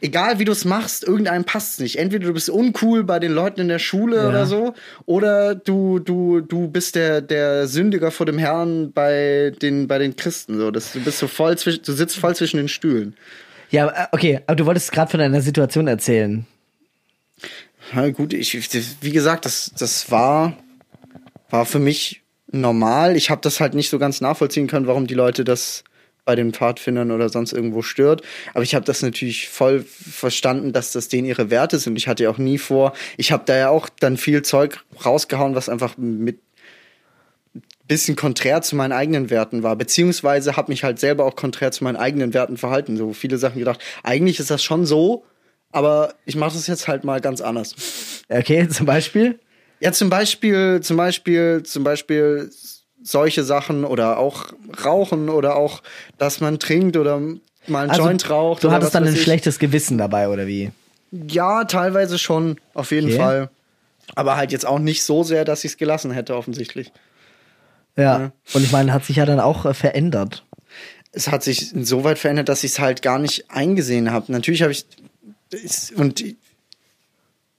egal 0.01 0.39
wie 0.39 0.45
du 0.45 0.51
es 0.51 0.65
machst, 0.65 1.03
irgendeinem 1.03 1.43
passt 1.43 1.73
es 1.73 1.79
nicht. 1.79 1.97
Entweder 1.97 2.27
du 2.27 2.33
bist 2.33 2.49
uncool 2.49 3.03
bei 3.03 3.19
den 3.19 3.31
Leuten 3.31 3.61
in 3.61 3.67
der 3.67 3.79
Schule 3.79 4.17
Ja. 4.17 4.29
oder 4.29 4.45
so, 4.45 4.73
oder 5.05 5.55
du, 5.55 5.99
du, 5.99 6.41
du 6.41 6.67
bist 6.67 6.95
der, 6.95 7.21
der 7.21 7.67
Sündiger 7.67 8.11
vor 8.11 8.25
dem 8.25 8.37
Herrn 8.37 8.91
bei 8.91 9.53
den, 9.61 9.87
bei 9.87 9.97
den 9.97 10.15
Christen. 10.15 10.57
So. 10.57 10.71
Das, 10.71 10.93
du 10.93 10.99
bist 11.03 11.17
so 11.19 11.27
voll 11.27 11.57
zwischen, 11.57 11.83
du 11.83 11.93
sitzt 11.93 12.17
voll 12.17 12.35
zwischen 12.35 12.57
den 12.57 12.67
Stühlen. 12.67 13.15
Ja, 13.69 13.87
äh, 13.87 14.07
okay, 14.11 14.39
aber 14.47 14.55
du 14.55 14.65
wolltest 14.65 14.91
gerade 14.91 15.11
von 15.11 15.19
deiner 15.19 15.41
Situation 15.41 15.87
erzählen. 15.87 16.45
Ja, 17.95 18.09
gut, 18.09 18.33
ich, 18.33 18.53
wie 19.01 19.11
gesagt, 19.11 19.45
das, 19.45 19.71
das 19.77 20.11
war, 20.11 20.57
war 21.49 21.65
für 21.65 21.79
mich 21.79 22.21
normal. 22.51 23.15
Ich 23.15 23.29
habe 23.29 23.41
das 23.41 23.59
halt 23.59 23.73
nicht 23.73 23.89
so 23.89 23.99
ganz 23.99 24.21
nachvollziehen 24.21 24.67
können, 24.67 24.87
warum 24.87 25.07
die 25.07 25.13
Leute 25.13 25.43
das 25.43 25.83
bei 26.27 26.35
den 26.35 26.53
Pfadfindern 26.53 27.11
oder 27.11 27.29
sonst 27.29 27.53
irgendwo 27.53 27.81
stört. 27.81 28.21
Aber 28.53 28.61
ich 28.61 28.75
habe 28.75 28.85
das 28.85 29.01
natürlich 29.01 29.47
voll 29.47 29.83
verstanden, 29.83 30.73
dass 30.73 30.91
das 30.91 31.07
denen 31.07 31.25
ihre 31.25 31.49
Werte 31.49 31.79
sind. 31.79 31.97
Ich 31.97 32.09
hatte 32.09 32.25
ja 32.25 32.29
auch 32.29 32.37
nie 32.37 32.57
vor, 32.57 32.93
ich 33.15 33.31
habe 33.31 33.43
da 33.45 33.55
ja 33.55 33.69
auch 33.69 33.87
dann 33.89 34.17
viel 34.17 34.41
Zeug 34.41 34.83
rausgehauen, 35.03 35.55
was 35.55 35.69
einfach 35.69 35.97
mit 35.97 36.39
bisschen 37.87 38.17
konträr 38.17 38.61
zu 38.61 38.75
meinen 38.75 38.91
eigenen 38.91 39.29
Werten 39.29 39.63
war, 39.63 39.77
beziehungsweise 39.77 40.57
habe 40.57 40.73
mich 40.73 40.83
halt 40.83 40.99
selber 40.99 41.23
auch 41.23 41.37
konträr 41.37 41.71
zu 41.71 41.85
meinen 41.85 41.95
eigenen 41.95 42.33
Werten 42.33 42.57
verhalten. 42.57 42.97
So 42.97 43.13
viele 43.13 43.37
Sachen 43.37 43.59
gedacht, 43.59 43.79
eigentlich 44.03 44.41
ist 44.41 44.51
das 44.51 44.61
schon 44.61 44.85
so, 44.85 45.23
aber 45.71 46.13
ich 46.25 46.35
mache 46.35 46.55
das 46.55 46.67
jetzt 46.67 46.89
halt 46.89 47.05
mal 47.05 47.21
ganz 47.21 47.39
anders. 47.39 47.73
Okay, 48.27 48.67
zum 48.67 48.85
Beispiel? 48.85 49.39
Ja, 49.79 49.93
zum 49.93 50.09
Beispiel, 50.09 50.81
zum 50.81 50.97
Beispiel, 50.97 51.63
zum 51.63 51.85
Beispiel 51.85 52.49
solche 53.07 53.43
Sachen 53.43 53.85
oder 53.85 54.17
auch 54.17 54.45
Rauchen 54.83 55.29
oder 55.29 55.55
auch, 55.55 55.81
dass 56.17 56.41
man 56.41 56.59
trinkt 56.59 56.97
oder 56.97 57.19
mal 57.67 57.89
einen 57.89 57.97
Joint 57.97 58.29
raucht. 58.29 58.57
Also, 58.59 58.67
du 58.67 58.73
hattest 58.73 58.95
dann 58.95 59.05
ein 59.05 59.13
ich. 59.13 59.23
schlechtes 59.23 59.59
Gewissen 59.59 59.97
dabei, 59.97 60.29
oder 60.29 60.45
wie? 60.47 60.71
Ja, 61.11 61.63
teilweise 61.63 62.17
schon, 62.19 62.57
auf 62.73 62.91
jeden 62.91 63.07
Okay. 63.07 63.17
Fall. 63.17 63.49
Aber 64.15 64.35
halt 64.37 64.51
jetzt 64.51 64.65
auch 64.65 64.79
nicht 64.79 65.03
so 65.03 65.23
sehr, 65.23 65.45
dass 65.45 65.63
ich 65.63 65.71
es 65.71 65.77
gelassen 65.77 66.11
hätte, 66.11 66.35
offensichtlich. 66.35 66.91
Ja. 67.95 68.19
Ja. 68.19 68.31
Und 68.53 68.63
ich 68.63 68.71
meine, 68.71 68.93
hat 68.93 69.05
sich 69.05 69.15
ja 69.17 69.25
dann 69.25 69.39
auch 69.39 69.65
äh, 69.65 69.73
verändert. 69.73 70.45
es 71.11 71.29
hat 71.29 71.43
sich 71.43 71.73
insoweit 71.73 72.19
verändert, 72.19 72.49
dass 72.49 72.63
ich 72.63 72.71
es 72.71 72.79
halt 72.79 73.01
gar 73.01 73.19
nicht 73.19 73.49
eingesehen 73.49 74.11
habe. 74.11 74.31
Natürlich 74.31 74.61
habe 74.61 74.71
ich 74.71 74.85
und 75.95 76.23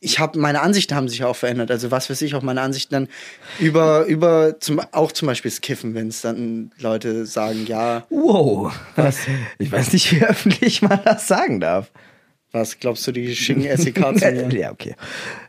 ich 0.01 0.19
habe 0.21 0.39
meine 0.39 0.61
Ansichten 0.61 0.95
haben 0.95 1.09
sich 1.09 1.25
auch 1.25 1.35
verändert. 1.37 1.71
Also 1.71 1.91
was 1.91 2.09
weiß 2.09 2.23
ich, 2.23 2.35
auch 2.35 2.43
meine 2.43 2.61
Ansichten 2.61 2.95
dann 2.95 3.09
über 3.59 4.05
über 4.07 4.61
zum, 4.61 4.81
auch 4.93 5.11
zum 5.13 5.27
Beispiel 5.27 5.51
das 5.51 5.61
Kiffen, 5.61 5.95
wenn 5.95 6.09
es 6.09 6.21
dann 6.21 6.71
Leute 6.79 7.27
sagen, 7.27 7.67
ja, 7.67 8.07
Wow. 8.11 8.73
Was? 8.97 9.19
Ich 9.59 9.73
weiß 9.73 9.93
nicht, 9.93 10.13
wie 10.19 10.25
öffentlich 10.25 10.83
man 10.83 11.01
das 11.05 11.27
sagen 11.27 11.61
darf. 11.61 11.91
was 12.53 12.79
glaubst 12.79 13.07
du, 13.07 13.13
die 13.13 13.35
schicken 13.35 13.63
SEK 13.77 13.97
zu 14.19 14.25
mir? 14.33 14.55
ja, 14.55 14.71
okay. 14.71 14.95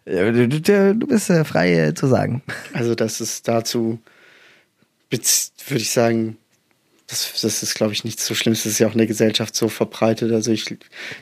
Du, 0.06 0.47
du, 0.47 0.95
du 0.95 1.08
bist 1.08 1.30
äh, 1.30 1.45
frei 1.45 1.74
äh, 1.74 1.93
zu 1.93 2.08
sagen. 2.08 2.41
Also 2.74 2.95
das 2.95 3.22
ist 3.22 3.47
dazu, 3.47 4.00
würde 5.12 5.82
ich 5.82 5.91
sagen, 5.91 6.38
das, 7.10 7.41
das 7.41 7.64
ist, 7.64 7.74
glaube 7.74 7.93
ich, 7.93 8.03
nichts 8.03 8.26
so 8.26 8.36
Schlimmes. 8.36 8.64
Das 8.64 8.74
ist 8.74 8.80
ja 8.80 8.88
auch 8.88 8.91
in 8.91 8.99
der 8.99 9.07
Gesellschaft 9.07 9.55
so 9.55 9.68
verbreitet. 9.68 10.32
Also 10.32 10.51
ich, 10.51 10.78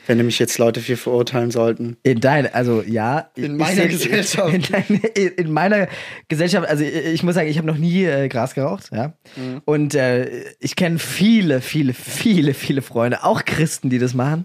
wenn 0.06 0.18
nämlich 0.18 0.38
jetzt 0.38 0.58
Leute 0.58 0.80
viel 0.80 0.96
verurteilen 0.96 1.50
sollten. 1.50 1.96
In 2.02 2.20
deiner, 2.20 2.54
also 2.54 2.82
ja. 2.82 3.30
In 3.36 3.56
meiner 3.56 3.82
seh- 3.82 3.88
Gesellschaft. 3.88 4.52
In, 4.52 4.62
deine, 4.62 5.06
in, 5.14 5.28
in 5.28 5.52
meiner 5.52 5.88
Gesellschaft, 6.28 6.68
also 6.68 6.84
ich, 6.84 6.94
ich 6.94 7.22
muss 7.22 7.34
sagen, 7.34 7.48
ich 7.48 7.56
habe 7.56 7.66
noch 7.66 7.78
nie 7.78 8.04
äh, 8.04 8.28
Gras 8.28 8.54
geraucht, 8.54 8.90
ja. 8.92 9.14
Mhm. 9.36 9.62
Und 9.64 9.94
äh, 9.94 10.44
ich 10.60 10.76
kenne 10.76 10.98
viele, 10.98 11.60
viele, 11.62 11.94
viele, 11.94 12.52
viele 12.52 12.82
Freunde, 12.82 13.24
auch 13.24 13.44
Christen, 13.44 13.88
die 13.88 13.98
das 13.98 14.12
machen. 14.12 14.44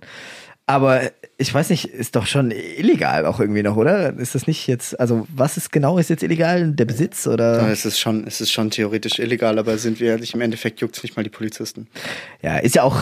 Aber 0.66 1.01
ich 1.38 1.53
weiß 1.53 1.72
nicht, 1.72 1.86
ist 1.86 2.16
doch 2.16 2.26
schon 2.26 2.49
illegal 2.51 3.26
auch 3.26 3.41
irgendwie 3.41 3.64
noch, 3.64 3.76
oder? 3.76 4.18
Ist 4.18 4.34
das 4.34 4.47
nicht 4.47 4.66
jetzt, 4.68 4.97
also 4.97 5.28
was 5.36 5.57
ist 5.57 5.74
genau, 5.74 5.97
ist 5.97 6.09
jetzt 6.09 6.24
illegal? 6.24 6.72
Der 6.72 6.86
Besitz 6.86 7.26
Ja, 7.26 7.34
oder? 7.34 7.68
es 7.70 7.84
ist 7.84 7.99
schon, 7.99 8.26
es 8.26 8.39
ist 8.39 8.49
schon 8.53 8.70
theoretisch 8.72 9.20
illegal, 9.20 9.59
aber 9.59 9.78
sind 9.78 9.99
wir 9.99 10.11
ehrlich, 10.11 10.34
im 10.34 10.39
Endeffekt 10.39 10.80
juckt 10.80 10.95
es 10.95 11.03
nicht 11.03 11.18
mal 11.18 11.24
die 11.24 11.30
Polizisten. 11.30 11.88
Ja, 12.41 12.59
ist 12.59 12.76
ja 12.76 12.84
auch 12.84 12.97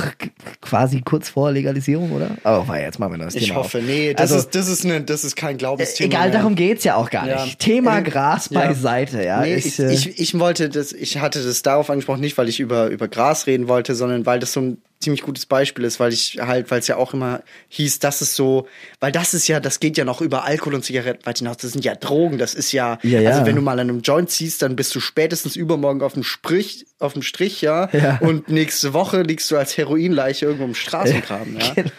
quasi 0.62 1.01
kurz 1.01 1.30
vor 1.30 1.51
Legalisierung, 1.51 2.12
oder? 2.14 2.32
Aber 2.43 2.68
war 2.68 2.80
jetzt 2.80 2.97
mal 2.97 3.14
ein 3.14 3.20
neues 3.20 3.36
Ich 3.36 3.45
Thema. 3.49 3.59
hoffe, 3.59 3.78
auf. 3.78 3.84
nee, 3.84 4.14
das 4.16 4.32
Also, 4.32 4.38
ist, 4.47 4.55
das 4.55 4.68
ist 4.68 4.84
ne, 4.84 5.01
das 5.01 5.24
ist 5.24 5.36
kein 5.36 5.57
Glaubensthema. 5.57 6.07
egal, 6.07 6.30
mehr. 6.30 6.38
darum 6.39 6.55
geht's 6.55 6.84
ja 6.84 6.95
auch 6.95 7.12
gar 7.12 7.28
Ja. 7.28 7.43
nicht. 7.45 7.59
Thema 7.59 7.99
Äh, 7.99 8.03
Gras 8.03 8.49
ja. 8.49 8.59
beiseite, 8.59 9.24
ja. 9.24 9.41
Nee, 9.41 9.53
ich, 9.53 9.68
ich, 9.68 9.80
äh, 9.80 9.93
ich, 9.93 10.20
ich 10.20 10.39
wollte 10.39 10.68
das, 10.70 10.93
ich 10.93 11.20
hatte 11.20 11.43
das 11.43 11.62
darauf 11.62 11.91
angesprochen, 11.91 12.22
nicht 12.22 12.39
weil 12.39 12.49
ich 12.49 12.59
über, 12.59 12.88
über 12.88 13.07
Gras 13.07 13.45
reden 13.45 13.68
wollte, 13.68 13.93
sondern 13.93 14.26
weil 14.26 14.39
das 14.39 14.53
so 14.53 14.62
ein 14.62 14.78
ziemlich 15.02 15.22
gutes 15.24 15.45
Beispiel 15.45 15.84
ist, 15.86 15.99
weil 15.99 16.14
ich 16.14 16.38
halt, 16.41 16.72
weil 16.72 16.80
es 16.80 16.88
ja 16.88 16.95
auch 16.97 17.14
immer 17.14 17.41
hieß, 17.70 17.99
das 17.99 18.22
ist 18.22 18.36
so, 18.36 18.68
weil 18.99 19.12
das 19.12 19.34
ist 19.34 19.47
ja, 19.47 19.60
das 19.60 19.80
geht 19.80 19.97
ja 19.97 20.06
noch 20.06 20.22
über 20.22 20.45
Alkohol 20.45 20.76
und 20.76 20.86
Zigaretten 20.86 21.26
weit 21.26 21.39
hinaus, 21.39 21.58
das 21.58 21.72
sind 21.72 21.84
ja 21.84 21.95
Drogen, 21.95 22.38
das 22.38 22.54
ist 22.54 22.72
ja, 22.72 22.99
Ja, 23.04 23.20
ja. 23.22 23.30
also 23.32 23.45
wenn 23.45 23.56
du 23.56 23.62
mal 23.62 23.74
an 23.80 23.89
einem 23.89 24.02
Joint 24.02 24.30
ziehst, 24.30 24.62
dann 24.62 24.76
bist 24.76 24.93
du 24.95 24.99
spätestens 24.99 25.56
übermorgen 25.56 26.02
auf 26.02 26.14
dem 26.14 26.24
Sprich, 26.24 26.86
auf 26.99 27.14
dem 27.14 27.22
Strich, 27.22 27.62
ja, 27.62 27.89
Ja. 27.93 28.18
und 28.22 28.49
nächste 28.49 28.93
Woche 28.93 29.22
liegst 29.24 29.49
du 29.52 29.58
als 29.58 29.76
Heroinleiche 29.78 30.45
irgendwo 30.45 30.66
im 30.66 30.76
Straßengraben, 30.76 31.58
ja. 31.60 31.74
Genau. 31.74 31.91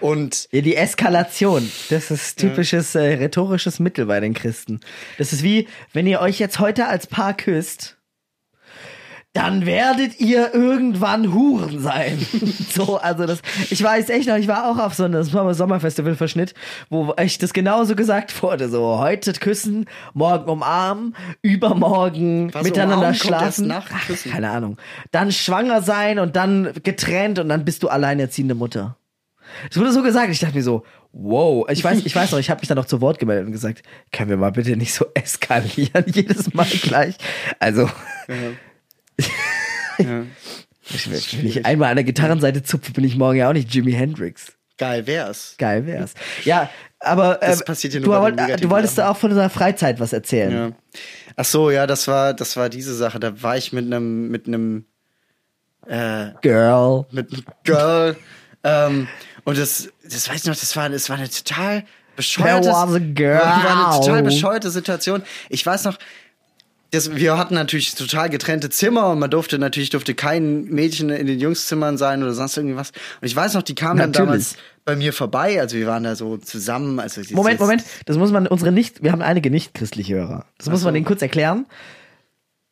Und 0.00 0.48
Ja, 0.50 0.62
die 0.62 0.76
Eskalation, 0.76 1.70
das 1.90 2.10
ist 2.10 2.38
typisches 2.38 2.94
äh, 2.94 3.00
rhetorisches 3.14 3.78
Mittel 3.80 4.06
bei 4.06 4.18
den 4.20 4.34
Christen. 4.34 4.80
Das 5.18 5.32
ist 5.32 5.42
wie, 5.42 5.68
wenn 5.92 6.06
ihr 6.06 6.20
euch 6.20 6.38
jetzt 6.38 6.58
heute 6.58 6.86
als 6.86 7.06
Paar 7.06 7.36
küsst, 7.36 7.96
dann 9.32 9.64
werdet 9.64 10.18
ihr 10.18 10.52
irgendwann 10.54 11.32
Huren 11.32 11.78
sein. 11.80 12.18
so, 12.72 12.96
also 12.98 13.26
das, 13.26 13.40
ich 13.70 13.80
weiß 13.82 14.08
echt 14.10 14.28
noch, 14.28 14.36
ich 14.36 14.48
war 14.48 14.68
auch 14.68 14.78
auf 14.78 14.94
so 14.94 15.04
einem 15.04 15.22
Sommer- 15.22 15.54
Sommerfestival-Verschnitt, 15.54 16.54
wo 16.88 17.14
ich 17.22 17.38
das 17.38 17.52
genauso 17.52 17.94
gesagt 17.94 18.42
wurde, 18.42 18.68
so, 18.68 18.98
heute 18.98 19.32
küssen, 19.34 19.86
morgen 20.14 20.50
umarmen, 20.50 21.14
übermorgen 21.42 22.52
Was, 22.52 22.64
miteinander 22.64 22.96
umarmen 22.96 23.14
schlafen. 23.14 23.70
Ach, 23.70 23.88
Küssen? 24.06 24.32
keine 24.32 24.50
Ahnung. 24.50 24.76
Dann 25.12 25.30
schwanger 25.30 25.82
sein 25.82 26.18
und 26.18 26.34
dann 26.34 26.72
getrennt 26.82 27.38
und 27.38 27.48
dann 27.48 27.64
bist 27.64 27.82
du 27.84 27.88
alleinerziehende 27.88 28.54
Mutter. 28.56 28.96
Es 29.70 29.76
wurde 29.76 29.92
so 29.92 30.02
gesagt, 30.02 30.30
ich 30.30 30.38
dachte 30.40 30.56
mir 30.56 30.62
so, 30.62 30.84
wow. 31.12 31.66
Ich 31.70 31.82
weiß, 31.82 32.04
ich 32.04 32.14
weiß 32.14 32.32
noch, 32.32 32.38
ich 32.38 32.50
habe 32.50 32.60
mich 32.60 32.68
dann 32.68 32.76
noch 32.76 32.84
zu 32.86 33.00
Wort 33.00 33.18
gemeldet 33.18 33.46
und 33.46 33.52
gesagt, 33.52 33.82
können 34.12 34.30
wir 34.30 34.36
mal 34.36 34.52
bitte 34.52 34.76
nicht 34.76 34.94
so 34.94 35.06
eskalieren 35.14 36.04
jedes 36.12 36.52
Mal 36.54 36.66
gleich. 36.66 37.14
Also, 37.58 37.82
ja, 38.28 38.34
ich, 39.98 41.10
wenn 41.10 41.46
ich 41.46 41.66
einmal 41.66 41.90
an 41.90 41.96
der 41.96 42.04
Gitarrenseite 42.04 42.62
zupfe, 42.62 42.92
bin 42.92 43.04
ich 43.04 43.16
morgen 43.16 43.36
ja 43.38 43.48
auch 43.48 43.52
nicht 43.52 43.72
Jimi 43.74 43.92
Hendrix. 43.92 44.52
geil 44.78 45.06
wär's. 45.06 45.54
Geil 45.58 45.86
wär's. 45.86 46.14
Ja, 46.44 46.70
aber 47.00 47.42
äh, 47.42 47.46
Das 47.46 47.64
passiert 47.64 47.94
ja 47.94 48.00
nur 48.00 48.14
du, 48.14 48.20
wollt, 48.20 48.62
du 48.62 48.70
wolltest 48.70 48.98
da 48.98 49.10
auch 49.10 49.16
von 49.16 49.30
deiner 49.30 49.50
Freizeit 49.50 50.00
was 50.00 50.12
erzählen. 50.12 50.52
Ja. 50.52 51.00
Ach 51.36 51.44
so, 51.44 51.70
ja, 51.70 51.86
das 51.86 52.06
war, 52.08 52.34
das 52.34 52.56
war 52.56 52.68
diese 52.68 52.94
Sache. 52.94 53.18
Da 53.18 53.42
war 53.42 53.56
ich 53.56 53.72
mit 53.72 53.86
einem, 53.86 54.28
mit 54.28 54.46
einem, 54.46 54.84
äh, 55.86 56.30
Girl. 56.42 57.06
mit 57.10 57.32
einem 57.32 57.44
Girl. 57.64 58.16
ähm, 58.64 59.08
und 59.44 59.58
das, 59.58 59.88
das 60.04 60.28
weiß 60.28 60.36
ich 60.36 60.44
noch, 60.44 60.56
das 60.56 60.76
war, 60.76 60.88
das 60.90 61.08
war 61.08 61.16
eine 61.16 61.30
total 61.30 61.84
bescheuerte, 62.16 62.68
war 62.68 62.88
eine 62.88 64.00
total 64.00 64.22
bescheuerte 64.22 64.70
Situation. 64.70 65.22
Ich 65.48 65.64
weiß 65.64 65.84
noch, 65.84 65.98
das, 66.90 67.14
wir 67.14 67.38
hatten 67.38 67.54
natürlich 67.54 67.94
total 67.94 68.30
getrennte 68.30 68.68
Zimmer 68.70 69.10
und 69.10 69.18
man 69.20 69.30
durfte 69.30 69.58
natürlich 69.58 69.90
durfte 69.90 70.14
kein 70.14 70.64
Mädchen 70.64 71.10
in 71.10 71.26
den 71.26 71.38
Jungszimmern 71.38 71.96
sein 71.98 72.22
oder 72.22 72.32
sonst 72.34 72.56
irgendwas. 72.56 72.90
Und 73.20 73.26
ich 73.28 73.36
weiß 73.36 73.54
noch, 73.54 73.62
die 73.62 73.74
kamen 73.74 73.98
dann 73.98 74.10
Natürlich. 74.10 74.26
damals 74.28 74.56
bei 74.84 74.96
mir 74.96 75.12
vorbei. 75.12 75.60
Also 75.60 75.76
wir 75.76 75.86
waren 75.86 76.02
da 76.04 76.16
so 76.16 76.36
zusammen. 76.36 76.98
Also 76.98 77.20
Moment, 77.30 77.60
Moment, 77.60 77.84
das 78.06 78.16
muss 78.16 78.32
man 78.32 78.46
unsere 78.46 78.72
nicht, 78.72 79.02
wir 79.02 79.12
haben 79.12 79.22
einige 79.22 79.50
nicht-christliche 79.50 80.14
Hörer. 80.14 80.46
Das 80.58 80.68
muss 80.68 80.82
man 80.82 80.94
denen 80.94 81.06
kurz 81.06 81.22
erklären. 81.22 81.66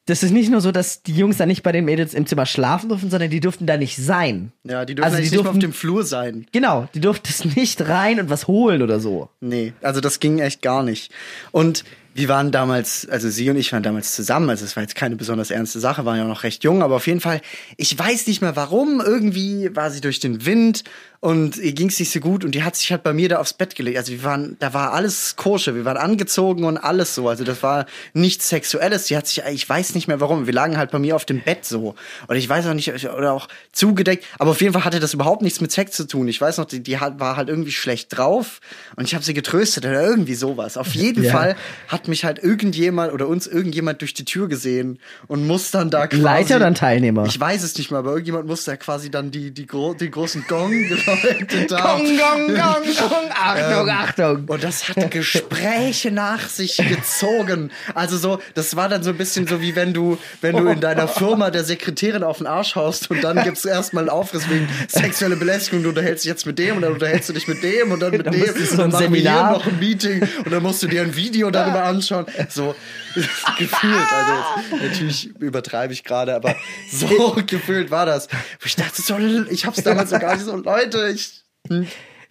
das 0.07 0.23
ist 0.23 0.31
nicht 0.33 0.51
nur 0.51 0.62
so, 0.62 0.73
dass 0.73 1.03
die 1.03 1.12
Jungs 1.14 1.37
da 1.37 1.45
nicht 1.45 1.62
bei 1.62 1.71
den 1.71 1.85
Mädels 1.85 2.14
im 2.14 2.27
Zimmer 2.27 2.47
schlafen 2.47 2.89
durften, 2.89 3.11
sondern 3.11 3.29
die 3.29 3.41
durften 3.41 3.66
da 3.66 3.77
nicht 3.77 3.97
sein. 3.99 4.53
Ja, 4.64 4.87
die 4.87 4.95
dürfen 4.95 5.05
Also 5.05 5.19
die 5.19 5.25
nicht 5.25 5.33
mal 5.35 5.41
auf 5.41 5.45
durften- 5.49 5.61
dem 5.61 5.73
Flur 5.75 6.03
sein. 6.03 6.47
Genau, 6.51 6.89
die 6.95 7.01
durften 7.01 7.51
nicht 7.57 7.83
rein 7.87 8.19
und 8.19 8.31
was 8.31 8.47
holen 8.49 8.81
oder 8.83 9.01
so. 9.01 9.29
Nee, 9.41 9.75
also 9.83 10.01
das 10.01 10.19
ging 10.19 10.39
echt 10.39 10.62
gar 10.62 10.83
nicht. 10.83 11.12
Und 11.53 11.85
wir 12.19 12.29
waren 12.29 12.51
damals, 12.51 13.09
also 13.09 13.31
sie 13.31 13.49
und 13.49 13.57
ich 13.57 13.73
waren 13.73 13.85
damals 13.85 14.12
zusammen, 14.12 14.51
also 14.51 14.64
es 14.64 14.75
war 14.75 14.83
jetzt 14.83 14.97
keine 14.97 15.14
besonders 15.14 15.53
ernste 15.53 15.79
Sache, 15.79 16.05
waren 16.05 16.19
ja 16.19 16.25
noch 16.25 16.43
recht 16.43 16.64
jung, 16.64 16.83
aber 16.83 16.97
auf 16.97 17.07
jeden 17.07 17.21
Fall, 17.21 17.41
ich 17.77 17.97
weiß 17.97 18.27
nicht 18.27 18.43
mehr 18.43 18.57
warum, 18.57 19.01
irgendwie 19.01 19.71
war 19.77 19.93
sie 19.93 20.01
durch 20.01 20.19
den 20.19 20.45
Wind 20.45 20.83
und 21.21 21.57
ihr 21.57 21.73
ging 21.73 21.89
es 21.89 21.99
nicht 21.99 22.12
so 22.12 22.21
gut 22.21 22.45
und 22.45 22.55
die 22.55 22.62
hat 22.62 22.77
sich 22.77 22.93
halt 22.93 23.03
bei 23.03 23.12
mir 23.12 23.29
da 23.29 23.39
aufs 23.39 23.53
Bett 23.53 23.75
gelegt. 23.75 23.99
Also 23.99 24.12
wir 24.12 24.23
waren, 24.23 24.57
da 24.61 24.73
war 24.73 24.93
alles 24.93 25.35
koscher, 25.37 25.75
wir 25.75 25.85
waren 25.85 25.97
angezogen 25.97 26.64
und 26.64 26.77
alles 26.79 27.14
so, 27.14 27.29
also 27.29 27.43
das 27.45 27.62
war 27.62 27.87
nichts 28.12 28.49
Sexuelles, 28.49 29.07
die 29.07 29.16
hat 29.16 29.27
sich, 29.27 29.43
ich 29.51 29.69
weiß 29.69 29.95
nicht 29.95 30.07
mehr 30.07 30.21
warum, 30.21 30.47
wir 30.47 30.55
lagen 30.55 30.77
halt 30.77 30.91
bei 30.93 30.99
mir 30.99 31.16
auf 31.16 31.25
dem 31.25 31.41
Bett 31.41 31.64
so 31.64 31.97
und 32.29 32.37
ich 32.37 32.49
weiß 32.49 32.66
auch 32.66 32.75
nicht, 32.75 32.93
oder 33.11 33.33
auch 33.33 33.49
zugedeckt, 33.73 34.25
aber 34.39 34.53
auf 34.53 34.61
jeden 34.61 34.73
Fall 34.73 34.85
hatte 34.85 35.01
das 35.01 35.14
überhaupt 35.14 35.43
nichts 35.43 35.61
mit 35.61 35.73
Sex 35.73 35.97
zu 35.97 36.07
tun. 36.07 36.29
Ich 36.29 36.41
weiß 36.41 36.59
noch, 36.59 36.66
die, 36.66 36.83
die 36.83 37.01
war 37.01 37.37
halt 37.37 37.49
irgendwie 37.49 37.73
schlecht 37.73 38.16
drauf 38.16 38.61
und 38.97 39.05
ich 39.05 39.14
habe 39.14 39.25
sie 39.25 39.35
getröstet 39.35 39.85
oder 39.85 40.03
irgendwie 40.03 40.35
sowas. 40.35 40.77
Auf 40.77 40.95
jeden 40.95 41.19
Ja. 41.29 41.33
Fall 41.33 41.57
hat 41.89 42.07
mich 42.07 42.25
halt 42.25 42.39
irgendjemand 42.39 43.12
oder 43.12 43.27
uns 43.27 43.47
irgendjemand 43.47 44.01
durch 44.01 44.14
die 44.14 44.25
Tür 44.25 44.49
gesehen 44.49 45.01
und 45.27 45.47
muss 45.47 45.73
dann 45.73 45.91
da 45.91 46.07
quasi. 46.07 46.23
Leiter 46.23 46.64
ein 46.64 46.75
Teilnehmer? 46.75 47.27
Ich 47.27 47.39
weiß 47.39 47.64
es 47.64 47.77
nicht 47.77 47.91
mehr, 47.91 47.99
aber 47.99 48.11
irgendjemand 48.11 48.47
muss 48.47 48.64
da 48.64 48.77
quasi 48.77 49.11
dann 49.11 49.31
die, 49.33 49.51
die, 49.51 49.66
gro 49.66 49.95
die 49.95 50.11
großen 50.11 50.45
Gong 50.49 50.73
haben. 51.09 51.69
Gong, 51.69 52.19
gong, 52.19 52.47
gong, 52.47 52.85
gong. 52.85 53.31
Achtung, 53.31 53.91
Achtung. 53.91 54.45
Und 54.47 54.65
das 54.65 54.89
hat 54.89 55.11
Gespräche 55.11 56.11
nach 56.11 56.49
sich 56.49 56.77
gezogen. 56.77 57.71
Also 57.95 58.17
so, 58.17 58.41
das 58.55 58.77
war 58.77 58.89
dann 58.89 59.03
so 59.03 59.11
ein 59.11 59.17
bisschen 59.19 59.47
so 59.47 59.61
wie 59.61 59.75
wenn 59.77 59.93
du, 59.93 60.19
wenn 60.41 60.57
du 60.57 60.69
in 60.69 60.81
deiner 60.81 61.09
Firma 61.09 61.51
der 61.51 61.65
Sekretärin 61.65 62.23
auf 62.23 62.39
den 62.39 62.47
Arsch 62.47 62.75
haust 62.75 63.11
und 63.11 63.23
dann 63.23 63.43
gibt's 63.45 63.65
erstmal 63.65 64.05
einen 64.05 64.11
Aufriss 64.11 64.49
wegen 64.49 64.69
sexuelle 64.89 65.37
Belästigung. 65.37 65.83
Du 65.83 65.91
unterhältst 65.91 66.25
dich 66.25 66.31
jetzt 66.31 66.47
mit 66.47 66.59
dem 66.59 66.77
und 66.77 66.83
dann 66.83 66.93
unterhältst 66.95 67.29
du 67.29 67.33
dich 67.33 67.49
mit 67.49 67.63
dem 67.63 67.93
und 67.93 68.01
dann 68.01 68.11
mit 68.13 68.27
Dann 68.27 68.33
dem. 68.33 68.55
du 68.55 68.65
so 68.65 68.73
und 68.73 68.79
dann 68.79 68.87
ein 68.87 68.91
machen 68.93 69.13
wir 69.15 69.21
hier 69.21 69.31
Seminar. 69.31 69.53
noch 69.53 69.67
ein 69.67 69.79
Meeting 69.79 70.29
und 70.45 70.51
dann 70.53 70.63
musst 70.63 70.83
du 70.83 70.87
dir 70.87 71.03
ein 71.03 71.15
Video 71.15 71.51
darüber 71.51 71.85
anschauen. 71.85 72.27
So 72.49 72.75
gefühlt. 73.59 74.13
Also 74.13 74.33
jetzt, 74.71 74.83
natürlich 74.83 75.31
übertreibe 75.41 75.93
ich 75.93 76.05
gerade, 76.05 76.35
aber 76.35 76.55
so 76.91 77.37
gefühlt 77.47 77.91
war 77.91 78.07
das. 78.07 78.29
Ich 78.65 78.77
dachte 78.77 79.03
so, 79.03 79.17
ich 79.51 79.67
hab's 79.67 79.83
damals 79.83 80.11
so 80.11 80.19
gar 80.19 80.35
nicht 80.35 80.45
so, 80.45 80.57
Leute, 80.57 80.97
ich. 81.07 81.44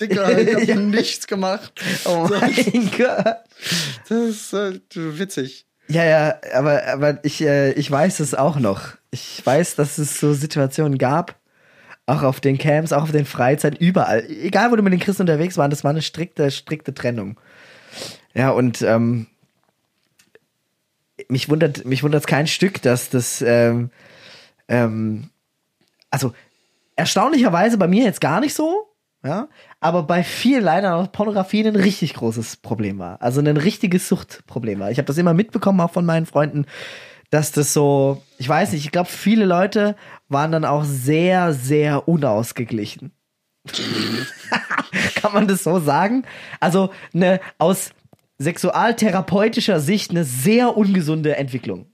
Dicker, 0.01 0.37
ich 0.37 0.71
hab 0.71 0.77
nichts 0.83 1.27
gemacht. 1.27 1.73
Oh 2.05 2.27
mein 2.29 2.91
Gott. 2.97 3.37
Das 4.09 4.11
ist 4.11 4.53
äh, 4.53 4.79
witzig. 4.93 5.65
Ja, 5.87 6.03
ja, 6.03 6.35
aber, 6.53 6.85
aber 6.87 7.23
ich, 7.23 7.41
äh, 7.41 7.71
ich 7.73 7.89
weiß 7.89 8.19
es 8.19 8.35
auch 8.35 8.57
noch. 8.57 8.97
Ich 9.11 9.43
weiß, 9.45 9.75
dass 9.75 9.97
es 9.97 10.19
so 10.19 10.33
Situationen 10.33 10.97
gab, 10.97 11.39
auch 12.05 12.23
auf 12.23 12.41
den 12.41 12.57
Camps, 12.57 12.91
auch 12.91 13.03
auf 13.03 13.11
den 13.11 13.25
Freizeiten, 13.25 13.79
überall. 13.79 14.25
Egal, 14.29 14.71
wo 14.71 14.75
du 14.75 14.83
mit 14.83 14.91
den 14.91 14.99
Christen 14.99 15.23
unterwegs 15.23 15.57
warst, 15.57 15.71
das 15.71 15.83
war 15.83 15.91
eine 15.91 16.01
strikte, 16.01 16.51
strikte 16.51 16.93
Trennung. 16.93 17.39
Ja, 18.33 18.51
und 18.51 18.81
ähm, 18.81 19.27
mich 21.29 21.49
wundert 21.49 21.85
mich 21.85 22.03
kein 22.27 22.47
Stück, 22.47 22.81
dass 22.81 23.09
das 23.09 23.41
ähm, 23.41 23.89
ähm, 24.67 25.29
also 26.09 26.33
erstaunlicherweise 26.97 27.77
bei 27.77 27.87
mir 27.87 28.03
jetzt 28.03 28.19
gar 28.19 28.41
nicht 28.41 28.53
so, 28.53 28.93
ja, 29.23 29.47
aber 29.79 30.03
bei 30.03 30.23
vielen 30.23 30.63
leider 30.63 31.07
Pornografie 31.07 31.65
ein 31.65 31.75
richtig 31.75 32.13
großes 32.13 32.57
Problem 32.57 32.99
war. 32.99 33.21
Also 33.21 33.39
ein 33.39 33.57
richtiges 33.57 34.07
Suchtproblem 34.09 34.79
war. 34.79 34.91
Ich 34.91 34.97
habe 34.97 35.07
das 35.07 35.17
immer 35.17 35.33
mitbekommen, 35.33 35.79
auch 35.79 35.91
von 35.91 36.05
meinen 36.05 36.25
Freunden, 36.25 36.65
dass 37.29 37.51
das 37.51 37.73
so, 37.73 38.21
ich 38.37 38.47
weiß 38.47 38.71
nicht, 38.71 38.85
ich 38.85 38.91
glaube, 38.91 39.09
viele 39.09 39.45
Leute 39.45 39.95
waren 40.29 40.51
dann 40.51 40.65
auch 40.65 40.83
sehr, 40.83 41.53
sehr 41.53 42.07
unausgeglichen. 42.07 43.11
Kann 45.15 45.33
man 45.33 45.47
das 45.47 45.63
so 45.63 45.79
sagen? 45.79 46.23
Also 46.59 46.91
eine 47.13 47.39
aus 47.57 47.91
sexualtherapeutischer 48.37 49.79
Sicht 49.79 50.11
eine 50.11 50.23
sehr 50.23 50.77
ungesunde 50.77 51.35
Entwicklung. 51.35 51.91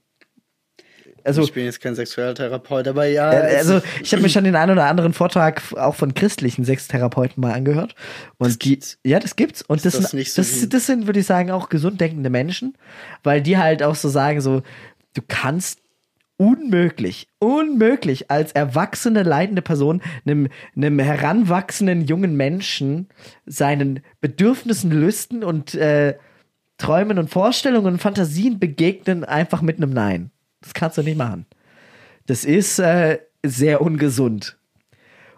Also 1.24 1.42
ich 1.42 1.52
bin 1.52 1.64
jetzt 1.64 1.80
kein 1.80 1.94
Sexualtherapeut, 1.94 2.86
aber 2.86 3.06
ja. 3.06 3.32
äh, 3.32 3.56
Also 3.56 3.80
ich 4.02 4.12
habe 4.12 4.22
mir 4.22 4.28
schon 4.30 4.44
den 4.44 4.56
einen 4.56 4.72
oder 4.72 4.86
anderen 4.86 5.12
Vortrag 5.12 5.62
auch 5.76 5.94
von 5.94 6.14
christlichen 6.14 6.64
Sextherapeuten 6.64 7.40
mal 7.40 7.52
angehört. 7.52 7.94
Und 8.38 8.48
Das 8.48 8.58
die, 8.58 8.70
gibt's? 8.70 8.98
ja, 9.04 9.18
das 9.18 9.34
gibt's. 9.36 9.62
Und 9.62 9.84
das, 9.84 9.94
das 9.94 10.10
sind, 10.10 10.18
nicht 10.18 10.32
so 10.32 10.42
das, 10.42 10.68
das 10.68 10.86
sind, 10.86 11.06
würde 11.06 11.20
ich 11.20 11.26
sagen, 11.26 11.50
auch 11.50 11.68
gesund 11.68 12.00
denkende 12.00 12.30
Menschen, 12.30 12.76
weil 13.22 13.40
die 13.40 13.58
halt 13.58 13.82
auch 13.82 13.94
so 13.94 14.08
sagen, 14.08 14.40
so, 14.40 14.62
du 15.14 15.22
kannst 15.26 15.80
unmöglich, 16.36 17.28
unmöglich 17.38 18.30
als 18.30 18.52
erwachsene, 18.52 19.22
leidende 19.22 19.62
Person 19.62 20.02
einem, 20.26 20.48
einem 20.76 20.98
heranwachsenden 20.98 22.04
jungen 22.06 22.36
Menschen 22.36 23.08
seinen 23.46 24.00
Bedürfnissen, 24.20 24.90
Lüsten 24.90 25.44
und 25.44 25.74
äh, 25.74 26.16
Träumen 26.76 27.18
und 27.18 27.30
Vorstellungen 27.30 27.94
und 27.94 27.98
Fantasien 28.00 28.58
begegnen 28.58 29.24
einfach 29.24 29.62
mit 29.62 29.76
einem 29.76 29.90
Nein. 29.90 30.30
Das 30.64 30.72
kannst 30.72 30.96
du 30.96 31.02
nicht 31.02 31.18
machen. 31.18 31.44
Das 32.26 32.44
ist 32.44 32.78
äh, 32.78 33.18
sehr 33.44 33.82
ungesund. 33.82 34.56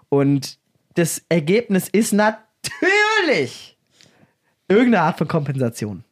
Und 0.08 0.58
das 0.94 1.22
Ergebnis 1.28 1.88
ist 1.88 2.12
natürlich 2.12 3.76
irgendeine 4.68 5.02
Art 5.02 5.18
von 5.18 5.26
Kompensation. 5.26 6.04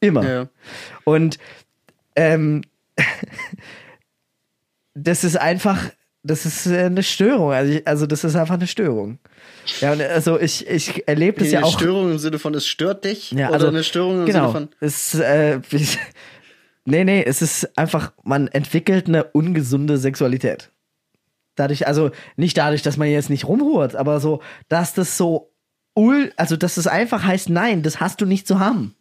Immer. 0.00 0.28
Ja. 0.28 0.48
Und 1.04 1.38
ähm, 2.16 2.62
das 4.94 5.24
ist 5.24 5.36
einfach, 5.38 5.90
das 6.22 6.44
ist 6.44 6.66
äh, 6.66 6.84
eine 6.84 7.02
Störung. 7.02 7.52
Also, 7.52 7.72
ich, 7.72 7.88
also 7.88 8.06
das 8.06 8.24
ist 8.24 8.36
einfach 8.36 8.56
eine 8.56 8.66
Störung. 8.66 9.18
Ja, 9.80 9.92
und 9.92 10.02
also 10.02 10.38
ich, 10.38 10.66
ich 10.66 11.08
erlebe 11.08 11.40
das 11.40 11.50
ja 11.50 11.60
eine 11.60 11.66
auch. 11.66 11.78
Störung 11.78 12.10
im 12.10 12.18
Sinne 12.18 12.38
von, 12.38 12.54
es 12.54 12.66
stört 12.66 13.06
dich? 13.06 13.32
Ja, 13.32 13.46
oder 13.46 13.54
also, 13.54 13.68
eine 13.68 13.82
Störung 13.82 14.20
im 14.20 14.26
genau, 14.26 14.52
Sinne 14.52 14.68
von. 14.68 14.68
Es, 14.80 15.14
äh, 15.14 15.60
nee, 16.84 17.04
nee, 17.04 17.22
es 17.24 17.42
ist 17.42 17.76
einfach, 17.78 18.12
man 18.22 18.48
entwickelt 18.48 19.08
eine 19.08 19.24
ungesunde 19.24 19.98
Sexualität. 19.98 20.70
Dadurch, 21.56 21.86
also 21.86 22.10
nicht 22.36 22.56
dadurch, 22.58 22.82
dass 22.82 22.96
man 22.96 23.08
jetzt 23.08 23.30
nicht 23.30 23.46
rumhurt, 23.46 23.94
aber 23.94 24.20
so, 24.20 24.40
dass 24.68 24.94
das 24.94 25.16
so, 25.16 25.52
ul, 25.96 26.32
also 26.36 26.56
dass 26.56 26.76
es 26.76 26.86
einfach 26.86 27.24
heißt, 27.24 27.48
nein, 27.48 27.82
das 27.82 28.00
hast 28.00 28.20
du 28.20 28.26
nicht 28.26 28.46
zu 28.48 28.58
haben. 28.58 28.94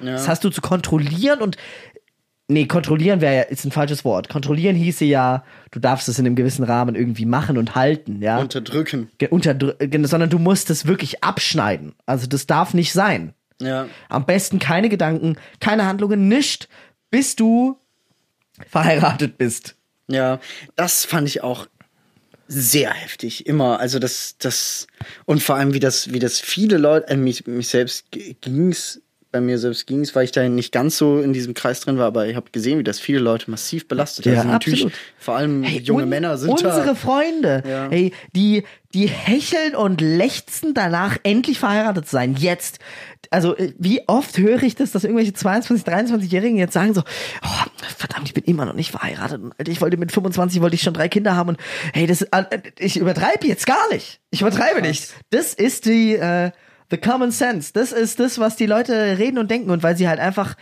Ja. 0.00 0.12
Das 0.12 0.26
hast 0.26 0.42
du 0.42 0.50
zu 0.50 0.60
kontrollieren 0.60 1.40
und 1.40 1.56
nee, 2.48 2.66
kontrollieren 2.66 3.20
wäre 3.20 3.36
ja 3.36 3.42
ist 3.42 3.64
ein 3.64 3.70
falsches 3.70 4.04
Wort. 4.04 4.28
Kontrollieren 4.28 4.74
hieße 4.74 5.04
ja, 5.04 5.44
du 5.70 5.78
darfst 5.78 6.08
es 6.08 6.18
in 6.18 6.26
einem 6.26 6.34
gewissen 6.34 6.64
Rahmen 6.64 6.96
irgendwie 6.96 7.24
machen 7.24 7.56
und 7.56 7.76
halten, 7.76 8.20
ja. 8.20 8.38
Unterdrücken. 8.38 9.08
Ge- 9.18 9.28
unterdrü- 9.28 9.86
ge- 9.86 10.04
sondern 10.06 10.28
du 10.28 10.40
musst 10.40 10.70
es 10.70 10.86
wirklich 10.86 11.22
abschneiden. 11.22 11.94
Also 12.04 12.26
das 12.26 12.46
darf 12.48 12.74
nicht 12.74 12.92
sein. 12.92 13.34
Ja. 13.60 13.86
Am 14.08 14.26
besten 14.26 14.58
keine 14.58 14.88
Gedanken, 14.88 15.36
keine 15.60 15.86
Handlungen, 15.86 16.26
nicht, 16.26 16.68
bis 17.12 17.36
du 17.36 17.78
verheiratet 18.68 19.38
bist. 19.38 19.76
Ja, 20.08 20.40
das 20.74 21.04
fand 21.04 21.28
ich 21.28 21.42
auch 21.42 21.68
sehr 22.48 22.92
heftig. 22.92 23.46
Immer. 23.46 23.78
Also 23.78 23.98
das, 24.00 24.36
das, 24.38 24.88
und 25.26 25.42
vor 25.42 25.56
allem, 25.56 25.74
wie 25.74 25.80
das, 25.80 26.12
wie 26.12 26.18
das 26.18 26.40
viele 26.40 26.78
Leute, 26.78 27.08
äh, 27.08 27.16
mich, 27.16 27.46
mich 27.46 27.68
selbst 27.68 28.06
ging's, 28.10 29.00
bei 29.32 29.40
mir 29.40 29.58
selbst 29.58 29.86
ging's, 29.86 30.14
weil 30.14 30.24
ich 30.24 30.32
da 30.32 30.48
nicht 30.48 30.72
ganz 30.72 30.96
so 30.98 31.20
in 31.20 31.32
diesem 31.32 31.54
Kreis 31.54 31.80
drin 31.80 31.98
war, 31.98 32.06
aber 32.06 32.26
ich 32.28 32.36
habe 32.36 32.50
gesehen, 32.52 32.78
wie 32.78 32.84
das 32.84 33.00
viele 33.00 33.18
Leute 33.18 33.50
massiv 33.50 33.88
belastet 33.88 34.26
hat. 34.26 34.32
Ja, 34.32 34.38
also 34.40 34.52
natürlich, 34.52 34.84
absolut. 34.84 34.98
vor 35.18 35.34
allem 35.36 35.64
junge 35.64 36.02
un- 36.04 36.08
Männer 36.08 36.36
sind 36.38 36.50
unsere 36.50 36.84
da. 36.84 36.94
Freunde, 36.94 37.62
Ja. 37.66 37.88
hey, 37.90 38.12
die, 38.36 38.64
die 38.94 39.06
hecheln 39.08 39.74
und 39.74 40.00
lechzen 40.00 40.74
danach, 40.74 41.16
endlich 41.22 41.58
verheiratet 41.58 42.04
zu 42.06 42.12
sein. 42.12 42.34
Jetzt. 42.36 42.78
Also, 43.30 43.56
äh, 43.56 43.72
wie 43.78 44.02
oft 44.08 44.36
höre 44.36 44.62
ich 44.62 44.74
das, 44.74 44.90
dass 44.92 45.04
irgendwelche 45.04 45.32
22, 45.32 45.86
23-Jährigen 45.86 46.58
jetzt 46.58 46.74
sagen 46.74 46.92
so, 46.92 47.00
oh, 47.42 47.82
verdammt, 47.96 48.26
ich 48.28 48.34
bin 48.34 48.44
immer 48.44 48.66
noch 48.66 48.74
nicht 48.74 48.90
verheiratet. 48.90 49.40
Ich 49.66 49.80
wollte 49.80 49.96
mit 49.96 50.12
25 50.12 50.60
wollte 50.60 50.74
ich 50.74 50.82
schon 50.82 50.92
drei 50.92 51.08
Kinder 51.08 51.34
haben 51.34 51.50
und 51.50 51.58
hey, 51.94 52.06
das, 52.06 52.20
äh, 52.22 52.44
ich 52.78 52.98
übertreibe 52.98 53.46
jetzt 53.46 53.64
gar 53.66 53.88
nicht. 53.92 54.20
Ich 54.30 54.42
übertreibe 54.42 54.82
nicht. 54.82 55.14
Das 55.30 55.54
ist 55.54 55.86
die, 55.86 56.14
äh, 56.16 56.50
the 56.92 56.96
common 56.98 57.32
sense. 57.32 57.72
Das 57.72 57.90
ist 57.90 58.20
das, 58.20 58.38
was 58.38 58.54
die 58.54 58.66
Leute 58.66 59.18
reden 59.18 59.38
und 59.38 59.50
denken 59.50 59.70
und 59.70 59.82
weil 59.82 59.96
sie 59.96 60.06
halt 60.08 60.20
einfach, 60.20 60.54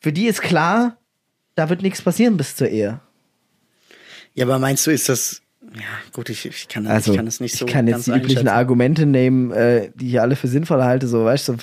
für 0.00 0.12
die 0.12 0.26
ist 0.26 0.40
klar, 0.40 0.96
da 1.56 1.68
wird 1.68 1.82
nichts 1.82 2.00
passieren 2.00 2.38
bis 2.38 2.56
zur 2.56 2.68
Ehe. 2.68 3.00
Ja, 4.32 4.46
aber 4.46 4.58
meinst 4.58 4.86
du, 4.86 4.90
ist 4.90 5.08
das, 5.08 5.42
ja, 5.74 5.82
gut, 6.12 6.30
ich, 6.30 6.46
ich 6.46 6.68
kann, 6.68 6.86
Also, 6.86 7.12
ich 7.12 7.16
kann 7.16 7.26
es 7.26 7.40
nicht 7.40 7.56
so 7.56 7.66
ich 7.66 7.72
kann 7.72 7.86
jetzt 7.86 8.06
die 8.06 8.12
üblichen. 8.12 8.48
Argumente 8.48 9.04
nehmen, 9.06 9.50
äh, 9.52 9.90
die 9.94 10.08
ich 10.08 10.20
alle 10.20 10.36
für 10.36 10.48
sinnvoll 10.48 10.82
halte, 10.82 11.06
so, 11.08 11.24
weißt 11.24 11.48
du, 11.48 11.52
so, 11.52 11.58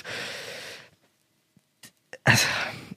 also, 2.24 2.46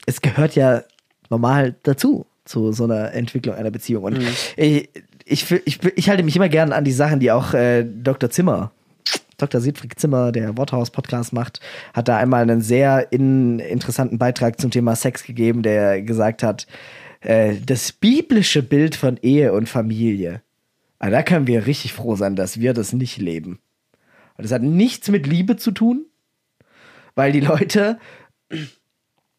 es 0.06 0.20
gehört 0.20 0.54
ja 0.54 0.82
normal 1.30 1.74
dazu, 1.82 2.26
zu 2.44 2.72
so 2.72 2.84
einer 2.84 3.12
Entwicklung 3.12 3.54
einer 3.56 3.70
Beziehung. 3.70 4.04
Und 4.04 4.18
Mhm. 4.18 4.28
ich, 4.56 4.88
ich, 5.24 5.50
ich, 5.64 5.80
ich 5.84 6.08
halte 6.08 6.22
mich 6.22 6.36
immer 6.36 6.48
gern 6.48 6.72
an 6.72 6.84
die 6.84 6.92
Sachen, 6.92 7.18
die 7.20 7.32
auch 7.32 7.52
äh, 7.54 7.84
Dr. 7.84 8.30
Zimmer, 8.30 8.70
Dr. 9.36 9.60
Siegfried 9.60 9.98
Zimmer, 9.98 10.32
der 10.32 10.56
Worthaus-Podcast 10.56 11.32
macht, 11.32 11.60
hat 11.92 12.08
da 12.08 12.16
einmal 12.16 12.42
einen 12.42 12.60
sehr 12.60 13.12
in, 13.12 13.58
interessanten 13.58 14.18
Beitrag 14.18 14.60
zum 14.60 14.70
Thema 14.70 14.96
Sex 14.96 15.24
gegeben, 15.24 15.62
der 15.62 16.02
gesagt 16.02 16.42
hat, 16.42 16.66
äh, 17.20 17.56
das 17.64 17.92
biblische 17.92 18.62
Bild 18.62 18.94
von 18.94 19.18
Ehe 19.22 19.52
und 19.52 19.68
Familie. 19.68 20.42
Aber 20.98 21.10
da 21.10 21.22
können 21.22 21.46
wir 21.46 21.66
richtig 21.66 21.92
froh 21.92 22.16
sein, 22.16 22.36
dass 22.36 22.60
wir 22.60 22.72
das 22.72 22.92
nicht 22.92 23.18
leben. 23.18 23.58
Und 24.36 24.44
das 24.44 24.52
hat 24.52 24.62
nichts 24.62 25.08
mit 25.10 25.26
Liebe 25.26 25.56
zu 25.56 25.70
tun, 25.70 26.06
weil 27.14 27.32
die 27.32 27.40
Leute 27.40 27.98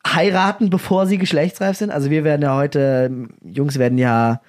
heiraten, 0.06 0.70
bevor 0.70 1.08
sie 1.08 1.18
geschlechtsreif 1.18 1.78
sind. 1.78 1.92
Also 1.92 2.10
wir 2.10 2.24
werden 2.24 2.42
ja 2.42 2.56
heute, 2.56 3.28
Jungs 3.44 3.78
werden 3.78 3.98
ja 3.98 4.42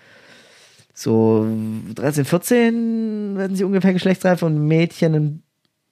so 0.99 1.47
13, 1.95 2.25
14 2.25 3.37
werden 3.37 3.57
sie 3.57 3.63
ungefähr 3.63 3.93
geschlechtsreif 3.93 4.43
und 4.43 4.67
Mädchen 4.67 5.15
ein 5.15 5.43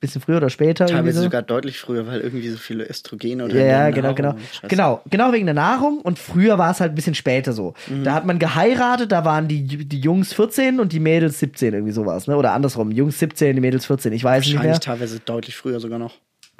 bisschen 0.00 0.20
früher 0.20 0.38
oder 0.38 0.50
später. 0.50 0.86
Teilweise 0.86 1.18
so. 1.18 1.22
sogar 1.24 1.42
deutlich 1.42 1.78
früher, 1.78 2.08
weil 2.08 2.20
irgendwie 2.20 2.48
so 2.48 2.58
viele 2.58 2.88
Östrogene 2.90 3.44
oder 3.44 3.54
Ja, 3.54 3.90
genau, 3.90 4.14
genau. 4.14 4.34
Genau, 4.66 5.02
genau 5.08 5.32
wegen 5.32 5.46
der 5.46 5.54
Nahrung 5.54 6.00
und 6.00 6.18
früher 6.18 6.58
war 6.58 6.72
es 6.72 6.80
halt 6.80 6.90
ein 6.90 6.94
bisschen 6.96 7.14
später 7.14 7.52
so. 7.52 7.74
Mhm. 7.86 8.02
Da 8.02 8.14
hat 8.14 8.26
man 8.26 8.40
geheiratet, 8.40 9.12
da 9.12 9.24
waren 9.24 9.46
die, 9.46 9.62
die 9.62 10.00
Jungs 10.00 10.32
14 10.32 10.80
und 10.80 10.92
die 10.92 11.00
Mädels 11.00 11.38
17, 11.38 11.74
irgendwie 11.74 11.92
sowas, 11.92 12.26
ne? 12.26 12.36
Oder 12.36 12.52
andersrum, 12.52 12.90
Jungs 12.90 13.20
17, 13.20 13.54
die 13.54 13.60
Mädels 13.60 13.86
14, 13.86 14.12
ich 14.12 14.24
weiß 14.24 14.44
nicht 14.44 14.54
mehr. 14.54 14.58
Wahrscheinlich 14.58 14.80
teilweise 14.80 15.20
deutlich 15.20 15.54
früher 15.54 15.78
sogar 15.78 16.00
noch. 16.00 16.14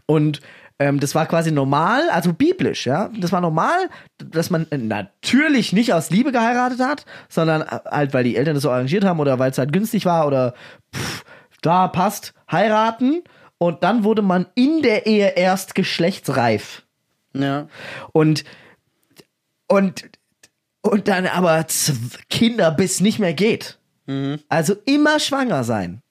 Und 0.06 0.40
ähm, 0.78 1.00
das 1.00 1.14
war 1.14 1.26
quasi 1.26 1.50
normal, 1.52 2.08
also 2.10 2.32
biblisch, 2.32 2.86
ja. 2.86 3.10
Das 3.18 3.32
war 3.32 3.40
normal, 3.40 3.88
dass 4.18 4.50
man 4.50 4.66
äh, 4.70 4.78
natürlich 4.78 5.72
nicht 5.72 5.94
aus 5.94 6.10
Liebe 6.10 6.32
geheiratet 6.32 6.80
hat, 6.80 7.06
sondern 7.28 7.62
äh, 7.62 7.78
halt, 7.90 8.12
weil 8.12 8.24
die 8.24 8.36
Eltern 8.36 8.54
das 8.54 8.62
so 8.62 8.70
arrangiert 8.70 9.04
haben 9.04 9.20
oder 9.20 9.38
weil 9.38 9.50
es 9.50 9.58
halt 9.58 9.72
günstig 9.72 10.04
war 10.04 10.26
oder 10.26 10.54
pff, 10.94 11.24
da 11.62 11.88
passt, 11.88 12.34
heiraten. 12.50 13.22
Und 13.58 13.82
dann 13.82 14.04
wurde 14.04 14.20
man 14.20 14.46
in 14.54 14.82
der 14.82 15.06
Ehe 15.06 15.32
erst 15.34 15.74
geschlechtsreif. 15.74 16.82
Ja. 17.32 17.68
Und, 18.12 18.44
und, 19.66 20.10
und 20.82 21.08
dann 21.08 21.26
aber 21.26 21.64
Kinder 22.28 22.70
bis 22.70 23.00
nicht 23.00 23.18
mehr 23.18 23.32
geht. 23.32 23.78
Also 24.50 24.74
immer 24.84 25.18
schwanger 25.20 25.64
sein. 25.64 26.02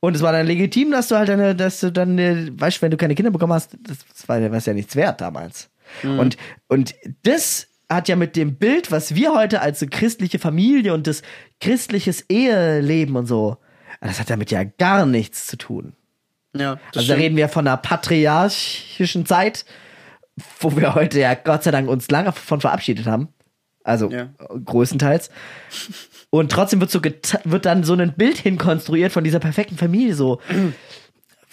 Und 0.00 0.14
es 0.14 0.22
war 0.22 0.32
dann 0.32 0.46
legitim, 0.46 0.90
dass 0.90 1.08
du 1.08 1.16
halt 1.16 1.28
deine, 1.28 1.54
dass 1.54 1.80
du 1.80 1.90
dann, 1.90 2.18
äh, 2.18 2.48
weißt 2.52 2.78
du, 2.78 2.82
wenn 2.82 2.90
du 2.90 2.96
keine 2.96 3.14
Kinder 3.14 3.30
bekommen 3.30 3.52
hast, 3.52 3.76
das, 3.80 3.98
das 4.06 4.28
war, 4.28 4.38
ja 4.38 4.74
nichts 4.74 4.94
wert 4.94 5.20
damals. 5.20 5.70
Und, 6.02 6.36
und 6.68 6.94
das 7.22 7.68
hat 7.88 8.08
ja 8.08 8.16
mit 8.16 8.36
dem 8.36 8.56
Bild, 8.56 8.90
was 8.90 9.14
wir 9.14 9.34
heute 9.34 9.60
als 9.60 9.80
so 9.80 9.86
christliche 9.88 10.38
Familie 10.38 10.92
und 10.92 11.06
das 11.06 11.22
christliches 11.60 12.22
Eheleben 12.28 13.16
und 13.16 13.26
so, 13.26 13.58
das 14.00 14.20
hat 14.20 14.30
damit 14.30 14.50
ja 14.50 14.64
gar 14.64 15.06
nichts 15.06 15.46
zu 15.46 15.56
tun. 15.56 15.94
Ja. 16.54 16.72
Also 16.72 16.80
da 16.92 17.00
stimmt. 17.02 17.20
reden 17.20 17.36
wir 17.36 17.48
von 17.48 17.66
einer 17.66 17.76
patriarchischen 17.76 19.26
Zeit, 19.26 19.64
wo 20.60 20.76
wir 20.76 20.94
heute 20.94 21.20
ja 21.20 21.34
Gott 21.34 21.62
sei 21.62 21.70
Dank 21.70 21.88
uns 21.88 22.10
lange 22.10 22.32
von 22.32 22.60
verabschiedet 22.60 23.06
haben. 23.06 23.28
Also 23.86 24.10
Ja. 24.10 24.28
größtenteils. 24.64 25.30
Und 26.30 26.50
trotzdem 26.50 26.80
wird 26.80 26.90
so 26.90 27.00
wird 27.44 27.64
dann 27.66 27.84
so 27.84 27.94
ein 27.94 28.14
Bild 28.16 28.36
hinkonstruiert 28.38 29.12
von 29.12 29.22
dieser 29.24 29.38
perfekten 29.38 29.76
Familie 29.78 30.14
so. 30.14 30.40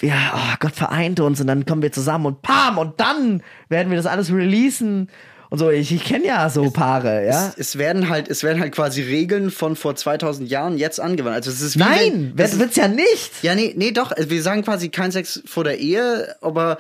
Ja, 0.01 0.33
oh, 0.35 0.55
Gott 0.59 0.73
vereint 0.75 1.19
uns 1.19 1.39
und 1.39 1.47
dann 1.47 1.65
kommen 1.65 1.81
wir 1.81 1.91
zusammen 1.91 2.25
und 2.25 2.41
pam 2.41 2.77
und 2.77 2.99
dann 2.99 3.41
werden 3.69 3.89
wir 3.89 3.97
das 3.97 4.07
alles 4.07 4.31
releasen 4.33 5.09
und 5.49 5.59
so. 5.59 5.69
Ich, 5.69 5.93
ich 5.93 6.03
kenne 6.03 6.25
ja 6.25 6.49
so 6.49 6.71
Paare, 6.71 7.25
ja. 7.25 7.49
Es, 7.49 7.57
es 7.57 7.77
werden 7.77 8.09
halt, 8.09 8.27
es 8.27 8.43
werden 8.43 8.59
halt 8.59 8.73
quasi 8.73 9.03
Regeln 9.03 9.51
von 9.51 9.75
vor 9.75 9.95
2000 9.95 10.49
Jahren 10.49 10.77
jetzt 10.77 10.99
angewandt. 10.99 11.35
Also 11.35 11.51
es 11.51 11.61
ist 11.61 11.77
Nein, 11.77 12.31
wenn, 12.33 12.35
das 12.35 12.57
wird's 12.59 12.75
ja 12.75 12.87
nicht. 12.87 13.31
ja 13.43 13.53
nee, 13.53 13.73
nee, 13.77 13.91
doch. 13.91 14.11
Also 14.11 14.29
Wir 14.31 14.41
sagen 14.41 14.63
quasi 14.63 14.89
kein 14.89 15.11
Sex 15.11 15.41
vor 15.45 15.63
der 15.63 15.77
Ehe, 15.79 16.35
aber 16.41 16.79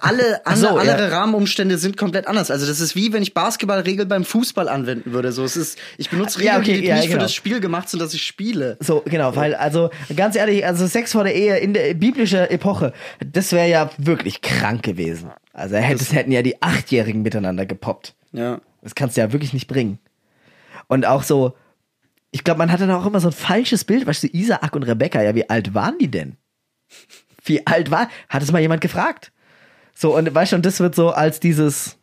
alle, 0.00 0.44
alle 0.44 0.56
so, 0.56 0.68
andere 0.68 1.08
ja. 1.08 1.18
Rahmenumstände 1.18 1.78
sind 1.78 1.96
komplett 1.96 2.26
anders. 2.26 2.50
Also 2.50 2.66
das 2.66 2.80
ist 2.80 2.96
wie 2.96 3.12
wenn 3.12 3.22
ich 3.22 3.34
Basketballregeln 3.34 4.08
beim 4.08 4.24
Fußball 4.24 4.68
anwenden 4.68 5.12
würde. 5.12 5.30
So, 5.30 5.44
es 5.44 5.56
ist, 5.56 5.78
ich 5.96 6.10
benutze 6.10 6.38
Regeln, 6.38 6.54
Ja, 6.54 6.60
okay, 6.60 6.80
die 6.80 6.86
ja, 6.86 6.96
nicht 6.96 7.04
für 7.04 7.10
genau. 7.10 7.22
das 7.22 7.34
Spiel 7.34 7.60
gemacht 7.60 7.88
sind, 7.88 8.00
dass 8.00 8.12
ich 8.12 8.22
spiele. 8.22 8.76
So, 8.80 9.02
genau, 9.04 9.36
weil, 9.36 9.54
also, 9.54 9.90
ganz 10.14 10.34
ehrlich, 10.34 10.66
also 10.66 10.86
Sex 10.86 11.12
vor 11.12 11.24
der 11.24 11.34
Ehe 11.34 11.58
in 11.58 11.72
der 11.72 11.94
biblischen 11.94 12.40
Epoche, 12.50 12.92
das 13.24 13.52
wäre 13.52 13.68
ja 13.68 13.90
wirklich 13.98 14.42
krank 14.42 14.82
gewesen. 14.82 15.30
Also, 15.52 15.76
das 15.76 16.12
hätten 16.12 16.32
ja 16.32 16.42
die 16.42 16.60
Achtjährigen 16.62 17.22
miteinander 17.22 17.64
gepoppt. 17.64 18.14
Ja. 18.32 18.60
Das 18.82 18.94
kannst 18.94 19.16
du 19.16 19.20
ja 19.20 19.32
wirklich 19.32 19.52
nicht 19.52 19.68
bringen. 19.68 19.98
Und 20.88 21.06
auch 21.06 21.22
so, 21.22 21.54
ich 22.32 22.44
glaube, 22.44 22.58
man 22.58 22.72
hatte 22.72 22.86
da 22.86 22.96
auch 22.96 23.06
immer 23.06 23.20
so 23.20 23.28
ein 23.28 23.32
falsches 23.32 23.84
Bild, 23.84 24.06
weißt 24.06 24.24
du, 24.24 24.28
Isaak 24.28 24.74
und 24.74 24.82
Rebecca, 24.82 25.22
ja, 25.22 25.34
wie 25.34 25.48
alt 25.48 25.74
waren 25.74 25.96
die 25.98 26.10
denn? 26.10 26.36
Wie 27.44 27.66
alt 27.66 27.90
war, 27.90 28.08
hat 28.28 28.42
es 28.42 28.50
mal 28.50 28.60
jemand 28.60 28.80
gefragt? 28.80 29.32
So, 29.98 30.14
und 30.14 30.32
weißt 30.34 30.52
du, 30.52 30.56
und 30.56 30.66
das 30.66 30.78
wird 30.80 30.94
so 30.94 31.10
als 31.10 31.40
dieses, 31.40 31.96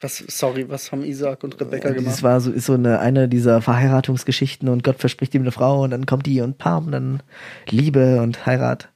Was, 0.00 0.18
sorry, 0.28 0.68
was 0.68 0.92
haben 0.92 1.02
Isaac 1.04 1.42
und 1.42 1.60
Rebecca 1.60 1.88
das 1.88 1.96
gemacht? 1.96 2.22
war 2.22 2.40
so, 2.40 2.52
ist 2.52 2.66
so 2.66 2.74
eine, 2.74 3.00
eine 3.00 3.28
dieser 3.28 3.60
Verheiratungsgeschichten 3.60 4.68
und 4.68 4.84
Gott 4.84 5.00
verspricht 5.00 5.34
ihm 5.34 5.42
eine 5.42 5.50
Frau 5.50 5.82
und 5.82 5.90
dann 5.90 6.06
kommt 6.06 6.26
die 6.26 6.40
und 6.40 6.56
pam, 6.58 6.92
dann 6.92 7.22
Liebe 7.68 8.20
und 8.20 8.46
Heirat. 8.46 8.90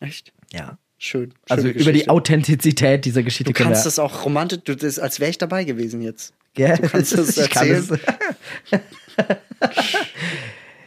Echt? 0.00 0.32
Ja. 0.52 0.76
Schön. 0.98 1.34
Also 1.48 1.68
über 1.68 1.92
die. 1.92 2.08
Authentizität 2.08 3.04
dieser 3.04 3.22
Geschichte 3.22 3.52
Du 3.52 3.62
kannst 3.62 3.86
das 3.86 3.98
auch 3.98 4.24
romantisch, 4.24 4.60
du, 4.64 4.74
das, 4.74 4.98
als 4.98 5.20
wäre 5.20 5.30
ich 5.30 5.38
dabei 5.38 5.64
gewesen 5.64 6.00
jetzt. 6.00 6.32
Gell? 6.54 6.76
Du 6.78 6.88
kannst 6.88 7.16
das 7.16 7.36
Ich 7.36 7.50
kann 7.50 7.68
erzählen. 7.68 8.00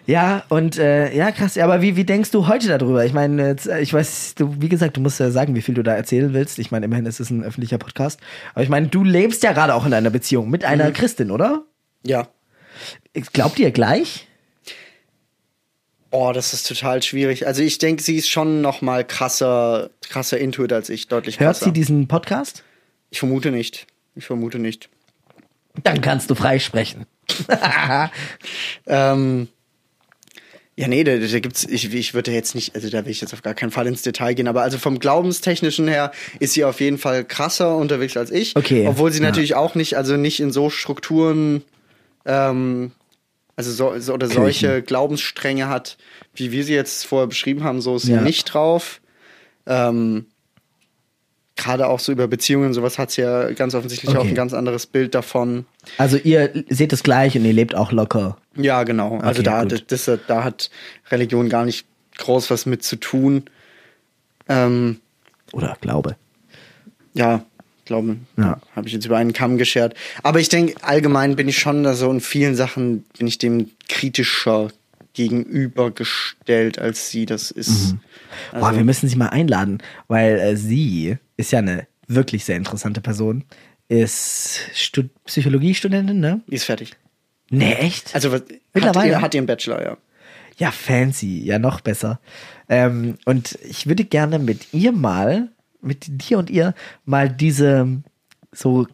ja, 0.10 0.44
und 0.50 0.80
äh, 0.80 1.16
ja, 1.16 1.32
krass. 1.32 1.56
Aber 1.60 1.84
wie, 1.84 1.96
wie 1.96 2.04
denkst 2.04 2.32
du 2.32 2.48
heute 2.48 2.68
darüber? 2.68 3.06
Ich 3.06 3.14
meine, 3.14 3.56
äh, 3.68 3.80
ich 3.80 3.94
weiß, 3.94 4.34
du, 4.34 4.56
wie 4.60 4.68
gesagt, 4.68 4.98
du 4.98 5.02
musst 5.02 5.20
ja 5.20 5.30
sagen, 5.30 5.54
wie 5.54 5.62
viel 5.62 5.76
du 5.76 5.84
da 5.84 5.94
erzählen 5.94 6.34
willst. 6.34 6.58
Ich 6.58 6.72
meine, 6.72 6.86
immerhin 6.86 7.06
ist 7.06 7.20
es 7.20 7.30
ein 7.30 7.44
öffentlicher 7.44 7.78
Podcast. 7.78 8.20
Aber 8.56 8.64
ich 8.64 8.70
meine, 8.70 8.88
du 8.88 9.04
lebst 9.04 9.44
ja 9.44 9.52
gerade 9.54 9.76
auch 9.76 9.86
in 9.86 9.94
einer 9.94 10.10
Beziehung 10.10 10.50
mit 10.50 10.66
einer 10.66 10.92
Christin, 10.92 11.30
oder? 11.30 11.64
Ja. 12.04 12.28
Glaubt 13.34 13.60
ihr 13.60 13.70
gleich? 13.70 14.28
Oh, 16.10 16.32
das 16.34 16.54
ist 16.56 16.68
total 16.68 17.04
schwierig. 17.04 17.46
Also 17.46 17.62
ich 17.62 17.78
denke, 17.78 18.02
sie 18.02 18.16
ist 18.16 18.32
schon 18.32 18.62
noch 18.62 18.82
mal 18.82 19.06
krasser, 19.06 19.92
krasser 20.10 20.40
Intuit 20.40 20.74
als 20.74 20.90
ich, 20.90 21.08
deutlich 21.08 21.40
Hört 21.40 21.58
krasser. 21.58 21.66
sie 21.66 21.72
diesen 21.72 22.08
Podcast? 22.08 22.64
ich 23.12 23.20
vermute 23.20 23.52
nicht. 23.52 23.86
Ich 24.16 24.26
vermute 24.26 24.58
nicht. 24.58 24.90
Dann 25.84 26.02
kannst 26.02 26.32
du 26.32 26.36
frei 26.36 26.58
sprechen. 26.58 27.06
Ähm, 28.88 29.50
ja, 30.80 30.88
nee, 30.88 31.04
da, 31.04 31.18
da 31.18 31.40
gibt's, 31.40 31.66
ich, 31.70 31.94
ich 31.94 32.14
würde 32.14 32.32
jetzt 32.32 32.56
nicht, 32.56 32.74
also 32.74 32.90
da 32.90 33.04
will 33.04 33.12
ich 33.12 33.20
jetzt 33.20 33.34
auf 33.34 33.42
gar 33.42 33.54
keinen 33.54 33.70
Fall 33.72 33.86
ins 33.86 34.02
Detail 34.02 34.34
gehen, 34.34 34.48
aber 34.48 34.62
also 34.62 34.78
vom 34.78 34.98
Glaubenstechnischen 35.00 35.90
her 35.90 36.14
ist 36.40 36.54
sie 36.54 36.64
auf 36.64 36.80
jeden 36.80 36.98
Fall 36.98 37.26
krasser 37.26 37.76
unterwegs 37.76 38.16
als 38.16 38.32
ich. 38.32 38.56
Okay, 38.56 38.88
Obwohl 38.88 39.12
sie 39.12 39.20
ja. 39.22 39.26
natürlich 39.28 39.56
auch 39.56 39.76
nicht, 39.76 39.98
also 39.98 40.16
nicht 40.16 40.40
in 40.40 40.54
so 40.54 40.70
Strukturen, 40.70 41.64
ähm, 42.26 42.92
also 43.58 43.72
so, 43.74 44.00
so 44.00 44.14
oder 44.14 44.28
Kirchen. 44.28 44.42
solche 44.42 44.82
Glaubensstränge 44.82 45.68
hat, 45.68 45.98
wie 46.34 46.54
wir 46.54 46.64
sie 46.64 46.76
jetzt 46.76 47.06
vorher 47.06 47.28
beschrieben 47.28 47.66
haben, 47.66 47.82
so 47.82 47.98
ist 47.98 48.04
sie 48.04 48.14
Ja. 48.14 48.22
nicht 48.22 48.46
drauf. 48.46 49.02
Ähm, 49.68 50.28
Gerade 51.62 51.88
auch 51.88 52.00
so 52.00 52.12
über 52.14 52.28
Beziehungen, 52.28 52.74
sowas 52.74 52.98
hat 52.98 53.12
sie 53.12 53.22
ja 53.22 53.52
ganz 53.52 53.76
offensichtlich 53.76 54.16
auch 54.16 54.22
Okay. 54.22 54.30
ein 54.30 54.36
ganz 54.36 54.54
anderes 54.54 54.86
Bild 54.86 55.14
davon. 55.14 55.66
Also 55.98 56.16
ihr 56.18 56.64
seht 56.70 56.94
es 56.94 57.04
gleich 57.04 57.36
und 57.38 57.44
ihr 57.44 57.52
lebt 57.54 57.76
auch 57.76 57.92
locker. 57.92 58.38
Ja, 58.56 58.84
genau. 58.84 59.18
Also 59.20 59.42
Okay, 59.42 59.44
da, 59.44 59.64
gut. 59.64 59.84
das, 59.92 60.10
da 60.28 60.44
hat 60.46 60.70
Religion 61.12 61.50
gar 61.50 61.66
nicht 61.66 61.86
groß 62.18 62.50
was 62.50 62.66
mit 62.66 62.84
zu 62.84 62.96
tun. 62.96 63.44
Ähm, 64.48 65.00
Oder 65.52 65.78
Glaube. 65.82 66.16
ja, 67.14 67.44
glaube, 67.86 68.18
Ja. 68.38 68.60
habe 68.76 68.88
ich 68.88 68.94
jetzt 68.94 69.06
über 69.06 69.18
einen 69.18 69.34
Kamm 69.34 69.58
geschert. 69.58 69.96
Aber 70.24 70.40
ich 70.40 70.48
denke, 70.50 70.76
allgemein 70.84 71.36
bin 71.36 71.48
ich 71.50 71.58
schon 71.60 71.84
da 71.84 71.94
so 71.94 72.10
in 72.12 72.22
vielen 72.22 72.56
Sachen 72.56 73.04
bin 73.18 73.28
ich 73.28 73.38
dem 73.38 73.70
kritischer 73.90 74.70
gegenübergestellt, 75.14 76.80
als 76.80 77.10
sie 77.10 77.26
das 77.26 77.52
ist. 77.52 77.96
Also 78.52 78.66
Boah, 78.66 78.76
wir 78.76 78.84
müssen 78.84 79.10
sie 79.10 79.16
mal 79.16 79.30
einladen, 79.30 79.80
weil 80.08 80.40
äh, 80.40 80.56
sie 80.56 81.18
ist 81.40 81.52
ja 81.52 81.60
eine 81.60 81.88
wirklich 82.08 82.46
sehr 82.46 82.58
interessante 82.58 83.02
Person. 83.02 83.44
Ist 83.88 84.60
Stud 84.76 85.10
Psychologiestudentin, 85.26 86.20
ne? 86.20 86.42
Die 86.48 86.56
ist 86.56 86.66
fertig. 86.66 86.94
Nee, 87.50 87.74
echt? 87.74 88.14
Also 88.14 88.32
was, 88.32 88.44
Mittlerweile? 88.74 89.14
Hat, 89.16 89.20
ihr- 89.20 89.22
hat 89.22 89.34
ihren 89.36 89.46
Bachelor, 89.48 89.82
ja. 89.82 89.98
Ja, 90.58 90.72
fancy, 90.72 91.40
ja 91.44 91.58
noch 91.58 91.80
besser. 91.82 92.20
Ähm, 92.68 93.16
und 93.26 93.58
ich 93.68 93.88
würde 93.88 94.04
gerne 94.04 94.38
mit 94.38 94.74
ihr 94.74 94.92
mal, 94.92 95.50
mit 95.82 96.06
dir 96.08 96.38
und 96.38 96.50
ihr, 96.50 96.76
mal 97.06 97.30
diese 97.30 98.02
so 98.52 98.86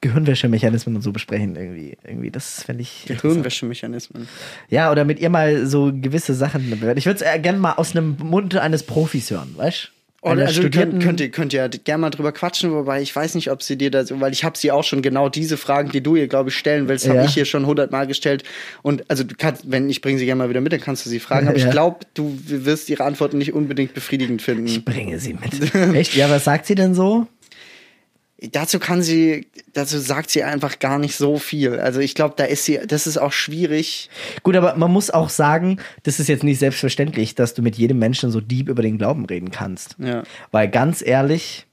Gehirnwäschemechanismen 0.00 0.96
und 0.96 1.02
so 1.02 1.12
besprechen 1.12 1.56
irgendwie. 1.56 1.98
Irgendwie, 2.04 2.30
das 2.30 2.62
fände 2.62 2.82
ich. 2.82 3.04
Gehirnwäschemechanismen. 3.06 4.28
Ja, 4.68 4.90
oder 4.90 5.04
mit 5.04 5.18
ihr 5.18 5.28
mal 5.28 5.66
so 5.66 5.90
gewisse 5.92 6.34
Sachen 6.34 6.70
bewerten. 6.70 6.98
Ich 6.98 7.06
würde 7.06 7.22
es 7.24 7.42
gerne 7.42 7.58
mal 7.58 7.72
aus 7.74 7.94
einem 7.94 8.16
Mund 8.22 8.56
eines 8.56 8.84
Profis 8.84 9.30
hören, 9.30 9.52
weißt 9.56 9.90
Oder 10.22 10.46
also 10.46 10.60
könnt, 10.68 11.02
könnt, 11.02 11.18
ihr, 11.20 11.30
könnt 11.30 11.54
ihr 11.54 11.66
gerne 11.68 12.02
mal 12.02 12.10
drüber 12.10 12.30
quatschen, 12.32 12.72
wobei 12.72 13.00
ich 13.00 13.16
weiß 13.16 13.34
nicht, 13.36 13.50
ob 13.50 13.62
sie 13.62 13.76
dir 13.78 13.90
da 13.90 14.04
so, 14.04 14.20
weil 14.20 14.32
ich 14.34 14.44
habe 14.44 14.58
sie 14.58 14.70
auch 14.70 14.84
schon 14.84 15.00
genau 15.00 15.30
diese 15.30 15.56
Fragen, 15.56 15.90
die 15.92 16.02
du 16.02 16.14
ihr, 16.14 16.28
glaube 16.28 16.50
ich, 16.50 16.56
stellen 16.58 16.88
willst, 16.88 17.06
Ja. 17.06 17.14
habe 17.14 17.24
ich 17.24 17.32
hier 17.32 17.46
schon 17.46 17.64
hundertmal 17.64 18.06
gestellt. 18.06 18.44
Und 18.82 19.02
also 19.08 19.24
du 19.24 19.34
kannst, 19.38 19.70
wenn 19.70 19.88
ich 19.88 20.02
bringe 20.02 20.18
sie 20.18 20.26
gerne 20.26 20.40
mal 20.40 20.50
wieder 20.50 20.60
mit, 20.60 20.72
dann 20.74 20.80
kannst 20.80 21.06
du 21.06 21.10
sie 21.10 21.20
fragen. 21.20 21.48
Aber 21.48 21.56
Ja. 21.56 21.64
ich 21.64 21.70
glaube, 21.70 22.00
du 22.12 22.38
wirst 22.44 22.90
ihre 22.90 23.04
Antworten 23.04 23.38
nicht 23.38 23.54
unbedingt 23.54 23.94
befriedigend 23.94 24.42
finden. 24.42 24.66
Ich 24.66 24.84
bringe 24.84 25.18
sie 25.18 25.32
mit. 25.34 25.74
Echt? 25.94 26.14
Ja, 26.14 26.28
was 26.28 26.44
sagt 26.44 26.66
sie 26.66 26.74
denn 26.74 26.92
so? 26.94 27.26
Dazu 28.52 28.78
kann 28.78 29.02
sie, 29.02 29.46
dazu 29.72 29.98
sagt 29.98 30.30
sie 30.30 30.42
einfach 30.42 30.78
gar 30.78 30.98
nicht 30.98 31.16
so 31.16 31.38
viel. 31.38 31.78
Also 31.78 32.00
ich 32.00 32.14
glaube, 32.14 32.34
da 32.36 32.44
ist 32.44 32.64
sie, 32.64 32.80
das 32.86 33.06
ist 33.06 33.18
auch 33.18 33.32
schwierig. 33.32 34.08
Gut, 34.42 34.56
aber 34.56 34.76
man 34.76 34.90
muss 34.90 35.10
auch 35.10 35.28
sagen, 35.28 35.78
das 36.04 36.20
ist 36.20 36.28
jetzt 36.28 36.44
nicht 36.44 36.58
selbstverständlich, 36.58 37.34
dass 37.34 37.54
du 37.54 37.62
mit 37.62 37.76
jedem 37.76 37.98
Menschen 37.98 38.30
so 38.30 38.40
deep 38.40 38.68
über 38.68 38.82
den 38.82 38.98
Glauben 38.98 39.26
reden 39.26 39.50
kannst. 39.50 39.96
Ja. 39.98 40.22
Weil 40.50 40.68
ganz 40.68 41.02
ehrlich, 41.02 41.66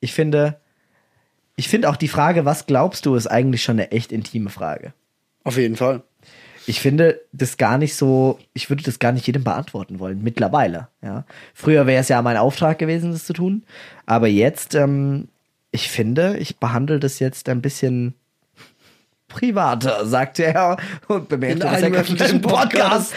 ich 0.00 0.12
finde, 0.12 0.58
ich 1.56 1.68
finde 1.68 1.90
auch 1.90 1.96
die 1.96 2.08
Frage, 2.08 2.44
was 2.44 2.66
glaubst 2.66 3.04
du, 3.04 3.14
ist 3.14 3.26
eigentlich 3.26 3.62
schon 3.62 3.78
eine 3.78 3.92
echt 3.92 4.12
intime 4.12 4.50
Frage. 4.50 4.94
Auf 5.44 5.56
jeden 5.56 5.76
Fall. 5.76 6.02
Ich 6.66 6.80
finde 6.80 7.20
das 7.32 7.56
gar 7.56 7.78
nicht 7.78 7.96
so, 7.96 8.38
ich 8.52 8.70
würde 8.70 8.82
das 8.82 8.98
gar 8.98 9.12
nicht 9.12 9.26
jedem 9.26 9.44
beantworten 9.44 9.98
wollen, 9.98 10.22
mittlerweile. 10.22 10.88
Ja. 11.02 11.24
Früher 11.52 11.86
wäre 11.86 12.00
es 12.00 12.08
ja 12.08 12.22
mein 12.22 12.36
Auftrag 12.36 12.78
gewesen, 12.78 13.12
das 13.12 13.24
zu 13.24 13.32
tun. 13.32 13.64
Aber 14.06 14.28
jetzt, 14.28 14.74
ähm, 14.74 15.28
ich 15.72 15.88
finde, 15.88 16.36
ich 16.38 16.56
behandle 16.58 16.98
das 17.00 17.18
jetzt 17.18 17.48
ein 17.48 17.62
bisschen 17.62 18.14
privater, 19.28 20.06
sagte 20.06 20.44
er 20.44 20.76
und 21.08 21.28
bemerkte, 21.28 21.60
dass 21.60 21.82
er 21.82 21.90
öffentlichen 21.90 22.16
öffentlichen 22.16 22.40
Podcast. 22.42 23.12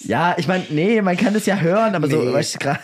ja, 0.00 0.34
ich 0.38 0.46
meine, 0.46 0.64
nee, 0.70 1.02
man 1.02 1.16
kann 1.16 1.34
das 1.34 1.46
ja 1.46 1.56
hören, 1.58 1.94
aber 1.94 2.08
so, 2.08 2.22
Nee. 2.22 2.32
weißt 2.32 2.54
du, 2.54 2.58
gerade. 2.58 2.80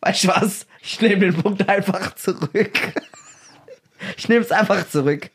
Weißt 0.00 0.24
du 0.24 0.28
was? 0.28 0.66
Ich 0.82 1.00
nehme 1.00 1.20
den 1.30 1.34
Punkt 1.34 1.68
einfach 1.68 2.14
zurück. 2.16 2.78
Ich 4.16 4.28
nehme 4.28 4.44
es 4.44 4.50
einfach 4.50 4.88
zurück. 4.88 5.30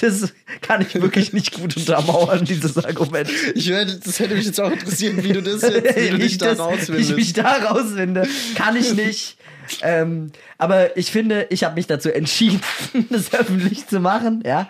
Das 0.00 0.32
kann 0.62 0.80
ich 0.80 0.94
wirklich 0.94 1.34
nicht 1.34 1.52
gut 1.52 1.76
untermauern, 1.76 2.42
dieses 2.44 2.82
Argument. 2.82 3.28
Ich 3.54 3.68
werde, 3.68 3.98
das 3.98 4.18
hätte 4.18 4.34
mich 4.34 4.46
jetzt 4.46 4.58
auch 4.60 4.70
interessiert, 4.70 5.22
wie 5.22 5.32
du 5.34 5.42
das 5.42 5.60
jetzt, 5.60 5.96
wie 5.96 6.08
du 6.10 6.16
ich, 6.22 6.22
dich 6.22 6.38
da 6.38 6.46
das, 6.54 6.58
ich 6.58 6.60
rausfindest. 6.64 7.16
mich 7.16 7.32
da 7.34 7.56
rausfinde. 7.66 8.26
Kann 8.54 8.76
ich 8.76 8.94
nicht. 8.94 9.36
Ähm, 9.82 10.32
aber 10.58 10.96
ich 10.96 11.10
finde, 11.10 11.46
ich 11.50 11.64
habe 11.64 11.74
mich 11.74 11.86
dazu 11.86 12.10
entschieden, 12.10 12.60
das 13.10 13.32
öffentlich 13.32 13.86
zu 13.86 14.00
machen, 14.00 14.42
ja. 14.44 14.68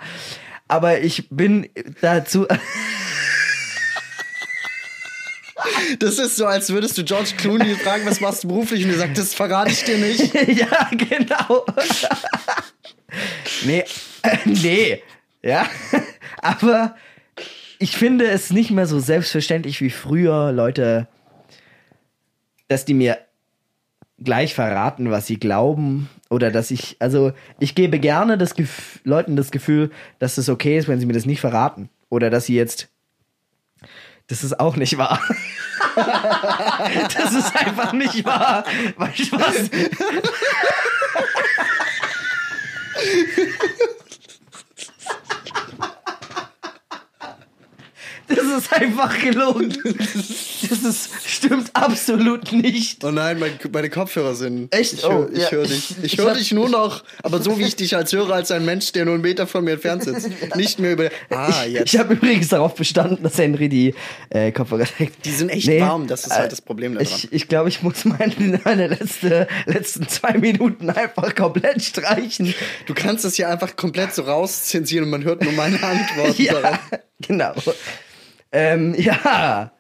Aber 0.68 1.00
ich 1.00 1.28
bin 1.30 1.68
dazu. 2.00 2.46
Das 5.98 6.18
ist 6.18 6.36
so, 6.36 6.46
als 6.46 6.70
würdest 6.70 6.96
du 6.98 7.04
George 7.04 7.32
Clooney 7.36 7.74
fragen, 7.74 8.06
was 8.06 8.20
machst 8.20 8.44
du 8.44 8.48
beruflich? 8.48 8.84
Und 8.84 8.90
er 8.90 8.98
sagt, 8.98 9.18
das 9.18 9.34
verrate 9.34 9.72
ich 9.72 9.82
dir 9.82 9.98
nicht. 9.98 10.32
ja, 10.56 10.88
genau. 10.92 11.66
nee, 13.64 13.84
äh, 14.22 14.36
nee. 14.44 15.02
Ja. 15.42 15.68
Aber 16.40 16.96
ich 17.78 17.96
finde 17.96 18.26
es 18.28 18.50
nicht 18.50 18.70
mehr 18.70 18.86
so 18.86 18.98
selbstverständlich 18.98 19.80
wie 19.80 19.90
früher, 19.90 20.52
Leute, 20.52 21.08
dass 22.68 22.84
die 22.84 22.94
mir 22.94 23.18
gleich 24.22 24.54
verraten, 24.54 25.10
was 25.10 25.26
sie 25.26 25.38
glauben. 25.38 26.08
Oder 26.30 26.50
dass 26.50 26.70
ich, 26.70 26.96
also 26.98 27.32
ich 27.58 27.74
gebe 27.74 27.98
gerne 27.98 28.36
das 28.36 28.54
Gef 28.54 29.00
Leuten 29.04 29.36
das 29.36 29.50
Gefühl, 29.50 29.90
dass 30.18 30.38
es 30.38 30.48
okay 30.48 30.76
ist, 30.78 30.88
wenn 30.88 31.00
sie 31.00 31.06
mir 31.06 31.14
das 31.14 31.26
nicht 31.26 31.40
verraten. 31.40 31.88
Oder 32.10 32.30
dass 32.30 32.46
sie 32.46 32.54
jetzt. 32.54 32.88
Das 34.26 34.44
ist 34.44 34.60
auch 34.60 34.76
nicht 34.76 34.98
wahr. 34.98 35.20
das 35.96 37.32
ist 37.32 37.56
einfach 37.56 37.92
nicht 37.92 38.24
wahr. 38.24 38.64
Weißt 38.96 39.32
du 39.32 39.40
was? 39.40 39.70
Das 48.28 48.44
ist 48.44 48.72
einfach 48.72 49.18
gelogen. 49.18 49.72
Das 50.70 50.82
ist, 50.82 51.10
stimmt 51.26 51.70
absolut 51.74 52.52
nicht. 52.52 53.04
Oh 53.04 53.10
nein, 53.10 53.38
mein, 53.38 53.52
meine 53.72 53.90
Kopfhörer 53.90 54.34
sind. 54.34 54.74
Echt? 54.74 54.92
Ich 54.94 55.02
höre 55.02 55.28
Oh, 55.30 55.36
ja. 55.36 55.50
hör 55.50 55.64
dich. 55.64 55.94
Ich, 56.02 56.14
Ich 56.14 56.18
höre 56.18 56.34
dich 56.34 56.52
nur 56.52 56.68
noch, 56.68 57.04
aber 57.22 57.40
so 57.42 57.58
wie 57.58 57.64
ich 57.64 57.76
dich 57.76 57.96
als 57.96 58.12
Hörer, 58.12 58.34
als 58.34 58.50
ein 58.50 58.64
Mensch, 58.64 58.92
der 58.92 59.04
nur 59.04 59.14
einen 59.14 59.22
Meter 59.22 59.46
von 59.46 59.64
mir 59.64 59.72
entfernt 59.72 60.04
sitzt. 60.04 60.28
Nicht 60.56 60.78
mehr 60.78 60.92
über. 60.92 61.10
Ah, 61.30 61.64
jetzt. 61.64 61.92
Ich 61.92 61.98
habe 61.98 62.14
übrigens 62.14 62.48
darauf 62.48 62.74
bestanden, 62.74 63.22
dass 63.22 63.38
Henry 63.38 63.68
die 63.68 63.94
äh, 64.30 64.52
Kopfhörer 64.52 64.84
trägt. 64.84 65.24
Die 65.24 65.30
sind 65.32 65.48
echt 65.50 65.68
warm, 65.80 66.06
das 66.06 66.24
ist 66.26 66.32
halt 66.36 66.52
das 66.52 66.60
Problem 66.60 66.94
daran. 66.94 67.06
Ich, 67.08 67.32
ich 67.32 67.48
glaube, 67.48 67.68
ich 67.68 67.82
muss 67.82 68.04
meine, 68.04 68.60
meine 68.64 68.88
letzte, 68.88 69.46
letzten 69.66 70.08
zwei 70.08 70.34
Minuten 70.38 70.90
einfach 70.90 71.34
komplett 71.34 71.82
streichen. 71.82 72.54
Du 72.86 72.94
kannst 72.94 73.24
das 73.24 73.34
hier 73.36 73.48
einfach 73.48 73.76
komplett 73.76 74.14
so 74.14 74.22
rauszensieren 74.22 75.04
und 75.04 75.10
man 75.10 75.24
hört 75.24 75.42
nur 75.42 75.52
meine 75.52 75.82
Antworten 75.82 76.42
Ja, 76.42 76.54
darauf. 76.60 76.78
genau. 77.20 77.52
Ähm, 78.52 78.94
ja. 78.98 79.72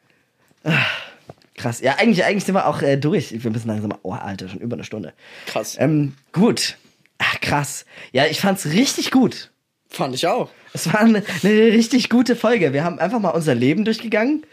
Krass. 1.56 1.80
Ja, 1.80 1.96
eigentlich, 1.96 2.24
eigentlich 2.24 2.44
sind 2.44 2.54
wir 2.54 2.66
auch 2.66 2.82
äh, 2.82 2.96
durch. 2.96 3.42
Wir 3.42 3.50
müssen 3.50 3.68
langsam. 3.68 3.92
Oh, 4.02 4.12
Alter, 4.12 4.48
schon 4.48 4.60
über 4.60 4.76
eine 4.76 4.84
Stunde. 4.84 5.12
Krass. 5.46 5.76
Ähm, 5.78 6.14
gut. 6.32 6.76
Ach, 7.18 7.40
krass. 7.40 7.84
Ja, 8.12 8.26
ich 8.26 8.40
fand's 8.40 8.66
richtig 8.66 9.10
gut. 9.10 9.50
Fand 9.88 10.14
ich 10.14 10.26
auch. 10.26 10.50
Es 10.72 10.92
war 10.92 11.00
eine, 11.00 11.22
eine 11.42 11.52
richtig 11.72 12.10
gute 12.10 12.36
Folge. 12.36 12.72
Wir 12.72 12.84
haben 12.84 12.98
einfach 12.98 13.18
mal 13.18 13.30
unser 13.30 13.54
Leben 13.54 13.84
durchgegangen 13.84 14.44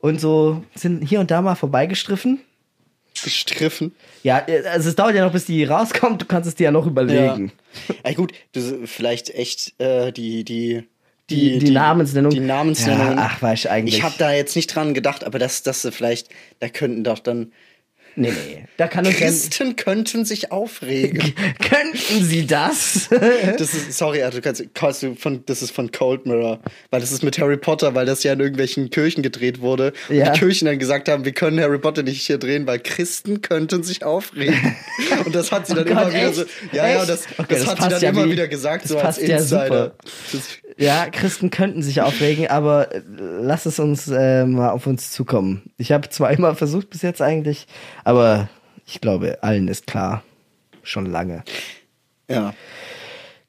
und 0.00 0.20
so 0.20 0.62
sind 0.74 1.02
hier 1.02 1.20
und 1.20 1.30
da 1.30 1.42
mal 1.42 1.54
vorbeigestriffen. 1.54 2.40
Gestriffen. 3.22 3.94
Ja, 4.22 4.44
also 4.70 4.88
es 4.88 4.96
dauert 4.96 5.14
ja 5.14 5.24
noch, 5.24 5.32
bis 5.32 5.44
die 5.44 5.64
rauskommt. 5.64 6.22
Du 6.22 6.26
kannst 6.26 6.48
es 6.48 6.54
dir 6.54 6.64
ja 6.64 6.70
noch 6.70 6.86
überlegen. 6.86 7.52
Ja. 7.88 7.94
Ey, 8.02 8.14
gut, 8.14 8.32
du, 8.52 8.86
vielleicht 8.86 9.30
echt 9.30 9.78
äh, 9.80 10.12
die, 10.12 10.44
die, 10.44 10.84
Die, 11.30 11.58
die, 11.58 11.70
Namensnennung. 11.70 12.30
Die 12.30 12.40
Namensnennung. 12.40 13.16
Ja, 13.16 13.30
ach, 13.30 13.42
weißt 13.42 13.66
du 13.66 13.70
eigentlich. 13.70 13.96
Ich 13.98 14.02
habe 14.02 14.14
da 14.18 14.32
jetzt 14.32 14.56
nicht 14.56 14.74
dran 14.74 14.94
gedacht, 14.94 15.24
aber 15.24 15.38
das, 15.38 15.62
das 15.62 15.86
vielleicht, 15.92 16.28
da 16.58 16.68
könnten 16.68 17.04
doch 17.04 17.18
dann 17.18 17.52
Nee, 18.16 18.30
nee. 18.32 18.64
Da 18.76 18.88
kann 18.88 19.06
uns 19.06 19.16
Christen 19.16 19.76
könnten 19.76 20.24
sich 20.24 20.50
aufregen. 20.52 21.34
Könnten 21.60 22.24
sie 22.24 22.46
das? 22.46 23.08
Das 23.58 23.74
ist, 23.74 23.92
sorry, 23.98 24.22
also 24.22 24.38
du 24.38 24.42
kannst, 24.42 24.64
kannst 24.74 25.02
du 25.02 25.14
von, 25.14 25.44
das 25.46 25.62
ist 25.62 25.70
von 25.72 25.90
Cold 25.92 26.26
Mirror, 26.26 26.60
weil 26.90 27.00
das 27.00 27.12
ist 27.12 27.22
mit 27.22 27.38
Harry 27.38 27.56
Potter, 27.56 27.94
weil 27.94 28.06
das 28.06 28.22
ja 28.22 28.32
in 28.32 28.40
irgendwelchen 28.40 28.90
Kirchen 28.90 29.22
gedreht 29.22 29.60
wurde. 29.60 29.92
Und 30.08 30.16
Ja. 30.16 30.30
die 30.32 30.38
Kirchen 30.38 30.66
dann 30.66 30.78
gesagt 30.78 31.08
haben, 31.08 31.24
wir 31.24 31.32
können 31.32 31.60
Harry 31.60 31.78
Potter 31.78 32.02
nicht 32.02 32.26
hier 32.26 32.38
drehen, 32.38 32.66
weil 32.66 32.78
Christen 32.78 33.42
könnten 33.42 33.82
sich 33.82 34.04
aufregen. 34.04 34.76
Und 35.24 35.34
das 35.34 35.52
hat 35.52 35.66
sie 35.66 35.74
dann 35.74 35.86
Oh 35.86 35.90
immer 35.90 36.04
Gott, 36.04 36.14
wieder 36.14 36.26
echt? 36.26 36.34
so, 36.34 36.44
ja, 36.72 36.88
ja, 36.88 37.00
Echt? 37.00 37.08
das, 37.10 37.24
Okay, 37.38 37.46
das, 37.50 37.58
das 37.60 37.68
hat 37.68 37.82
sie 37.82 37.88
dann 37.90 38.00
ja 38.02 38.08
immer 38.10 38.24
wie- 38.26 38.32
wieder 38.32 38.48
gesagt, 38.48 38.84
das 38.84 38.90
so 38.90 38.96
als 38.98 39.04
passt 39.16 39.22
ja 39.28 39.36
Insider. 39.38 39.64
super. 39.64 39.92
Das, 40.32 40.42
ja, 40.78 41.10
Christen 41.10 41.50
könnten 41.50 41.82
sich 41.82 42.00
aufregen, 42.00 42.46
aber 42.48 42.94
äh, 42.94 43.02
lass 43.42 43.66
es 43.66 43.78
uns 43.78 44.08
äh, 44.08 44.46
mal 44.46 44.70
auf 44.70 44.86
uns 44.86 45.10
zukommen. 45.10 45.70
Ich 45.76 45.92
habe 45.92 46.08
zwar 46.08 46.30
immer 46.30 46.54
versucht 46.54 46.88
bis 46.90 47.02
jetzt 47.02 47.20
eigentlich, 47.20 47.66
aber 48.04 48.48
ich 48.86 49.00
glaube, 49.00 49.42
allen 49.42 49.68
ist 49.68 49.86
klar. 49.86 50.22
Schon 50.82 51.06
lange. 51.06 51.44
ja. 52.28 52.54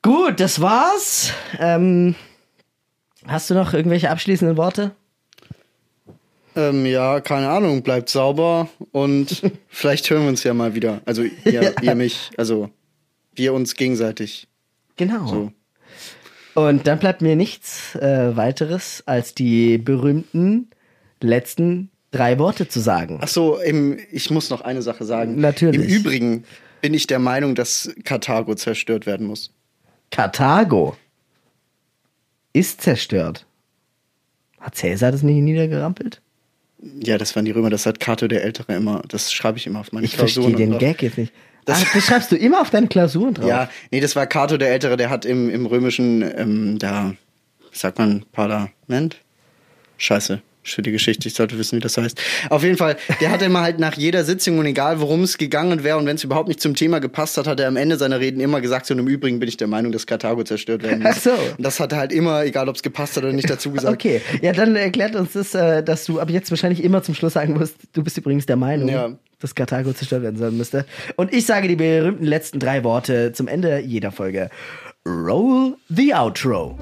Gut, 0.02 0.40
das 0.40 0.60
war's. 0.62 1.32
Ähm, 1.60 2.16
hast 3.28 3.50
du 3.50 3.54
noch 3.54 3.74
irgendwelche 3.74 4.10
abschließenden 4.10 4.58
Worte? 4.58 4.92
Ähm, 6.56 6.86
ja, 6.86 7.22
keine 7.22 7.50
Ahnung, 7.50 7.84
bleibt 7.84 8.10
sauber 8.10 8.68
und 8.92 9.42
vielleicht 9.70 10.10
hören 10.10 10.24
wir 10.24 10.30
uns 10.30 10.44
ja 10.44 10.54
mal 10.54 10.74
wieder. 10.74 11.02
Also 11.06 11.24
ihr, 11.24 11.76
ihr 11.82 11.96
mich, 11.96 12.32
also 12.38 12.70
wir 13.36 13.54
uns 13.54 13.76
gegenseitig. 13.76 14.48
Genau. 14.98 15.28
So. 15.28 15.52
Und 16.54 16.88
dann 16.88 17.00
bleibt 17.00 17.22
mir 17.22 17.36
nichts 17.36 17.96
äh, 17.96 18.36
weiteres, 18.36 19.04
als 19.06 19.34
die 19.36 19.78
berühmten 19.78 20.70
letzten 21.22 21.91
drei 22.12 22.38
Worte 22.40 22.68
zu 22.68 22.80
sagen. 22.80 23.20
Ach 23.22 23.28
so, 23.28 23.58
im, 23.58 23.98
ich 24.12 24.30
muss 24.30 24.50
noch 24.50 24.62
eine 24.62 24.82
Sache 24.82 25.06
sagen. 25.06 25.40
Natürlich. 25.40 25.82
Im 25.82 25.88
Übrigen 25.88 26.44
bin 26.82 26.94
ich 26.94 27.08
der 27.08 27.20
Meinung, 27.20 27.56
dass 27.56 27.92
Karthago 28.04 28.56
zerstört 28.56 29.06
werden 29.06 29.28
muss. 29.28 29.52
Karthago 30.12 30.96
ist 32.54 32.82
zerstört. 32.82 33.46
Hat 34.60 34.76
Cäsar 34.76 35.12
das 35.12 35.24
nicht 35.24 35.38
niedergerampelt? 35.42 36.22
Ja, 37.04 37.18
das 37.18 37.36
waren 37.36 37.46
die 37.46 37.52
Römer, 37.52 37.70
das 37.70 37.86
hat 37.86 38.00
Cato 38.00 38.28
der 38.28 38.44
Ältere 38.44 38.74
immer, 38.76 39.04
das 39.08 39.32
schreibe 39.32 39.58
ich 39.58 39.68
immer 39.68 39.80
auf 39.80 39.92
meine 39.92 40.06
Ich 40.06 40.16
verstehe 40.18 40.44
Klausuren. 40.44 40.58
den 40.60 40.74
und 40.74 40.80
Gag 40.80 41.02
jetzt 41.04 41.18
nicht. 41.18 41.32
Das- 41.66 41.84
Ach, 41.86 41.94
das 41.94 42.06
schreibst 42.06 42.32
du 42.32 42.36
immer 42.36 42.60
auf 42.62 42.72
deine 42.72 42.88
Klausuren 42.88 43.36
drauf. 43.36 43.48
Ja, 43.48 43.70
nee, 43.92 44.00
das 44.00 44.16
war 44.16 44.26
Cato 44.26 44.58
der 44.58 44.72
Ältere, 44.72 44.98
der 44.98 45.12
hat 45.12 45.24
im, 45.26 45.48
im 45.50 45.68
römischen, 45.68 46.24
ähm, 46.36 46.80
da, 46.80 47.14
sagt 47.72 48.00
man, 48.00 48.26
Parlament? 48.32 49.22
Scheiße. 49.98 50.42
Für 50.64 50.84
die 50.84 50.92
Geschichte, 50.92 51.28
ich 51.28 51.34
sollte 51.34 51.58
wissen, 51.58 51.78
wie 51.78 51.80
das 51.82 51.98
heißt. 51.98 52.22
Auf 52.52 52.64
jeden 52.64 52.78
Fall, 52.78 52.96
der 53.20 53.32
hat 53.32 53.42
immer 53.42 53.62
halt 53.62 53.80
nach 53.80 53.96
jeder 53.98 54.24
Sitzung 54.24 54.60
und 54.60 54.68
egal 54.68 55.00
worum 55.02 55.24
es 55.24 55.40
gegangen 55.40 55.84
wäre 55.84 55.98
und 55.98 56.06
wenn 56.06 56.18
es 56.18 56.24
überhaupt 56.24 56.48
nicht 56.50 56.62
zum 56.62 56.76
Thema 56.76 57.00
gepasst 57.00 57.38
hat, 57.38 57.48
hat 57.48 57.60
er 57.60 57.68
am 57.68 57.78
Ende 57.78 57.98
seiner 57.98 58.20
Reden 58.20 58.40
immer 58.42 58.62
gesagt, 58.62 58.86
so 58.86 58.94
und 58.94 59.00
im 59.00 59.08
Übrigen 59.08 59.40
bin 59.40 59.50
ich 59.50 59.58
der 59.58 59.68
Meinung, 59.68 59.92
dass 59.92 60.06
Karthago 60.06 60.44
zerstört 60.44 60.84
werden 60.84 61.02
muss. 61.02 61.14
Ach 61.16 61.20
so. 61.20 61.32
Und 61.58 61.66
das 61.66 61.80
hat 61.80 61.94
er 61.94 61.98
halt 61.98 62.12
immer, 62.14 62.44
egal 62.46 62.70
ob 62.70 62.76
es 62.76 62.84
gepasst 62.84 63.18
hat 63.18 63.24
oder 63.24 63.34
nicht, 63.34 63.50
dazu 63.50 63.72
gesagt. 63.72 63.92
Okay, 63.92 64.22
ja, 64.44 64.52
dann 64.54 64.76
erklärt 64.76 65.16
uns 65.16 65.34
das, 65.34 65.56
äh, 65.56 65.82
dass 65.84 66.06
du 66.06 66.20
ab 66.20 66.30
jetzt 66.30 66.52
wahrscheinlich 66.52 66.84
immer 66.84 67.02
zum 67.02 67.16
Schluss 67.16 67.34
sagen 67.34 67.54
musst, 67.56 67.76
du 67.94 68.04
bist 68.04 68.18
übrigens 68.20 68.46
der 68.46 68.56
Meinung, 68.58 68.88
Ja. 68.88 69.10
dass 69.40 69.56
Karthago 69.56 69.94
zerstört 69.94 70.22
werden 70.22 70.38
sollen 70.38 70.58
müsste. 70.58 70.86
Und 71.16 71.34
ich 71.34 71.48
sage 71.48 71.68
die 71.70 71.76
berühmten 71.76 72.26
letzten 72.26 72.60
drei 72.60 72.84
Worte 72.84 73.32
zum 73.34 73.48
Ende 73.48 73.80
jeder 73.80 74.12
Folge. 74.12 74.52
Roll 75.08 75.76
the 75.90 76.14
outro. 76.14 76.78